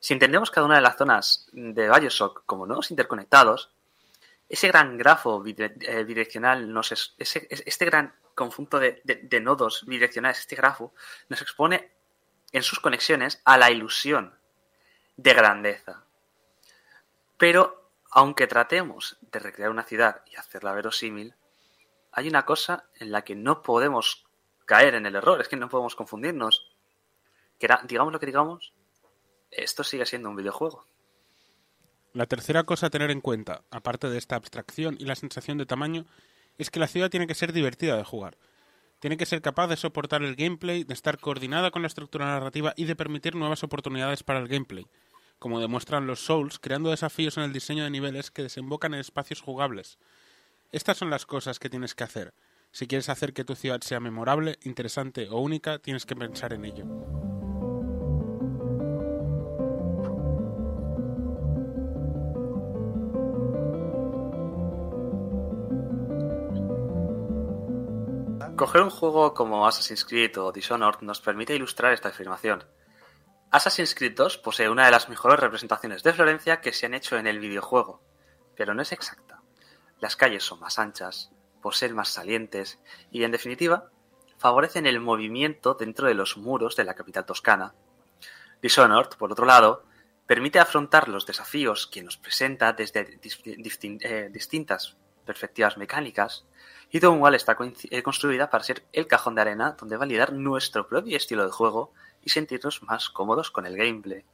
Si 0.00 0.12
entendemos 0.12 0.50
cada 0.50 0.66
una 0.66 0.76
de 0.76 0.82
las 0.82 0.96
zonas 0.96 1.48
de 1.52 1.90
Bioshock 1.90 2.44
como 2.46 2.66
nodos 2.66 2.90
interconectados, 2.90 3.70
ese 4.48 4.68
gran 4.68 4.96
grafo 4.98 5.42
bide- 5.42 5.74
eh, 5.80 6.04
bidireccional, 6.04 6.72
nos 6.72 6.92
es- 6.92 7.14
ese- 7.18 7.46
es- 7.50 7.62
este 7.66 7.84
gran 7.86 8.14
conjunto 8.34 8.78
de, 8.78 9.00
de- 9.04 9.16
de 9.22 9.40
nodos 9.40 9.84
bidireccionales, 9.86 10.40
este 10.40 10.56
grafo, 10.56 10.94
nos 11.28 11.40
expone 11.42 11.92
en 12.52 12.62
sus 12.62 12.80
conexiones 12.80 13.40
a 13.44 13.56
la 13.58 13.70
ilusión 13.70 14.38
de 15.16 15.34
grandeza. 15.34 16.04
Pero, 17.36 17.90
aunque 18.10 18.46
tratemos 18.46 19.18
de 19.20 19.38
recrear 19.38 19.70
una 19.70 19.82
ciudad 19.84 20.22
y 20.26 20.36
hacerla 20.36 20.72
verosímil, 20.72 21.34
hay 22.12 22.28
una 22.28 22.44
cosa 22.44 22.88
en 22.94 23.10
la 23.10 23.22
que 23.22 23.34
no 23.34 23.62
podemos 23.62 24.24
caer 24.66 24.94
en 24.94 25.06
el 25.06 25.16
error, 25.16 25.40
es 25.40 25.48
que 25.48 25.56
no 25.56 25.68
podemos 25.68 25.96
confundirnos. 25.96 26.70
Que 27.58 27.68
digamos 27.84 28.12
lo 28.12 28.20
que 28.20 28.26
digamos, 28.26 28.72
esto 29.50 29.84
sigue 29.84 30.06
siendo 30.06 30.28
un 30.28 30.36
videojuego. 30.36 30.86
La 32.14 32.26
tercera 32.26 32.62
cosa 32.62 32.86
a 32.86 32.90
tener 32.90 33.10
en 33.10 33.20
cuenta, 33.20 33.64
aparte 33.72 34.08
de 34.08 34.18
esta 34.18 34.36
abstracción 34.36 34.96
y 35.00 35.04
la 35.04 35.16
sensación 35.16 35.58
de 35.58 35.66
tamaño, 35.66 36.06
es 36.58 36.70
que 36.70 36.78
la 36.78 36.86
ciudad 36.86 37.10
tiene 37.10 37.26
que 37.26 37.34
ser 37.34 37.52
divertida 37.52 37.96
de 37.96 38.04
jugar. 38.04 38.38
Tiene 39.00 39.16
que 39.16 39.26
ser 39.26 39.42
capaz 39.42 39.66
de 39.66 39.76
soportar 39.76 40.22
el 40.22 40.36
gameplay, 40.36 40.84
de 40.84 40.94
estar 40.94 41.18
coordinada 41.18 41.72
con 41.72 41.82
la 41.82 41.88
estructura 41.88 42.26
narrativa 42.26 42.72
y 42.76 42.84
de 42.84 42.94
permitir 42.94 43.34
nuevas 43.34 43.64
oportunidades 43.64 44.22
para 44.22 44.38
el 44.38 44.46
gameplay, 44.46 44.86
como 45.40 45.58
demuestran 45.58 46.06
los 46.06 46.20
Souls, 46.20 46.60
creando 46.60 46.90
desafíos 46.90 47.36
en 47.36 47.42
el 47.42 47.52
diseño 47.52 47.82
de 47.82 47.90
niveles 47.90 48.30
que 48.30 48.44
desembocan 48.44 48.94
en 48.94 49.00
espacios 49.00 49.40
jugables. 49.40 49.98
Estas 50.70 50.96
son 50.96 51.10
las 51.10 51.26
cosas 51.26 51.58
que 51.58 51.68
tienes 51.68 51.96
que 51.96 52.04
hacer. 52.04 52.32
Si 52.70 52.86
quieres 52.86 53.08
hacer 53.08 53.32
que 53.32 53.44
tu 53.44 53.56
ciudad 53.56 53.80
sea 53.80 53.98
memorable, 53.98 54.60
interesante 54.62 55.28
o 55.28 55.40
única, 55.40 55.80
tienes 55.80 56.06
que 56.06 56.14
pensar 56.14 56.52
en 56.52 56.64
ello. 56.64 57.33
Coger 68.56 68.82
un 68.82 68.90
juego 68.90 69.34
como 69.34 69.66
Assassin's 69.66 70.04
Creed 70.04 70.38
o 70.38 70.52
Dishonored 70.52 71.00
nos 71.00 71.20
permite 71.20 71.54
ilustrar 71.54 71.92
esta 71.92 72.10
afirmación. 72.10 72.64
Assassin's 73.50 73.94
Creed 73.94 74.14
2 74.14 74.38
posee 74.38 74.68
una 74.68 74.84
de 74.84 74.90
las 74.92 75.08
mejores 75.08 75.40
representaciones 75.40 76.02
de 76.02 76.12
Florencia 76.12 76.60
que 76.60 76.72
se 76.72 76.86
han 76.86 76.94
hecho 76.94 77.16
en 77.16 77.26
el 77.26 77.40
videojuego, 77.40 78.00
pero 78.56 78.74
no 78.74 78.82
es 78.82 78.92
exacta. 78.92 79.42
Las 80.00 80.16
calles 80.16 80.44
son 80.44 80.60
más 80.60 80.78
anchas, 80.78 81.30
poseen 81.62 81.94
más 81.94 82.08
salientes 82.10 82.78
y, 83.10 83.24
en 83.24 83.32
definitiva, 83.32 83.90
favorecen 84.38 84.86
el 84.86 85.00
movimiento 85.00 85.74
dentro 85.74 86.06
de 86.06 86.14
los 86.14 86.36
muros 86.36 86.76
de 86.76 86.84
la 86.84 86.94
capital 86.94 87.26
toscana. 87.26 87.74
Dishonored, 88.62 89.16
por 89.18 89.32
otro 89.32 89.46
lado, 89.46 89.84
permite 90.26 90.58
afrontar 90.60 91.08
los 91.08 91.26
desafíos 91.26 91.86
que 91.86 92.02
nos 92.02 92.16
presenta 92.18 92.72
desde 92.72 93.20
distin- 93.20 93.98
eh, 94.02 94.28
distintas 94.30 94.96
perspectivas 95.24 95.76
mecánicas 95.76 96.44
y 96.90 97.00
Dawnwall 97.00 97.34
está 97.34 97.56
eh, 97.90 98.02
construida 98.02 98.50
para 98.50 98.64
ser 98.64 98.84
el 98.92 99.06
cajón 99.06 99.34
de 99.34 99.40
arena 99.40 99.76
donde 99.78 99.96
validar 99.96 100.32
nuestro 100.32 100.86
propio 100.86 101.16
estilo 101.16 101.44
de 101.44 101.50
juego 101.50 101.92
y 102.22 102.30
sentirnos 102.30 102.82
más 102.82 103.10
cómodos 103.10 103.50
con 103.50 103.66
el 103.66 103.76
gameplay. 103.76 104.24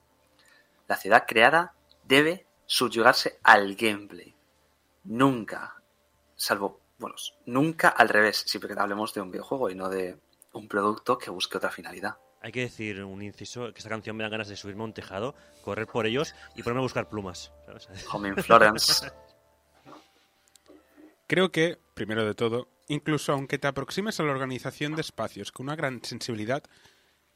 La 0.87 0.97
ciudad 0.97 1.25
creada 1.27 1.73
debe 2.05 2.47
subyugarse 2.67 3.39
al 3.43 3.75
gameplay. 3.75 4.35
Nunca, 5.05 5.83
salvo, 6.37 6.81
bueno, 6.99 7.17
nunca 7.47 7.89
al 7.89 8.09
revés, 8.09 8.45
siempre 8.47 8.75
que 8.75 8.81
hablemos 8.81 9.15
de 9.15 9.21
un 9.21 9.31
videojuego 9.31 9.71
y 9.71 9.75
no 9.75 9.89
de 9.89 10.19
un 10.53 10.69
producto 10.69 11.19
que 11.19 11.31
busque 11.31 11.59
otra 11.59 11.71
finalidad. 11.71 12.17
Hay 12.43 12.53
que 12.53 12.61
decir 12.61 13.05
un 13.05 13.23
inciso, 13.23 13.73
que 13.73 13.79
esta 13.79 13.91
canción 13.91 14.17
me 14.17 14.25
da 14.25 14.31
ganas 14.31 14.49
de 14.49 14.57
subirme 14.57 14.83
a 14.83 14.87
un 14.87 14.95
tejado, 14.95 15.35
correr 15.63 15.87
por 15.87 16.07
ellos 16.07 16.35
y 16.55 16.63
ponerme 16.63 16.81
a 16.81 16.83
buscar 16.83 17.09
plumas. 17.09 17.53
¿sabes? 17.67 17.89
Home 18.13 18.29
in 18.29 18.37
Florence. 18.37 19.11
Creo 21.31 21.53
que, 21.53 21.79
primero 21.95 22.27
de 22.27 22.35
todo, 22.35 22.67
incluso 22.89 23.33
aunque 23.33 23.57
te 23.57 23.69
aproximes 23.69 24.19
a 24.19 24.25
la 24.25 24.33
organización 24.33 24.97
de 24.97 25.03
espacios 25.03 25.53
con 25.53 25.67
una 25.67 25.77
gran 25.77 26.03
sensibilidad, 26.03 26.65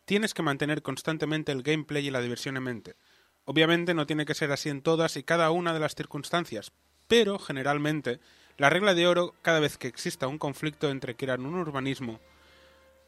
tienes 0.05 0.35
que 0.35 0.43
mantener 0.43 0.83
constantemente 0.83 1.53
el 1.53 1.63
gameplay 1.63 2.05
y 2.05 2.11
la 2.11 2.21
diversión 2.21 2.57
en 2.57 2.65
mente. 2.65 2.97
Obviamente 3.45 3.95
no 3.95 4.05
tiene 4.05 4.27
que 4.27 4.35
ser 4.35 4.51
así 4.51 4.69
en 4.69 4.83
todas 4.83 5.17
y 5.17 5.23
cada 5.23 5.53
una 5.53 5.73
de 5.73 5.79
las 5.79 5.95
circunstancias, 5.95 6.73
pero 7.07 7.39
generalmente 7.39 8.19
la 8.57 8.69
regla 8.69 8.95
de 8.95 9.07
oro 9.07 9.33
cada 9.43 9.61
vez 9.61 9.79
que 9.79 9.87
exista 9.87 10.27
un 10.27 10.39
conflicto 10.39 10.91
entre 10.91 11.15
crear 11.15 11.39
un 11.39 11.55
urbanismo 11.55 12.19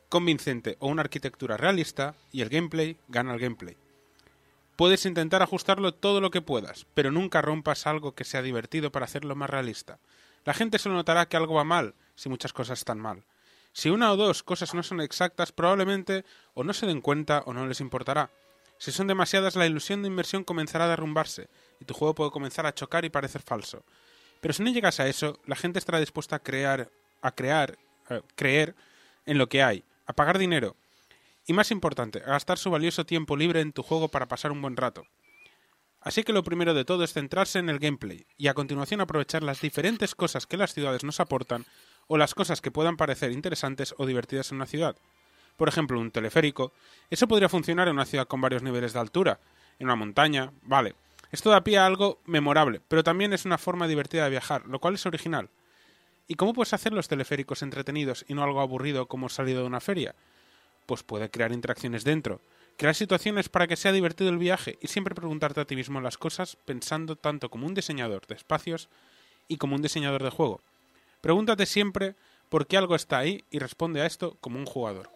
convincente 0.09 0.77
o 0.79 0.87
una 0.87 1.03
arquitectura 1.03 1.57
realista 1.57 2.15
y 2.31 2.43
el 2.43 2.49
gameplay 2.49 2.97
gana 3.09 3.35
el 3.35 3.41
gameplay. 3.41 3.77
Puedes 4.77 5.05
intentar 5.05 5.43
ajustarlo 5.43 5.95
todo 5.95 6.21
lo 6.21 6.31
que 6.31 6.43
puedas, 6.43 6.87
pero 6.95 7.11
nunca 7.11 7.43
rompas 7.43 7.89
algo 7.89 8.15
que 8.15 8.23
sea 8.23 8.43
divertido 8.43 8.93
para 8.93 9.07
hacerlo 9.07 9.35
más 9.35 9.51
realista. 9.51 9.99
La 10.47 10.55
gente 10.55 10.78
solo 10.78 10.94
notará 10.94 11.27
que 11.27 11.36
algo 11.36 11.55
va 11.55 11.64
mal 11.64 11.94
si 12.14 12.28
muchas 12.28 12.52
cosas 12.52 12.78
están 12.78 13.01
mal. 13.01 13.24
Si 13.73 13.90
una 13.90 14.12
o 14.12 14.16
dos 14.16 14.44
cosas 14.44 14.74
no 14.74 14.85
son 14.85 15.01
exactas, 15.01 15.51
probablemente 15.51 16.24
o 16.55 16.62
no 16.62 16.73
se 16.73 16.86
den 16.86 17.01
cuenta 17.01 17.43
o 17.47 17.52
no 17.52 17.66
les 17.66 17.81
importará. 17.81 18.31
Si 18.78 18.93
son 18.93 19.09
demasiadas, 19.09 19.56
la 19.56 19.66
ilusión 19.66 20.02
de 20.02 20.09
inversión 20.09 20.44
comenzará 20.44 20.85
a 20.85 20.89
derrumbarse 20.89 21.48
y 21.81 21.85
tu 21.85 21.94
juego 21.94 22.14
puede 22.14 22.31
comenzar 22.31 22.64
a 22.64 22.73
chocar 22.73 23.05
y 23.05 23.10
parecer 23.10 23.43
falso. 23.43 23.82
Pero 24.40 24.55
si 24.55 24.62
no 24.62 24.70
llegas 24.70 25.01
a 25.01 25.09
eso, 25.09 25.40
la 25.47 25.56
gente 25.56 25.81
estará 25.81 25.98
dispuesta 25.98 26.36
a 26.36 26.39
crear, 26.39 26.90
a 27.23 27.32
crear, 27.32 27.77
a 28.09 28.20
creer 28.36 28.77
en 29.27 29.39
lo 29.39 29.48
que 29.48 29.64
hay, 29.64 29.82
a 30.06 30.12
pagar 30.12 30.39
dinero 30.39 30.77
y 31.44 31.55
más 31.55 31.73
importante, 31.73 32.23
a 32.24 32.31
gastar 32.31 32.59
su 32.59 32.70
valioso 32.70 33.05
tiempo 33.05 33.36
libre 33.36 33.60
en 33.62 33.73
tu 33.73 33.82
juego 33.82 34.09
para 34.09 34.28
pasar 34.28 34.52
un 34.52 34.62
buen 34.62 34.77
rato. 34.77 35.06
Así 36.01 36.23
que 36.23 36.32
lo 36.32 36.44
primero 36.44 36.74
de 36.74 36.85
todo 36.85 37.05
es 37.05 37.12
centrarse 37.12 37.59
en 37.59 37.68
el 37.68 37.78
gameplay 37.78 38.27
y 38.36 38.48
a 38.48 38.55
continuación 38.55 39.01
aprovechar 39.01 39.43
las 39.43 39.60
diferentes 39.60 40.14
cosas 40.14 40.47
que 40.47 40.56
las 40.56 40.73
ciudades 40.73 41.05
nos 41.05 41.20
aportan 41.20 41.64
o 42.06 42.16
las 42.16 42.35
cosas 42.35 42.60
que 42.60 42.70
puedan 42.70 42.97
parecer 42.97 43.32
interesantes 43.32 43.94
o 43.98 44.06
divertidas 44.06 44.51
en 44.51 44.56
una 44.56 44.66
ciudad. 44.66 44.97
Por 45.56 45.68
ejemplo, 45.68 45.98
un 45.98 46.10
teleférico. 46.10 46.73
Eso 47.10 47.27
podría 47.27 47.48
funcionar 47.48 47.89
en 47.89 47.94
una 47.94 48.05
ciudad 48.05 48.28
con 48.28 48.40
varios 48.40 48.62
niveles 48.62 48.93
de 48.93 49.01
altura. 49.01 49.40
En 49.78 49.86
una 49.86 49.97
montaña, 49.97 50.52
vale. 50.62 50.94
Esto 51.32 51.51
da 51.51 51.64
pie 51.64 51.78
a 51.78 51.86
algo 51.86 52.20
memorable, 52.24 52.81
pero 52.89 53.02
también 53.02 53.32
es 53.32 53.44
una 53.44 53.59
forma 53.59 53.89
divertida 53.89 54.24
de 54.24 54.31
viajar, 54.31 54.66
lo 54.66 54.78
cual 54.78 54.94
es 54.94 55.06
original. 55.06 55.51
¿Y 56.28 56.35
cómo 56.35 56.52
puedes 56.52 56.73
hacer 56.73 56.93
los 56.93 57.09
teleféricos 57.09 57.62
entretenidos 57.62 58.24
y 58.28 58.35
no 58.35 58.43
algo 58.43 58.60
aburrido 58.60 59.06
como 59.06 59.28
salido 59.28 59.62
de 59.62 59.66
una 59.66 59.81
feria? 59.81 60.14
Pues 60.86 61.02
puede 61.02 61.31
crear 61.31 61.52
interacciones 61.52 62.05
dentro, 62.05 62.40
Crear 62.77 62.94
situaciones 62.94 63.48
para 63.48 63.66
que 63.66 63.77
sea 63.77 63.93
divertido 63.93 64.28
el 64.28 64.36
viaje 64.36 64.78
y 64.82 64.89
siempre 64.89 65.15
preguntarte 65.15 65.61
a 65.61 65.65
ti 65.65 65.77
mismo 65.77 66.01
las 66.01 66.19
cosas 66.19 66.57
pensando 66.66 67.16
tanto 67.16 67.48
como 67.48 67.66
un 67.66 67.74
diseñador 67.74 68.27
de 68.27 68.35
espacios 68.35 68.90
y 69.48 69.57
como 69.57 69.77
un 69.77 69.82
diseñador 69.82 70.23
de 70.23 70.31
juego. 70.31 70.61
Pregúntate 71.23 71.65
siempre 71.65 72.16
por 72.51 72.66
qué 72.66 72.77
algo 72.77 72.94
está 72.94 73.19
ahí 73.19 73.44
y 73.51 73.61
responde 73.61 74.03
a 74.03 74.07
esto 74.07 74.36
como 74.40 74.59
un 74.59 74.66
jugador. 74.66 75.15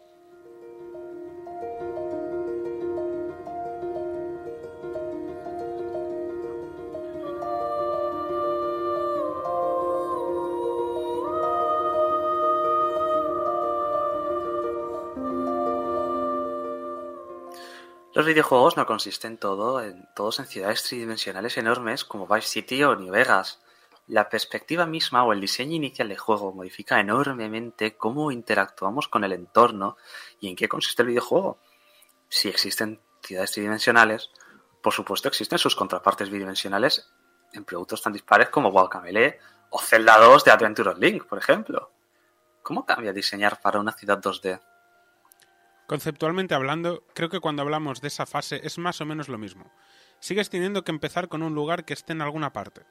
Los 18.20 18.26
videojuegos 18.26 18.76
no 18.76 18.84
consisten 18.84 19.38
todo 19.38 19.82
en, 19.82 20.06
todos 20.14 20.40
en 20.40 20.44
ciudades 20.44 20.82
tridimensionales 20.82 21.56
enormes 21.56 22.04
como 22.04 22.26
Vice 22.26 22.48
City 22.48 22.84
o 22.84 22.94
New 22.94 23.10
Vegas. 23.10 23.62
La 24.08 24.28
perspectiva 24.28 24.84
misma 24.84 25.24
o 25.24 25.32
el 25.32 25.40
diseño 25.40 25.76
inicial 25.76 26.10
del 26.10 26.18
juego 26.18 26.52
modifica 26.52 27.00
enormemente 27.00 27.96
cómo 27.96 28.30
interactuamos 28.30 29.08
con 29.08 29.24
el 29.24 29.32
entorno 29.32 29.96
y 30.38 30.48
en 30.50 30.56
qué 30.56 30.68
consiste 30.68 31.00
el 31.00 31.08
videojuego. 31.08 31.60
Si 32.28 32.50
existen 32.50 33.00
ciudades 33.22 33.52
tridimensionales, 33.52 34.28
por 34.82 34.92
supuesto 34.92 35.28
existen 35.28 35.58
sus 35.58 35.74
contrapartes 35.74 36.28
bidimensionales 36.28 37.10
en 37.54 37.64
productos 37.64 38.02
tan 38.02 38.12
dispares 38.12 38.50
como 38.50 38.70
Guacamele 38.70 39.38
o 39.70 39.80
Zelda 39.80 40.18
2 40.18 40.44
de 40.44 40.50
Adventure 40.50 40.94
Link, 40.98 41.24
por 41.24 41.38
ejemplo. 41.38 41.90
¿Cómo 42.62 42.84
cambia 42.84 43.14
diseñar 43.14 43.62
para 43.62 43.80
una 43.80 43.92
ciudad 43.92 44.20
2D? 44.20 44.60
Conceptualmente 45.90 46.54
hablando, 46.54 47.02
creo 47.14 47.30
que 47.30 47.40
cuando 47.40 47.62
hablamos 47.62 48.00
de 48.00 48.06
esa 48.06 48.24
fase 48.24 48.60
es 48.62 48.78
más 48.78 49.00
o 49.00 49.04
menos 49.04 49.28
lo 49.28 49.38
mismo. 49.38 49.72
Sigues 50.20 50.48
teniendo 50.48 50.84
que 50.84 50.92
empezar 50.92 51.26
con 51.26 51.42
un 51.42 51.52
lugar 51.52 51.84
que 51.84 51.94
esté 51.94 52.12
en 52.12 52.22
alguna 52.22 52.52
parte. 52.52 52.82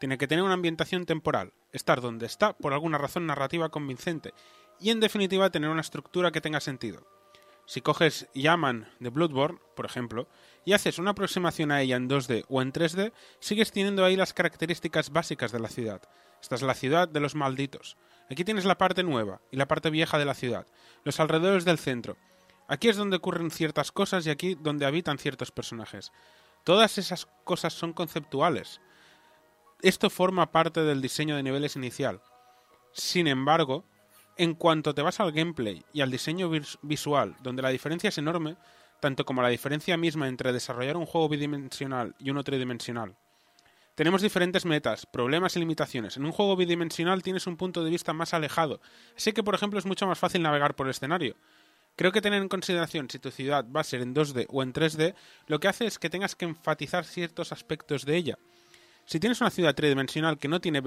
Tiene 0.00 0.18
que 0.18 0.26
tener 0.26 0.42
una 0.42 0.54
ambientación 0.54 1.06
temporal, 1.06 1.52
estar 1.70 2.00
donde 2.00 2.26
está 2.26 2.54
por 2.54 2.72
alguna 2.72 2.98
razón 2.98 3.28
narrativa 3.28 3.68
convincente 3.68 4.34
y 4.80 4.90
en 4.90 4.98
definitiva 4.98 5.50
tener 5.50 5.70
una 5.70 5.82
estructura 5.82 6.32
que 6.32 6.40
tenga 6.40 6.58
sentido. 6.58 7.06
Si 7.64 7.80
coges 7.80 8.28
Yaman 8.34 8.88
de 8.98 9.10
Bloodborne, 9.10 9.60
por 9.76 9.86
ejemplo, 9.86 10.28
y 10.64 10.72
haces 10.72 10.98
una 10.98 11.12
aproximación 11.12 11.70
a 11.70 11.80
ella 11.80 11.94
en 11.94 12.08
2D 12.08 12.44
o 12.48 12.60
en 12.60 12.72
3D, 12.72 13.12
sigues 13.38 13.70
teniendo 13.70 14.04
ahí 14.04 14.16
las 14.16 14.32
características 14.32 15.10
básicas 15.10 15.52
de 15.52 15.60
la 15.60 15.68
ciudad. 15.68 16.02
Esta 16.42 16.56
es 16.56 16.62
la 16.62 16.74
ciudad 16.74 17.06
de 17.06 17.20
los 17.20 17.36
malditos. 17.36 17.96
Aquí 18.28 18.44
tienes 18.44 18.64
la 18.64 18.78
parte 18.78 19.04
nueva 19.04 19.42
y 19.52 19.56
la 19.58 19.68
parte 19.68 19.90
vieja 19.90 20.18
de 20.18 20.24
la 20.24 20.34
ciudad, 20.34 20.66
los 21.04 21.20
alrededores 21.20 21.64
del 21.64 21.78
centro, 21.78 22.16
Aquí 22.68 22.88
es 22.88 22.96
donde 22.96 23.16
ocurren 23.16 23.50
ciertas 23.50 23.90
cosas 23.90 24.26
y 24.26 24.30
aquí 24.30 24.54
donde 24.54 24.86
habitan 24.86 25.18
ciertos 25.18 25.50
personajes. 25.50 26.12
Todas 26.64 26.98
esas 26.98 27.26
cosas 27.44 27.72
son 27.72 27.94
conceptuales. 27.94 28.80
Esto 29.80 30.10
forma 30.10 30.52
parte 30.52 30.82
del 30.82 31.00
diseño 31.00 31.34
de 31.34 31.42
niveles 31.42 31.76
inicial. 31.76 32.20
Sin 32.92 33.26
embargo, 33.26 33.84
en 34.36 34.54
cuanto 34.54 34.94
te 34.94 35.02
vas 35.02 35.18
al 35.18 35.32
gameplay 35.32 35.82
y 35.92 36.02
al 36.02 36.10
diseño 36.10 36.50
visual, 36.82 37.36
donde 37.42 37.62
la 37.62 37.70
diferencia 37.70 38.08
es 38.08 38.18
enorme, 38.18 38.56
tanto 39.00 39.24
como 39.24 39.40
la 39.40 39.48
diferencia 39.48 39.96
misma 39.96 40.28
entre 40.28 40.52
desarrollar 40.52 40.96
un 40.96 41.06
juego 41.06 41.28
bidimensional 41.28 42.14
y 42.18 42.30
uno 42.30 42.44
tridimensional. 42.44 43.16
Tenemos 43.94 44.22
diferentes 44.22 44.64
metas, 44.64 45.06
problemas 45.06 45.56
y 45.56 45.58
limitaciones. 45.58 46.16
En 46.16 46.24
un 46.24 46.30
juego 46.30 46.54
bidimensional 46.54 47.22
tienes 47.22 47.48
un 47.48 47.56
punto 47.56 47.82
de 47.82 47.90
vista 47.90 48.12
más 48.12 48.32
alejado, 48.32 48.80
así 49.16 49.32
que 49.32 49.42
por 49.42 49.56
ejemplo 49.56 49.78
es 49.78 49.86
mucho 49.86 50.06
más 50.06 50.18
fácil 50.18 50.42
navegar 50.42 50.76
por 50.76 50.86
el 50.86 50.92
escenario. 50.92 51.34
Creo 51.98 52.12
que 52.12 52.20
tener 52.20 52.40
en 52.40 52.48
consideración 52.48 53.10
si 53.10 53.18
tu 53.18 53.32
ciudad 53.32 53.66
va 53.74 53.80
a 53.80 53.84
ser 53.84 54.02
en 54.02 54.14
2D 54.14 54.46
o 54.50 54.62
en 54.62 54.72
3D, 54.72 55.16
lo 55.48 55.58
que 55.58 55.66
hace 55.66 55.84
es 55.84 55.98
que 55.98 56.08
tengas 56.08 56.36
que 56.36 56.44
enfatizar 56.44 57.04
ciertos 57.04 57.50
aspectos 57.50 58.04
de 58.06 58.14
ella. 58.14 58.38
Si 59.04 59.18
tienes 59.18 59.40
una 59.40 59.50
ciudad 59.50 59.74
tridimensional 59.74 60.38
que 60.38 60.46
no 60.46 60.60
tiene 60.60 60.80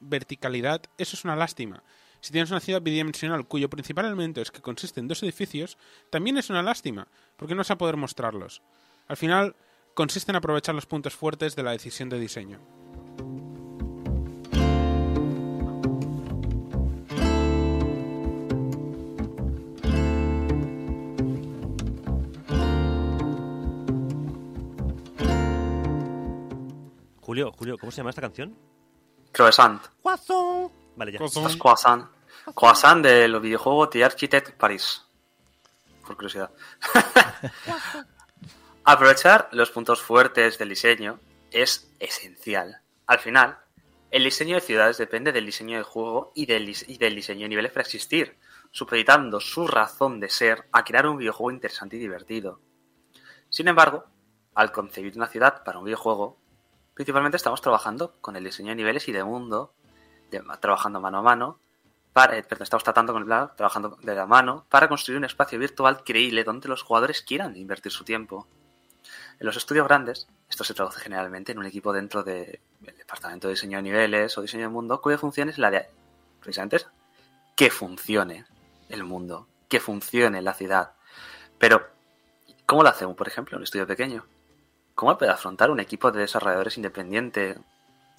verticalidad, 0.00 0.80
eso 0.96 1.14
es 1.14 1.24
una 1.26 1.36
lástima. 1.36 1.82
Si 2.22 2.32
tienes 2.32 2.50
una 2.50 2.60
ciudad 2.60 2.80
bidimensional 2.80 3.46
cuyo 3.46 3.68
principal 3.68 4.06
elemento 4.06 4.40
es 4.40 4.50
que 4.50 4.62
consiste 4.62 4.98
en 4.98 5.08
dos 5.08 5.22
edificios, 5.22 5.76
también 6.08 6.38
es 6.38 6.48
una 6.48 6.62
lástima, 6.62 7.06
porque 7.36 7.54
no 7.54 7.58
vas 7.58 7.70
a 7.70 7.76
poder 7.76 7.98
mostrarlos. 7.98 8.62
Al 9.08 9.18
final, 9.18 9.56
consiste 9.92 10.32
en 10.32 10.36
aprovechar 10.36 10.74
los 10.74 10.86
puntos 10.86 11.14
fuertes 11.14 11.54
de 11.54 11.64
la 11.64 11.72
decisión 11.72 12.08
de 12.08 12.18
diseño. 12.18 13.45
Julio, 27.26 27.50
Julio, 27.58 27.76
¿cómo 27.76 27.90
se 27.90 27.96
llama 27.96 28.10
esta 28.10 28.22
canción? 28.22 28.56
Croissant. 29.32 29.82
Vale, 30.94 31.10
ya. 31.10 31.18
Croissant. 31.18 31.50
Es 31.50 31.56
Croissant. 31.56 32.08
Croissant 32.54 33.02
del 33.02 33.40
videojuego 33.40 33.88
The 33.88 34.04
Architect 34.04 34.52
Paris. 34.52 35.04
Por 36.06 36.14
curiosidad. 36.14 36.52
Aprovechar 38.84 39.48
los 39.50 39.72
puntos 39.72 40.00
fuertes 40.00 40.56
del 40.56 40.68
diseño 40.68 41.18
es 41.50 41.92
esencial. 41.98 42.80
Al 43.08 43.18
final, 43.18 43.58
el 44.12 44.22
diseño 44.22 44.54
de 44.54 44.60
ciudades 44.60 44.96
depende 44.96 45.32
del 45.32 45.46
diseño 45.46 45.78
de 45.78 45.82
juego 45.82 46.30
y 46.36 46.46
del, 46.46 46.68
y 46.68 46.96
del 46.96 47.16
diseño 47.16 47.42
de 47.42 47.48
niveles 47.48 47.72
para 47.72 47.82
existir, 47.82 48.38
supeditando 48.70 49.40
su 49.40 49.66
razón 49.66 50.20
de 50.20 50.30
ser 50.30 50.68
a 50.70 50.84
crear 50.84 51.08
un 51.08 51.16
videojuego 51.16 51.50
interesante 51.50 51.96
y 51.96 51.98
divertido. 51.98 52.60
Sin 53.48 53.66
embargo, 53.66 54.04
al 54.54 54.70
concebir 54.70 55.16
una 55.16 55.26
ciudad 55.26 55.64
para 55.64 55.80
un 55.80 55.86
videojuego, 55.86 56.45
principalmente 56.96 57.36
estamos 57.36 57.60
trabajando 57.60 58.14
con 58.22 58.36
el 58.36 58.44
diseño 58.44 58.70
de 58.70 58.76
niveles 58.76 59.06
y 59.06 59.12
de 59.12 59.22
mundo, 59.22 59.74
trabajando 60.60 60.98
mano 60.98 61.18
a 61.18 61.22
mano, 61.22 61.58
para, 62.14 62.38
eh, 62.38 62.42
perdón, 62.42 62.62
estamos 62.62 62.84
tratando 62.84 63.12
con 63.12 63.22
el 63.22 63.48
trabajando 63.54 63.98
de 64.02 64.14
la 64.14 64.24
mano 64.24 64.64
para 64.70 64.88
construir 64.88 65.18
un 65.18 65.26
espacio 65.26 65.58
virtual 65.58 66.02
creíble 66.04 66.42
donde 66.42 66.68
los 66.68 66.82
jugadores 66.82 67.20
quieran 67.20 67.54
invertir 67.54 67.92
su 67.92 68.02
tiempo. 68.02 68.48
En 69.38 69.44
los 69.44 69.58
estudios 69.58 69.86
grandes, 69.86 70.26
esto 70.48 70.64
se 70.64 70.72
traduce 70.72 70.98
generalmente 70.98 71.52
en 71.52 71.58
un 71.58 71.66
equipo 71.66 71.92
dentro 71.92 72.22
del 72.22 72.58
departamento 72.80 73.46
de 73.46 73.52
diseño 73.52 73.76
de 73.76 73.82
niveles 73.82 74.38
o 74.38 74.40
diseño 74.40 74.62
de 74.62 74.70
mundo, 74.70 75.02
cuya 75.02 75.18
función 75.18 75.50
es 75.50 75.58
la 75.58 75.70
de, 75.70 75.90
precisamente, 76.40 76.86
que 77.54 77.70
funcione 77.70 78.46
el 78.88 79.04
mundo, 79.04 79.48
que 79.68 79.80
funcione 79.80 80.40
la 80.40 80.54
ciudad. 80.54 80.92
Pero, 81.58 81.86
¿cómo 82.64 82.82
lo 82.82 82.88
hacemos, 82.88 83.16
por 83.16 83.28
ejemplo, 83.28 83.56
en 83.56 83.58
un 83.58 83.64
estudio 83.64 83.86
pequeño? 83.86 84.24
¿Cómo 84.96 85.16
puede 85.18 85.30
afrontar 85.30 85.70
un 85.70 85.78
equipo 85.78 86.10
de 86.10 86.20
desarrolladores 86.20 86.78
independiente 86.78 87.54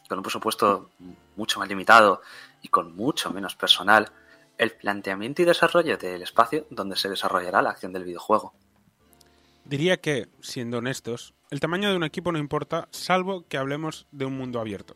con 0.07 0.19
un 0.19 0.23
presupuesto 0.23 0.91
mucho 1.35 1.59
más 1.59 1.67
limitado 1.67 2.21
y 2.61 2.67
con 2.67 2.95
mucho 2.95 3.31
menos 3.31 3.55
personal 3.55 4.11
el 4.59 4.71
planteamiento 4.73 5.41
y 5.41 5.45
desarrollo 5.45 5.97
del 5.97 6.21
espacio 6.21 6.67
donde 6.69 6.95
se 6.95 7.09
desarrollará 7.09 7.63
la 7.63 7.71
acción 7.71 7.93
del 7.93 8.03
videojuego. 8.03 8.53
Diría 9.65 9.97
que, 9.97 10.29
siendo 10.39 10.77
honestos, 10.77 11.33
el 11.49 11.59
tamaño 11.59 11.89
de 11.89 11.97
un 11.97 12.03
equipo 12.03 12.31
no 12.31 12.37
importa, 12.37 12.87
salvo 12.91 13.47
que 13.47 13.57
hablemos 13.57 14.05
de 14.11 14.25
un 14.25 14.37
mundo 14.37 14.59
abierto. 14.59 14.93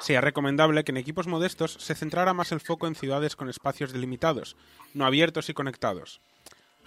Sería 0.00 0.22
recomendable 0.22 0.82
que 0.82 0.90
en 0.90 0.96
equipos 0.96 1.28
modestos 1.28 1.74
se 1.78 1.94
centrara 1.94 2.34
más 2.34 2.50
el 2.50 2.60
foco 2.60 2.88
en 2.88 2.96
ciudades 2.96 3.36
con 3.36 3.48
espacios 3.48 3.92
delimitados, 3.92 4.56
no 4.92 5.06
abiertos 5.06 5.48
y 5.48 5.54
conectados. 5.54 6.20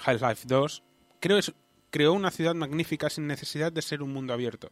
Half-Life 0.06 0.44
2 0.45 0.84
creo 1.22 1.38
es, 1.38 1.53
creó 1.90 2.14
una 2.14 2.32
ciudad 2.32 2.56
magnífica 2.56 3.10
sin 3.10 3.28
necesidad 3.28 3.72
de 3.72 3.82
ser 3.82 4.02
un 4.03 4.14
mundo 4.14 4.34
abierto. 4.34 4.72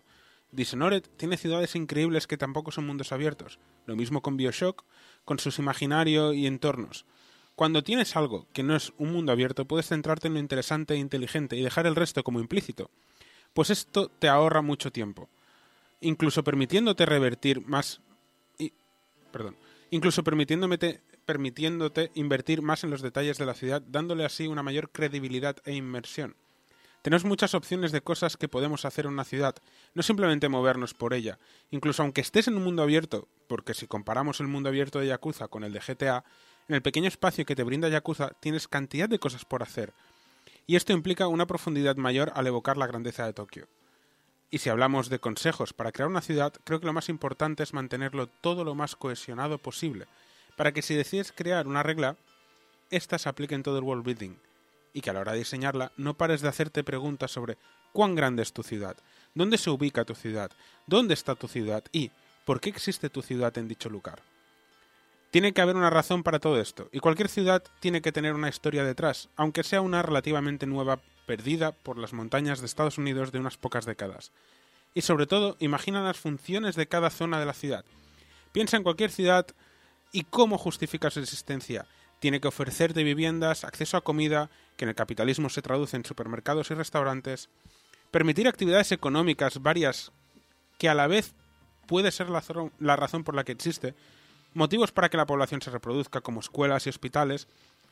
Dishonored 0.51 1.03
tiene 1.17 1.37
ciudades 1.37 1.75
increíbles 1.75 2.27
que 2.27 2.37
tampoco 2.37 2.71
son 2.71 2.85
mundos 2.85 3.11
abiertos. 3.11 3.59
Lo 3.87 3.95
mismo 3.95 4.21
con 4.21 4.37
Bioshock, 4.37 4.83
con 5.25 5.39
sus 5.39 5.57
imaginario 5.57 6.33
y 6.33 6.45
entornos. 6.45 7.05
Cuando 7.55 7.83
tienes 7.83 8.15
algo 8.15 8.47
que 8.53 8.63
no 8.63 8.75
es 8.75 8.93
un 8.97 9.11
mundo 9.11 9.31
abierto, 9.31 9.65
puedes 9.65 9.87
centrarte 9.87 10.27
en 10.27 10.35
lo 10.35 10.39
interesante 10.39 10.93
e 10.93 10.97
inteligente 10.97 11.55
y 11.55 11.61
dejar 11.61 11.87
el 11.87 11.95
resto 11.95 12.23
como 12.23 12.39
implícito. 12.39 12.89
Pues 13.53 13.69
esto 13.69 14.09
te 14.09 14.27
ahorra 14.27 14.61
mucho 14.61 14.91
tiempo. 14.91 15.29
Incluso 16.01 16.43
permitiéndote 16.43 17.05
revertir 17.05 17.61
más. 17.65 18.01
Y, 18.57 18.73
perdón. 19.31 19.55
Incluso 19.91 20.23
permitiéndote, 20.23 21.01
permitiéndote 21.25 22.11
invertir 22.15 22.61
más 22.61 22.83
en 22.83 22.89
los 22.89 23.01
detalles 23.01 23.37
de 23.37 23.45
la 23.45 23.53
ciudad, 23.53 23.81
dándole 23.81 24.25
así 24.25 24.47
una 24.47 24.63
mayor 24.63 24.89
credibilidad 24.89 25.57
e 25.65 25.73
inmersión. 25.73 26.35
Tenemos 27.03 27.25
muchas 27.25 27.53
opciones 27.53 27.91
de 27.91 27.99
cosas 27.99 28.37
que 28.37 28.47
podemos 28.47 28.85
hacer 28.85 29.05
en 29.05 29.11
una 29.11 29.25
ciudad, 29.25 29.55
no 29.93 30.03
simplemente 30.03 30.47
movernos 30.47 30.93
por 30.93 31.13
ella. 31.13 31.37
Incluso 31.69 32.01
aunque 32.01 32.21
estés 32.21 32.47
en 32.47 32.55
un 32.55 32.63
mundo 32.63 32.81
abierto, 32.81 33.27
porque 33.47 33.73
si 33.73 33.87
comparamos 33.87 34.39
el 34.39 34.47
mundo 34.47 34.69
abierto 34.69 34.99
de 34.99 35.07
Yakuza 35.07 35.49
con 35.49 35.65
el 35.65 35.73
de 35.73 35.81
GTA, 35.81 36.23
en 36.69 36.75
el 36.75 36.81
pequeño 36.81 37.09
espacio 37.09 37.45
que 37.45 37.57
te 37.57 37.63
brinda 37.63 37.89
Yakuza 37.89 38.29
tienes 38.39 38.69
cantidad 38.69 39.09
de 39.09 39.19
cosas 39.19 39.43
por 39.43 39.63
hacer, 39.63 39.93
y 40.65 40.77
esto 40.77 40.93
implica 40.93 41.27
una 41.27 41.45
profundidad 41.45 41.97
mayor 41.97 42.31
al 42.35 42.47
evocar 42.47 42.77
la 42.77 42.87
grandeza 42.87 43.25
de 43.25 43.33
Tokio. 43.33 43.67
Y 44.49 44.59
si 44.59 44.69
hablamos 44.69 45.09
de 45.09 45.19
consejos 45.19 45.73
para 45.73 45.91
crear 45.91 46.07
una 46.07 46.21
ciudad, 46.21 46.53
creo 46.63 46.79
que 46.79 46.85
lo 46.85 46.93
más 46.93 47.09
importante 47.09 47.63
es 47.63 47.73
mantenerlo 47.73 48.27
todo 48.27 48.63
lo 48.63 48.75
más 48.75 48.95
cohesionado 48.95 49.57
posible, 49.57 50.05
para 50.55 50.71
que 50.71 50.81
si 50.81 50.95
decides 50.95 51.33
crear 51.33 51.67
una 51.67 51.83
regla, 51.83 52.15
ésta 52.91 53.17
se 53.17 53.27
aplique 53.27 53.55
en 53.55 53.63
todo 53.63 53.77
el 53.77 53.83
world 53.83 54.05
building, 54.05 54.37
y 54.93 55.01
que 55.01 55.09
a 55.09 55.13
la 55.13 55.21
hora 55.21 55.33
de 55.33 55.39
diseñarla 55.39 55.91
no 55.97 56.15
pares 56.15 56.41
de 56.41 56.49
hacerte 56.49 56.83
preguntas 56.83 57.31
sobre 57.31 57.57
cuán 57.91 58.15
grande 58.15 58.43
es 58.43 58.53
tu 58.53 58.63
ciudad, 58.63 58.97
dónde 59.33 59.57
se 59.57 59.69
ubica 59.69 60.05
tu 60.05 60.15
ciudad, 60.15 60.51
dónde 60.87 61.13
está 61.13 61.35
tu 61.35 61.47
ciudad 61.47 61.83
y 61.91 62.11
por 62.45 62.59
qué 62.59 62.69
existe 62.69 63.09
tu 63.09 63.21
ciudad 63.21 63.57
en 63.57 63.67
dicho 63.67 63.89
lugar. 63.89 64.21
Tiene 65.31 65.53
que 65.53 65.61
haber 65.61 65.75
una 65.75 65.89
razón 65.89 66.21
para 66.21 66.37
todo 66.39 66.61
esto, 66.61 66.89
y 66.91 66.99
cualquier 66.99 67.27
ciudad 67.27 67.63
tiene 67.79 68.03
que 68.03 68.11
tener 68.11 68.35
una 68.35 68.49
historia 68.49 68.83
detrás, 68.83 69.29
aunque 69.35 69.63
sea 69.63 69.81
una 69.81 70.03
relativamente 70.03 70.67
nueva 70.67 70.99
perdida 71.25 71.71
por 71.71 71.97
las 71.97 72.13
montañas 72.13 72.59
de 72.59 72.67
Estados 72.67 72.99
Unidos 72.99 73.31
de 73.31 73.39
unas 73.39 73.57
pocas 73.57 73.85
décadas. 73.85 74.31
Y 74.93 75.01
sobre 75.01 75.25
todo, 75.25 75.57
imagina 75.59 76.03
las 76.03 76.19
funciones 76.19 76.75
de 76.75 76.87
cada 76.87 77.09
zona 77.09 77.39
de 77.39 77.47
la 77.47 77.53
ciudad. 77.53 77.83
Piensa 78.51 78.77
en 78.77 78.83
cualquier 78.83 79.09
ciudad 79.09 79.47
y 80.11 80.25
cómo 80.25 80.59
justifica 80.59 81.09
su 81.09 81.19
existencia. 81.19 81.87
Tiene 82.19 82.39
que 82.39 82.47
ofrecerte 82.47 83.03
viviendas, 83.03 83.63
acceso 83.63 83.97
a 83.97 84.03
comida, 84.03 84.51
que 84.77 84.85
en 84.85 84.89
el 84.89 84.95
capitalismo 84.95 85.49
se 85.49 85.61
traduce 85.61 85.95
en 85.95 86.05
supermercados 86.05 86.71
y 86.71 86.73
restaurantes, 86.73 87.49
permitir 88.11 88.47
actividades 88.47 88.91
económicas 88.91 89.61
varias 89.61 90.11
que 90.77 90.89
a 90.89 90.93
la 90.95 91.07
vez 91.07 91.33
puede 91.87 92.11
ser 92.11 92.29
la, 92.29 92.95
razón 92.95 93.23
por 93.23 93.35
la 93.35 93.43
que 93.43 93.51
existe, 93.51 93.95
motivos 94.53 94.91
para 94.91 95.09
que 95.09 95.17
la 95.17 95.25
población 95.25 95.61
se 95.61 95.71
reproduzca, 95.71 96.21
como 96.21 96.39
escuelas 96.39 96.85
y 96.85 96.89
hospitales, 96.89 97.47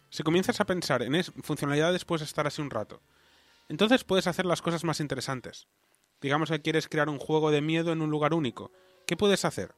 si 0.09 0.23
comienzas 0.23 0.59
a 0.59 0.65
pensar 0.65 1.01
en 1.01 1.23
funcionalidades 1.23 2.05
puedes 2.05 2.27
estar 2.27 2.45
así 2.47 2.61
un 2.61 2.69
rato. 2.69 3.01
Entonces 3.69 4.03
puedes 4.03 4.27
hacer 4.27 4.45
las 4.45 4.61
cosas 4.61 4.83
más 4.83 4.99
interesantes. 4.99 5.67
Digamos 6.21 6.49
que 6.49 6.61
quieres 6.61 6.87
crear 6.87 7.09
un 7.09 7.17
juego 7.17 7.51
de 7.51 7.61
miedo 7.61 7.91
en 7.91 8.01
un 8.01 8.11
lugar 8.11 8.33
único. 8.33 8.71
¿Qué 9.07 9.15
puedes 9.15 9.45
hacer? 9.45 9.73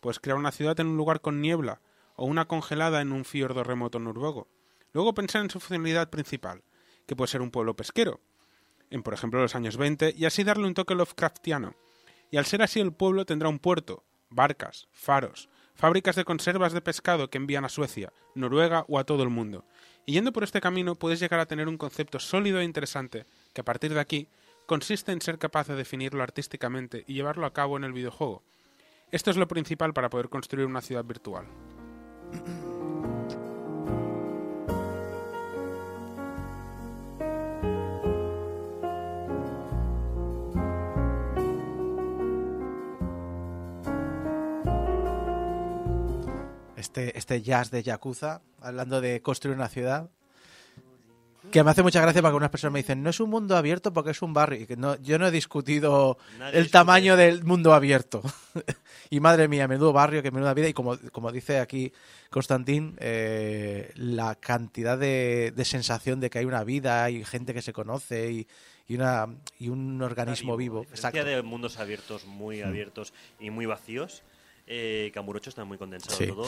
Puedes 0.00 0.18
crear 0.18 0.36
una 0.36 0.52
ciudad 0.52 0.78
en 0.80 0.88
un 0.88 0.96
lugar 0.96 1.20
con 1.20 1.40
niebla, 1.40 1.80
o 2.16 2.24
una 2.24 2.46
congelada 2.46 3.00
en 3.00 3.12
un 3.12 3.24
fiordo 3.24 3.62
remoto 3.62 3.98
noruego. 3.98 4.48
Luego 4.96 5.12
pensar 5.12 5.42
en 5.42 5.50
su 5.50 5.60
funcionalidad 5.60 6.08
principal, 6.08 6.62
que 7.06 7.14
puede 7.14 7.28
ser 7.28 7.42
un 7.42 7.50
pueblo 7.50 7.76
pesquero, 7.76 8.18
en 8.88 9.02
por 9.02 9.12
ejemplo 9.12 9.42
los 9.42 9.54
años 9.54 9.76
20, 9.76 10.14
y 10.16 10.24
así 10.24 10.42
darle 10.42 10.66
un 10.66 10.72
toque 10.72 10.94
Lovecraftiano. 10.94 11.74
Y 12.30 12.38
al 12.38 12.46
ser 12.46 12.62
así 12.62 12.80
el 12.80 12.94
pueblo 12.94 13.26
tendrá 13.26 13.50
un 13.50 13.58
puerto, 13.58 14.04
barcas, 14.30 14.88
faros, 14.92 15.50
fábricas 15.74 16.16
de 16.16 16.24
conservas 16.24 16.72
de 16.72 16.80
pescado 16.80 17.28
que 17.28 17.36
envían 17.36 17.66
a 17.66 17.68
Suecia, 17.68 18.10
Noruega 18.34 18.86
o 18.88 18.98
a 18.98 19.04
todo 19.04 19.22
el 19.22 19.28
mundo. 19.28 19.66
Y 20.06 20.14
yendo 20.14 20.32
por 20.32 20.44
este 20.44 20.62
camino 20.62 20.94
puedes 20.94 21.20
llegar 21.20 21.40
a 21.40 21.46
tener 21.46 21.68
un 21.68 21.76
concepto 21.76 22.18
sólido 22.18 22.60
e 22.60 22.64
interesante, 22.64 23.26
que 23.52 23.60
a 23.60 23.64
partir 23.66 23.92
de 23.92 24.00
aquí 24.00 24.28
consiste 24.64 25.12
en 25.12 25.20
ser 25.20 25.38
capaz 25.38 25.68
de 25.68 25.76
definirlo 25.76 26.22
artísticamente 26.22 27.04
y 27.06 27.12
llevarlo 27.12 27.44
a 27.44 27.52
cabo 27.52 27.76
en 27.76 27.84
el 27.84 27.92
videojuego. 27.92 28.42
Esto 29.12 29.30
es 29.30 29.36
lo 29.36 29.46
principal 29.46 29.92
para 29.92 30.08
poder 30.08 30.30
construir 30.30 30.64
una 30.64 30.80
ciudad 30.80 31.04
virtual. 31.04 31.44
Este, 46.96 47.18
este 47.18 47.42
jazz 47.42 47.70
de 47.70 47.82
Yakuza, 47.82 48.40
hablando 48.60 49.00
de 49.00 49.20
construir 49.20 49.56
una 49.56 49.68
ciudad. 49.68 50.08
Que 51.52 51.62
me 51.62 51.70
hace 51.70 51.84
mucha 51.84 52.00
gracia 52.00 52.22
porque 52.22 52.36
unas 52.36 52.50
personas 52.50 52.72
me 52.72 52.80
dicen, 52.80 53.04
no 53.04 53.10
es 53.10 53.20
un 53.20 53.30
mundo 53.30 53.56
abierto 53.56 53.92
porque 53.92 54.10
es 54.10 54.20
un 54.20 54.32
barrio. 54.32 54.66
No, 54.76 54.96
yo 55.00 55.16
no 55.16 55.28
he 55.28 55.30
discutido 55.30 56.18
Nadie 56.38 56.58
el 56.58 56.70
tamaño 56.72 57.12
eso. 57.12 57.22
del 57.22 57.44
mundo 57.44 57.72
abierto. 57.72 58.20
y 59.10 59.20
madre 59.20 59.46
mía, 59.46 59.68
menudo 59.68 59.92
barrio, 59.92 60.24
que 60.24 60.32
menuda 60.32 60.54
vida. 60.54 60.68
Y 60.68 60.72
como, 60.72 60.98
como 61.12 61.30
dice 61.30 61.60
aquí 61.60 61.92
Constantín, 62.30 62.96
eh, 62.98 63.92
la 63.94 64.34
cantidad 64.34 64.98
de, 64.98 65.52
de 65.54 65.64
sensación 65.64 66.18
de 66.18 66.30
que 66.30 66.40
hay 66.40 66.46
una 66.46 66.64
vida, 66.64 67.04
hay 67.04 67.24
gente 67.24 67.54
que 67.54 67.62
se 67.62 67.72
conoce 67.72 68.32
y, 68.32 68.48
y, 68.88 68.96
una, 68.96 69.28
y 69.60 69.68
un 69.68 70.02
organismo 70.02 70.56
vivo. 70.56 70.80
Diferencia 70.80 71.10
Exacto. 71.10 71.28
de 71.28 71.42
mundos 71.42 71.78
abiertos, 71.78 72.24
muy 72.26 72.62
abiertos 72.62 73.12
y 73.38 73.50
muy 73.50 73.66
vacíos, 73.66 74.24
eh, 74.66 75.10
Kamurocho 75.14 75.50
está 75.50 75.64
muy 75.64 75.78
condensado 75.78 76.16
Sí. 76.16 76.26
todo 76.26 76.44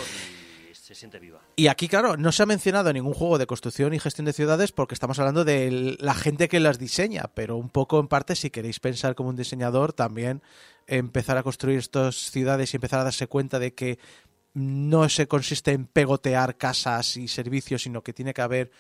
y 0.71 0.75
se 0.75 0.95
siente 0.95 1.19
viva. 1.19 1.41
Y 1.57 1.69
aquí, 1.69 1.89
claro, 1.89 2.17
no 2.17 2.33
se 2.33 2.43
ha 2.43 2.47
mencionado 2.47 2.93
ningún 2.93 3.15
juego 3.15 3.39
de 3.39 3.47
construcción 3.47 3.95
y 3.95 4.01
gestión 4.01 4.25
de 4.25 4.33
ciudades 4.33 4.73
porque 4.73 4.95
estamos 4.95 5.19
hablando 5.19 5.45
de 5.45 5.97
la 6.01 6.15
gente 6.15 6.49
que 6.49 6.61
las 6.61 6.79
diseña, 6.79 7.31
pero 7.35 7.57
un 7.57 7.69
poco 7.71 8.01
en 8.01 8.09
parte, 8.09 8.35
si 8.37 8.51
queréis 8.51 8.81
pensar 8.81 9.15
como 9.15 9.29
un 9.31 9.37
diseñador, 9.37 9.93
también 9.93 10.43
empezar 10.87 11.37
a 11.37 11.43
construir 11.43 11.79
estas 11.79 12.17
ciudades 12.17 12.73
y 12.73 12.77
empezar 12.77 13.01
a 13.01 13.05
darse 13.05 13.27
cuenta 13.27 13.59
de 13.59 13.75
que 13.75 13.99
no 14.55 15.09
se 15.09 15.29
consiste 15.29 15.73
en 15.73 15.87
pegotear 15.87 16.57
casas 16.57 17.17
y 17.17 17.29
servicios, 17.29 17.83
sino 17.83 18.03
que 18.03 18.13
tiene 18.15 18.35
que 18.35 18.41
haber 18.43 18.71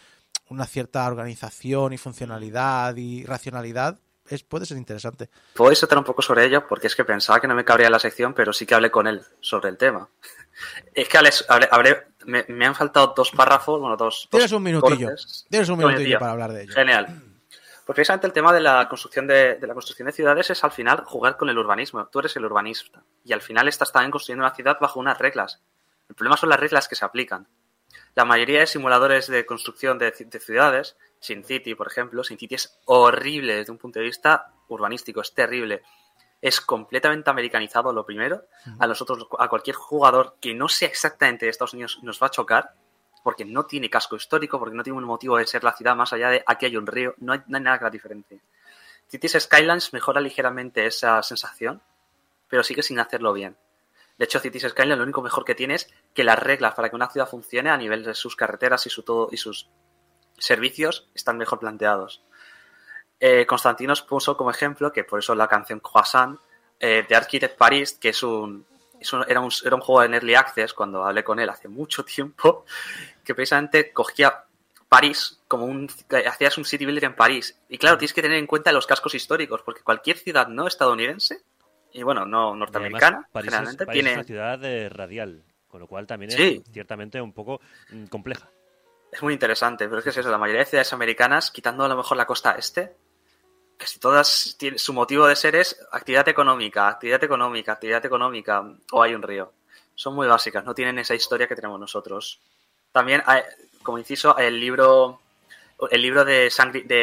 una 0.48 0.66
cierta 0.66 1.06
organización 1.06 1.92
y 1.92 1.98
funcionalidad 1.98 2.96
y 2.96 3.24
racionalidad, 3.24 4.00
es, 4.30 4.42
puede 4.42 4.66
ser 4.66 4.76
interesante. 4.76 5.28
Puedo 5.54 5.70
disfrutar 5.70 5.98
un 5.98 6.04
poco 6.04 6.22
sobre 6.22 6.44
ello 6.44 6.66
porque 6.66 6.86
es 6.86 6.94
que 6.96 7.04
pensaba 7.04 7.40
que 7.40 7.48
no 7.48 7.54
me 7.54 7.64
cabría 7.64 7.90
la 7.90 7.98
sección, 7.98 8.34
pero 8.34 8.52
sí 8.52 8.66
que 8.66 8.74
hablé 8.74 8.90
con 8.90 9.06
él 9.06 9.22
sobre 9.40 9.68
el 9.70 9.76
tema. 9.76 10.08
Es 10.92 11.08
que 11.08 11.16
Alex, 11.18 11.46
hablé- 11.48 11.68
hablé- 11.70 12.04
me, 12.26 12.44
me 12.48 12.66
han 12.66 12.74
faltado 12.74 13.14
dos 13.16 13.30
párrafos, 13.30 13.78
bueno, 13.80 13.96
dos. 13.96 14.26
Tienes 14.28 14.50
dos 14.50 14.56
un 14.58 14.62
minutillo, 14.64 15.06
cortes. 15.06 15.46
tienes 15.48 15.68
un 15.68 15.78
minutillo 15.78 16.18
para 16.18 16.32
hablar 16.32 16.52
de 16.52 16.62
ello. 16.64 16.72
Genial. 16.74 17.06
Pues 17.86 17.94
precisamente 17.94 18.26
el 18.26 18.32
tema 18.32 18.52
de 18.52 18.58
la 18.60 18.88
construcción 18.88 19.26
de, 19.28 19.54
de 19.54 19.66
la 19.68 19.72
construcción 19.74 20.06
de 20.06 20.12
ciudades 20.12 20.50
es 20.50 20.64
al 20.64 20.72
final 20.72 21.04
jugar 21.04 21.36
con 21.36 21.48
el 21.48 21.56
urbanismo. 21.56 22.06
Tú 22.08 22.18
eres 22.18 22.34
el 22.36 22.44
urbanista 22.44 23.02
y 23.24 23.32
al 23.32 23.40
final 23.40 23.68
estás 23.68 23.92
también 23.92 24.10
construyendo 24.10 24.44
una 24.44 24.54
ciudad 24.54 24.78
bajo 24.80 24.98
unas 24.98 25.16
reglas. 25.18 25.60
El 26.08 26.16
problema 26.16 26.36
son 26.36 26.48
las 26.48 26.58
reglas 26.58 26.88
que 26.88 26.96
se 26.96 27.04
aplican. 27.04 27.46
La 28.16 28.24
mayoría 28.24 28.58
de 28.60 28.66
simuladores 28.66 29.28
de 29.28 29.46
construcción 29.46 29.96
de, 29.98 30.12
ci- 30.12 30.28
de 30.28 30.40
ciudades, 30.40 30.96
SimCity, 31.20 31.74
por 31.74 31.88
ejemplo, 31.88 32.22
SimCity 32.22 32.54
es 32.54 32.78
horrible 32.84 33.56
desde 33.56 33.72
un 33.72 33.78
punto 33.78 33.98
de 33.98 34.06
vista 34.06 34.52
urbanístico, 34.68 35.20
es 35.20 35.32
terrible. 35.34 35.82
Es 36.40 36.60
completamente 36.60 37.30
americanizado 37.30 37.92
lo 37.92 38.06
primero. 38.06 38.44
A 38.78 38.86
nosotros, 38.86 39.26
a 39.38 39.48
cualquier 39.48 39.76
jugador 39.76 40.36
que 40.40 40.54
no 40.54 40.68
sea 40.68 40.88
exactamente 40.88 41.46
de 41.46 41.50
Estados 41.50 41.74
Unidos, 41.74 41.98
nos 42.02 42.22
va 42.22 42.28
a 42.28 42.30
chocar 42.30 42.74
porque 43.24 43.44
no 43.44 43.66
tiene 43.66 43.90
casco 43.90 44.16
histórico, 44.16 44.58
porque 44.58 44.76
no 44.76 44.82
tiene 44.82 44.98
un 44.98 45.04
motivo 45.04 45.36
de 45.36 45.46
ser 45.46 45.64
la 45.64 45.72
ciudad 45.72 45.96
más 45.96 46.12
allá 46.12 46.30
de 46.30 46.44
aquí 46.46 46.66
hay 46.66 46.76
un 46.76 46.86
río, 46.86 47.14
no 47.18 47.32
hay, 47.32 47.40
no 47.46 47.58
hay 47.58 47.62
nada 47.62 47.78
que 47.78 47.84
la 47.84 47.90
diferencie. 47.90 48.40
Cities 49.08 49.38
Skylines 49.40 49.92
mejora 49.92 50.20
ligeramente 50.20 50.86
esa 50.86 51.22
sensación, 51.22 51.82
pero 52.48 52.62
sigue 52.62 52.82
sin 52.82 53.00
hacerlo 53.00 53.32
bien. 53.32 53.56
De 54.18 54.24
hecho, 54.24 54.40
Cities 54.40 54.68
Skylines 54.68 54.98
lo 54.98 55.04
único 55.04 55.22
mejor 55.22 55.44
que 55.44 55.54
tiene 55.54 55.74
es 55.74 55.92
que 56.14 56.24
las 56.24 56.38
reglas 56.38 56.74
para 56.74 56.90
que 56.90 56.96
una 56.96 57.08
ciudad 57.08 57.28
funcione 57.28 57.70
a 57.70 57.76
nivel 57.76 58.04
de 58.04 58.14
sus 58.14 58.36
carreteras 58.36 58.86
y, 58.86 58.90
su 58.90 59.02
todo, 59.02 59.28
y 59.30 59.36
sus 59.36 59.68
servicios 60.38 61.08
están 61.14 61.36
mejor 61.38 61.58
planteados. 61.60 62.22
Eh, 63.20 63.46
Constantinos 63.46 64.02
puso 64.02 64.36
como 64.36 64.50
ejemplo, 64.50 64.92
que 64.92 65.04
por 65.04 65.18
eso 65.18 65.34
la 65.34 65.48
canción 65.48 65.80
Croissant, 65.80 66.38
eh, 66.78 67.04
de 67.08 67.16
Architect 67.16 67.56
Paris, 67.58 67.94
que 68.00 68.10
es 68.10 68.22
un, 68.22 68.64
es 69.00 69.12
un- 69.12 69.24
era, 69.28 69.40
un, 69.40 69.50
era 69.64 69.74
un 69.74 69.80
juego 69.80 70.02
en 70.04 70.14
Early 70.14 70.34
Access 70.36 70.72
cuando 70.72 71.04
hablé 71.04 71.24
con 71.24 71.40
él 71.40 71.48
hace 71.50 71.66
mucho 71.68 72.04
tiempo, 72.04 72.64
que 73.24 73.34
precisamente 73.34 73.92
cogía 73.92 74.44
París 74.88 75.40
como 75.48 75.64
un... 75.66 75.88
hacías 76.26 76.56
un 76.58 76.64
city 76.64 76.84
builder 76.84 77.04
en 77.04 77.14
París. 77.16 77.60
Y 77.68 77.76
claro, 77.78 77.98
tienes 77.98 78.14
que 78.14 78.22
tener 78.22 78.38
en 78.38 78.46
cuenta 78.46 78.70
los 78.72 78.86
cascos 78.86 79.14
históricos, 79.14 79.62
porque 79.62 79.82
cualquier 79.82 80.16
ciudad 80.16 80.46
no 80.48 80.66
estadounidense, 80.68 81.40
y 81.92 82.02
bueno, 82.04 82.24
no 82.24 82.54
norteamericana, 82.54 83.16
además, 83.16 83.30
París, 83.32 83.46
es, 83.48 83.54
generalmente 83.54 83.86
París 83.86 83.98
es 84.00 84.04
tiene... 84.04 84.14
una 84.18 84.24
ciudad 84.26 84.64
eh, 84.64 84.88
radial, 84.88 85.42
con 85.66 85.80
lo 85.80 85.88
cual 85.88 86.06
también 86.06 86.30
Sí. 86.30 86.62
es 86.64 86.72
ciertamente 86.72 87.20
un 87.20 87.32
poco 87.32 87.60
mm, 87.90 88.04
compleja. 88.06 88.48
Es 89.10 89.22
muy 89.22 89.32
interesante, 89.32 89.86
pero 89.86 89.98
es 89.98 90.04
que 90.04 90.10
es 90.10 90.16
eso, 90.18 90.30
la 90.30 90.38
mayoría 90.38 90.60
de 90.60 90.66
ciudades 90.66 90.92
americanas, 90.92 91.50
quitando 91.50 91.84
a 91.84 91.88
lo 91.88 91.96
mejor 91.96 92.16
la 92.16 92.26
costa 92.26 92.52
este, 92.52 92.94
casi 93.76 93.98
todas 93.98 94.56
tienen, 94.58 94.78
su 94.78 94.92
motivo 94.92 95.26
de 95.26 95.34
ser 95.36 95.56
es 95.56 95.80
actividad 95.92 96.28
económica, 96.28 96.88
actividad 96.88 97.22
económica, 97.24 97.72
actividad 97.72 98.04
económica, 98.04 98.64
o 98.92 99.02
hay 99.02 99.14
un 99.14 99.22
río. 99.22 99.52
Son 99.94 100.14
muy 100.14 100.26
básicas, 100.26 100.64
no 100.64 100.74
tienen 100.74 100.98
esa 100.98 101.14
historia 101.14 101.48
que 101.48 101.56
tenemos 101.56 101.80
nosotros. 101.80 102.38
También, 102.92 103.22
hay- 103.26 103.42
como 103.82 103.98
inciso, 103.98 104.36
el 104.36 104.58
libro 104.60 105.20
el 105.92 106.02
libro 106.02 106.24
de, 106.24 106.50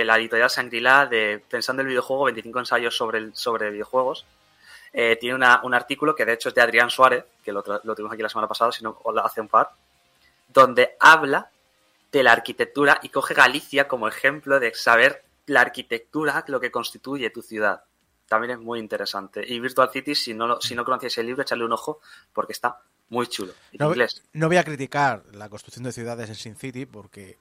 la 0.04 0.18
editorial 0.18 0.50
Sangrila 0.50 1.06
de 1.06 1.42
Pensando 1.50 1.82
el 1.82 1.88
videojuego, 1.88 2.26
25 2.26 2.60
ensayos 2.60 2.94
sobre, 2.96 3.34
sobre 3.34 3.70
videojuegos, 3.72 4.26
eh, 4.92 5.16
tiene 5.16 5.34
una- 5.36 5.62
un 5.64 5.74
artículo 5.74 6.14
que 6.14 6.26
de 6.26 6.34
hecho 6.34 6.50
es 6.50 6.56
de 6.56 6.62
Adrián 6.62 6.90
Suárez, 6.90 7.24
que 7.42 7.54
lo, 7.54 7.64
lo 7.84 7.96
tuvimos 7.96 8.12
aquí 8.12 8.22
la 8.22 8.28
semana 8.28 8.50
pasada, 8.50 8.74
si 8.74 8.84
no, 8.84 9.00
o 9.04 9.14
la- 9.14 9.22
hace 9.22 9.40
un 9.40 9.48
par, 9.48 9.72
donde 10.50 10.98
habla 11.00 11.50
de 12.18 12.24
la 12.24 12.32
arquitectura 12.32 13.00
y 13.04 13.10
coge 13.10 13.34
Galicia 13.34 13.90
como 13.90 14.08
ejemplo 14.08 14.58
de 14.62 14.74
saber 14.74 15.26
la 15.48 15.60
arquitectura, 15.60 16.46
lo 16.48 16.62
que 16.62 16.72
constituye 16.72 17.30
tu 17.30 17.42
ciudad. 17.42 17.84
También 18.26 18.52
es 18.52 18.60
muy 18.60 18.80
interesante. 18.80 19.44
Y 19.46 19.60
Virtual 19.60 19.90
City, 19.92 20.16
si 20.16 20.34
no, 20.34 20.62
si 20.62 20.76
no 20.76 20.86
conocíais 20.86 21.18
el 21.18 21.26
libro, 21.26 21.42
echarle 21.42 21.66
un 21.66 21.74
ojo 21.74 22.00
porque 22.32 22.54
está 22.54 22.80
muy 23.10 23.28
chulo. 23.28 23.52
En 23.74 23.80
No, 23.80 23.90
inglés. 23.90 24.24
no 24.32 24.48
voy 24.48 24.56
a 24.56 24.64
criticar 24.64 25.24
la 25.34 25.50
construcción 25.50 25.84
de 25.84 25.92
ciudades 25.92 26.30
en 26.30 26.36
Sin 26.36 26.56
City 26.56 26.86
porque 26.86 27.38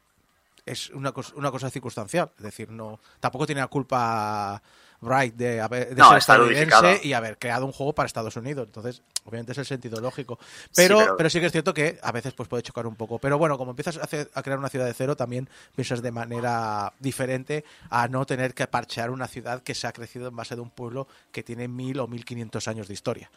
es 0.67 0.91
una, 0.91 1.13
cos- 1.15 1.33
una 1.37 1.53
cosa 1.53 1.71
circunstancial. 1.71 2.33
Es 2.37 2.43
decir, 2.43 2.69
no 2.71 2.99
tampoco 3.21 3.47
tiene 3.47 3.61
la 3.61 3.69
culpa 3.69 4.61
Bright 5.05 5.35
de, 5.36 5.60
haber, 5.60 5.90
de 5.90 5.94
No, 5.97 6.09
ser 6.09 6.18
estadounidense 6.18 7.01
y 7.02 7.12
haber 7.12 7.39
creado 7.39 7.66
un 7.66 7.72
juego 7.72 7.93
para 7.94 8.06
Estados 8.06 8.35
Unidos. 8.36 8.66
Entonces, 8.66 9.02
obviamente 9.24 9.52
es 9.52 9.59
el 9.59 9.66
sentido 9.66 10.01
lógico. 10.01 10.39
Pero, 10.74 10.98
Sí, 10.98 11.05
pero... 11.05 11.16
pero- 11.16 11.31
sí 11.31 11.40
que 11.40 11.47
es 11.47 11.52
cierto 11.52 11.72
que 11.74 11.98
a 12.02 12.10
veces 12.12 12.32
pues, 12.32 12.48
puede 12.48 12.62
chocar 12.62 12.86
un 12.86 12.97
poco. 12.97 13.18
Pero 13.18 13.39
bueno, 13.39 13.56
como 13.59 13.70
empiezas 13.72 13.98
a, 13.98 14.02
hacer- 14.02 14.31
a 14.35 14.43
crear 14.43 14.59
una 14.59 14.68
ciudad 14.68 14.86
de 14.86 14.94
cero, 14.94 15.16
también 15.16 15.48
piensas 15.76 16.02
de 16.02 16.10
manera 16.10 16.93
diferente 16.98 17.64
a 17.90 18.09
no 18.09 18.24
tener 18.26 18.55
que 18.55 18.66
parchear 18.66 19.10
una 19.10 19.28
ciudad 19.28 19.62
que 19.62 19.74
se 19.74 19.86
ha 19.86 19.93
crecido 19.93 20.28
en 20.28 20.36
base 20.36 20.55
de 20.55 20.60
un 20.62 20.70
pueblo 20.70 21.06
que 21.32 21.43
tiene 21.43 21.68
mil 21.68 22.01
o 22.01 22.06
mil 22.09 22.24
quinientos 22.24 22.66
años 22.68 22.89
de 22.89 22.94
historia. 22.94 23.31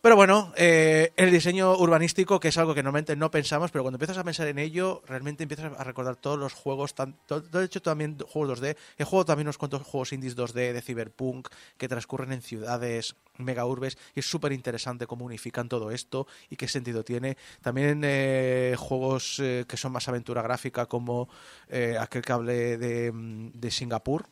Pero 0.00 0.14
bueno, 0.14 0.52
eh, 0.56 1.12
el 1.16 1.30
diseño 1.32 1.76
urbanístico, 1.76 2.38
que 2.38 2.48
es 2.48 2.58
algo 2.58 2.72
que 2.74 2.82
normalmente 2.82 3.16
no 3.16 3.30
pensamos, 3.32 3.70
pero 3.72 3.82
cuando 3.82 3.96
empiezas 3.96 4.16
a 4.18 4.22
pensar 4.24 4.46
en 4.46 4.58
ello, 4.58 5.02
realmente 5.06 5.42
empiezas 5.42 5.72
a 5.76 5.82
recordar 5.84 6.14
todos 6.16 6.38
los 6.38 6.52
juegos, 6.52 6.94
tan, 6.94 7.14
to- 7.26 7.40
de 7.40 7.64
hecho 7.64 7.82
también 7.82 8.16
juegos 8.18 8.60
2D. 8.60 8.76
He 8.96 9.04
jugado 9.04 9.24
también 9.24 9.46
unos 9.48 9.58
cuantos 9.58 9.82
juegos 9.82 10.12
indies 10.12 10.36
2D 10.36 10.72
de 10.72 10.82
Cyberpunk 10.82 11.48
que 11.76 11.88
transcurren 11.88 12.32
en 12.32 12.42
ciudades 12.42 13.16
mega 13.38 13.66
urbes 13.66 13.98
y 14.14 14.20
es 14.20 14.26
súper 14.30 14.52
interesante 14.52 15.06
cómo 15.06 15.24
unifican 15.24 15.68
todo 15.68 15.90
esto 15.90 16.26
y 16.48 16.56
qué 16.56 16.68
sentido 16.68 17.02
tiene. 17.04 17.36
También 17.60 18.02
eh, 18.04 18.76
juegos 18.78 19.38
eh, 19.40 19.64
que 19.68 19.76
son 19.76 19.92
más 19.92 20.08
aventura 20.08 20.42
gráfica 20.42 20.86
como 20.86 21.28
eh, 21.68 21.96
aquel 21.98 22.22
que 22.22 22.32
hablé 22.32 22.78
de, 22.78 23.10
mm, 23.12 23.50
de 23.54 23.70
Singapur, 23.70 24.26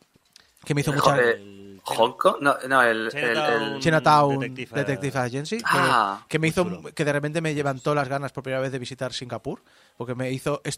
que 0.66 0.74
me 0.74 0.82
hizo 0.82 0.90
El 0.90 0.96
mucha... 0.98 1.16
eh, 1.18 1.30
El- 1.30 1.56
¿Hong 1.88 2.14
Kong? 2.18 2.38
No, 2.40 2.56
no 2.68 2.82
el, 2.82 3.06
el- 3.06 3.10
Chinatown. 3.12 3.62
el- 3.74 3.78
Chinatown 3.80 4.38
Detective, 4.40 4.70
Detective, 4.84 5.18
Agency, 5.20 5.56
que, 5.58 5.64
Ah, 5.66 6.24
que 6.28 6.40
me 6.40 6.48
hizo 6.48 6.64
chulo. 6.64 6.82
que 6.92 7.04
de 7.04 7.12
repente 7.12 7.40
me 7.40 7.54
levantó 7.54 7.94
las 7.94 8.08
ganas 8.08 8.32
por 8.32 8.42
primera 8.42 8.60
vez 8.60 8.72
de 8.72 8.80
visitar 8.80 9.12
Singapur, 9.12 9.62
porque 9.96 10.16
me 10.16 10.32
hizo 10.32 10.60
eh, 10.64 10.72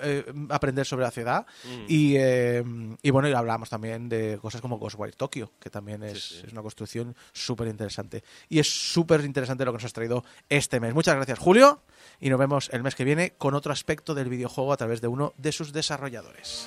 eh, 0.00 0.32
aprender 0.48 0.86
sobre 0.86 1.04
la 1.04 1.10
ciudad 1.10 1.44
Mm. 1.64 1.84
y, 1.86 2.14
eh, 2.16 2.64
y 3.02 3.10
bueno, 3.10 3.28
y 3.28 3.34
hablamos 3.34 3.68
también 3.68 4.08
de 4.08 4.38
cosas 4.40 4.62
como 4.62 4.78
Ghostwire 4.78 5.14
Tokyo, 5.14 5.52
que 5.60 5.68
también 5.68 6.02
es, 6.02 6.22
Sí, 6.28 6.34
sí. 6.36 6.42
es 6.46 6.52
una 6.54 6.62
construcción 6.62 7.14
súper 7.34 7.68
interesante. 7.68 8.24
Y 8.48 8.58
es 8.58 8.66
súper 8.92 9.20
interesante 9.20 9.66
lo 9.66 9.72
que 9.72 9.76
nos 9.76 9.84
has 9.84 9.92
traído 9.92 10.24
este 10.48 10.80
mes. 10.80 10.94
Muchas 10.94 11.14
gracias, 11.16 11.38
Julio, 11.38 11.82
y 12.20 12.30
nos 12.30 12.38
vemos 12.38 12.70
el 12.72 12.82
mes 12.82 12.94
que 12.94 13.04
viene 13.04 13.34
con 13.36 13.52
otro 13.54 13.70
aspecto 13.70 14.14
del 14.14 14.30
videojuego 14.30 14.72
a 14.72 14.78
través 14.78 15.02
de 15.02 15.08
uno 15.08 15.34
de 15.36 15.52
sus 15.52 15.74
desarrolladores. 15.74 16.66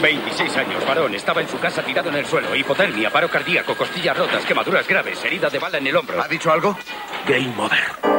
26 0.00 0.56
años, 0.56 0.86
varón. 0.86 1.14
Estaba 1.14 1.40
en 1.40 1.48
su 1.48 1.58
casa 1.58 1.82
tirado 1.82 2.08
en 2.08 2.16
el 2.16 2.26
suelo. 2.26 2.54
Hipotermia, 2.54 3.10
paro 3.10 3.28
cardíaco, 3.28 3.74
costillas 3.76 4.16
rotas, 4.16 4.44
quemaduras 4.44 4.86
graves, 4.86 5.22
herida 5.24 5.50
de 5.50 5.58
bala 5.58 5.78
en 5.78 5.86
el 5.86 5.96
hombro. 5.96 6.20
¿Ha 6.22 6.28
dicho 6.28 6.50
algo? 6.52 6.76
Game 7.26 7.54
over. 7.58 8.10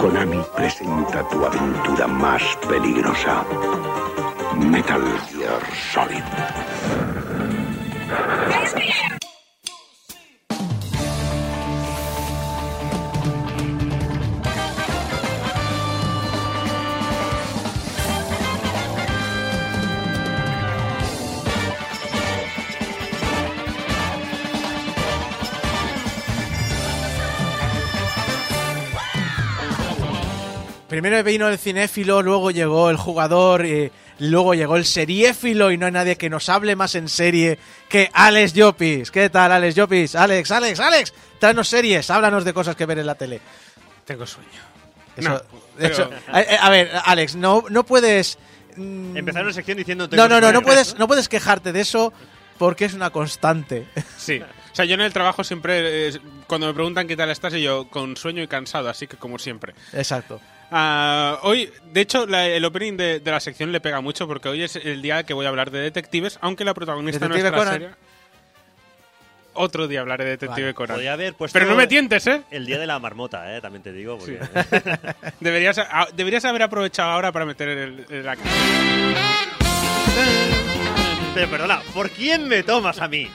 Konami 0.00 0.42
presenta 0.56 1.28
tu 1.28 1.44
aventura 1.44 2.06
más 2.08 2.42
peligrosa. 2.68 3.44
Metal 4.56 5.02
Gear 5.28 5.60
Solid. 5.92 6.24
Primero 30.92 31.24
vino 31.24 31.48
el 31.48 31.56
cinéfilo, 31.58 32.20
luego 32.20 32.50
llegó 32.50 32.90
el 32.90 32.98
jugador, 32.98 33.64
y 33.64 33.90
luego 34.18 34.52
llegó 34.52 34.76
el 34.76 34.84
seriéfilo 34.84 35.70
y 35.72 35.78
no 35.78 35.86
hay 35.86 35.92
nadie 35.92 36.16
que 36.18 36.28
nos 36.28 36.50
hable 36.50 36.76
más 36.76 36.94
en 36.96 37.08
serie 37.08 37.58
que 37.88 38.10
Alex 38.12 38.52
Llopis. 38.52 39.10
¿Qué 39.10 39.30
tal, 39.30 39.52
Alex 39.52 39.74
Llopis? 39.74 40.14
Alex, 40.14 40.50
Alex, 40.50 40.80
Alex, 40.80 41.14
tráenos 41.38 41.66
series, 41.66 42.10
háblanos 42.10 42.44
de 42.44 42.52
cosas 42.52 42.76
que 42.76 42.84
ver 42.84 42.98
en 42.98 43.06
la 43.06 43.14
tele. 43.14 43.40
Tengo 44.04 44.26
sueño. 44.26 44.50
Eso- 45.16 45.30
No, 45.30 45.34
de 45.38 45.42
pero- 45.78 45.94
hecho, 45.94 46.10
a, 46.30 46.40
eh, 46.42 46.58
a 46.60 46.68
ver, 46.68 46.90
Alex, 47.06 47.36
no, 47.36 47.64
no 47.70 47.84
puedes... 47.84 48.38
mm, 48.76 49.16
Empezar 49.16 49.44
una 49.44 49.54
sección 49.54 49.78
diciendo... 49.78 50.06
No, 50.12 50.28
no, 50.28 50.42
no, 50.42 50.52
no 50.52 50.60
puedes, 50.60 50.98
no 50.98 51.08
puedes 51.08 51.26
quejarte 51.30 51.72
de 51.72 51.80
eso 51.80 52.12
porque 52.58 52.84
es 52.84 52.92
una 52.92 53.08
constante. 53.08 53.86
Sí. 54.18 54.42
O 54.42 54.74
sea, 54.74 54.84
yo 54.84 54.92
en 54.94 55.00
el 55.00 55.12
trabajo 55.14 55.42
siempre, 55.42 56.08
eh, 56.08 56.18
cuando 56.46 56.66
me 56.66 56.74
preguntan 56.74 57.08
qué 57.08 57.16
tal 57.16 57.30
estás, 57.30 57.54
y 57.54 57.62
yo 57.62 57.88
con 57.88 58.14
sueño 58.16 58.42
y 58.42 58.46
cansado, 58.46 58.90
así 58.90 59.06
que 59.06 59.16
como 59.16 59.38
siempre. 59.38 59.74
Exacto. 59.94 60.38
Ah, 60.74 61.38
hoy, 61.42 61.70
de 61.92 62.00
hecho, 62.00 62.26
la- 62.26 62.46
el 62.48 62.64
opening 62.64 62.96
de, 62.96 63.20
de 63.20 63.30
la 63.30 63.40
sección 63.40 63.70
le 63.72 63.80
pega 63.80 64.00
mucho 64.00 64.26
porque 64.26 64.48
hoy 64.48 64.62
es 64.62 64.74
el 64.76 65.02
día 65.02 65.22
que 65.24 65.34
voy 65.34 65.44
a 65.44 65.50
hablar 65.50 65.70
de 65.70 65.80
detectives, 65.80 66.38
aunque 66.40 66.64
la 66.64 66.72
protagonista 66.72 67.28
de 67.28 67.28
¿Detective 67.28 67.50
nuestra 67.50 67.72
Conan? 67.78 67.90
serie... 67.90 68.12
Otro 69.54 69.86
día 69.86 70.00
hablaré 70.00 70.24
de 70.24 70.30
Detective 70.30 70.72
Vale. 70.72 70.74
Conan. 70.74 71.06
Haber 71.06 71.34
Pero 71.52 71.66
no 71.66 71.74
me 71.76 71.86
tientes, 71.86 72.26
¿eh? 72.26 72.40
El 72.50 72.64
día 72.64 72.78
de 72.78 72.86
la 72.86 72.98
marmota, 72.98 73.54
eh, 73.54 73.60
también 73.60 73.82
te 73.82 73.92
digo. 73.92 74.16
Porque... 74.16 74.38
Deberías, 75.40 75.76
ah, 75.78 76.08
deberías 76.14 76.42
haber 76.46 76.62
aprovechado 76.62 77.10
ahora 77.10 77.32
para 77.32 77.44
meter 77.44 77.68
el, 77.68 78.06
el- 78.08 78.24
la. 78.24 78.34
Pero 81.34 81.48
perdona, 81.50 81.80
¿por 81.92 82.08
quién 82.10 82.48
me 82.48 82.62
tomas 82.62 82.98
a 83.00 83.08
mí? 83.08 83.28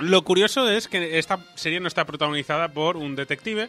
Lo 0.00 0.22
curioso 0.22 0.68
es 0.68 0.88
que 0.88 1.18
esta 1.18 1.38
serie 1.54 1.80
no 1.80 1.88
está 1.88 2.04
protagonizada 2.04 2.68
por 2.68 2.96
un 2.96 3.14
detective, 3.16 3.68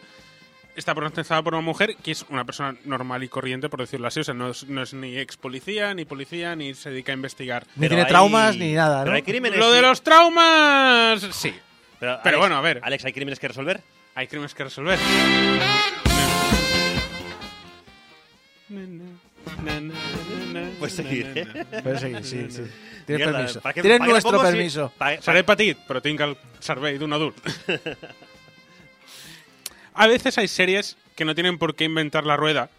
está 0.75 0.95
protagonizada 0.95 1.41
por 1.43 1.53
una 1.53 1.61
mujer 1.63 1.95
que 2.01 2.11
es 2.11 2.25
una 2.29 2.45
persona 2.45 2.75
normal 2.85 3.23
y 3.23 3.29
corriente, 3.29 3.69
por 3.69 3.81
decirlo 3.81 4.07
así. 4.07 4.21
O 4.21 4.23
sea, 4.23 4.33
no 4.33 4.49
es, 4.49 4.67
no 4.67 4.81
es 4.81 4.93
ni 4.93 5.17
ex 5.17 5.37
policía, 5.37 5.93
ni 5.93 6.05
policía, 6.05 6.55
ni 6.55 6.73
se 6.73 6.89
dedica 6.89 7.11
a 7.11 7.15
investigar. 7.15 7.65
Ni 7.75 7.87
tiene 7.87 8.03
hay- 8.03 8.09
traumas 8.09 8.57
ni 8.57 8.73
nada, 8.73 8.99
Pero 9.01 9.11
¿no? 9.11 9.15
hay 9.17 9.23
crímenes... 9.23 9.59
Lo 9.59 9.71
de 9.71 9.81
los 9.81 10.01
traumas, 10.01 11.21
sí. 11.31 11.53
Pero, 11.99 12.19
pero 12.23 12.37
Alex- 12.37 12.39
bueno, 12.39 12.55
a 12.55 12.61
ver. 12.61 12.79
Alex, 12.83 13.05
¿hay 13.05 13.13
crímenes 13.13 13.39
que 13.39 13.47
resolver? 13.49 13.81
Hay 14.15 14.27
crímenes 14.27 14.55
que 14.55 14.63
resolver. 14.63 14.97
Pues 20.79 20.93
seguir, 20.93 21.31
¿eh? 21.35 21.65
Puedes 21.83 22.01
seguir, 22.01 22.23
sí, 22.23 22.45
sí. 22.49 22.61
Tienes 23.05 23.25
Mierda, 23.25 23.37
permiso. 23.39 23.61
¿para 23.61 23.73
qué- 23.73 23.81
Tienes 23.81 23.99
para 23.99 24.07
qué 24.07 24.11
nuestro 24.13 24.31
pongo 24.31 24.43
si- 24.45 24.51
permiso. 24.51 24.89
pa- 24.97 25.15
pa- 25.15 25.21
Seré 25.21 25.43
petit, 25.43 25.77
pero 25.87 26.01
tinc 26.01 26.19
el 26.21 26.37
servei 26.59 26.97
d'un 26.97 27.13
adult. 27.13 27.35
A 29.93 30.07
veces 30.07 30.37
hay 30.37 30.47
series 30.47 30.95
que 30.95 31.01
que 31.21 31.25
no 31.25 31.35
tienen 31.35 31.59
por 31.59 31.75
qué 31.75 31.83
inventar 31.83 32.25
la 32.25 32.35
rueda, 32.37 32.71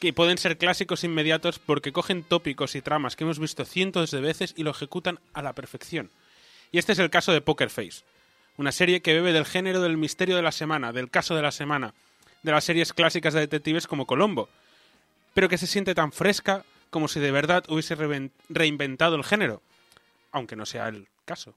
que 0.00 0.12
pueden 0.12 0.36
ser 0.36 0.58
clásicos 0.58 1.04
inmediatos 1.04 1.60
porque 1.60 1.92
cogen 1.92 2.24
tópicos 2.24 2.74
y 2.74 2.82
tramas 2.82 3.14
que 3.14 3.22
hemos 3.22 3.38
visto 3.38 3.64
cientos 3.64 4.10
de 4.10 4.20
veces 4.20 4.52
y 4.56 4.64
lo 4.64 4.72
ejecutan 4.72 5.20
a 5.32 5.42
la 5.42 5.52
perfección. 5.52 6.10
Y 6.72 6.78
este 6.78 6.90
es 6.92 6.98
el 6.98 7.10
caso 7.10 7.30
de 7.32 7.40
Poker 7.40 7.70
Face, 7.70 8.02
una 8.56 8.72
serie 8.72 9.00
que 9.00 9.14
bebe 9.14 9.32
del 9.32 9.44
género 9.44 9.80
del 9.80 9.96
misterio 9.96 10.34
de 10.34 10.42
la 10.42 10.50
semana, 10.50 10.92
del 10.92 11.08
caso 11.08 11.36
de 11.36 11.42
la 11.42 11.52
semana, 11.52 11.94
de 12.42 12.50
las 12.50 12.64
series 12.64 12.92
clásicas 12.92 13.32
de 13.34 13.40
detectives 13.40 13.86
como 13.86 14.06
Colombo, 14.06 14.48
pero 15.34 15.48
que 15.48 15.58
se 15.58 15.66
siente 15.66 15.94
tan 15.94 16.12
fresca 16.12 16.64
como 16.90 17.08
si 17.08 17.20
de 17.20 17.32
verdad 17.32 17.64
hubiese 17.68 17.96
reinventado 18.48 19.16
el 19.16 19.24
género, 19.24 19.62
aunque 20.30 20.56
no 20.56 20.64
sea 20.64 20.88
el 20.88 21.08
caso. 21.24 21.54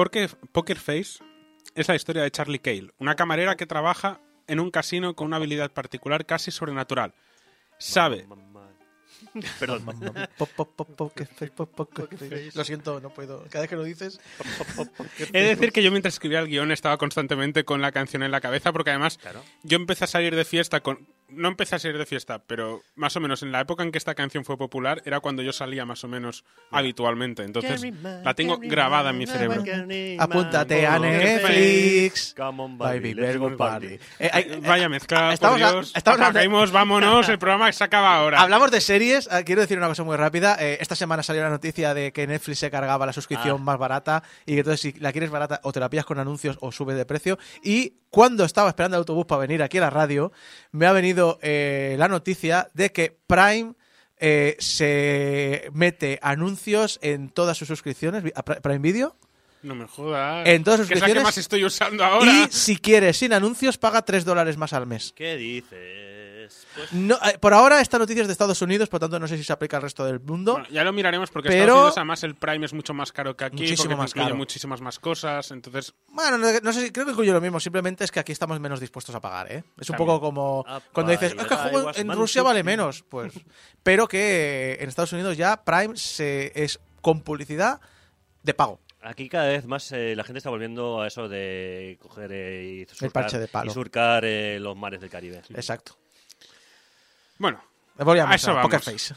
Porque 0.00 0.30
Poker 0.52 0.78
Face 0.78 1.22
es 1.74 1.88
la 1.88 1.94
historia 1.94 2.22
de 2.22 2.30
Charlie 2.30 2.58
Cale, 2.58 2.90
una 2.98 3.16
camarera 3.16 3.56
que 3.56 3.66
trabaja 3.66 4.18
en 4.46 4.58
un 4.58 4.70
casino 4.70 5.14
con 5.14 5.26
una 5.26 5.36
habilidad 5.36 5.72
particular 5.72 6.24
casi 6.24 6.50
sobrenatural. 6.50 7.12
Sabe, 7.76 8.26
Perdón. 9.58 9.84
Lo 12.54 12.64
siento, 12.64 13.00
no 13.00 13.10
puedo. 13.10 13.44
Cada 13.50 13.62
vez 13.62 13.70
que 13.70 13.76
lo 13.76 13.84
dices. 13.84 14.20
he 15.32 15.42
de 15.42 15.48
decir 15.48 15.72
que 15.72 15.82
yo 15.82 15.90
mientras 15.90 16.14
escribía 16.14 16.40
el 16.40 16.48
guion 16.48 16.72
estaba 16.72 16.96
constantemente 16.96 17.64
con 17.64 17.80
la 17.80 17.92
canción 17.92 18.22
en 18.22 18.30
la 18.30 18.40
cabeza 18.40 18.72
porque 18.72 18.90
además 18.90 19.18
Claro. 19.18 19.42
yo 19.62 19.76
empecé 19.76 20.04
a 20.04 20.08
salir 20.08 20.34
de 20.34 20.44
fiesta 20.44 20.80
con... 20.80 21.06
No 21.32 21.48
empecé 21.48 21.76
a 21.76 21.78
salir 21.78 21.98
de 21.98 22.06
fiesta, 22.06 22.42
pero 22.46 22.82
más 22.96 23.16
o 23.16 23.20
menos 23.20 23.42
en 23.42 23.52
la 23.52 23.60
época 23.60 23.82
en 23.82 23.92
que 23.92 23.98
esta 23.98 24.14
canción 24.14 24.44
fue 24.44 24.56
popular 24.58 25.02
era 25.04 25.20
cuando 25.20 25.42
yo 25.42 25.52
salía 25.52 25.84
más 25.86 26.02
o 26.04 26.08
menos 26.08 26.44
habitualmente. 26.70 27.42
Entonces 27.44 27.82
la 28.24 28.34
tengo 28.34 28.58
grabada 28.58 29.10
en 29.10 29.18
mi 29.18 29.26
cerebro. 29.26 29.62
Apúntate 30.18 30.86
a 30.86 30.98
Netflix. 30.98 32.34
Come 32.36 32.62
on, 32.62 32.78
Baby, 32.78 33.14
baby, 33.14 33.14
let's 33.14 33.38
go 33.38 33.56
party. 33.56 33.88
party. 33.88 33.94
Eh, 34.18 34.30
eh, 34.34 34.60
Vaya 34.66 34.88
mezcla, 34.88 35.32
estamos 35.32 35.58
por 35.60 35.66
a- 35.68 35.72
Dios. 35.72 35.92
estamos 35.94 36.18
hablando- 36.20 36.38
Apaguemos, 36.38 36.70
vámonos, 36.72 37.28
el 37.28 37.38
programa 37.38 37.70
se 37.72 37.84
acaba 37.84 38.16
ahora. 38.16 38.40
Hablamos 38.40 38.70
de 38.70 38.80
series. 38.80 39.28
Ah, 39.30 39.42
Quiero 39.42 39.60
decir 39.62 39.78
una 39.78 39.88
cosa 39.88 40.04
muy 40.04 40.16
rápida. 40.16 40.56
Eh, 40.60 40.78
esta 40.80 40.94
semana 40.94 41.22
salió 41.22 41.42
la 41.42 41.50
noticia 41.50 41.94
de 41.94 42.12
que 42.12 42.26
Netflix 42.26 42.58
se 42.60 42.70
cargaba 42.70 43.06
la 43.06 43.12
suscripción 43.12 43.56
Ah. 43.60 43.64
más 43.64 43.78
barata 43.78 44.22
y 44.46 44.52
que 44.54 44.58
entonces 44.58 44.80
si 44.80 44.92
la 45.00 45.12
quieres 45.12 45.30
barata 45.30 45.60
o 45.64 45.72
te 45.72 45.80
la 45.80 45.88
pillas 45.90 46.04
con 46.04 46.18
anuncios 46.18 46.56
o 46.60 46.70
sube 46.72 46.94
de 46.94 47.04
precio. 47.04 47.38
Y 47.62 47.94
cuando 48.10 48.44
estaba 48.44 48.68
esperando 48.68 48.96
el 48.96 49.00
autobús 49.00 49.26
para 49.26 49.40
venir 49.40 49.62
aquí 49.62 49.78
a 49.78 49.82
la 49.82 49.90
radio, 49.90 50.32
me 50.72 50.86
ha 50.86 50.92
venido 50.92 51.38
eh, 51.42 51.94
la 51.98 52.08
noticia 52.08 52.68
de 52.74 52.90
que 52.92 53.16
Prime 53.26 53.74
eh, 54.18 54.56
se 54.58 55.68
mete 55.72 56.18
anuncios 56.22 56.98
en 57.02 57.30
todas 57.30 57.56
sus 57.56 57.68
suscripciones 57.68 58.22
a 58.34 58.44
Pri- 58.44 58.60
Prime 58.60 58.78
Video. 58.80 59.16
No 59.62 59.74
me 59.74 59.86
jodas. 59.86 60.46
En 60.48 60.64
todas 60.64 60.80
que 60.88 60.94
es 60.94 61.00
la 61.00 61.06
que 61.06 61.12
suscripciones- 61.12 61.22
más 61.22 61.38
estoy 61.38 61.64
usando 61.64 62.04
ahora. 62.04 62.30
Y 62.30 62.48
si 62.50 62.76
quieres 62.76 63.18
sin 63.18 63.32
anuncios, 63.32 63.78
paga 63.78 64.02
3 64.02 64.24
dólares 64.24 64.56
más 64.56 64.72
al 64.72 64.86
mes. 64.86 65.12
¿Qué 65.14 65.36
dices? 65.36 66.09
Pues 66.74 66.92
No, 66.92 67.16
eh, 67.16 67.38
por 67.38 67.54
ahora 67.54 67.80
esta 67.80 67.98
noticia 67.98 68.22
es 68.22 68.26
de 68.28 68.32
Estados 68.32 68.60
Unidos, 68.62 68.88
por 68.88 69.00
tanto 69.00 69.18
no 69.18 69.26
sé 69.28 69.36
si 69.36 69.44
se 69.44 69.52
aplica 69.52 69.76
al 69.76 69.82
resto 69.82 70.04
del 70.04 70.20
mundo. 70.20 70.52
Bueno, 70.52 70.68
ya 70.70 70.84
lo 70.84 70.92
miraremos 70.92 71.30
porque 71.30 71.48
Pero- 71.48 71.62
Estados 71.62 71.78
Unidos 71.82 71.96
además 71.98 72.22
el 72.24 72.34
Prime 72.34 72.66
es 72.66 72.72
mucho 72.72 72.94
más 72.94 73.12
caro 73.12 73.36
que 73.36 73.44
aquí 73.44 73.56
Muchísimo 73.62 73.82
porque 73.84 73.96
más 73.96 74.10
incluye 74.10 74.26
caro. 74.26 74.36
muchísimas 74.36 74.80
más 74.80 74.98
cosas. 74.98 75.50
Entonces, 75.50 75.94
Bueno, 76.08 76.38
no, 76.38 76.48
no 76.60 76.72
sé 76.72 76.82
si 76.86 76.90
creo 76.92 77.04
que 77.06 77.12
incluye 77.12 77.32
lo 77.32 77.40
mismo, 77.40 77.60
simplemente 77.60 78.04
es 78.04 78.10
que 78.10 78.20
aquí 78.20 78.32
estamos 78.32 78.58
menos 78.60 78.80
dispuestos 78.80 79.14
a 79.14 79.20
pagar, 79.20 79.50
¿eh? 79.52 79.58
Es 79.78 79.90
un 79.90 79.96
También. 79.96 79.96
poco 80.06 80.20
como 80.20 80.64
Apa, 80.66 80.84
cuando 80.92 81.12
dices, 81.12 81.34
es 81.38 81.46
que 81.46 81.54
el 81.54 81.60
juego 81.60 81.90
en 81.94 82.12
Rusia 82.12 82.42
to 82.42 82.46
vale 82.46 82.60
see". 82.60 82.64
menos, 82.66 83.02
pues. 83.08 83.32
Pero 83.82 84.06
que 84.08 84.78
en 84.80 84.88
Estados 84.88 85.12
Unidos 85.12 85.36
ya 85.36 85.62
Prime 85.64 85.96
se 85.96 86.52
es 86.54 86.78
con 87.00 87.20
publicidad 87.22 87.80
de 88.42 88.54
pago. 88.54 88.80
Aquí 89.02 89.30
cada 89.30 89.46
vez 89.46 89.64
más 89.64 89.90
eh, 89.92 90.14
la 90.14 90.24
gente 90.24 90.38
está 90.38 90.50
volviendo 90.50 91.00
a 91.00 91.06
eso 91.06 91.26
de 91.26 91.96
coger 92.02 92.30
eh, 92.34 92.84
y 92.86 92.94
surcar, 92.94 93.10
parche 93.12 93.38
de 93.38 93.48
palo. 93.48 93.70
y 93.70 93.72
surcar 93.74 94.24
eh, 94.26 94.58
los 94.60 94.76
mares 94.76 95.00
del 95.00 95.08
Caribe. 95.08 95.40
Exacto. 95.54 95.96
Bueno, 97.40 97.60
Volvíamos 98.04 98.32
A 98.32 98.36
eso 98.36 98.50
a 98.52 98.54
vamos. 98.54 98.70
Poker 98.70 98.80
Face. 98.80 99.14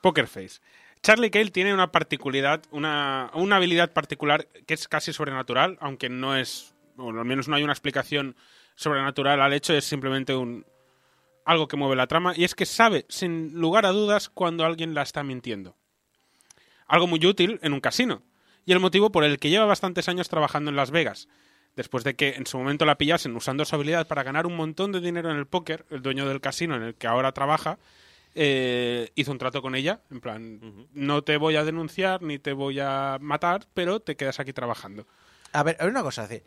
Poker 0.00 0.26
Face. 0.26 0.60
Charlie 1.02 1.30
Cale 1.30 1.50
tiene 1.50 1.74
una 1.74 1.90
particularidad, 1.90 2.62
una, 2.70 3.30
una 3.34 3.56
habilidad 3.56 3.92
particular 3.92 4.46
que 4.66 4.74
es 4.74 4.86
casi 4.88 5.12
sobrenatural, 5.12 5.76
aunque 5.80 6.08
no 6.08 6.36
es, 6.36 6.74
o 6.96 7.10
al 7.10 7.24
menos 7.24 7.48
no 7.48 7.56
hay 7.56 7.64
una 7.64 7.72
explicación 7.72 8.36
sobrenatural 8.76 9.40
al 9.40 9.52
hecho, 9.52 9.74
es 9.74 9.84
simplemente 9.84 10.34
un 10.34 10.64
algo 11.44 11.66
que 11.66 11.76
mueve 11.76 11.96
la 11.96 12.06
trama, 12.06 12.34
y 12.36 12.44
es 12.44 12.54
que 12.54 12.66
sabe, 12.66 13.04
sin 13.08 13.52
lugar 13.54 13.84
a 13.84 13.90
dudas, 13.90 14.28
cuando 14.28 14.64
alguien 14.64 14.94
la 14.94 15.02
está 15.02 15.24
mintiendo. 15.24 15.76
Algo 16.86 17.08
muy 17.08 17.24
útil 17.26 17.58
en 17.62 17.72
un 17.72 17.80
casino, 17.80 18.22
y 18.64 18.72
el 18.72 18.78
motivo 18.78 19.10
por 19.10 19.24
el 19.24 19.40
que 19.40 19.50
lleva 19.50 19.66
bastantes 19.66 20.08
años 20.08 20.28
trabajando 20.28 20.70
en 20.70 20.76
Las 20.76 20.92
Vegas. 20.92 21.28
Después 21.76 22.04
de 22.04 22.14
que 22.14 22.34
en 22.34 22.46
su 22.46 22.58
momento 22.58 22.84
la 22.84 22.98
pillasen 22.98 23.34
usando 23.34 23.64
su 23.64 23.74
habilidad 23.74 24.06
para 24.06 24.22
ganar 24.22 24.46
un 24.46 24.56
montón 24.56 24.92
de 24.92 25.00
dinero 25.00 25.30
en 25.30 25.38
el 25.38 25.46
póker, 25.46 25.86
el 25.90 26.02
dueño 26.02 26.28
del 26.28 26.40
casino 26.40 26.76
en 26.76 26.82
el 26.82 26.94
que 26.94 27.06
ahora 27.06 27.32
trabaja, 27.32 27.78
eh, 28.34 29.10
hizo 29.14 29.32
un 29.32 29.38
trato 29.38 29.62
con 29.62 29.74
ella, 29.74 30.00
en 30.10 30.20
plan, 30.20 30.86
no 30.92 31.22
te 31.22 31.36
voy 31.36 31.56
a 31.56 31.64
denunciar 31.64 32.22
ni 32.22 32.38
te 32.38 32.52
voy 32.52 32.80
a 32.80 33.18
matar, 33.20 33.66
pero 33.74 34.00
te 34.00 34.16
quedas 34.16 34.40
aquí 34.40 34.52
trabajando. 34.52 35.06
A 35.52 35.62
ver, 35.62 35.76
hay 35.80 35.88
una 35.88 36.02
cosa, 36.02 36.24
es 36.24 36.28
decir, 36.28 36.44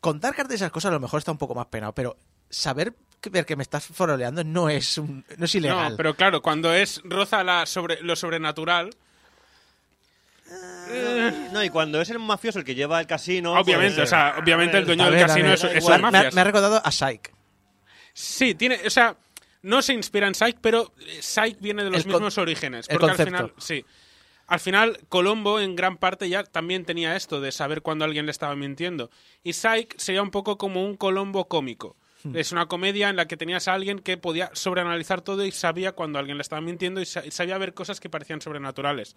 contar 0.00 0.34
cartas 0.34 0.50
de 0.50 0.54
esas 0.56 0.70
cosas 0.70 0.90
a 0.90 0.94
lo 0.94 1.00
mejor 1.00 1.18
está 1.18 1.32
un 1.32 1.38
poco 1.38 1.54
más 1.54 1.66
penado, 1.66 1.92
pero 1.94 2.16
saber 2.48 2.94
que, 3.20 3.30
ver 3.30 3.46
que 3.46 3.56
me 3.56 3.62
estás 3.62 3.84
foroleando 3.86 4.44
no 4.44 4.68
es 4.68 4.98
un, 4.98 5.24
no 5.36 5.44
es 5.44 5.54
ilegal. 5.54 5.92
No, 5.92 5.96
pero 5.96 6.14
claro, 6.14 6.40
cuando 6.42 6.72
es 6.72 7.00
roza 7.04 7.44
la 7.44 7.66
sobre, 7.66 8.00
lo 8.02 8.16
sobrenatural, 8.16 8.90
No, 11.52 11.62
y 11.62 11.70
cuando 11.70 12.00
es 12.00 12.10
el 12.10 12.18
mafioso 12.18 12.58
el 12.58 12.64
que 12.64 12.74
lleva 12.74 13.00
el 13.00 13.06
casino. 13.06 13.52
obviamente, 13.52 13.96
pues, 13.96 14.08
o 14.08 14.10
sea, 14.10 14.36
obviamente 14.38 14.78
el 14.78 14.86
dueño 14.86 15.10
del 15.10 15.26
casino 15.26 15.46
ver, 15.46 15.54
es, 15.54 15.64
es 15.64 15.88
me, 15.88 15.94
ha, 15.94 15.98
mafias. 15.98 16.34
me 16.34 16.40
ha 16.40 16.44
recordado 16.44 16.80
a 16.84 16.90
Psych. 16.90 17.32
Sí, 18.12 18.54
tiene, 18.54 18.80
o 18.84 18.90
sea, 18.90 19.16
no 19.62 19.82
se 19.82 19.92
inspira 19.92 20.26
en 20.26 20.34
Psych, 20.34 20.58
pero 20.60 20.92
eh, 21.00 21.18
Psych 21.20 21.60
viene 21.60 21.84
de 21.84 21.90
los 21.90 22.04
El 22.04 22.12
mismos 22.12 22.38
orígenes. 22.38 22.88
el 22.88 23.02
al 23.02 23.16
final, 23.16 23.52
sí. 23.58 23.84
Al 24.46 24.58
final, 24.58 24.98
Colombo 25.08 25.60
en 25.60 25.76
gran 25.76 25.96
parte 25.96 26.28
ya 26.28 26.42
también 26.42 26.84
tenía 26.84 27.14
esto 27.14 27.40
de 27.40 27.52
saber 27.52 27.82
cuándo 27.82 28.04
alguien 28.04 28.26
le 28.26 28.32
estaba 28.32 28.56
mintiendo. 28.56 29.10
Y 29.44 29.52
Psych 29.52 29.96
sería 29.96 30.22
un 30.22 30.32
poco 30.32 30.58
como 30.58 30.84
un 30.84 30.96
Colombo 30.96 31.46
cómico. 31.46 31.96
Hmm. 32.24 32.36
Es 32.36 32.50
una 32.50 32.66
comedia 32.66 33.08
en 33.10 33.16
la 33.16 33.28
que 33.28 33.36
tenías 33.36 33.68
a 33.68 33.74
alguien 33.74 34.00
que 34.00 34.16
podía 34.16 34.50
sobreanalizar 34.52 35.20
todo 35.20 35.44
y 35.46 35.52
sabía 35.52 35.92
cuando 35.92 36.18
alguien 36.18 36.36
le 36.36 36.42
estaba 36.42 36.60
mintiendo 36.60 37.00
y 37.00 37.06
sabía 37.06 37.58
ver 37.58 37.74
cosas 37.74 38.00
que 38.00 38.10
parecían 38.10 38.40
sobrenaturales. 38.40 39.14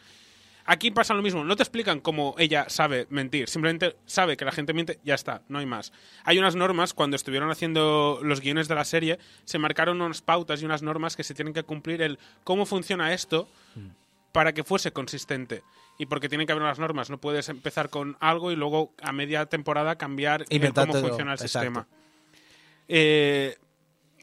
Aquí 0.66 0.92
pasa 0.92 1.14
lo 1.14 1.22
mismo, 1.22 1.44
no 1.44 1.56
te 1.56 1.64
explican 1.64 2.00
cómo 2.00 2.36
ella 2.38 2.66
sabe 2.70 3.06
mentir, 3.10 3.50
simplemente 3.50 3.98
sabe 4.06 4.38
que 4.38 4.46
la 4.46 4.52
gente 4.52 4.74
miente, 4.74 5.00
ya 5.04 5.16
está, 5.16 5.42
no 5.50 5.60
hay 5.60 5.66
más. 5.66 5.92
Hay 6.24 6.40
unas 6.40 6.56
normas, 6.56 6.94
cuando 6.94 7.16
estuvieron 7.16 7.52
haciendo 7.52 8.20
los 8.24 8.40
guiones 8.40 8.68
de 8.70 8.76
la 8.76 8.86
serie, 8.86 9.20
se 9.44 9.60
marcaron 9.60 10.02
unas 10.02 10.22
pautas 10.22 10.62
y 10.62 10.66
unas 10.66 10.82
normas 10.82 11.18
que 11.18 11.24
se 11.24 11.34
tienen 11.34 11.54
que 11.54 11.64
cumplir 11.64 12.02
el 12.02 12.18
cómo 12.44 12.66
funciona 12.66 13.14
esto 13.14 13.48
para 14.32 14.54
que 14.54 14.64
fuese 14.64 14.92
consistente. 14.92 15.64
Y 16.00 16.08
porque 16.08 16.28
tienen 16.28 16.48
que 16.48 16.54
haber 16.54 16.64
unas 16.64 16.80
normas, 16.80 17.10
no 17.10 17.20
puedes 17.20 17.50
empezar 17.50 17.90
con 17.90 18.18
algo 18.20 18.52
y 18.52 18.56
luego 18.56 18.94
a 19.02 19.12
media 19.12 19.46
temporada 19.46 19.98
cambiar 19.98 20.46
el 20.50 20.74
cómo 20.74 20.94
funciona 20.94 21.34
el 21.34 21.40
exacto. 21.40 21.48
sistema. 21.48 21.88
Eh, 22.88 23.58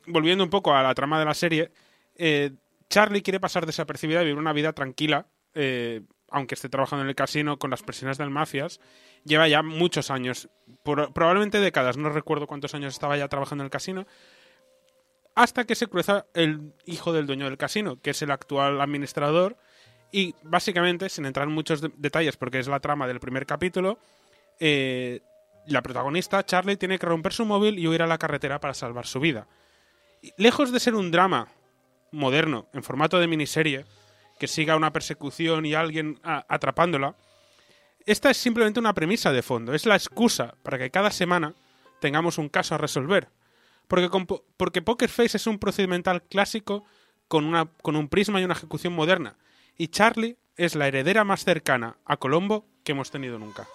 volviendo 0.07 0.43
un 0.43 0.51
poco 0.51 0.75
a 0.75 0.83
la 0.83 0.95
trama 0.95 1.19
de 1.19 1.25
la 1.25 1.35
serie, 1.35 1.71
eh, 2.17 2.51
Charlie 2.89 3.23
quiere 3.23 3.41
pasar 3.41 3.67
desapercibida 3.67 4.23
y 4.23 4.25
vivir 4.25 4.39
una 4.39 4.53
vida 4.53 4.73
tranquila, 4.73 5.27
eh, 5.55 6.03
aunque 6.31 6.55
esté 6.55 6.69
trabajando 6.69 7.03
en 7.03 7.09
el 7.09 7.15
casino 7.15 7.59
con 7.59 7.71
las 7.71 7.83
presiones 7.83 8.19
del 8.19 8.31
mafias. 8.31 8.81
Lleva 9.25 9.49
ya 9.49 9.63
muchos 9.63 10.11
años, 10.11 10.49
probablemente 10.83 11.61
décadas, 11.61 11.97
no 11.97 12.11
recuerdo 12.11 12.47
cuántos 12.47 12.75
años 12.75 12.93
estaba 12.95 13.17
ya 13.17 13.29
trabajando 13.29 13.63
en 13.63 13.67
el 13.67 13.71
casino, 13.71 14.07
hasta 15.35 15.65
que 15.65 15.75
se 15.75 15.87
cruza 15.87 16.27
el 16.35 16.73
hijo 16.87 17.13
del 17.13 17.27
dueño 17.27 17.47
del 17.47 17.57
casino, 17.57 18.01
que 18.01 18.11
es 18.11 18.23
el 18.23 18.31
actual 18.31 18.81
administrador, 18.81 19.57
y 20.13 20.35
básicamente, 20.43 21.09
sin 21.09 21.25
entrar 21.25 21.47
en 21.47 21.55
muchos 21.55 21.81
de- 21.81 21.93
detalles, 21.97 22.37
porque 22.37 22.59
es 22.59 22.67
la 22.67 22.81
trama 22.81 23.07
del 23.07 23.21
primer 23.21 23.47
capítulo, 23.47 23.99
eh, 24.59 25.21
la 25.67 25.83
protagonista, 25.83 26.45
Charlie, 26.45 26.77
tiene 26.77 26.99
que 26.99 27.07
romper 27.07 27.33
su 27.33 27.45
móvil 27.45 27.79
y 27.79 27.87
huir 27.87 28.03
a 28.03 28.07
la 28.07 28.19
carretera 28.19 28.61
para 28.61 28.75
salvar 28.75 29.07
su 29.07 29.21
vida. 29.21 29.47
Lejos 30.37 30.73
de 30.73 30.81
ser 30.81 30.95
un 30.95 31.11
drama 31.11 31.49
moderno, 32.11 32.67
en 32.73 32.83
formato 32.83 33.19
de 33.21 33.29
miniserie, 33.29 33.85
que 34.41 34.49
siga 34.49 34.75
una 34.75 34.93
persecución 34.93 35.67
y 35.67 35.75
alguien 35.75 36.19
atrapándola, 36.25 37.15
esta 38.07 38.31
es 38.31 38.39
simplemente 38.39 38.81
una 38.81 38.95
premisa 38.95 39.31
de 39.31 39.43
fondo, 39.43 39.75
es 39.75 39.85
la 39.87 39.95
excusa 39.95 40.55
para 40.63 40.79
que 40.79 40.91
cada 40.91 41.11
semana 41.11 41.55
tengamos 42.01 42.39
un 42.39 42.49
caso 42.49 42.75
a 42.75 42.79
resolver. 42.79 43.29
Porque, 43.87 44.09
con 44.09 44.27
po- 44.27 44.45
porque 44.57 44.83
Poker 44.83 45.11
Face 45.11 45.37
es 45.37 45.47
un 45.47 45.59
procedimental 45.59 46.23
clásico 46.23 46.85
con, 47.29 47.45
una, 47.45 47.67
con 47.83 47.97
un 47.97 48.09
prisma 48.09 48.41
y 48.41 48.45
una 48.45 48.55
ejecución 48.55 48.95
moderna. 48.95 49.37
Y 49.77 49.89
Charlie 49.89 50.39
es 50.57 50.75
la 50.75 50.89
heredera 50.89 51.25
más 51.25 51.45
cercana 51.45 51.99
a 52.07 52.17
Colombo 52.17 52.67
que 52.83 52.93
hemos 52.93 53.11
tenido 53.11 53.39
nunca. 53.39 53.69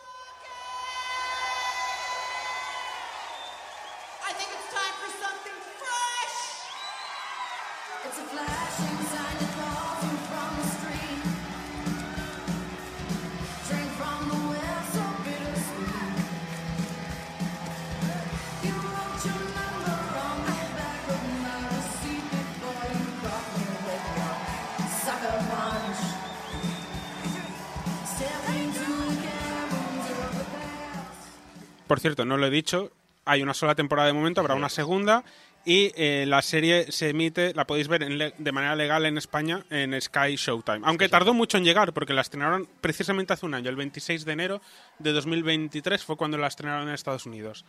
Cierto, 32.06 32.23
no 32.26 32.38
lo 32.38 32.45
he 32.45 32.52
dicho, 32.52 32.91
hay 33.26 33.41
una 33.41 33.53
sola 33.56 33.73
temporada 33.73 34.07
de 34.07 34.14
momento, 34.14 34.40
habrá 34.41 34.53
una 34.56 34.69
segunda 34.69 35.23
y 35.65 35.91
eh, 35.95 36.26
la 36.27 36.44
serie 36.44 36.91
se 36.91 37.10
emite, 37.10 37.52
la 37.56 37.65
podéis 37.65 37.88
ver 37.88 38.03
en 38.03 38.32
de 38.38 38.52
manera 38.52 38.76
legal 38.76 39.03
en 39.07 39.18
España 39.18 39.65
en 39.72 39.99
Sky 39.99 40.36
Showtime. 40.36 40.82
Aunque 40.84 41.10
tardó 41.10 41.34
mucho 41.34 41.57
en 41.57 41.64
llegar 41.64 41.91
porque 41.94 42.14
la 42.14 42.22
estrenaron 42.22 42.69
precisamente 42.82 43.34
hace 43.34 43.48
un 43.48 43.56
año, 43.56 43.72
el 43.72 43.76
26 43.76 44.23
de 44.26 44.32
enero 44.32 44.61
de 44.99 45.11
2023 45.14 46.03
fue 46.03 46.15
cuando 46.18 46.38
la 46.38 46.45
estrenaron 46.45 46.88
en 46.88 46.94
Estados 46.94 47.26
Unidos. 47.26 47.65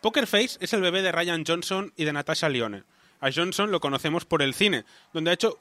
Poker 0.00 0.26
Face 0.26 0.56
es 0.60 0.72
el 0.72 0.80
bebé 0.80 1.02
de 1.02 1.12
Ryan 1.12 1.44
Johnson 1.46 1.92
y 1.96 2.04
de 2.06 2.12
Natasha 2.14 2.48
Lyonne. 2.48 2.82
A 3.20 3.30
Johnson 3.30 3.70
lo 3.70 3.80
conocemos 3.80 4.24
por 4.24 4.40
el 4.42 4.54
cine, 4.54 4.84
donde 5.12 5.30
ha 5.30 5.34
hecho 5.34 5.58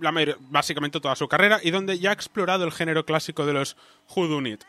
la 0.00 0.10
mayor- 0.12 0.36
básicamente 0.40 1.00
toda 1.00 1.14
su 1.16 1.28
carrera 1.28 1.60
y 1.62 1.70
donde 1.70 1.98
ya 1.98 2.10
ha 2.10 2.12
explorado 2.12 2.64
el 2.64 2.72
género 2.72 3.06
clásico 3.06 3.46
de 3.46 3.54
los 3.54 3.76
whodunit, 4.14 4.62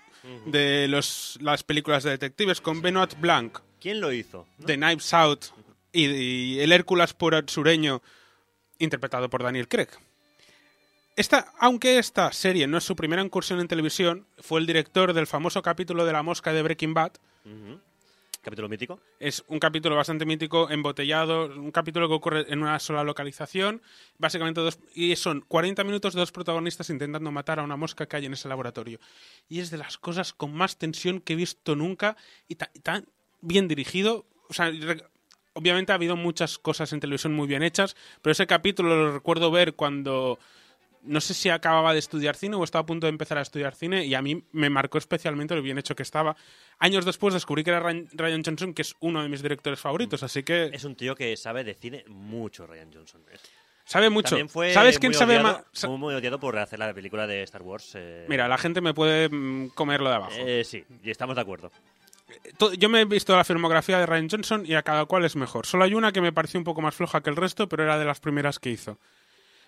de 0.46 0.88
los, 0.88 1.38
las 1.42 1.64
películas 1.64 2.04
de 2.04 2.12
detectives 2.12 2.62
con 2.62 2.82
Benoit 2.82 3.20
Blanc, 3.20 3.60
¿Quién 3.80 4.02
lo 4.02 4.12
hizo? 4.12 4.46
¿No? 4.58 4.66
de 4.66 4.76
Knives 4.76 5.14
Out 5.14 5.46
y, 5.92 6.06
y 6.06 6.60
el 6.60 6.72
Hércules 6.72 7.14
por 7.14 7.50
sureño, 7.50 8.02
interpretado 8.78 9.30
por 9.30 9.44
Daniel 9.44 9.68
Craig. 9.68 9.90
Esta, 11.16 11.54
aunque 11.60 12.00
esta 12.00 12.32
serie 12.32 12.66
no 12.68 12.78
es 12.78 12.86
su 12.86 12.96
primera 12.96 13.22
incursión 13.22 13.60
en 13.60 13.68
televisión, 13.68 14.26
fue 14.38 14.62
el 14.62 14.66
director 14.66 15.14
del 15.14 15.28
famoso 15.28 15.62
capítulo 15.62 16.06
de 16.06 16.14
La 16.14 16.24
Mosca 16.24 16.54
de 16.54 16.62
Breaking 16.62 16.94
Bad. 16.94 17.12
Capítulo 18.50 18.68
mítico. 18.68 19.00
es 19.20 19.44
un 19.48 19.60
capítulo 19.60 19.96
bastante 19.96 20.26
mítico, 20.26 20.72
embotellado, 20.72 21.46
un 21.56 21.70
capítulo 21.70 22.08
que 22.08 22.16
ocurre 22.16 22.46
en 22.52 22.64
una 22.64 22.80
sola 22.80 23.04
localización, 23.04 23.80
básicamente 24.18 24.60
dos, 24.60 24.80
y 24.96 25.16
son 25.18 25.42
40 25.42 25.84
minutos 25.84 26.16
de 26.16 26.22
dos 26.22 26.32
protagonistas 26.32 26.90
intentando 26.90 27.32
matar 27.32 27.60
a 27.60 27.64
una 27.64 27.76
mosca 27.76 28.08
que 28.08 28.16
hay 28.18 28.26
en 28.26 28.34
ese 28.34 28.50
laboratorio. 28.50 29.00
Y 29.50 29.60
es 29.60 29.70
de 29.70 29.78
las 29.78 30.00
cosas 30.00 30.34
con 30.34 30.52
más 30.56 30.78
tensión 30.80 31.22
que 31.22 31.34
he 31.34 31.36
visto 31.36 31.76
nunca 31.76 32.18
y 32.48 32.56
ta- 32.56 32.72
y 32.74 32.80
tan 32.80 33.06
bien 33.42 33.68
dirigido. 33.68 34.26
O 34.50 34.54
sea, 34.56 34.72
obviamente 35.54 35.92
ha 35.92 35.96
habido 35.96 36.16
muchas 36.16 36.58
cosas 36.58 36.92
en 36.92 37.02
televisión 37.02 37.36
muy 37.36 37.48
bien 37.48 37.62
hechas, 37.62 37.96
pero 38.24 38.32
ese 38.32 38.48
capítulo 38.48 38.90
lo 38.96 39.12
recuerdo 39.14 39.52
ver 39.52 39.76
cuando 39.76 40.40
no 41.04 41.22
sé 41.22 41.34
si 41.34 41.50
acababa 41.50 41.94
de 41.94 42.00
estudiar 42.00 42.36
cine 42.36 42.56
o 42.56 42.64
estaba 42.64 42.82
a 42.84 42.86
punto 42.86 43.08
de 43.08 43.12
empezar 43.12 43.38
a 43.38 43.42
estudiar 43.42 43.76
cine 43.76 44.06
y 44.06 44.14
a 44.16 44.22
mí 44.22 44.44
me 44.52 44.70
marcó 44.70 44.98
especialmente 44.98 45.56
lo 45.56 45.62
bien 45.62 45.78
hecho 45.78 45.96
que 45.96 46.04
estaba. 46.04 46.36
Años 46.80 47.06
después 47.06 47.34
descubrí 47.34 47.64
que 47.64 47.72
era 47.72 47.80
Ryan 47.80 48.44
Johnson, 48.46 48.74
que 48.74 48.82
es 48.82 48.96
uno 49.00 49.22
de 49.24 49.30
mis 49.30 49.42
directores 49.42 49.80
favoritos, 49.80 50.24
así 50.24 50.44
que 50.44 50.66
Es 50.74 50.84
un 50.84 50.96
tío 50.96 51.16
que 51.16 51.36
sabe 51.38 51.64
de 51.64 51.74
cine 51.74 52.04
mucho, 52.08 52.68
Ryan 52.68 52.92
Johnson. 52.94 53.22
Sabe 53.86 54.10
mucho. 54.12 54.30
También 54.30 54.50
fue 54.50 54.72
¿Sabes 54.72 55.00
quién 55.00 55.12
muy 55.12 55.18
sabe 55.18 55.38
odiado- 55.40 55.44
más? 55.58 55.64
Sa- 55.72 55.88
Fue 55.88 55.98
muy 55.98 56.14
odiado 56.14 56.40
por 56.40 56.58
hacer 56.60 56.78
la 56.78 56.94
película 56.94 57.26
de 57.26 57.42
Star 57.44 57.64
Wars. 57.64 57.94
eh, 57.96 58.26
Mira, 58.30 58.48
la 58.48 58.58
gente 58.60 58.82
me 58.82 58.94
puede 58.94 59.30
mm, 59.30 59.70
comerlo 59.70 60.10
de 60.10 60.16
abajo. 60.16 60.36
eh, 60.38 60.64
sí, 60.64 60.84
y 61.04 61.10
estamos 61.10 61.36
de 61.36 61.42
acuerdo. 61.42 61.72
To- 62.60 62.74
Yo 62.76 62.88
me 62.90 63.02
he 63.02 63.06
visto 63.06 63.36
la 63.36 63.44
filmografía 63.44 63.98
de 63.98 64.06
Ryan 64.06 64.30
Johnson 64.30 64.64
y 64.64 64.76
a 64.76 64.84
cada 64.84 65.06
cual 65.06 65.26
es 65.26 65.36
mejor. 65.36 65.66
Solo 65.66 65.86
hay 65.86 65.96
una 65.96 66.12
que 66.12 66.22
me 66.22 66.32
pareció 66.32 66.60
un 66.60 66.64
poco 66.64 66.82
más 66.82 66.94
floja 66.94 67.22
que 67.22 67.32
el 67.32 67.36
resto, 67.36 67.68
pero 67.68 67.82
era 67.84 67.98
de 67.98 68.06
las 68.06 68.20
primeras 68.20 68.60
que 68.60 68.70
hizo. 68.70 69.00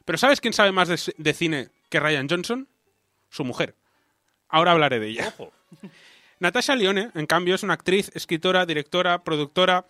Pero 0.06 0.18
¿sabes 0.18 0.41
quién 0.41 0.53
sabe 0.53 0.72
más 0.72 0.88
de, 1.18 1.34
cine 1.34 1.69
que 1.90 1.99
Ryan 1.99 2.28
Johnson? 2.30 2.68
Su 3.30 3.44
mujer. 3.45 3.76
Ahora 4.49 4.72
hablaré 4.72 4.99
de 4.99 5.07
ella. 5.10 5.34
Ojo. 5.38 5.52
Natasha 6.40 6.76
Lyonne, 6.76 7.11
en 7.14 7.26
cambio, 7.28 7.56
es 7.56 7.64
una 7.64 7.73
actriz, 7.76 8.10
escritora, 8.15 8.65
directora, 8.65 9.23
productora 9.23 9.86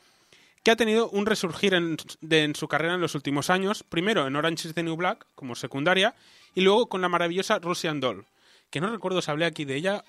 que 0.63 0.71
ha 0.71 0.75
tenido 0.75 1.09
un 1.09 1.25
resurgir 1.25 1.73
en, 1.73 1.97
de- 2.19 2.43
en 2.43 2.55
su 2.55 2.67
carrera 2.67 2.93
en 2.95 3.01
los 3.01 3.15
últimos 3.15 3.49
años, 3.49 3.83
primero 3.83 4.27
en 4.27 4.35
Orange 4.35 4.67
is 4.67 4.73
the 4.75 4.83
New 4.83 4.95
Black 4.95 5.25
como 5.33 5.55
secundaria 5.55 6.13
y 6.53 6.61
luego 6.61 6.87
con 6.87 7.01
la 7.01 7.09
maravillosa 7.09 7.57
Russian 7.59 7.99
Doll, 7.99 8.25
que 8.69 8.81
no 8.81 8.91
recuerdo 8.91 9.21
si 9.21 9.31
hablé 9.31 9.45
aquí 9.45 9.65
de 9.65 9.75
ella 9.77 10.03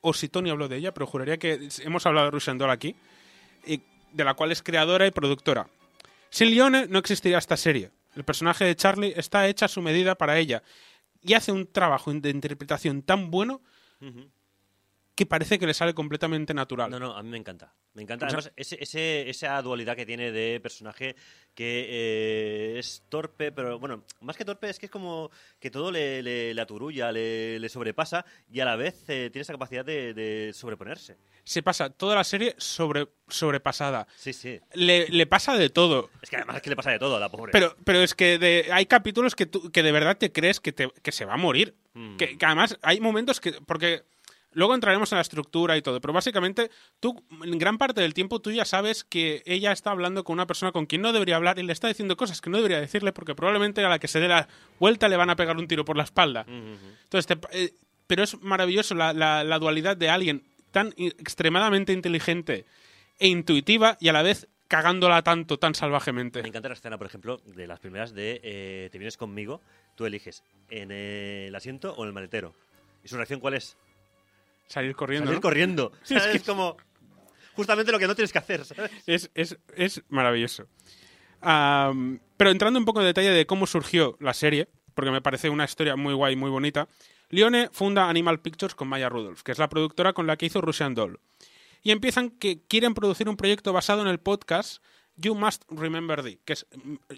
o 0.00 0.14
si 0.14 0.28
Tony 0.28 0.48
habló 0.50 0.68
de 0.68 0.76
ella, 0.76 0.94
pero 0.94 1.06
juraría 1.06 1.36
que 1.38 1.68
hemos 1.82 2.06
hablado 2.06 2.26
de 2.26 2.30
Russian 2.30 2.56
Doll 2.56 2.70
aquí, 2.70 2.94
y 3.66 3.82
de 4.12 4.24
la 4.24 4.34
cual 4.34 4.52
es 4.52 4.62
creadora 4.62 5.06
y 5.06 5.10
productora. 5.10 5.66
Sin 6.30 6.50
Lyonne 6.52 6.86
no 6.88 7.00
existiría 7.00 7.36
esta 7.38 7.56
serie. 7.56 7.90
El 8.18 8.24
personaje 8.24 8.64
de 8.64 8.74
Charlie 8.74 9.14
está 9.16 9.46
hecha 9.46 9.66
a 9.66 9.68
su 9.68 9.80
medida 9.80 10.16
para 10.16 10.38
ella. 10.38 10.64
Y 11.22 11.34
hace 11.34 11.52
un 11.52 11.70
trabajo 11.70 12.12
de 12.12 12.30
interpretación 12.30 13.02
tan 13.02 13.30
bueno 13.30 13.62
que 15.18 15.26
parece 15.26 15.58
que 15.58 15.66
le 15.66 15.74
sale 15.74 15.94
completamente 15.94 16.54
natural. 16.54 16.88
No, 16.92 17.00
no, 17.00 17.16
a 17.16 17.22
mí 17.24 17.28
me 17.28 17.38
encanta. 17.38 17.74
Me 17.94 18.02
encanta. 18.02 18.26
O 18.26 18.30
sea- 18.30 18.38
Además, 18.38 18.52
ese, 18.54 18.78
ese- 18.80 19.28
esa 19.28 19.60
dualidad 19.62 19.96
que 19.96 20.06
tiene 20.06 20.30
de 20.30 20.60
personaje 20.60 21.16
que 21.56 21.86
eh, 21.88 22.78
es 22.78 23.02
torpe, 23.08 23.50
pero 23.50 23.80
bueno, 23.80 24.04
más 24.20 24.36
que 24.36 24.44
torpe 24.44 24.70
es 24.70 24.78
que 24.78 24.86
es 24.86 24.92
como 24.92 25.30
que 25.58 25.72
todo 25.72 25.90
le, 25.90 26.22
le, 26.22 26.54
le 26.54 26.60
aturulla, 26.60 27.10
le, 27.10 27.58
le 27.58 27.68
sobrepasa 27.68 28.24
y 28.48 28.60
a 28.60 28.64
la 28.64 28.76
vez 28.76 28.94
eh, 29.08 29.28
tiene 29.32 29.42
esa 29.42 29.54
capacidad 29.54 29.84
de, 29.84 30.14
de 30.14 30.52
sobreponerse. 30.52 31.16
Se 31.42 31.64
pasa 31.64 31.90
toda 31.90 32.14
la 32.14 32.22
serie 32.22 32.54
sobre, 32.58 33.08
sobrepasada. 33.26 34.06
Sí, 34.16 34.32
sí. 34.32 34.60
Le, 34.74 35.26
pasa 35.26 35.56
de 35.56 35.68
todo. 35.70 36.10
Es 36.22 36.30
que 36.30 36.36
además 36.36 36.56
es 36.56 36.62
que 36.62 36.70
le 36.70 36.76
pasa 36.76 36.90
de 36.92 37.00
todo 37.00 37.16
a 37.16 37.20
la 37.20 37.28
pobre. 37.28 37.50
Pero, 37.50 37.74
pero 37.84 38.00
es 38.02 38.14
que 38.14 38.38
de- 38.38 38.68
hay 38.72 38.86
capítulos 38.86 39.34
que, 39.34 39.46
tú- 39.46 39.72
que 39.72 39.82
de 39.82 39.90
verdad 39.90 40.16
te 40.16 40.30
crees 40.30 40.60
que, 40.60 40.72
te- 40.72 40.92
que 41.02 41.10
se 41.10 41.24
va 41.24 41.34
a 41.34 41.38
morir. 41.38 41.74
Mm. 41.94 42.16
Que, 42.18 42.38
que 42.38 42.46
además 42.46 42.78
hay 42.82 43.00
momentos 43.00 43.40
que. 43.40 43.52
Porque 43.66 44.02
luego 44.52 44.74
entraremos 44.74 45.12
en 45.12 45.16
la 45.16 45.22
estructura 45.22 45.76
y 45.76 45.82
todo. 45.82 46.00
Pero 46.00 46.12
básicamente, 46.12 46.70
tú, 47.00 47.22
en 47.44 47.58
gran 47.58 47.78
parte 47.78 48.00
del 48.00 48.14
tiempo, 48.14 48.40
tú 48.40 48.50
ya 48.50 48.64
sabes 48.64 49.04
que 49.04 49.42
ella 49.46 49.72
está 49.72 49.90
hablando 49.90 50.24
con 50.24 50.34
una 50.34 50.46
persona 50.46 50.72
con 50.72 50.86
quien 50.86 51.02
no 51.02 51.12
debería 51.12 51.36
hablar 51.36 51.58
y 51.58 51.62
le 51.62 51.72
está 51.72 51.88
diciendo 51.88 52.16
cosas 52.16 52.40
que 52.40 52.50
no 52.50 52.56
debería 52.56 52.80
decirle 52.80 53.12
porque 53.12 53.34
probablemente 53.34 53.84
a 53.84 53.88
la 53.88 53.98
que 53.98 54.08
se 54.08 54.20
dé 54.20 54.28
la 54.28 54.48
vuelta 54.80 55.08
le 55.08 55.16
van 55.16 55.30
a 55.30 55.36
pegar 55.36 55.56
un 55.56 55.68
tiro 55.68 55.84
por 55.84 55.96
la 55.96 56.04
espalda. 56.04 56.44
Entonces, 56.48 57.26
te- 57.26 57.38
eh, 57.52 57.74
pero 58.06 58.22
es 58.22 58.40
maravilloso 58.42 58.94
la, 58.94 59.12
la- 59.12 59.44
la 59.44 59.58
dualidad 59.58 59.96
de 59.96 60.08
alguien 60.10 60.42
tan 60.70 60.92
extremadamente 60.96 61.92
inteligente 61.92 62.64
e 63.18 63.28
intuitiva 63.28 63.96
y 64.00 64.08
a 64.08 64.12
la 64.12 64.22
vez 64.22 64.48
cagándola 64.68 65.22
tanto, 65.22 65.58
tan 65.58 65.74
salvajemente. 65.74 66.42
Me 66.42 66.48
encanta 66.48 66.68
la 66.68 66.74
escena, 66.74 66.98
por 66.98 67.06
ejemplo, 67.06 67.40
de 67.44 67.66
las 67.66 67.80
primeras 67.80 68.12
de 68.14 68.40
eh, 68.42 68.88
Te 68.92 68.98
vienes 68.98 69.16
conmigo, 69.16 69.60
tú 69.94 70.04
eliges 70.04 70.42
en 70.70 70.90
el 70.90 71.54
asiento 71.54 71.94
o 71.94 72.02
en 72.02 72.08
el 72.08 72.12
maletero. 72.12 72.54
¿Y 73.02 73.08
su 73.08 73.16
reacción 73.16 73.40
cuál 73.40 73.54
es? 73.54 73.76
Salir 74.68 74.94
corriendo. 74.94 75.26
Salir 75.26 75.38
¿no? 75.38 75.42
corriendo. 75.42 75.92
Es 76.02 76.08
¿sabes? 76.08 76.26
que- 76.26 76.36
Es 76.38 76.42
como 76.44 76.76
justamente 77.54 77.90
lo 77.90 77.98
que 77.98 78.06
no 78.06 78.14
tienes 78.14 78.32
que 78.32 78.38
hacer, 78.38 78.64
¿sabes? 78.64 78.90
Es, 79.06 79.30
es, 79.34 79.58
es 79.74 80.02
maravilloso. 80.08 80.68
Pero 81.40 82.50
entrando 82.50 82.78
un 82.78 82.84
poco 82.84 83.00
en 83.00 83.06
detalle 83.06 83.30
de 83.30 83.46
cómo 83.46 83.66
surgió 83.66 84.16
la 84.20 84.34
serie, 84.34 84.68
porque 84.94 85.10
me 85.10 85.20
parece 85.22 85.50
una 85.50 85.64
historia 85.64 85.96
muy 85.96 86.14
guay, 86.14 86.36
muy 86.36 86.50
bonita, 86.50 86.88
Lione 87.30 87.68
funda 87.72 88.08
Animal 88.08 88.40
Pictures 88.40 88.74
con 88.74 88.88
Maya 88.88 89.08
Rudolph, 89.08 89.42
que 89.42 89.52
es 89.52 89.58
la 89.58 89.68
productora 89.68 90.12
con 90.12 90.26
la 90.26 90.36
que 90.36 90.46
hizo 90.46 90.60
Russian 90.60 90.94
Doll. 90.94 91.20
Y 91.82 91.90
empiezan 91.90 92.30
que 92.30 92.62
quieren 92.66 92.94
producir 92.94 93.28
un 93.28 93.36
proyecto 93.36 93.72
basado 93.72 94.02
en 94.02 94.08
el 94.08 94.18
podcast 94.18 94.82
You 95.16 95.34
Must 95.34 95.64
Remember 95.68 96.22
This, 96.22 96.38
que 96.44 96.52
es, 96.54 96.66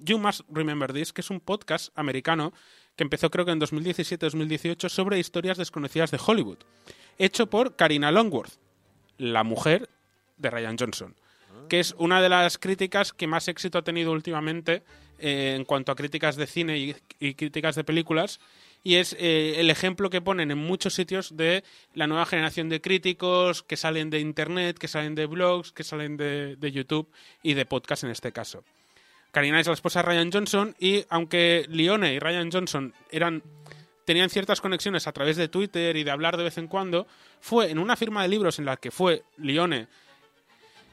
You 0.03 0.19
Must 0.19 0.41
Remember 0.51 0.93
This, 0.93 1.13
que 1.13 1.21
es 1.21 1.31
un 1.31 1.41
podcast 1.41 1.91
americano 1.97 2.53
que 3.01 3.05
empezó 3.05 3.31
creo 3.31 3.47
que 3.47 3.53
en 3.53 3.61
2017-2018 3.63 4.91
sobre 4.91 5.19
historias 5.19 5.57
desconocidas 5.57 6.11
de 6.11 6.21
Hollywood, 6.23 6.59
hecho 7.17 7.47
por 7.49 7.75
Karina 7.75 8.13
Longworth, 8.13 8.53
la 9.17 9.43
mujer 9.43 9.89
de 10.37 10.51
Ryan 10.51 10.77
Johnson, 10.79 11.17
que 11.71 11.81
es 11.81 11.95
una 11.97 12.21
de 12.21 12.29
las 12.29 12.59
críticas 12.59 13.15
que 13.15 13.27
más 13.27 13.49
éxito 13.49 13.79
ha 13.79 13.85
tenido 13.85 14.13
últimamente 14.13 14.83
eh, 15.19 15.55
en 15.57 15.65
cuanto 15.65 15.93
a 15.93 15.97
críticas 15.97 16.37
de 16.37 16.47
cine 16.47 16.77
y, 17.19 17.35
críticas 17.35 17.75
de 17.75 17.85
películas. 17.85 18.39
Y 18.85 18.97
es 18.97 19.17
eh, 19.19 19.55
el 19.57 19.71
ejemplo 19.71 20.11
que 20.11 20.21
ponen 20.21 20.51
en 20.51 20.59
muchos 20.59 20.93
sitios 20.93 21.35
de 21.35 21.65
la 21.95 22.07
nueva 22.07 22.27
generación 22.27 22.69
de 22.69 22.83
críticos 22.83 23.63
que 23.63 23.79
salen 23.79 24.11
de 24.11 24.21
Internet, 24.21 24.77
que 24.77 24.89
salen 24.89 25.15
de 25.15 25.25
blogs, 25.25 25.73
que 25.73 25.85
salen 25.85 26.19
de, 26.19 26.57
de 26.57 26.71
YouTube 26.71 27.11
y 27.43 27.55
de 27.55 27.65
podcast 27.65 28.05
en 28.05 28.11
este 28.11 28.31
caso. 28.31 28.63
Karina 29.31 29.61
es 29.61 29.67
la 29.67 29.75
esposa 29.75 30.01
de 30.01 30.09
Ryan 30.09 30.33
Johnson 30.33 30.77
y 30.79 31.05
aunque 31.09 31.67
Lione 31.69 32.15
y 32.15 32.19
Ryan 32.19 32.51
Johnson 32.51 32.95
eran 33.11 33.43
tenían 34.05 34.31
ciertas 34.31 34.61
conexiones 34.61 35.07
a 35.07 35.13
través 35.13 35.37
de 35.37 35.49
Twitter 35.49 35.97
y 35.97 36.03
de 36.03 36.11
hablar 36.11 36.37
de 36.37 36.43
vez 36.43 36.59
en 36.59 36.67
cuando, 36.67 37.07
fue 37.41 37.71
en 37.71 37.79
una 37.79 37.97
firma 37.97 38.23
de 38.23 38.29
libros 38.29 38.59
en 38.59 38.65
la 38.65 38.77
que 38.77 38.91
fue 38.91 39.23
Lione 39.37 39.87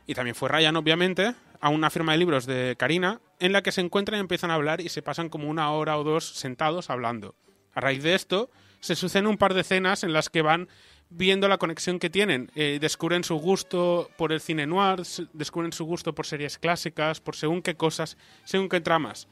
y 0.08 0.14
también 0.14 0.36
fue 0.36 0.50
Ryan, 0.50 0.76
obviamente, 0.78 1.36
a 1.60 1.70
una 1.70 1.90
firma 1.90 2.14
de 2.14 2.18
libros 2.18 2.46
de 2.46 2.76
Karina, 2.80 3.20
en 3.40 3.52
la 3.52 3.62
que 3.62 3.74
se 3.74 3.82
encuentran 3.82 4.18
y 4.18 4.22
empiezan 4.22 4.50
a 4.50 4.56
hablar 4.56 4.80
y 4.80 4.90
se 4.90 5.02
pasan 5.02 5.30
como 5.30 5.50
una 5.50 5.70
hora 5.72 5.98
o 5.98 6.04
dos 6.04 6.26
sentados 6.26 6.90
hablando. 6.90 7.36
A 7.74 7.82
raíz 7.82 8.02
de 8.02 8.16
esto, 8.16 8.50
se 8.80 8.96
suceden 8.96 9.28
un 9.28 9.38
par 9.38 9.54
de 9.54 9.62
escenas 9.62 10.04
en 10.04 10.14
las 10.14 10.30
que 10.30 10.42
van 10.42 10.70
viendo 11.10 11.48
la 11.48 11.58
conexión 11.58 12.00
que 12.00 12.10
tienen. 12.10 12.52
Eh, 12.56 12.78
descubren 12.82 13.24
su 13.24 13.36
gusto 13.36 14.10
por 14.18 14.32
el 14.32 14.42
cine 14.42 14.68
noir, 14.68 15.04
descubren 15.34 15.74
su 15.74 15.86
gusto 15.86 16.14
por 16.14 16.26
series 16.26 16.58
clásicas, 16.58 17.22
por 17.22 17.36
según 17.36 17.62
qué 17.62 17.76
cosas, 17.76 18.18
según 18.44 18.70
qué 18.70 18.82
tramas. 18.82 19.28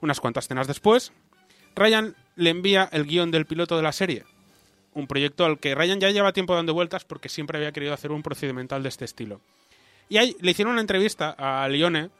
Unas 0.00 0.20
cuantas 0.20 0.44
escenas 0.44 0.66
después, 0.66 1.12
Ryan 1.74 2.14
le 2.36 2.50
envía 2.50 2.88
el 2.92 3.04
guion 3.04 3.30
del 3.30 3.46
piloto 3.46 3.76
de 3.76 3.82
la 3.82 3.92
serie. 3.92 4.24
Un 4.92 5.06
proyecto 5.06 5.44
al 5.44 5.58
que 5.58 5.74
Ryan 5.74 6.00
ya 6.00 6.10
lleva 6.10 6.32
tiempo 6.32 6.54
dando 6.54 6.74
vueltas 6.74 7.04
porque 7.04 7.28
siempre 7.28 7.58
había 7.58 7.72
querido 7.72 7.94
hacer 7.94 8.12
un 8.12 8.22
procedimental 8.22 8.82
de 8.82 8.88
este 8.88 9.04
estilo. 9.04 9.40
Y 10.08 10.18
ahí 10.18 10.36
le 10.40 10.50
hicieron 10.50 10.72
una 10.72 10.82
entrevista 10.82 11.34
a 11.38 11.68
Lione 11.68 12.10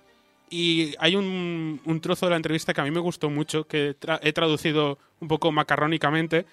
y 0.51 0.95
hay 0.99 1.17
un, 1.17 1.81
trozo 2.03 2.27
de 2.27 2.31
la 2.31 2.37
entrevista 2.37 2.73
que 2.73 2.81
a 2.81 2.85
mí 2.85 2.91
me 2.91 3.01
gustó 3.01 3.31
mucho, 3.31 3.67
que 3.67 3.97
he 4.23 4.33
traducido 4.33 4.99
un 5.21 5.29
poco 5.29 5.53
macarrónicamente, 5.53 6.47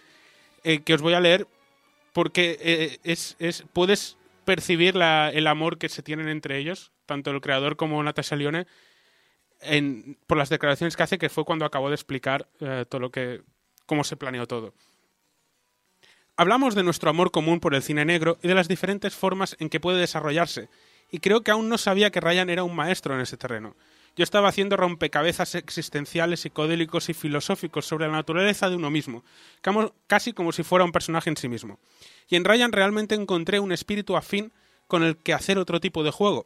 eh, 0.64 0.82
que 0.82 0.94
os 0.94 1.02
voy 1.02 1.14
a 1.14 1.20
leer 1.20 1.48
porque 2.14 2.58
eh, 2.62 3.00
es, 3.04 3.36
es- 3.40 3.64
puedes 3.74 4.18
percibir 4.46 4.96
la- 4.96 5.30
el 5.30 5.48
amor 5.48 5.78
que 5.78 5.90
se 5.90 6.04
tienen 6.04 6.28
entre 6.28 6.58
ellos, 6.58 6.92
tanto 7.06 7.32
el 7.32 7.42
creador 7.42 7.76
como 7.78 8.02
Natasha 8.04 8.36
Lione, 8.36 8.68
en- 9.62 10.18
por 10.28 10.38
las 10.38 10.50
declaraciones 10.50 10.96
que 10.98 11.04
hace, 11.04 11.18
que 11.18 11.30
fue 11.30 11.46
cuando 11.46 11.66
acabó 11.66 11.90
de 11.90 11.96
explicar 11.96 12.48
eh, 12.60 12.86
todo 12.90 13.00
lo 13.00 13.12
que, 13.12 13.42
cómo 13.86 14.04
se 14.04 14.18
planeó 14.18 14.48
todo. 14.48 14.74
Hablamos 16.38 16.74
de 16.76 16.84
nuestro 16.84 17.10
amor 17.10 17.32
común 17.32 17.60
por 17.60 17.76
el 17.76 17.84
cine 17.84 18.04
negro 18.06 18.40
y 18.42 18.48
de 18.48 18.56
las 18.56 18.68
diferentes 18.68 19.14
formas 19.14 19.56
en 19.60 19.70
que 19.70 19.80
puede 19.80 20.00
desarrollarse, 20.00 20.70
y 21.12 21.20
creo 21.20 21.42
que 21.42 21.52
aún 21.52 21.70
no 21.70 21.78
sabía 21.78 22.10
que 22.10 22.22
Ryan 22.22 22.50
era 22.50 22.64
un 22.64 22.76
maestro 22.76 23.14
en 23.14 23.22
ese 23.22 23.38
terreno. 23.38 23.76
Yo 24.18 24.24
estaba 24.24 24.50
haciendo 24.50 24.76
rompecabezas 24.76 25.56
existenciales, 25.56 26.42
psicodélicos 26.42 27.10
y 27.10 27.14
filosóficos 27.14 27.86
sobre 27.86 28.08
la 28.08 28.14
naturaleza 28.14 28.70
de 28.70 28.76
uno 28.76 28.90
mismo, 28.90 29.24
casi 30.08 30.34
como 30.34 30.52
si 30.52 30.64
fuera 30.64 30.84
un 30.84 30.92
personaje 30.92 31.30
en 31.30 31.38
sí 31.38 31.48
mismo. 31.48 31.80
Y 32.28 32.36
en 32.36 32.44
Ryan 32.44 32.74
realmente 32.74 33.16
encontré 33.16 33.60
un 33.60 33.72
espíritu 33.72 34.18
afín 34.18 34.52
con 34.88 35.04
el 35.04 35.16
que 35.16 35.34
hacer 35.34 35.58
otro 35.58 35.80
tipo 35.80 36.04
de 36.04 36.12
juego. 36.12 36.46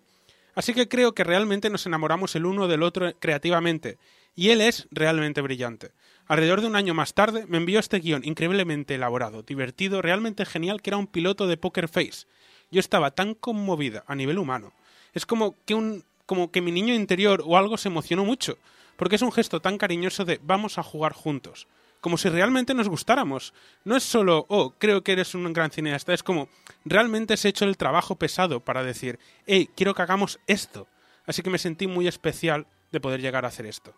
Así 0.54 0.74
que 0.74 0.88
creo 0.88 1.14
que 1.14 1.24
realmente 1.24 1.70
nos 1.70 1.86
enamoramos 1.86 2.36
el 2.36 2.46
uno 2.46 2.68
del 2.68 2.84
otro 2.84 3.12
creativamente, 3.20 3.98
y 4.36 4.50
él 4.50 4.62
es 4.62 4.88
realmente 4.92 5.42
brillante. 5.42 5.92
Alrededor 6.28 6.62
de 6.62 6.68
un 6.68 6.76
año 6.76 6.94
más 6.94 7.14
tarde 7.14 7.46
me 7.48 7.58
envió 7.58 7.80
este 7.80 8.00
guion 8.00 8.24
increíblemente 8.24 8.96
elaborado, 8.96 9.42
divertido, 9.42 10.02
realmente 10.02 10.46
genial, 10.46 10.82
que 10.82 10.92
era 10.92 10.98
un 10.98 11.08
piloto 11.08 11.48
de 11.48 11.58
Poker 11.58 11.88
Face. 11.88 12.28
Yo 12.72 12.80
estaba 12.80 13.12
tan 13.12 13.34
conmovida 13.34 14.04
a 14.08 14.16
nivel 14.16 14.38
humano. 14.38 14.74
Es 15.14 15.26
como 15.26 15.56
que 15.66 15.74
un 15.74 16.04
como 16.26 16.52
que 16.52 16.62
mi 16.62 16.72
niño 16.72 16.94
interior 16.94 17.44
o 17.46 17.58
algo 17.58 17.78
se 17.78 17.90
emocionó 17.90 18.26
mucho, 18.26 18.58
porque 18.96 19.16
es 19.16 19.22
un 19.22 19.32
gesto 19.32 19.60
tan 19.62 19.78
cariñoso 19.78 20.26
de 20.26 20.40
vamos 20.44 20.78
a 20.78 20.84
jugar 20.84 21.14
juntos, 21.14 21.68
como 22.02 22.18
si 22.18 22.30
realmente 22.30 22.74
nos 22.74 22.90
gustáramos. 22.90 23.54
No 23.84 23.96
es 23.96 24.04
solo, 24.04 24.46
oh, 24.50 24.74
creo 24.78 25.04
que 25.04 25.14
eres 25.14 25.36
un 25.36 25.52
gran 25.54 25.72
cineasta, 25.72 26.14
es 26.14 26.24
como, 26.24 26.50
realmente 26.84 27.38
se 27.38 27.48
ha 27.48 27.50
hecho 27.50 27.66
el 27.66 27.78
trabajo 27.78 28.16
pesado 28.16 28.60
para 28.60 28.84
decir, 28.84 29.20
hey, 29.48 29.70
quiero 29.76 29.94
que 29.94 30.02
hagamos 30.02 30.40
esto. 30.48 30.88
Así 31.26 31.42
que 31.42 31.50
me 31.50 31.58
sentí 31.58 31.88
muy 31.88 32.08
especial 32.08 32.68
de 32.92 33.00
poder 33.00 33.22
llegar 33.22 33.46
a 33.46 33.48
hacer 33.48 33.66
esto. 33.66 33.94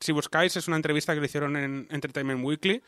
Si 0.00 0.12
buscáis, 0.12 0.56
es 0.56 0.66
una 0.66 0.76
entrevista 0.76 1.14
que 1.14 1.20
le 1.20 1.26
hicieron 1.26 1.56
en 1.56 1.86
Entertainment 1.90 2.42
Weekly. 2.42 2.82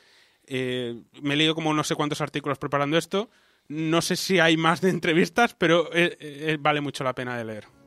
Eh, 0.47 1.01
me 1.21 1.35
he 1.35 1.37
leído 1.37 1.55
como 1.55 1.73
no 1.75 1.85
sé 1.85 1.95
cuántos 1.95 2.21
artículos 2.21 2.59
preparando 2.59 2.97
esto. 2.97 3.29
No 3.69 4.03
sé 4.03 4.17
si 4.17 4.41
hay 4.41 4.57
más 4.57 4.81
de 4.81 4.91
entrevistas, 4.91 5.55
pero 5.55 5.91
eh, 5.93 6.17
eh, 6.19 6.57
vale 6.59 6.81
mucho 6.81 7.05
la 7.05 7.15
pena 7.15 7.37
de 7.37 7.45
leer. 7.45 7.82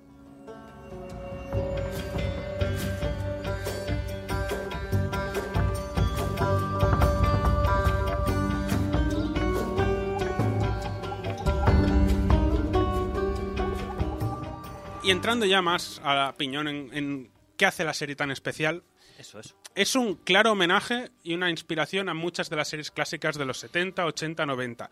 Y 15.05 15.11
entrando 15.11 15.45
ya 15.45 15.61
más 15.61 16.01
a 16.03 16.15
la 16.15 16.33
piñón 16.35 16.67
en, 16.67 16.89
en 16.91 17.31
qué 17.57 17.67
hace 17.67 17.83
la 17.83 17.93
serie 17.93 18.15
tan 18.15 18.31
especial, 18.31 18.83
Eso, 19.19 19.39
eso. 19.39 19.55
es 19.75 19.95
un 19.95 20.15
claro 20.15 20.53
homenaje 20.53 21.11
y 21.23 21.35
una 21.35 21.51
inspiración 21.51 22.09
a 22.09 22.15
muchas 22.15 22.49
de 22.49 22.55
las 22.55 22.69
series 22.69 22.89
clásicas 22.89 23.37
de 23.37 23.45
los 23.45 23.59
70, 23.59 24.03
80, 24.03 24.45
90. 24.47 24.89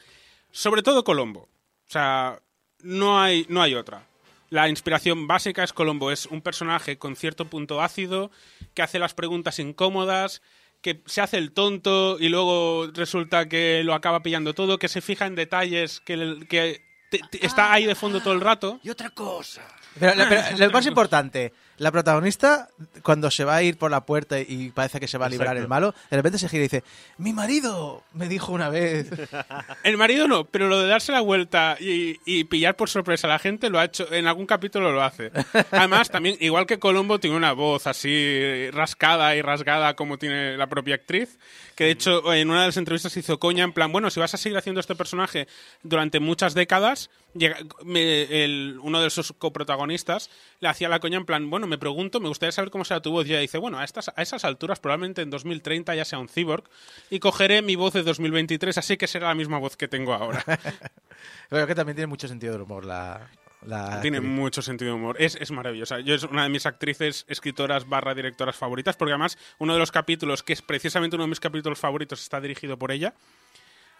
Sobre 0.52 0.84
todo 0.84 1.04
Colombo. 1.04 1.42
O 1.42 1.92
sea, 1.92 2.40
no 2.84 3.20
hay, 3.20 3.48
no 3.50 3.64
hay 3.64 3.74
otra. 3.74 4.06
La 4.52 4.70
inspiración 4.70 5.26
básica 5.26 5.64
es 5.64 5.74
Colombo. 5.74 6.12
Es 6.12 6.28
un 6.28 6.42
personaje 6.42 7.00
con 7.00 7.16
cierto 7.16 7.46
punto 7.50 7.82
ácido, 7.82 8.30
que 8.76 8.84
hace 8.84 9.00
las 9.00 9.16
preguntas 9.16 9.58
incómodas, 9.58 10.44
que 10.84 11.02
se 11.08 11.22
hace 11.22 11.40
el 11.40 11.54
tonto 11.54 12.18
y 12.20 12.30
luego 12.30 12.86
resulta 12.94 13.50
que 13.50 13.82
lo 13.84 13.96
acaba 13.96 14.22
pillando 14.22 14.54
todo, 14.54 14.78
que 14.78 14.90
se 14.90 15.02
fija 15.02 15.26
en 15.26 15.34
detalles, 15.34 16.02
que, 16.02 16.46
que 16.48 16.82
te- 17.20 17.38
te- 17.40 17.46
está 17.46 17.72
ahí 17.72 17.86
de 17.86 17.96
fondo 17.96 18.22
todo 18.22 18.34
el 18.34 18.42
rato. 18.42 18.80
Y 18.84 18.90
otra 18.90 19.10
cosa. 19.12 19.62
Pero, 20.00 20.14
pero 20.28 20.58
lo 20.58 20.72
más 20.72 20.86
importante, 20.88 21.54
la 21.78 21.92
protagonista, 21.92 22.70
cuando 23.02 23.32
se 23.32 23.44
va 23.44 23.56
a 23.56 23.64
ir 23.64 23.78
por 23.78 23.92
la 23.92 24.06
puerta 24.06 24.40
y 24.40 24.72
parece 24.74 25.00
que 25.00 25.08
se 25.08 25.18
va 25.18 25.26
a 25.26 25.30
librar 25.30 25.58
Exacto. 25.58 25.64
el 25.64 25.70
malo, 25.70 25.96
de 26.10 26.18
repente 26.18 26.38
se 26.38 26.50
gira 26.50 26.62
y 26.62 26.64
dice, 26.64 26.84
mi 27.18 27.34
marido 27.34 28.04
me 28.14 28.28
dijo 28.28 28.52
una 28.52 28.70
vez. 28.70 29.10
El 29.84 29.98
marido 29.98 30.28
no, 30.28 30.46
pero 30.46 30.68
lo 30.68 30.80
de 30.80 30.88
darse 30.88 31.12
la 31.12 31.22
vuelta 31.22 31.78
y, 31.80 32.20
y 32.26 32.46
pillar 32.46 32.76
por 32.76 32.90
sorpresa 32.90 33.28
a 33.28 33.32
la 33.32 33.40
gente 33.40 33.70
lo 33.70 33.80
ha 33.80 33.86
hecho, 33.86 34.12
en 34.14 34.28
algún 34.28 34.46
capítulo 34.46 34.92
lo 34.92 35.04
hace. 35.04 35.32
Además, 35.72 36.10
también, 36.10 36.38
igual 36.40 36.66
que 36.66 36.80
Colombo, 36.80 37.20
tiene 37.20 37.36
una 37.36 37.54
voz 37.54 37.88
así 37.88 38.70
rascada 38.72 39.36
y 39.36 39.42
rasgada 39.42 39.96
como 39.96 40.18
tiene 40.18 40.58
la 40.58 40.68
propia 40.68 40.96
actriz, 40.96 41.38
que 41.76 41.86
de 41.86 41.92
hecho 41.92 42.34
en 42.34 42.50
una 42.50 42.62
de 42.62 42.68
las 42.68 42.78
entrevistas 42.78 43.16
hizo 43.18 43.40
coña 43.40 43.64
en 43.64 43.74
plan, 43.74 43.92
bueno, 43.92 44.10
si 44.10 44.20
vas 44.20 44.34
a 44.34 44.38
seguir 44.38 44.58
haciendo 44.58 44.80
este 44.80 44.96
personaje 44.96 45.48
durante 45.82 46.20
muchas 46.20 46.54
décadas, 46.54 47.10
llega- 47.34 47.58
me- 47.84 48.44
el- 48.44 48.80
uno 48.82 49.02
de 49.02 49.10
sus 49.10 49.34
coprotagonistas 49.34 50.30
le 50.60 50.68
hacía 50.70 50.90
la 50.90 51.00
coña 51.00 51.18
en 51.18 51.26
plan, 51.26 51.50
bueno, 51.50 51.68
me 51.68 51.78
pregunto, 51.78 52.20
me 52.20 52.28
gustaría 52.28 52.52
saber 52.52 52.72
cómo 52.72 52.86
será 52.86 53.02
tu 53.02 53.12
voz. 53.12 53.26
Y 53.28 53.32
ella 53.32 53.40
dice, 53.40 53.58
bueno, 53.58 53.80
a, 53.80 53.84
estas, 53.84 54.12
a 54.16 54.22
esas 54.22 54.46
alturas 54.46 54.80
probablemente 54.80 55.22
en 55.22 55.30
2030 55.30 55.96
ya 55.96 56.06
sea 56.06 56.20
un 56.20 56.28
cyborg 56.30 56.64
y 57.10 57.20
cogeré 57.20 57.62
mi 57.62 57.76
voz 57.76 57.94
de 57.94 58.04
2023, 58.04 58.78
así 58.78 58.98
que 58.98 59.08
será 59.08 59.28
la 59.30 59.36
misma 59.36 59.58
voz 59.60 59.76
que 59.78 59.88
tengo 59.88 60.14
ahora. 60.14 60.44
Creo 61.50 61.68
que 61.68 61.76
también 61.76 61.96
tiene 61.96 62.08
mucho 62.08 62.28
sentido 62.28 62.54
del 62.54 62.62
humor 62.64 62.86
la... 62.86 63.30
la 63.66 64.02
Tiene 64.02 64.20
mucho 64.22 64.62
sentido 64.62 64.92
de 64.92 64.98
humor. 64.98 65.16
Es, 65.20 65.36
es 65.36 65.52
maravillosa. 65.52 66.00
Yo 66.02 66.16
es 66.16 66.24
una 66.24 66.44
de 66.44 66.50
mis 66.50 66.66
actrices, 66.66 67.26
escritoras 67.30 67.88
barra 67.88 68.14
directoras 68.14 68.56
favoritas, 68.56 68.96
porque 68.98 69.12
además 69.14 69.38
uno 69.60 69.74
de 69.74 69.80
los 69.80 69.92
capítulos, 69.92 70.44
que 70.44 70.54
es 70.54 70.62
precisamente 70.62 71.16
uno 71.16 71.24
de 71.26 71.30
mis 71.30 71.40
capítulos 71.40 71.80
favoritos, 71.80 72.22
está 72.22 72.42
dirigido 72.42 72.78
por 72.78 72.92
ella. 72.92 73.14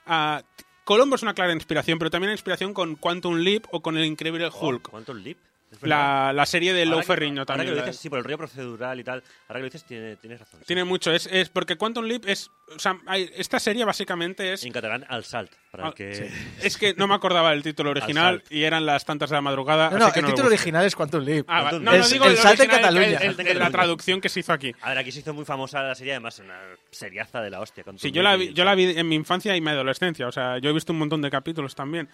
Ah, 0.06 0.44
Colombo 0.84 1.16
es 1.16 1.24
una 1.24 1.34
clara 1.34 1.54
inspiración, 1.54 1.98
pero 1.98 2.12
también 2.12 2.30
una 2.30 2.34
inspiración 2.34 2.74
con 2.74 2.96
Quantum 2.96 3.38
Leap 3.38 3.66
o 3.72 3.82
con 3.82 3.98
el 3.98 4.06
increíble 4.06 4.50
Hulk. 4.50 4.90
Es 4.90 4.92
verdad. 5.24 5.53
La, 5.82 6.32
la 6.34 6.46
serie 6.46 6.74
de 6.74 6.86
Lou 6.86 7.02
Ferrigno 7.02 7.42
Ahora 7.42 7.46
también. 7.46 7.68
que 7.68 7.72
lo 7.72 7.78
la- 7.82 7.86
dices, 7.88 8.02
sí, 8.02 8.10
por 8.10 8.20
el 8.20 8.24
rollo 8.24 8.38
procedural 8.38 9.00
y 9.00 9.04
tal. 9.04 9.24
Ahora 9.48 9.60
que 9.60 9.60
lo 9.60 9.66
dices, 9.66 9.84
tiene- 9.86 10.16
tienes 10.18 10.40
razón. 10.40 10.60
sí. 10.62 10.66
Tiene 10.68 10.84
mucho. 10.84 11.12
Es, 11.12 11.28
es 11.32 11.50
porque 11.50 11.76
Quantum 11.78 12.06
Leap 12.06 12.26
es. 12.28 12.50
O 12.76 12.80
sea, 12.80 12.98
hay- 13.08 13.30
esta 13.36 13.60
serie 13.60 13.84
básicamente 13.86 14.54
es. 14.54 14.64
En 14.64 14.72
catalán, 14.72 15.06
al 15.10 15.24
salt. 15.26 15.52
Para 15.72 15.86
Ah, 15.86 15.88
el 15.88 15.94
que... 15.96 16.14
sí. 16.16 16.24
Es 16.62 16.78
que 16.78 16.94
no 16.94 17.08
me 17.08 17.16
acordaba 17.16 17.50
del 17.52 17.64
título 17.64 17.90
original 17.92 18.40
salt. 18.42 18.52
y 18.52 18.64
eran 18.64 18.86
las 18.86 19.06
tantas 19.06 19.30
de 19.30 19.36
la 19.36 19.42
madrugada. 19.42 19.90
No, 19.90 19.96
así 19.98 20.06
no, 20.06 20.12
que 20.14 20.20
el 20.20 20.26
no 20.26 20.30
título 20.32 20.48
original 20.50 20.86
es 20.86 20.96
Quantum 20.96 21.24
Leap. 21.24 21.46
Ah, 21.50 21.62
Quantum 21.62 21.84
no, 21.84 21.92
no 21.92 21.98
El- 21.98 22.10
digo 22.12 22.26
el 22.26 22.32
el 22.32 22.38
salto 22.38 22.64
en 22.64 22.70
Cataluña. 22.70 23.18
el- 23.20 23.40
el- 23.40 23.48
el- 23.48 23.60
la 23.60 23.72
traducción 23.72 24.22
que 24.22 24.30
se 24.30 24.40
hizo 24.42 24.54
aquí. 24.54 24.72
A 24.82 24.90
ver, 24.90 24.98
aquí 25.00 25.12
se 25.12 25.20
hizo 25.20 25.34
muy 25.34 25.46
famosa 25.46 25.82
la 25.82 25.96
serie, 25.96 26.14
además, 26.14 26.38
una 26.40 26.60
seriaza 26.92 27.42
de 27.42 27.50
la 27.50 27.60
hostia. 27.60 27.84
con 27.84 27.98
Sí, 27.98 28.12
yo 28.12 28.22
la, 28.22 28.36
vi, 28.36 28.48
el 28.48 28.54
yo 28.54 28.64
la 28.64 28.72
Salt. 28.72 28.78
vi 28.78 29.00
en 29.00 29.08
mi 29.08 29.16
infancia 29.16 29.56
y 29.56 29.62
mi 29.62 29.70
adolescencia. 29.72 30.28
O 30.28 30.32
sea, 30.32 30.58
yo 30.60 30.70
he 30.70 30.74
visto 30.74 30.94
un 30.94 31.00
montón 31.00 31.22
de 31.22 31.30
capítulos 31.32 31.74
también. 31.76 32.08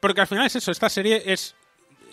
Porque 0.00 0.20
al 0.20 0.26
final 0.26 0.44
es 0.46 0.56
eso, 0.56 0.70
esta 0.72 0.88
serie 0.90 1.22
es 1.24 1.54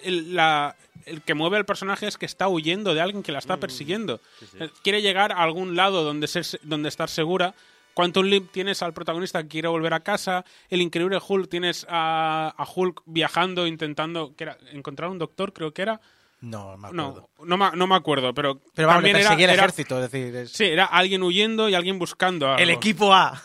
el, 0.04 0.36
la- 0.36 0.76
el 1.06 1.22
que 1.22 1.34
mueve 1.34 1.58
al 1.58 1.66
personaje 1.66 2.08
es 2.08 2.18
que 2.18 2.26
está 2.26 2.48
huyendo 2.48 2.94
de 2.94 3.02
alguien 3.02 3.24
que 3.24 3.32
la 3.32 3.40
Mm, 3.40 3.40
está 3.40 3.58
persiguiendo. 3.58 4.22
Eh, 4.60 4.70
Quiere 4.84 5.02
llegar 5.02 5.32
a 5.34 5.44
algún 5.44 5.76
lado 5.76 6.04
donde, 6.04 6.28
ser, 6.28 6.46
donde 6.64 6.90
estar 6.90 7.10
segura. 7.10 7.54
Quantum 7.94 8.26
Leap 8.26 8.52
tienes 8.52 8.82
al 8.82 8.94
protagonista 8.94 9.44
que 9.44 9.50
quiere 9.50 9.68
volver 9.68 9.94
a 9.94 10.00
casa. 10.00 10.44
El 10.70 10.82
increíble 10.82 11.20
Hulk 11.28 11.50
tienes 11.50 11.86
a, 11.90 12.54
a 12.58 12.68
Hulk 12.74 13.02
viajando, 13.06 13.68
intentando 13.68 14.34
que 14.36 14.46
era, 14.46 14.58
encontrar 14.72 15.10
un 15.10 15.20
doctor, 15.20 15.54
creo 15.54 15.74
que 15.74 15.82
era. 15.84 16.02
No, 16.42 16.76
me 16.78 16.88
acuerdo. 16.88 17.30
No, 17.40 17.46
no, 17.46 17.58
me- 17.58 17.78
no 17.78 17.88
me 17.88 17.96
acuerdo, 17.96 18.34
pero, 18.34 18.60
Pero 18.74 18.88
vamos, 18.88 19.00
también 19.04 19.18
era, 19.18 19.34
el 19.34 19.40
era- 19.42 19.54
ejército, 19.54 20.04
es 20.04 20.12
decir... 20.12 20.36
es- 20.36 20.52
Sí, 20.52 20.64
era 20.66 20.86
alguien 20.86 21.22
huyendo 21.24 21.70
y 21.70 21.76
alguien 21.76 22.00
buscando. 22.00 22.48
El 22.56 22.70
algo. 22.70 22.72
equipo 22.80 23.14
A. 23.14 23.42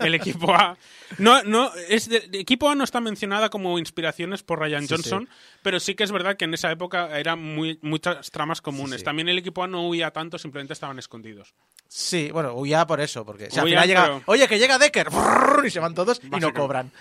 El 0.00 0.14
equipo 0.14 0.52
A. 0.54 0.76
No, 1.18 1.42
no, 1.44 1.70
es 1.88 2.08
de- 2.08 2.20
de- 2.20 2.40
equipo 2.40 2.68
A 2.68 2.74
no 2.74 2.84
está 2.84 3.00
mencionada 3.00 3.48
como 3.50 3.78
inspiraciones 3.78 4.42
por 4.42 4.58
Ryan 4.58 4.82
Sí, 4.86 4.94
Johnson, 4.94 5.28
pero 5.62 5.78
sí 5.80 5.94
que 5.94 6.04
es 6.04 6.12
verdad 6.12 6.36
que 6.36 6.44
en 6.46 6.54
esa 6.54 6.70
época 6.70 7.18
eran 7.18 7.40
muy, 7.40 7.78
muchas 7.82 8.30
tramas 8.30 8.60
comunes. 8.60 9.00
sí. 9.00 9.04
También 9.04 9.28
el 9.28 9.38
equipo 9.38 9.62
A 9.62 9.68
no 9.68 9.86
huía 9.88 10.10
tanto, 10.10 10.38
simplemente 10.38 10.72
estaban 10.72 10.98
escondidos. 10.98 11.54
Sí, 11.88 12.30
bueno, 12.32 12.54
huía 12.54 12.86
por 12.86 13.00
eso, 13.00 13.24
porque 13.24 13.44
al 13.44 13.50
final 13.50 13.86
llega, 13.86 14.02
pero- 14.04 14.22
oye, 14.26 14.48
que 14.48 14.58
llega 14.58 14.78
Decker, 14.78 15.08
y 15.66 15.70
se 15.70 15.78
van 15.80 15.94
todos 15.94 16.20
y 16.22 16.28
no 16.28 16.52
cobran. 16.52 16.90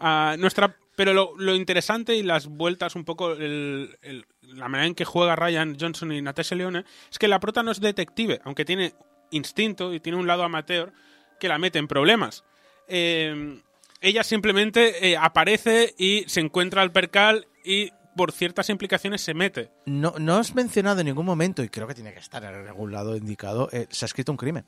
Ah, 0.00 0.36
nuestra, 0.38 0.76
pero 0.96 1.12
lo, 1.12 1.34
lo 1.36 1.54
interesante 1.54 2.14
y 2.14 2.22
las 2.22 2.46
vueltas, 2.46 2.94
un 2.94 3.04
poco 3.04 3.32
el- 3.32 3.96
el- 4.02 4.24
la 4.42 4.68
manera 4.68 4.86
en 4.86 4.94
que 4.94 5.04
juega 5.04 5.36
Ryan 5.36 5.76
Johnson 5.78 6.12
y 6.12 6.22
Natasha 6.22 6.54
Leone, 6.54 6.84
es 7.10 7.18
que 7.18 7.28
la 7.28 7.40
prota 7.40 7.62
no 7.62 7.70
es 7.70 7.80
detective, 7.80 8.40
aunque 8.44 8.64
tiene 8.64 8.94
instinto 9.30 9.92
y 9.94 10.00
tiene 10.00 10.18
un 10.18 10.26
lado 10.26 10.42
amateur 10.42 10.92
que 11.38 11.48
la 11.48 11.58
mete 11.58 11.78
en 11.78 11.88
problemas. 11.88 12.44
Eh, 12.90 13.60
ella 14.00 14.24
simplemente 14.24 15.10
eh, 15.10 15.16
aparece 15.16 15.94
y 15.98 16.24
se 16.26 16.40
encuentra 16.40 16.82
al 16.82 16.92
percal 16.92 17.46
y 17.64 17.92
por 18.16 18.32
ciertas 18.32 18.68
implicaciones 18.70 19.20
se 19.20 19.34
mete. 19.34 19.70
No, 19.86 20.14
no 20.18 20.36
has 20.36 20.54
mencionado 20.54 21.00
en 21.00 21.06
ningún 21.06 21.26
momento, 21.26 21.62
y 21.62 21.68
creo 21.68 21.86
que 21.86 21.94
tiene 21.94 22.12
que 22.12 22.18
estar 22.18 22.42
en 22.44 22.68
algún 22.68 22.92
lado 22.92 23.16
indicado, 23.16 23.68
eh, 23.72 23.86
se 23.90 24.04
ha 24.04 24.06
escrito 24.06 24.32
un 24.32 24.38
crimen. 24.38 24.66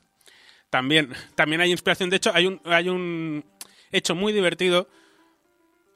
También, 0.69 1.13
también 1.35 1.61
hay 1.61 1.71
inspiración. 1.71 2.09
De 2.09 2.15
hecho, 2.15 2.31
hay 2.33 2.47
un, 2.47 2.59
hay 2.65 2.89
un 2.89 3.45
hecho 3.91 4.15
muy 4.15 4.33
divertido 4.33 4.87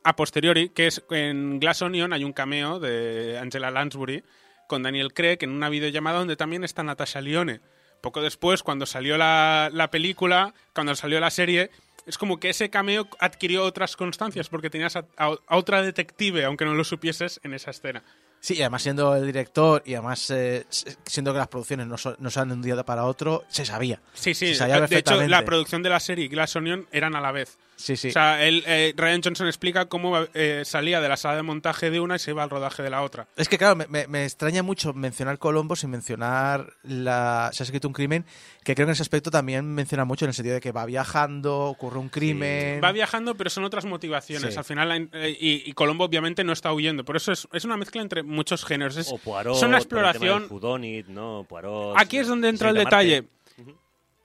a 0.04 0.16
posteriori, 0.16 0.70
que 0.70 0.88
es 0.88 1.04
en 1.10 1.60
Glass 1.60 1.82
Onion 1.82 2.14
hay 2.14 2.24
un 2.24 2.32
cameo 2.32 2.80
de 2.80 3.40
Angela 3.42 3.72
Lansbury 3.72 4.24
con 4.68 4.84
Daniel 4.84 5.14
Craig 5.14 5.40
en 5.42 5.52
una 5.52 5.70
videollamada 5.70 6.20
donde 6.20 6.36
también 6.36 6.64
está 6.64 6.84
Natasha 6.84 7.22
Lyonne. 7.22 7.62
Poco 8.02 8.22
después, 8.22 8.62
cuando 8.62 8.86
salió 8.86 9.18
la, 9.18 9.70
la 9.74 9.90
película, 9.90 10.54
cuando 10.74 10.96
salió 10.96 11.20
la 11.20 11.32
serie, 11.32 11.72
es 12.08 12.18
como 12.18 12.40
que 12.40 12.50
ese 12.50 12.70
cameo 12.72 13.08
adquirió 13.20 13.64
otras 13.64 13.96
constancias 13.96 14.50
porque 14.50 14.70
tenías 14.72 14.96
a, 14.96 15.06
a- 15.18 15.36
a 15.46 15.58
otra 15.58 15.82
detective, 15.84 16.46
aunque 16.46 16.66
no 16.66 16.74
lo 16.74 16.84
supieses, 16.84 17.40
en 17.44 17.54
esa 17.54 17.70
escena. 17.72 18.04
Sí, 18.40 18.54
y 18.56 18.62
además 18.62 18.84
siendo 18.84 19.16
el 19.16 19.26
director 19.26 19.82
y 19.86 19.96
además 19.96 20.30
eh, 20.30 20.66
siendo 21.06 21.34
que 21.34 21.40
las 21.40 21.48
producciones 21.48 21.88
no, 21.88 21.98
son- 21.98 22.16
no 22.20 22.30
salen 22.30 22.50
de 22.50 22.56
un 22.56 22.62
día 22.62 22.84
para 22.86 23.06
otro, 23.06 23.44
se 23.50 23.66
sabía. 23.66 24.02
Sí, 24.14 24.34
sí. 24.34 24.48
Se 24.50 24.56
sabía 24.56 24.80
De 24.82 24.98
hecho, 24.98 25.22
la 25.28 25.44
producción 25.44 25.84
de 25.84 25.90
la 25.90 26.00
serie 26.00 26.26
y 26.26 26.28
Glass 26.28 26.56
Onion 26.56 26.88
eran 26.92 27.16
a 27.16 27.22
la 27.22 27.32
vez. 27.32 27.58
Sí, 27.78 27.96
sí. 27.96 28.08
O 28.10 28.12
sea, 28.12 28.44
él, 28.44 28.64
eh, 28.66 28.94
Ryan 28.98 29.22
Johnson 29.24 29.46
explica 29.48 29.86
cómo 29.86 30.18
eh, 30.34 30.64
salía 30.66 31.00
de 31.00 31.08
la 31.08 31.16
sala 31.16 31.36
de 31.36 31.44
montaje 31.44 31.92
de 31.92 32.00
una 32.00 32.16
y 32.16 32.20
se 32.20 32.32
iba 32.32 32.42
al 32.44 32.50
rodaje 32.50 32.82
de 32.82 32.90
la 32.90 33.04
otra. 33.04 33.28
Es 33.38 33.48
que, 33.48 33.58
claro, 33.60 33.76
me, 33.76 33.86
me- 33.88 34.08
me 34.08 34.24
extraña 34.26 34.64
mucho 34.64 34.94
mencionar 34.94 35.38
Colombo 35.38 35.76
sin 35.76 35.92
mencionar 35.92 36.74
la, 36.82 37.52
se 37.54 37.62
ha 37.62 37.66
escrito 37.66 37.88
un 37.88 37.94
crimen, 37.94 38.26
que 38.64 38.74
creo 38.74 38.88
que 38.88 38.90
en 38.90 38.94
ese 38.94 39.04
aspecto 39.04 39.30
también 39.30 39.66
menciona 39.76 40.06
mucho 40.06 40.26
en 40.26 40.30
el 40.30 40.34
sentido 40.34 40.56
de 40.56 40.62
que 40.62 40.72
va 40.72 40.86
viajando, 40.88 41.56
ocurre 41.66 42.00
un 42.00 42.10
crimen. 42.10 42.82
Va 42.84 42.92
viajando, 42.92 43.36
pero 43.36 43.50
son 43.52 43.64
otras 43.64 43.86
motivaciones. 43.86 44.54
Sí. 44.54 44.58
Al 44.58 44.66
final, 44.66 44.90
la- 44.90 45.20
eh, 45.20 45.38
y, 45.40 45.70
y 45.70 45.74
Colombo 45.74 46.04
obviamente 46.06 46.44
no 46.44 46.54
está 46.54 46.74
huyendo. 46.74 47.06
Por 47.06 47.16
eso 47.16 47.32
es, 47.32 47.48
es 47.54 47.64
una 47.64 47.78
mezcla 47.78 48.02
entre 48.02 48.24
muchos 48.24 48.66
géneros. 48.66 48.98
Es, 48.98 49.12
O 49.12 49.20
Poirot, 49.20 49.56
son 49.56 49.70
una 49.70 49.78
el 49.78 49.84
exploración. 49.84 50.48
whodunit, 50.50 51.08
¿no? 51.08 51.46
Poirot, 51.48 51.94
Aquí 51.96 52.18
es 52.18 52.28
donde 52.28 52.50
entra 52.50 52.70
el 52.70 52.76
detalle. 52.76 53.22
Marte. 53.22 53.76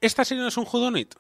Esta 0.01 0.25
serie 0.25 0.43
no 0.43 0.49
es 0.49 0.57
un 0.57 0.67
whodunit. 0.73 1.15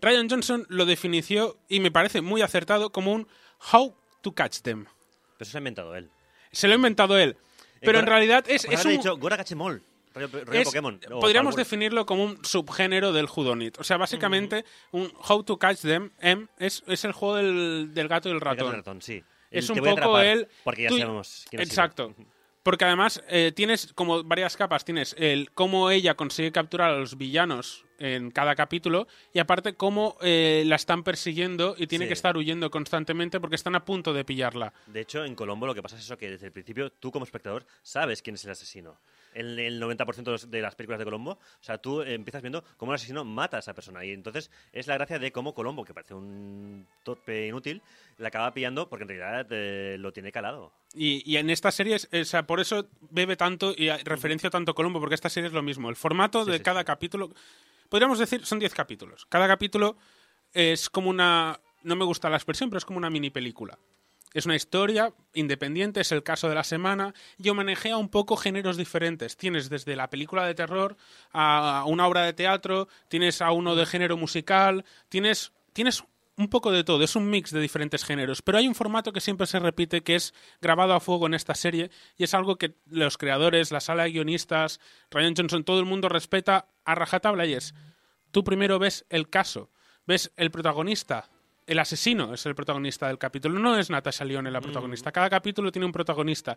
Ryan 0.00 0.28
Johnson 0.30 0.66
lo 0.68 0.86
definició, 0.86 1.58
y 1.68 1.80
me 1.80 1.90
parece 1.90 2.20
muy 2.20 2.42
acertado, 2.42 2.90
como 2.90 3.12
un 3.12 3.26
How 3.72 3.94
to 4.22 4.32
Catch 4.32 4.60
Them. 4.62 4.84
Pero 4.84 4.92
eso 5.40 5.50
se 5.52 5.58
ha 5.58 5.60
inventado 5.60 5.94
él. 5.96 6.10
Se 6.52 6.66
lo 6.68 6.74
ha 6.74 6.76
inventado 6.76 7.18
él. 7.18 7.36
Pero 7.80 7.98
en 7.98 8.04
Gora- 8.04 8.16
realidad 8.16 8.44
es, 8.48 8.64
es 8.64 8.84
un... 8.84 8.90
dicho 8.92 9.16
Gora 9.16 9.36
rollo 10.46 10.60
es- 10.60 10.64
Pokémon. 10.66 11.00
podríamos 11.20 11.54
definirlo 11.54 12.04
como 12.06 12.24
un 12.24 12.44
subgénero 12.44 13.12
del 13.12 13.26
Whodunit. 13.26 13.78
O 13.78 13.84
sea, 13.84 13.96
básicamente, 13.98 14.64
un 14.90 15.12
How 15.28 15.44
to 15.44 15.58
Catch 15.58 15.82
Them 15.82 16.10
em, 16.20 16.48
es, 16.58 16.82
es 16.88 17.04
el 17.04 17.12
juego 17.12 17.36
del, 17.36 17.90
del 17.94 18.08
gato 18.08 18.28
y 18.28 18.32
el 18.32 18.38
El 18.38 18.40
gato 18.40 18.50
ratón. 18.56 18.66
y 18.66 18.70
el 18.70 18.76
ratón, 18.76 19.02
sí. 19.02 19.22
Es 19.50 19.70
un 19.70 19.76
poco 19.78 19.90
atrapar, 19.90 20.26
el... 20.26 20.48
Porque 20.64 20.82
ya 20.82 20.88
tú- 20.88 20.98
sabemos 20.98 21.46
quién 21.50 21.60
sido. 21.66 21.74
Porque 22.62 22.84
además 22.84 23.22
eh, 23.28 23.52
tienes 23.54 23.92
como 23.94 24.22
varias 24.24 24.56
capas. 24.56 24.84
Tienes 24.84 25.14
el 25.18 25.50
cómo 25.52 25.90
ella 25.90 26.14
consigue 26.14 26.52
capturar 26.52 26.90
a 26.90 26.98
los 26.98 27.16
villanos 27.16 27.84
en 27.98 28.30
cada 28.30 28.54
capítulo 28.54 29.08
y 29.32 29.38
aparte 29.40 29.74
cómo 29.74 30.16
eh, 30.20 30.62
la 30.66 30.76
están 30.76 31.02
persiguiendo 31.02 31.74
y 31.78 31.86
tiene 31.86 32.04
Sí. 32.04 32.08
que 32.08 32.14
estar 32.14 32.36
huyendo 32.36 32.70
constantemente 32.70 33.40
porque 33.40 33.56
están 33.56 33.74
a 33.74 33.84
punto 33.84 34.12
de 34.12 34.24
pillarla. 34.24 34.72
De 34.86 35.00
hecho, 35.00 35.24
en 35.24 35.34
Colombo 35.34 35.66
lo 35.66 35.74
que 35.74 35.82
pasa 35.82 35.96
es 35.96 36.02
eso, 36.04 36.16
que 36.18 36.30
desde 36.30 36.46
el 36.46 36.52
principio 36.52 36.90
tú 36.92 37.10
como 37.10 37.24
espectador 37.24 37.66
sabes 37.82 38.22
quién 38.22 38.34
es 38.34 38.44
el 38.44 38.50
asesino. 38.52 39.00
En 39.38 39.58
el 39.58 39.80
90% 39.80 40.46
de 40.48 40.60
las 40.62 40.74
películas 40.74 40.98
de 40.98 41.04
Colombo, 41.04 41.32
o 41.32 41.38
sea, 41.62 41.78
tú 41.78 42.02
empiezas 42.02 42.42
viendo 42.42 42.64
cómo 42.76 42.92
el 42.92 42.96
asesino 42.96 43.24
mata 43.24 43.56
a 43.56 43.60
esa 43.60 43.74
persona. 43.74 44.04
Y 44.04 44.10
entonces 44.12 44.50
es 44.72 44.86
la 44.86 44.94
gracia 44.94 45.18
de 45.18 45.30
cómo 45.32 45.54
Colombo, 45.54 45.84
que 45.84 45.94
parece 45.94 46.14
un 46.14 46.86
tope 47.04 47.46
inútil, 47.46 47.80
la 48.18 48.28
acaba 48.28 48.52
pillando 48.52 48.88
porque 48.88 49.04
en 49.04 49.08
realidad 49.10 49.46
eh, 49.50 49.96
lo 49.98 50.12
tiene 50.12 50.32
calado. 50.32 50.72
Y, 50.94 51.22
y 51.30 51.36
en 51.36 51.50
esta 51.50 51.70
serie, 51.70 51.96
es- 51.96 52.08
o 52.12 52.24
sea, 52.24 52.46
por 52.46 52.58
eso 52.60 52.88
bebe 53.10 53.36
tanto 53.36 53.72
y 53.76 53.88
referencia 54.04 54.50
tanto 54.50 54.74
Colombo, 54.74 54.98
porque 55.00 55.14
esta 55.14 55.28
serie 55.28 55.48
es 55.48 55.52
lo 55.54 55.62
mismo. 55.62 55.88
El 55.88 55.96
formato 55.96 56.44
Sí, 56.44 56.50
de 56.50 56.56
sí, 56.58 56.62
cada 56.64 56.80
sí. 56.80 56.86
capítulo, 56.86 57.30
podríamos 57.88 58.18
decir, 58.18 58.44
son 58.44 58.58
10 58.58 58.74
capítulos. 58.74 59.26
Cada 59.26 59.46
capítulo 59.46 59.96
es 60.52 60.90
como 60.90 61.10
una, 61.10 61.60
no 61.84 61.94
me 61.96 62.04
gusta 62.04 62.28
la 62.30 62.36
expresión, 62.36 62.70
pero 62.70 62.78
es 62.78 62.84
como 62.84 62.98
una 62.98 63.10
mini 63.10 63.30
película. 63.30 63.78
Es 64.34 64.46
una 64.46 64.56
historia 64.56 65.12
independiente, 65.34 66.00
es 66.00 66.12
el 66.12 66.22
caso 66.22 66.48
de 66.48 66.54
la 66.54 66.64
semana. 66.64 67.14
Yo 67.38 67.54
manejea 67.54 67.96
un 67.96 68.08
poco 68.08 68.36
géneros 68.36 68.76
diferentes. 68.76 69.36
Tienes 69.36 69.70
desde 69.70 69.96
la 69.96 70.10
película 70.10 70.44
de 70.46 70.54
terror 70.54 70.96
a 71.32 71.84
una 71.86 72.06
obra 72.06 72.22
de 72.22 72.32
teatro, 72.32 72.88
tienes 73.08 73.40
a 73.40 73.52
uno 73.52 73.74
de 73.74 73.86
género 73.86 74.16
musical, 74.16 74.84
tienes, 75.08 75.52
tienes 75.72 76.04
un 76.38 76.48
poco 76.48 76.70
de 76.70 76.84
todo. 76.84 77.02
Es 77.02 77.16
un 77.16 77.28
mix 77.28 77.50
de 77.50 77.60
diferentes 77.60 78.04
géneros. 78.04 78.42
Pero 78.42 78.58
hay 78.58 78.68
un 78.68 78.74
formato 78.74 79.12
que 79.12 79.20
siempre 79.20 79.46
se 79.46 79.58
repite, 79.58 80.02
que 80.02 80.14
es 80.14 80.32
grabado 80.60 80.94
a 80.94 81.00
fuego 81.00 81.26
en 81.26 81.34
esta 81.34 81.54
serie, 81.54 81.90
y 82.16 82.24
es 82.24 82.32
algo 82.32 82.56
que 82.56 82.76
los 82.86 83.18
creadores, 83.18 83.72
la 83.72 83.80
sala 83.80 84.04
de 84.04 84.12
guionistas, 84.12 84.80
Ryan 85.10 85.34
Johnson, 85.36 85.64
todo 85.64 85.80
el 85.80 85.86
mundo 85.86 86.08
respeta 86.08 86.68
a 86.84 86.94
rajatabla 86.94 87.44
y 87.44 87.54
es, 87.54 87.74
tú 88.30 88.44
primero 88.44 88.78
ves 88.78 89.04
el 89.10 89.28
caso, 89.28 89.70
ves 90.06 90.32
el 90.36 90.50
protagonista, 90.50 91.28
el 91.68 91.78
asesino 91.78 92.34
es 92.34 92.44
el 92.46 92.54
protagonista 92.54 93.06
del 93.08 93.18
capítulo, 93.18 93.58
no 93.58 93.76
es 93.78 93.90
Natasha 93.90 94.24
Lyonne 94.24 94.50
la 94.50 94.60
protagonista. 94.60 95.12
Cada 95.12 95.30
capítulo 95.30 95.70
tiene 95.70 95.86
un 95.86 95.92
protagonista, 95.92 96.56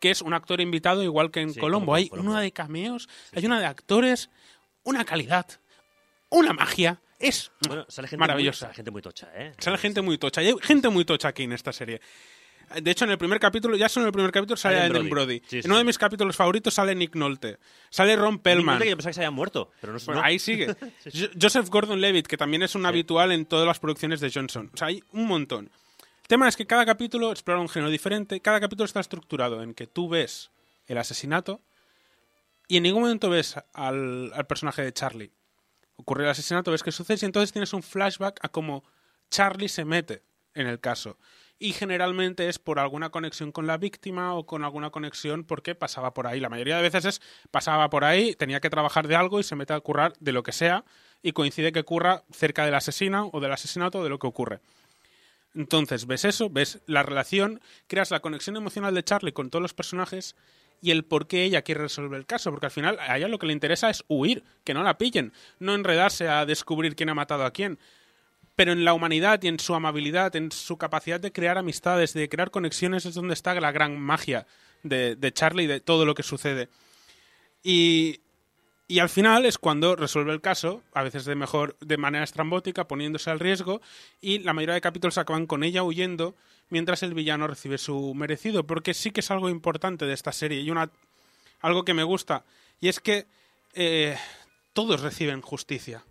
que 0.00 0.10
es 0.10 0.22
un 0.22 0.32
actor 0.32 0.60
invitado 0.60 1.02
igual 1.02 1.30
que 1.30 1.40
en 1.40 1.52
Sí, 1.52 1.60
Colombo. 1.60 1.94
Hay 1.94 2.08
Colombo. 2.08 2.30
una 2.30 2.40
de 2.40 2.52
cameos, 2.52 3.08
hay 3.34 3.44
una 3.44 3.58
de 3.60 3.66
actores, 3.66 4.30
una 4.84 5.04
calidad, 5.04 5.46
una 6.30 6.52
magia. 6.52 7.00
Es 7.18 7.52
Bueno, 7.68 7.84
sale 7.88 8.08
gente 8.08 8.20
maravillosa. 8.20 8.66
Muy, 8.66 8.70
sale 8.70 8.74
gente 8.76 8.90
muy 8.90 9.02
tocha, 9.02 9.28
¿eh? 9.34 9.52
Sale 9.58 9.78
gente 9.78 10.00
muy 10.02 10.18
tocha. 10.18 10.40
Hay 10.40 10.54
gente 10.60 10.88
muy 10.88 11.04
tocha 11.04 11.28
aquí 11.28 11.44
en 11.44 11.52
esta 11.52 11.72
serie. 11.72 12.00
De 12.80 12.90
hecho, 12.90 13.04
en 13.04 13.10
el 13.10 13.18
primer 13.18 13.38
capítulo, 13.40 13.76
ya 13.76 13.88
solo 13.88 14.04
en 14.04 14.08
el 14.08 14.12
primer 14.12 14.30
capítulo 14.32 14.56
sale 14.56 14.76
Adrien 14.80 15.08
Brody. 15.08 15.40
Brody. 15.40 15.42
Sí, 15.46 15.56
en 15.56 15.62
sí, 15.62 15.68
uno 15.68 15.78
de 15.78 15.84
mis 15.84 15.98
capítulos 15.98 16.36
favoritos 16.36 16.72
sale 16.74 16.94
Nick 16.94 17.14
Nolte. 17.16 17.58
Sale 17.90 18.16
Ron 18.16 18.38
Pellman. 18.38 18.78
que 18.80 18.90
yo 18.90 18.96
pensaba 18.96 19.10
que 19.10 19.14
se 19.14 19.20
había 19.20 19.30
muerto, 19.30 19.70
pero 19.80 19.92
no, 19.92 19.98
Bueno, 20.04 20.20
no. 20.20 20.26
ahí 20.26 20.38
sigue. 20.38 20.66
Jo- 21.04 21.28
Joseph 21.40 21.68
Gordon-Levitt, 21.68 22.26
que 22.26 22.36
también 22.36 22.62
es 22.62 22.74
un 22.74 22.86
habitual 22.86 23.32
en 23.32 23.44
todas 23.46 23.66
las 23.66 23.78
producciones 23.78 24.20
de 24.20 24.30
Johnson. 24.32 24.70
O 24.72 24.76
sea, 24.76 24.88
hay 24.88 25.02
un 25.12 25.26
montón. 25.26 25.70
El 26.22 26.28
tema 26.28 26.48
es 26.48 26.56
que 26.56 26.66
cada 26.66 26.86
capítulo 26.86 27.30
explora 27.30 27.60
un 27.60 27.68
género 27.68 27.90
diferente. 27.90 28.40
Cada 28.40 28.60
capítulo 28.60 28.84
está 28.86 29.00
estructurado 29.00 29.62
en 29.62 29.74
que 29.74 29.86
tú 29.86 30.08
ves 30.08 30.50
el 30.86 30.98
asesinato 30.98 31.60
y 32.68 32.78
en 32.78 32.84
ningún 32.84 33.02
momento 33.02 33.28
ves 33.28 33.56
al, 33.74 34.32
al 34.34 34.46
personaje 34.46 34.82
de 34.82 34.92
Charlie. 34.92 35.30
Ocurre 35.96 36.24
el 36.24 36.30
asesinato, 36.30 36.70
ves 36.70 36.82
qué 36.82 36.90
sucede 36.90 37.18
y 37.22 37.24
entonces 37.26 37.52
tienes 37.52 37.72
un 37.74 37.82
flashback 37.82 38.38
a 38.42 38.48
cómo 38.48 38.82
Charlie 39.30 39.68
se 39.68 39.84
mete 39.84 40.22
en 40.54 40.66
el 40.66 40.80
caso. 40.80 41.18
Y 41.64 41.74
generalmente 41.74 42.48
es 42.48 42.58
por 42.58 42.80
alguna 42.80 43.10
conexión 43.10 43.52
con 43.52 43.68
la 43.68 43.76
víctima 43.76 44.34
o 44.34 44.44
con 44.46 44.64
alguna 44.64 44.90
conexión 44.90 45.44
porque 45.44 45.76
pasaba 45.76 46.12
por 46.12 46.26
ahí. 46.26 46.40
La 46.40 46.48
mayoría 46.48 46.74
de 46.74 46.82
veces 46.82 47.04
es 47.04 47.22
pasaba 47.52 47.88
por 47.88 48.04
ahí, 48.04 48.34
tenía 48.34 48.58
que 48.58 48.68
trabajar 48.68 49.06
de 49.06 49.14
algo 49.14 49.38
y 49.38 49.44
se 49.44 49.54
mete 49.54 49.72
a 49.72 49.78
currar 49.78 50.12
de 50.18 50.32
lo 50.32 50.42
que 50.42 50.50
sea 50.50 50.84
y 51.22 51.30
coincide 51.30 51.70
que 51.70 51.78
ocurra 51.78 52.24
cerca 52.32 52.64
del 52.64 52.74
asesino 52.74 53.30
o 53.32 53.38
del 53.38 53.52
asesinato 53.52 54.00
o 54.00 54.02
de 54.02 54.10
lo 54.10 54.18
que 54.18 54.26
ocurre. 54.26 54.58
Entonces 55.54 56.08
ves 56.08 56.24
eso, 56.24 56.50
ves 56.50 56.80
la 56.86 57.04
relación, 57.04 57.60
creas 57.86 58.10
la 58.10 58.18
conexión 58.18 58.56
emocional 58.56 58.92
de 58.92 59.04
Charlie 59.04 59.32
con 59.32 59.48
todos 59.48 59.62
los 59.62 59.72
personajes 59.72 60.34
y 60.80 60.90
el 60.90 61.04
por 61.04 61.28
qué 61.28 61.44
ella 61.44 61.62
quiere 61.62 61.82
resolver 61.82 62.18
el 62.18 62.26
caso, 62.26 62.50
porque 62.50 62.66
al 62.66 62.72
final 62.72 62.98
a 62.98 63.16
ella 63.16 63.28
lo 63.28 63.38
que 63.38 63.46
le 63.46 63.52
interesa 63.52 63.88
es 63.88 64.02
huir, 64.08 64.42
que 64.64 64.74
no 64.74 64.82
la 64.82 64.98
pillen, 64.98 65.32
no 65.60 65.76
enredarse 65.76 66.28
a 66.28 66.44
descubrir 66.44 66.96
quién 66.96 67.08
ha 67.10 67.14
matado 67.14 67.44
a 67.44 67.52
quién. 67.52 67.78
Pero 68.62 68.74
en 68.74 68.84
la 68.84 68.94
humanidad 68.94 69.42
y 69.42 69.48
en 69.48 69.58
su 69.58 69.74
amabilidad, 69.74 70.36
en 70.36 70.52
su 70.52 70.76
capacidad 70.76 71.18
de 71.18 71.32
crear 71.32 71.58
amistades, 71.58 72.12
de 72.14 72.28
crear 72.28 72.52
conexiones, 72.52 73.04
es 73.06 73.14
donde 73.14 73.34
está 73.34 73.52
la 73.54 73.72
gran 73.72 73.98
magia 73.98 74.46
de, 74.84 75.32
Charlie 75.34 75.64
y 75.64 75.66
de 75.66 75.80
todo 75.80 76.06
lo 76.06 76.14
que 76.14 76.22
sucede. 76.22 76.68
Y, 77.64 78.20
al 79.00 79.08
final 79.08 79.46
es 79.46 79.58
cuando 79.58 79.96
resuelve 79.96 80.32
el 80.32 80.40
caso, 80.40 80.80
a 80.94 81.02
veces 81.02 81.24
de 81.24 81.34
mejor, 81.34 81.76
de 81.80 81.96
manera 81.96 82.22
estrambótica, 82.22 82.86
poniéndose 82.86 83.30
al 83.30 83.40
riesgo, 83.40 83.80
y 84.20 84.38
la 84.38 84.52
mayoría 84.52 84.76
de 84.76 84.80
capítulos 84.80 85.18
acaban 85.18 85.48
con 85.48 85.64
ella 85.64 85.82
huyendo 85.82 86.36
mientras 86.70 87.02
el 87.02 87.14
villano 87.14 87.48
recibe 87.48 87.78
su 87.78 88.14
merecido, 88.14 88.64
porque 88.64 88.94
sí 88.94 89.10
que 89.10 89.22
es 89.22 89.30
algo 89.32 89.50
importante 89.50 90.06
de 90.06 90.14
esta 90.14 90.30
serie 90.30 90.60
y 90.60 90.72
algo 91.62 91.84
que 91.84 91.94
me 91.94 92.04
gusta, 92.04 92.44
y 92.80 92.86
es 92.86 93.00
que 93.00 93.26
eh, 93.74 94.16
todos 94.72 95.00
reciben 95.00 95.40
justicia. 95.40 96.04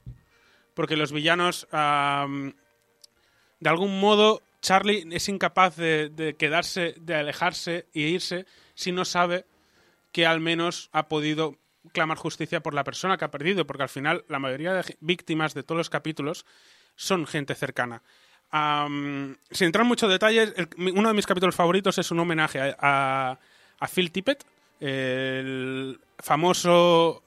Porque 0.73 0.95
los 0.98 1.11
villanos, 1.11 1.68
de 1.72 3.69
algún 3.69 3.99
modo, 3.99 4.41
Charlie 4.61 5.07
es 5.11 5.27
incapaz 5.30 5.76
de, 5.76 6.35
quedarse, 6.38 6.95
de 6.99 7.15
alejarse 7.15 7.85
e 7.93 8.02
irse 8.02 8.45
si 8.76 8.91
no 8.91 9.06
sabe 9.06 9.45
que 10.11 10.26
al 10.26 10.39
menos 10.39 10.89
ha 10.91 11.07
podido 11.07 11.56
clamar 11.93 12.18
justicia 12.18 12.61
por 12.61 12.73
la 12.73 12.84
persona 12.84 13.18
que 13.18 13.26
ha 13.26 13.31
perdido, 13.31 13.65
porque 13.65 13.84
al 13.84 13.89
final 13.89 14.23
la 14.27 14.39
mayoría 14.39 14.73
de 14.73 14.98
víctimas 14.99 15.53
de 15.53 15.64
todos 15.64 15.77
los 15.77 15.89
capítulos 15.89 16.45
son 16.95 17.26
gente 17.26 17.56
cercana. 17.56 18.02
Am, 18.52 19.38
sin 19.49 19.68
entrar 19.68 19.84
en 19.84 19.88
muchos 19.88 20.10
detalles, 20.10 20.53
el- 20.57 20.68
uno 20.93 21.07
de 21.07 21.14
mis 21.15 21.26
capítulos 21.26 21.56
favoritos 21.56 21.98
es 21.98 22.11
un 22.11 22.19
homenaje 22.19 22.60
a, 22.61 22.76
a- 22.80 23.39
a 23.80 23.88
Phil 23.88 24.11
Tippett, 24.11 24.43
el 24.80 25.99
famoso 26.19 27.23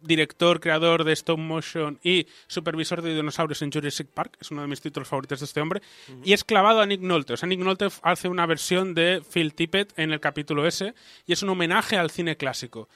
director, 0.00 0.60
creador 0.60 1.04
de 1.04 1.12
stop 1.12 1.38
motion 1.38 1.98
y 2.02 2.26
supervisor 2.46 3.02
de 3.02 3.14
dinosaurios 3.14 3.62
en 3.62 3.72
Jurassic 3.72 4.08
Park. 4.08 4.36
Es 4.40 4.50
uno 4.50 4.62
de 4.62 4.68
mis 4.68 4.80
títulos 4.80 5.08
favoritos 5.08 5.40
de 5.40 5.44
este 5.46 5.60
hombre. 5.60 5.82
Y 6.24 6.32
es 6.32 6.44
clavado 6.44 6.80
a 6.80 6.86
Nick 6.86 7.00
Nolte. 7.00 7.32
O 7.32 7.36
sea, 7.36 7.48
Nick 7.48 7.60
Nolte 7.60 7.88
hace 8.02 8.28
una 8.28 8.46
versión 8.46 8.94
de 8.94 9.22
Phil 9.32 9.54
Tippett 9.54 9.98
en 9.98 10.12
el 10.12 10.20
capítulo 10.20 10.66
S 10.66 10.94
y 11.26 11.32
es 11.32 11.42
un 11.42 11.48
homenaje 11.50 11.96
al 11.96 12.10
cine 12.10 12.36
clásico. 12.36 12.88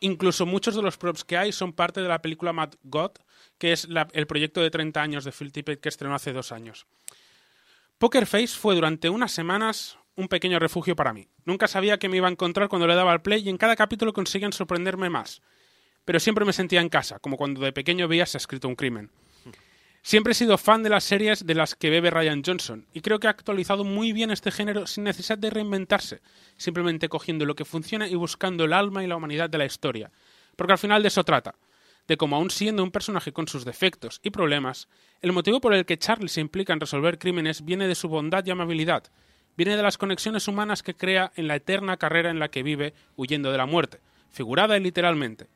Incluso 0.00 0.46
muchos 0.46 0.74
de 0.74 0.82
los 0.82 0.96
props 0.96 1.24
que 1.24 1.36
hay 1.36 1.52
son 1.52 1.72
parte 1.74 2.00
de 2.00 2.08
la 2.08 2.22
película 2.22 2.52
Mad 2.54 2.70
God, 2.84 3.10
que 3.58 3.72
es 3.72 3.88
la- 3.88 4.08
el 4.14 4.26
proyecto 4.26 4.62
de 4.62 4.70
30 4.70 5.02
años 5.02 5.24
de 5.24 5.32
Phil 5.32 5.52
Tippett 5.52 5.80
que 5.80 5.90
estrenó 5.90 6.14
hace 6.14 6.32
dos 6.32 6.52
años. 6.52 6.86
Poker 7.98 8.26
Face 8.26 8.48
fue 8.48 8.74
durante 8.74 9.10
unas 9.10 9.32
semanas 9.32 9.98
un 10.16 10.28
pequeño 10.28 10.58
refugio 10.58 10.96
para 10.96 11.12
mí. 11.12 11.28
Nunca 11.44 11.68
sabía 11.68 11.98
que 11.98 12.08
me 12.08 12.16
iba 12.16 12.28
a 12.28 12.30
encontrar 12.30 12.68
cuando 12.68 12.86
le 12.86 12.94
daba 12.94 13.12
al 13.12 13.22
play 13.22 13.42
y 13.44 13.50
en 13.50 13.58
cada 13.58 13.76
capítulo 13.76 14.12
conseguían 14.12 14.52
sorprenderme 14.52 15.10
más. 15.10 15.42
Pero 16.04 16.20
siempre 16.20 16.44
me 16.44 16.52
sentía 16.52 16.80
en 16.80 16.88
casa, 16.88 17.18
como 17.18 17.36
cuando 17.36 17.60
de 17.60 17.72
pequeño 17.72 18.08
veías 18.08 18.34
escrito 18.34 18.68
un 18.68 18.76
crimen. 18.76 19.10
Siempre 20.02 20.32
he 20.32 20.34
sido 20.34 20.56
fan 20.56 20.82
de 20.82 20.88
las 20.88 21.04
series 21.04 21.44
de 21.44 21.54
las 21.54 21.74
que 21.74 21.90
bebe 21.90 22.10
Ryan 22.10 22.42
Johnson 22.44 22.86
y 22.94 23.02
creo 23.02 23.20
que 23.20 23.26
ha 23.26 23.30
actualizado 23.30 23.84
muy 23.84 24.12
bien 24.12 24.30
este 24.30 24.50
género 24.50 24.86
sin 24.86 25.04
necesidad 25.04 25.36
de 25.36 25.50
reinventarse, 25.50 26.22
simplemente 26.56 27.10
cogiendo 27.10 27.44
lo 27.44 27.54
que 27.54 27.66
funciona 27.66 28.08
y 28.08 28.14
buscando 28.14 28.64
el 28.64 28.72
alma 28.72 29.04
y 29.04 29.06
la 29.06 29.16
humanidad 29.16 29.50
de 29.50 29.58
la 29.58 29.66
historia. 29.66 30.10
Porque 30.56 30.72
al 30.72 30.78
final 30.78 31.02
de 31.02 31.08
eso 31.08 31.22
trata, 31.22 31.54
de 32.08 32.16
cómo 32.16 32.36
aún 32.36 32.50
siendo 32.50 32.82
un 32.82 32.90
personaje 32.90 33.32
con 33.32 33.46
sus 33.46 33.66
defectos 33.66 34.20
y 34.22 34.30
problemas, 34.30 34.88
el 35.20 35.32
motivo 35.32 35.60
por 35.60 35.74
el 35.74 35.84
que 35.84 35.98
Charlie 35.98 36.28
se 36.30 36.40
implica 36.40 36.72
en 36.72 36.80
resolver 36.80 37.18
crímenes 37.18 37.64
viene 37.64 37.86
de 37.86 37.94
su 37.94 38.08
bondad 38.08 38.44
y 38.46 38.50
amabilidad, 38.50 39.04
viene 39.56 39.76
de 39.76 39.82
las 39.82 39.98
conexiones 39.98 40.48
humanas 40.48 40.82
que 40.82 40.96
crea 40.96 41.30
en 41.36 41.46
la 41.46 41.56
eterna 41.56 41.98
carrera 41.98 42.30
en 42.30 42.38
la 42.38 42.48
que 42.48 42.62
vive 42.62 42.94
huyendo 43.16 43.52
de 43.52 43.58
la 43.58 43.66
muerte, 43.66 44.00
figurada 44.30 44.78
y 44.78 44.80
literalmente. 44.80 45.48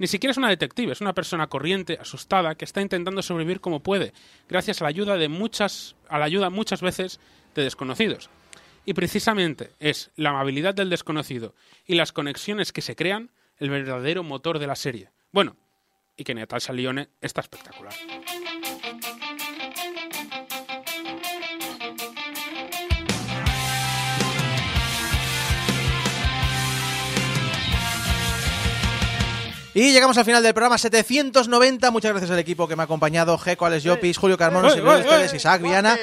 Ni 0.00 0.06
siquiera 0.06 0.30
es 0.30 0.38
una 0.38 0.48
detective, 0.48 0.94
es 0.94 1.02
una 1.02 1.12
persona 1.12 1.48
corriente, 1.48 1.98
asustada, 2.00 2.54
que 2.54 2.64
está 2.64 2.80
intentando 2.80 3.20
sobrevivir 3.20 3.60
como 3.60 3.80
puede, 3.80 4.14
gracias 4.48 4.80
a 4.80 4.84
la 4.84 4.88
ayuda 4.88 5.18
de 5.18 5.28
muchas, 5.28 5.94
a 6.08 6.18
la 6.18 6.24
ayuda 6.24 6.48
muchas 6.48 6.80
veces 6.80 7.20
de 7.54 7.64
desconocidos. 7.64 8.30
Y 8.86 8.94
precisamente 8.94 9.72
es 9.78 10.10
la 10.16 10.30
amabilidad 10.30 10.74
del 10.74 10.88
desconocido 10.88 11.54
y 11.86 11.96
las 11.96 12.12
conexiones 12.12 12.72
que 12.72 12.80
se 12.80 12.96
crean 12.96 13.28
el 13.58 13.68
verdadero 13.68 14.22
motor 14.22 14.58
de 14.58 14.68
la 14.68 14.74
serie. 14.74 15.10
Bueno, 15.32 15.58
y 16.16 16.24
que 16.24 16.34
Natasha 16.34 16.72
Lyonne 16.72 17.10
está 17.20 17.42
espectacular. 17.42 17.92
Y 29.72 29.92
llegamos 29.92 30.18
al 30.18 30.24
final 30.24 30.42
del 30.42 30.52
programa 30.52 30.78
790. 30.78 31.90
Muchas 31.90 32.10
gracias 32.10 32.30
al 32.30 32.38
equipo 32.40 32.66
que 32.66 32.74
me 32.74 32.82
ha 32.82 32.84
acompañado. 32.84 33.38
Geco, 33.38 33.66
Alex 33.66 33.84
Llopis, 33.84 34.18
Julio 34.18 34.36
Carmona, 34.36 34.68
¡Eh, 34.68 34.72
servidor 34.72 34.96
de 34.96 35.00
eh, 35.02 35.04
ustedes! 35.04 35.34
Isaac 35.34 35.62
Viana. 35.62 35.96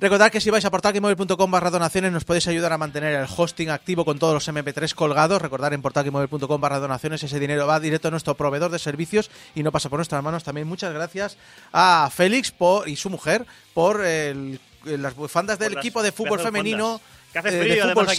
Recordad 0.00 0.30
que 0.30 0.40
si 0.40 0.48
vais 0.48 0.64
a 0.64 0.70
portalquimóvil.com 0.70 1.50
barra 1.50 1.68
donaciones 1.70 2.10
nos 2.10 2.24
podéis 2.24 2.46
ayudar 2.48 2.72
a 2.72 2.78
mantener 2.78 3.14
el 3.14 3.26
hosting 3.36 3.68
activo 3.68 4.06
con 4.06 4.18
todos 4.18 4.32
los 4.32 4.48
MP3 4.48 4.94
colgados. 4.94 5.42
Recordad 5.42 5.72
en 5.74 5.82
portalquimóvil.com 5.82 6.60
barra 6.60 6.78
donaciones 6.78 7.22
ese 7.22 7.38
dinero 7.38 7.66
va 7.66 7.80
directo 7.80 8.08
a 8.08 8.10
nuestro 8.10 8.34
proveedor 8.34 8.70
de 8.70 8.78
servicios 8.78 9.30
y 9.54 9.62
no 9.62 9.72
pasa 9.72 9.90
por 9.90 9.98
nuestras 9.98 10.22
manos. 10.22 10.42
También 10.42 10.66
muchas 10.66 10.92
gracias 10.94 11.36
a 11.72 12.08
Félix 12.14 12.50
por, 12.50 12.88
y 12.88 12.96
su 12.96 13.10
mujer 13.10 13.46
por 13.74 14.04
el- 14.04 14.58
las 14.84 15.14
bufandas 15.14 15.58
del 15.58 15.74
las 15.74 15.84
equipo 15.84 16.02
de 16.02 16.12
fútbol 16.12 16.38
de 16.38 16.44
femenino. 16.44 17.00
Que 17.32 17.38
hace 17.38 17.48
eh, 17.48 17.52
de 17.52 17.60
frío, 17.62 17.74
fútbol 17.88 17.90
además, 18.08 18.12
aquí. 18.12 18.16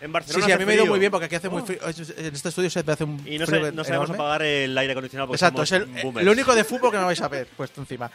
En 0.00 0.08
Sí, 0.08 0.12
Barcelona 0.12 0.44
sí, 0.46 0.52
a 0.52 0.54
hace 0.56 0.64
mí 0.64 0.66
me 0.66 0.72
ha 0.72 0.76
ido 0.76 0.86
muy 0.86 0.98
bien 0.98 1.10
porque 1.10 1.26
aquí 1.26 1.34
hace 1.36 1.48
muy 1.48 1.62
Oh. 1.62 1.66
frío. 1.66 1.78
En 1.82 2.34
este 2.34 2.48
estudio 2.48 2.68
se 2.70 2.80
hace 2.80 3.04
un 3.04 3.22
Y 3.26 3.38
no, 3.38 3.46
frío 3.46 3.64
sé- 3.64 3.72
no 3.72 3.84
sabemos 3.84 4.10
apagar 4.10 4.42
el 4.42 4.76
aire 4.76 4.92
acondicionado 4.92 5.28
porque 5.28 5.36
Exacto, 5.36 5.62
es 5.62 5.72
el, 5.72 5.88
lo 6.24 6.32
único 6.32 6.54
de 6.54 6.64
fútbol 6.64 6.90
que 6.90 6.98
no 6.98 7.06
vais 7.06 7.20
a 7.20 7.28
ver 7.28 7.46
puesto 7.56 7.80
encima. 7.80 8.10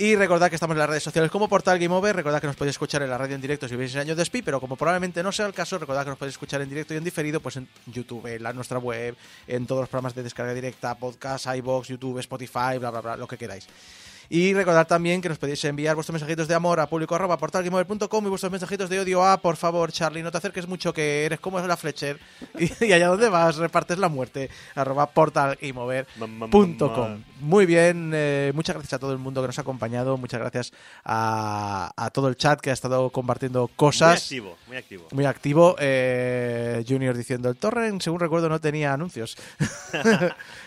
Y 0.00 0.14
recordad 0.14 0.48
que 0.48 0.54
estamos 0.54 0.74
en 0.74 0.78
las 0.78 0.88
redes 0.88 1.02
sociales 1.02 1.28
como 1.28 1.48
Portal 1.48 1.76
Game 1.76 1.92
Over. 1.92 2.14
Recordad 2.14 2.40
que 2.40 2.46
nos 2.46 2.54
podéis 2.54 2.74
escuchar 2.74 3.02
en 3.02 3.10
la 3.10 3.18
radio 3.18 3.34
en 3.34 3.40
directo 3.40 3.66
si 3.68 3.74
veis 3.74 3.96
años 3.96 4.16
de 4.16 4.24
SPI, 4.24 4.42
pero 4.42 4.60
como 4.60 4.76
probablemente 4.76 5.24
no 5.24 5.32
sea 5.32 5.46
el 5.46 5.52
caso, 5.52 5.76
recordad 5.76 6.04
que 6.04 6.10
nos 6.10 6.18
podéis 6.18 6.34
escuchar 6.34 6.60
en 6.62 6.68
directo 6.68 6.94
y 6.94 6.98
en 6.98 7.02
diferido, 7.04 7.40
pues 7.40 7.56
en 7.56 7.66
YouTube, 7.86 8.24
en 8.28 8.44
la, 8.44 8.52
nuestra 8.52 8.78
web, 8.78 9.16
en 9.48 9.66
todos 9.66 9.80
los 9.82 9.88
programas 9.88 10.14
de 10.14 10.22
descarga 10.22 10.54
directa, 10.54 10.94
podcast, 10.94 11.46
iBox, 11.52 11.88
YouTube, 11.88 12.20
Spotify, 12.20 12.78
bla, 12.78 12.90
bla, 12.92 13.00
bla, 13.00 13.16
lo 13.16 13.26
que 13.26 13.36
queráis. 13.36 13.66
Y 14.30 14.52
recordad 14.52 14.86
también 14.86 15.22
que 15.22 15.28
nos 15.28 15.38
podéis 15.38 15.64
enviar 15.64 15.94
vuestros 15.94 16.12
mensajitos 16.12 16.48
de 16.48 16.54
amor 16.54 16.80
a 16.80 16.88
público 16.88 17.14
arroba 17.14 17.38
y 17.38 18.28
vuestros 18.28 18.52
mensajitos 18.52 18.90
de 18.90 19.00
odio 19.00 19.24
a, 19.24 19.38
por 19.38 19.56
favor, 19.56 19.90
Charlie, 19.90 20.22
no 20.22 20.30
te 20.30 20.38
acerques 20.38 20.68
mucho 20.68 20.92
que 20.92 21.24
eres 21.24 21.40
como 21.40 21.58
la 21.60 21.76
Fletcher. 21.76 22.20
Y, 22.58 22.70
y 22.86 22.92
allá 22.92 23.08
donde 23.08 23.30
vas 23.30 23.56
repartes 23.56 23.98
la 23.98 24.08
muerte 24.08 24.50
arroba 24.74 25.10
portalgameover.com 25.10 27.22
Muy 27.40 27.66
bien, 27.66 28.10
eh, 28.14 28.52
muchas 28.54 28.74
gracias 28.74 28.94
a 28.94 28.98
todo 28.98 29.12
el 29.12 29.18
mundo 29.18 29.40
que 29.40 29.46
nos 29.48 29.58
ha 29.58 29.62
acompañado, 29.62 30.16
muchas 30.16 30.40
gracias 30.40 30.72
a, 31.04 31.92
a 31.96 32.10
todo 32.10 32.28
el 32.28 32.36
chat 32.36 32.60
que 32.60 32.70
ha 32.70 32.72
estado 32.72 33.10
compartiendo 33.10 33.62
Muy 33.68 33.70
cosas. 33.76 34.22
activo, 34.22 34.56
muy 34.66 34.76
activo. 34.76 35.08
Muy 35.12 35.24
activo. 35.24 35.76
eh, 35.78 36.84
Junior 36.88 37.16
diciendo, 37.16 37.48
el 37.48 37.56
torrent, 37.56 38.02
según 38.02 38.20
recuerdo, 38.20 38.48
no 38.48 38.60
tenía 38.60 38.92
anuncios. 38.92 39.36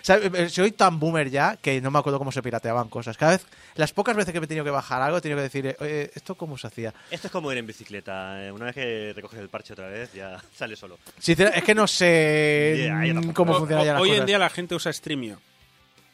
O 0.02 0.04
sea, 0.04 0.18
eh, 0.18 0.50
soy 0.50 0.72
tan 0.72 1.00
boomer 1.00 1.30
ya 1.30 1.58
que 1.58 1.80
no 1.80 1.92
me 1.92 2.00
acuerdo 2.00 2.18
cómo 2.18 2.32
se 2.32 2.42
pirateaban 2.42 2.90
cosas. 2.90 3.18
Cada 3.18 3.34
vez, 3.34 3.46
las 3.76 3.94
pocas 3.94 4.16
veces 4.16 4.34
que 4.34 4.40
me 4.40 4.46
he 4.46 4.48
tenido 4.48 4.66
que 4.66 4.72
bajar 4.72 5.00
algo, 5.00 5.18
he 5.18 5.22
tenido 5.22 5.38
que 5.38 5.44
decir, 5.44 5.76
"Oye, 5.80 6.10
¿esto 6.16 6.34
cómo 6.34 6.58
se 6.58 6.66
hacía? 6.66 6.92
Esto 7.12 7.28
es 7.28 7.32
como 7.32 7.52
ir 7.52 7.60
en 7.60 7.68
bicicleta. 7.68 8.38
Una 8.52 8.66
vez 8.66 8.74
que 8.76 9.14
recoges 9.16 9.40
el 9.40 9.50
parche 9.50 9.74
otra 9.74 9.88
vez, 9.90 10.12
ya 10.14 10.42
sale 10.58 10.76
solo. 10.76 10.98
Sinceramente, 11.20 11.60
es 11.60 11.66
que 11.66 11.76
no 11.76 11.86
sé 11.86 12.90
Yeah, 13.04 13.14
mm, 13.14 13.32
cómo 13.34 13.54
funcionan 13.54 13.86
ya 13.86 13.94
las 13.94 14.02
hoy 14.02 14.10
cosas. 14.10 14.22
en 14.22 14.26
día 14.26 14.40
la 14.40 14.50
gente 14.50 14.74
usa 14.74 14.92
Streamio. 14.92 15.40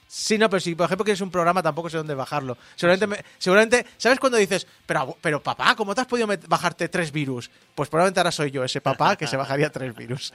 Sí, 0.08 0.38
no, 0.38 0.50
pero 0.50 0.60
si 0.62 0.74
por 0.74 0.86
ejemplo 0.86 1.04
quieres 1.04 1.20
un 1.22 1.30
programa 1.30 1.62
tampoco 1.62 1.90
sé 1.90 1.98
dónde 1.98 2.16
bajarlo. 2.16 2.58
Seguramente, 2.76 3.08
me- 3.08 3.24
seguramente 3.38 3.86
¿sabes 3.98 4.20
cuando 4.20 4.38
dices, 4.38 4.66
pero, 4.86 5.18
pero 5.22 5.44
papá, 5.44 5.76
¿cómo 5.76 5.94
te 5.94 6.02
has 6.02 6.08
podido 6.08 6.28
bajarte 6.48 6.88
tres 6.90 7.12
virus? 7.12 7.50
Pues 7.76 7.90
probablemente 7.90 8.20
ahora 8.22 8.32
soy 8.32 8.50
yo 8.52 8.64
ese 8.64 8.80
papá 8.82 9.16
que 9.18 9.28
se 9.28 9.36
bajaría 9.38 9.70
tres 9.72 9.94
virus. 9.96 10.34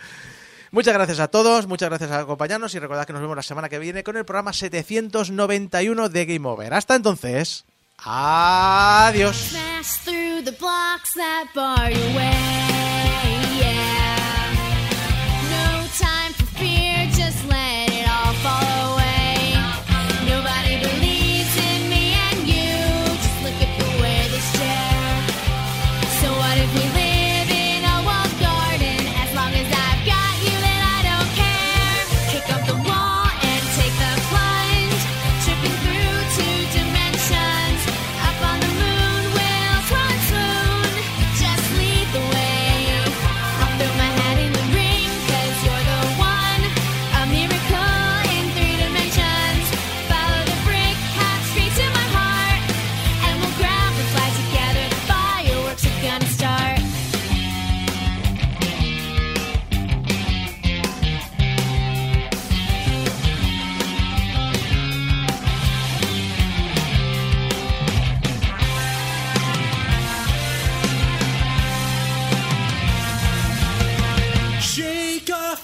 Muchas 0.73 0.95
gracias 0.95 1.21
a 1.21 1.29
todos, 1.29 1.67
muchas 1.67 1.89
gracias 1.91 2.11
por 2.11 2.21
acompañarnos 2.21 2.75
y 2.75 2.79
recordad 2.79 3.07
que 3.07 3.13
nos 3.13 3.21
vemos 3.23 3.37
la 3.37 3.43
semana 3.43 3.69
que 3.69 3.79
viene 3.79 4.03
con 4.03 4.17
el 4.17 4.25
programa 4.25 4.53
791 4.55 6.09
de 6.09 6.25
Game 6.27 6.49
Over. 6.49 6.73
Hasta 6.75 6.95
entonces, 6.95 7.65
adiós. 7.99 9.53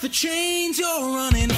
the 0.01 0.09
chains 0.09 0.79
you're 0.79 1.16
running 1.16 1.58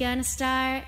gonna 0.00 0.24
start. 0.24 0.84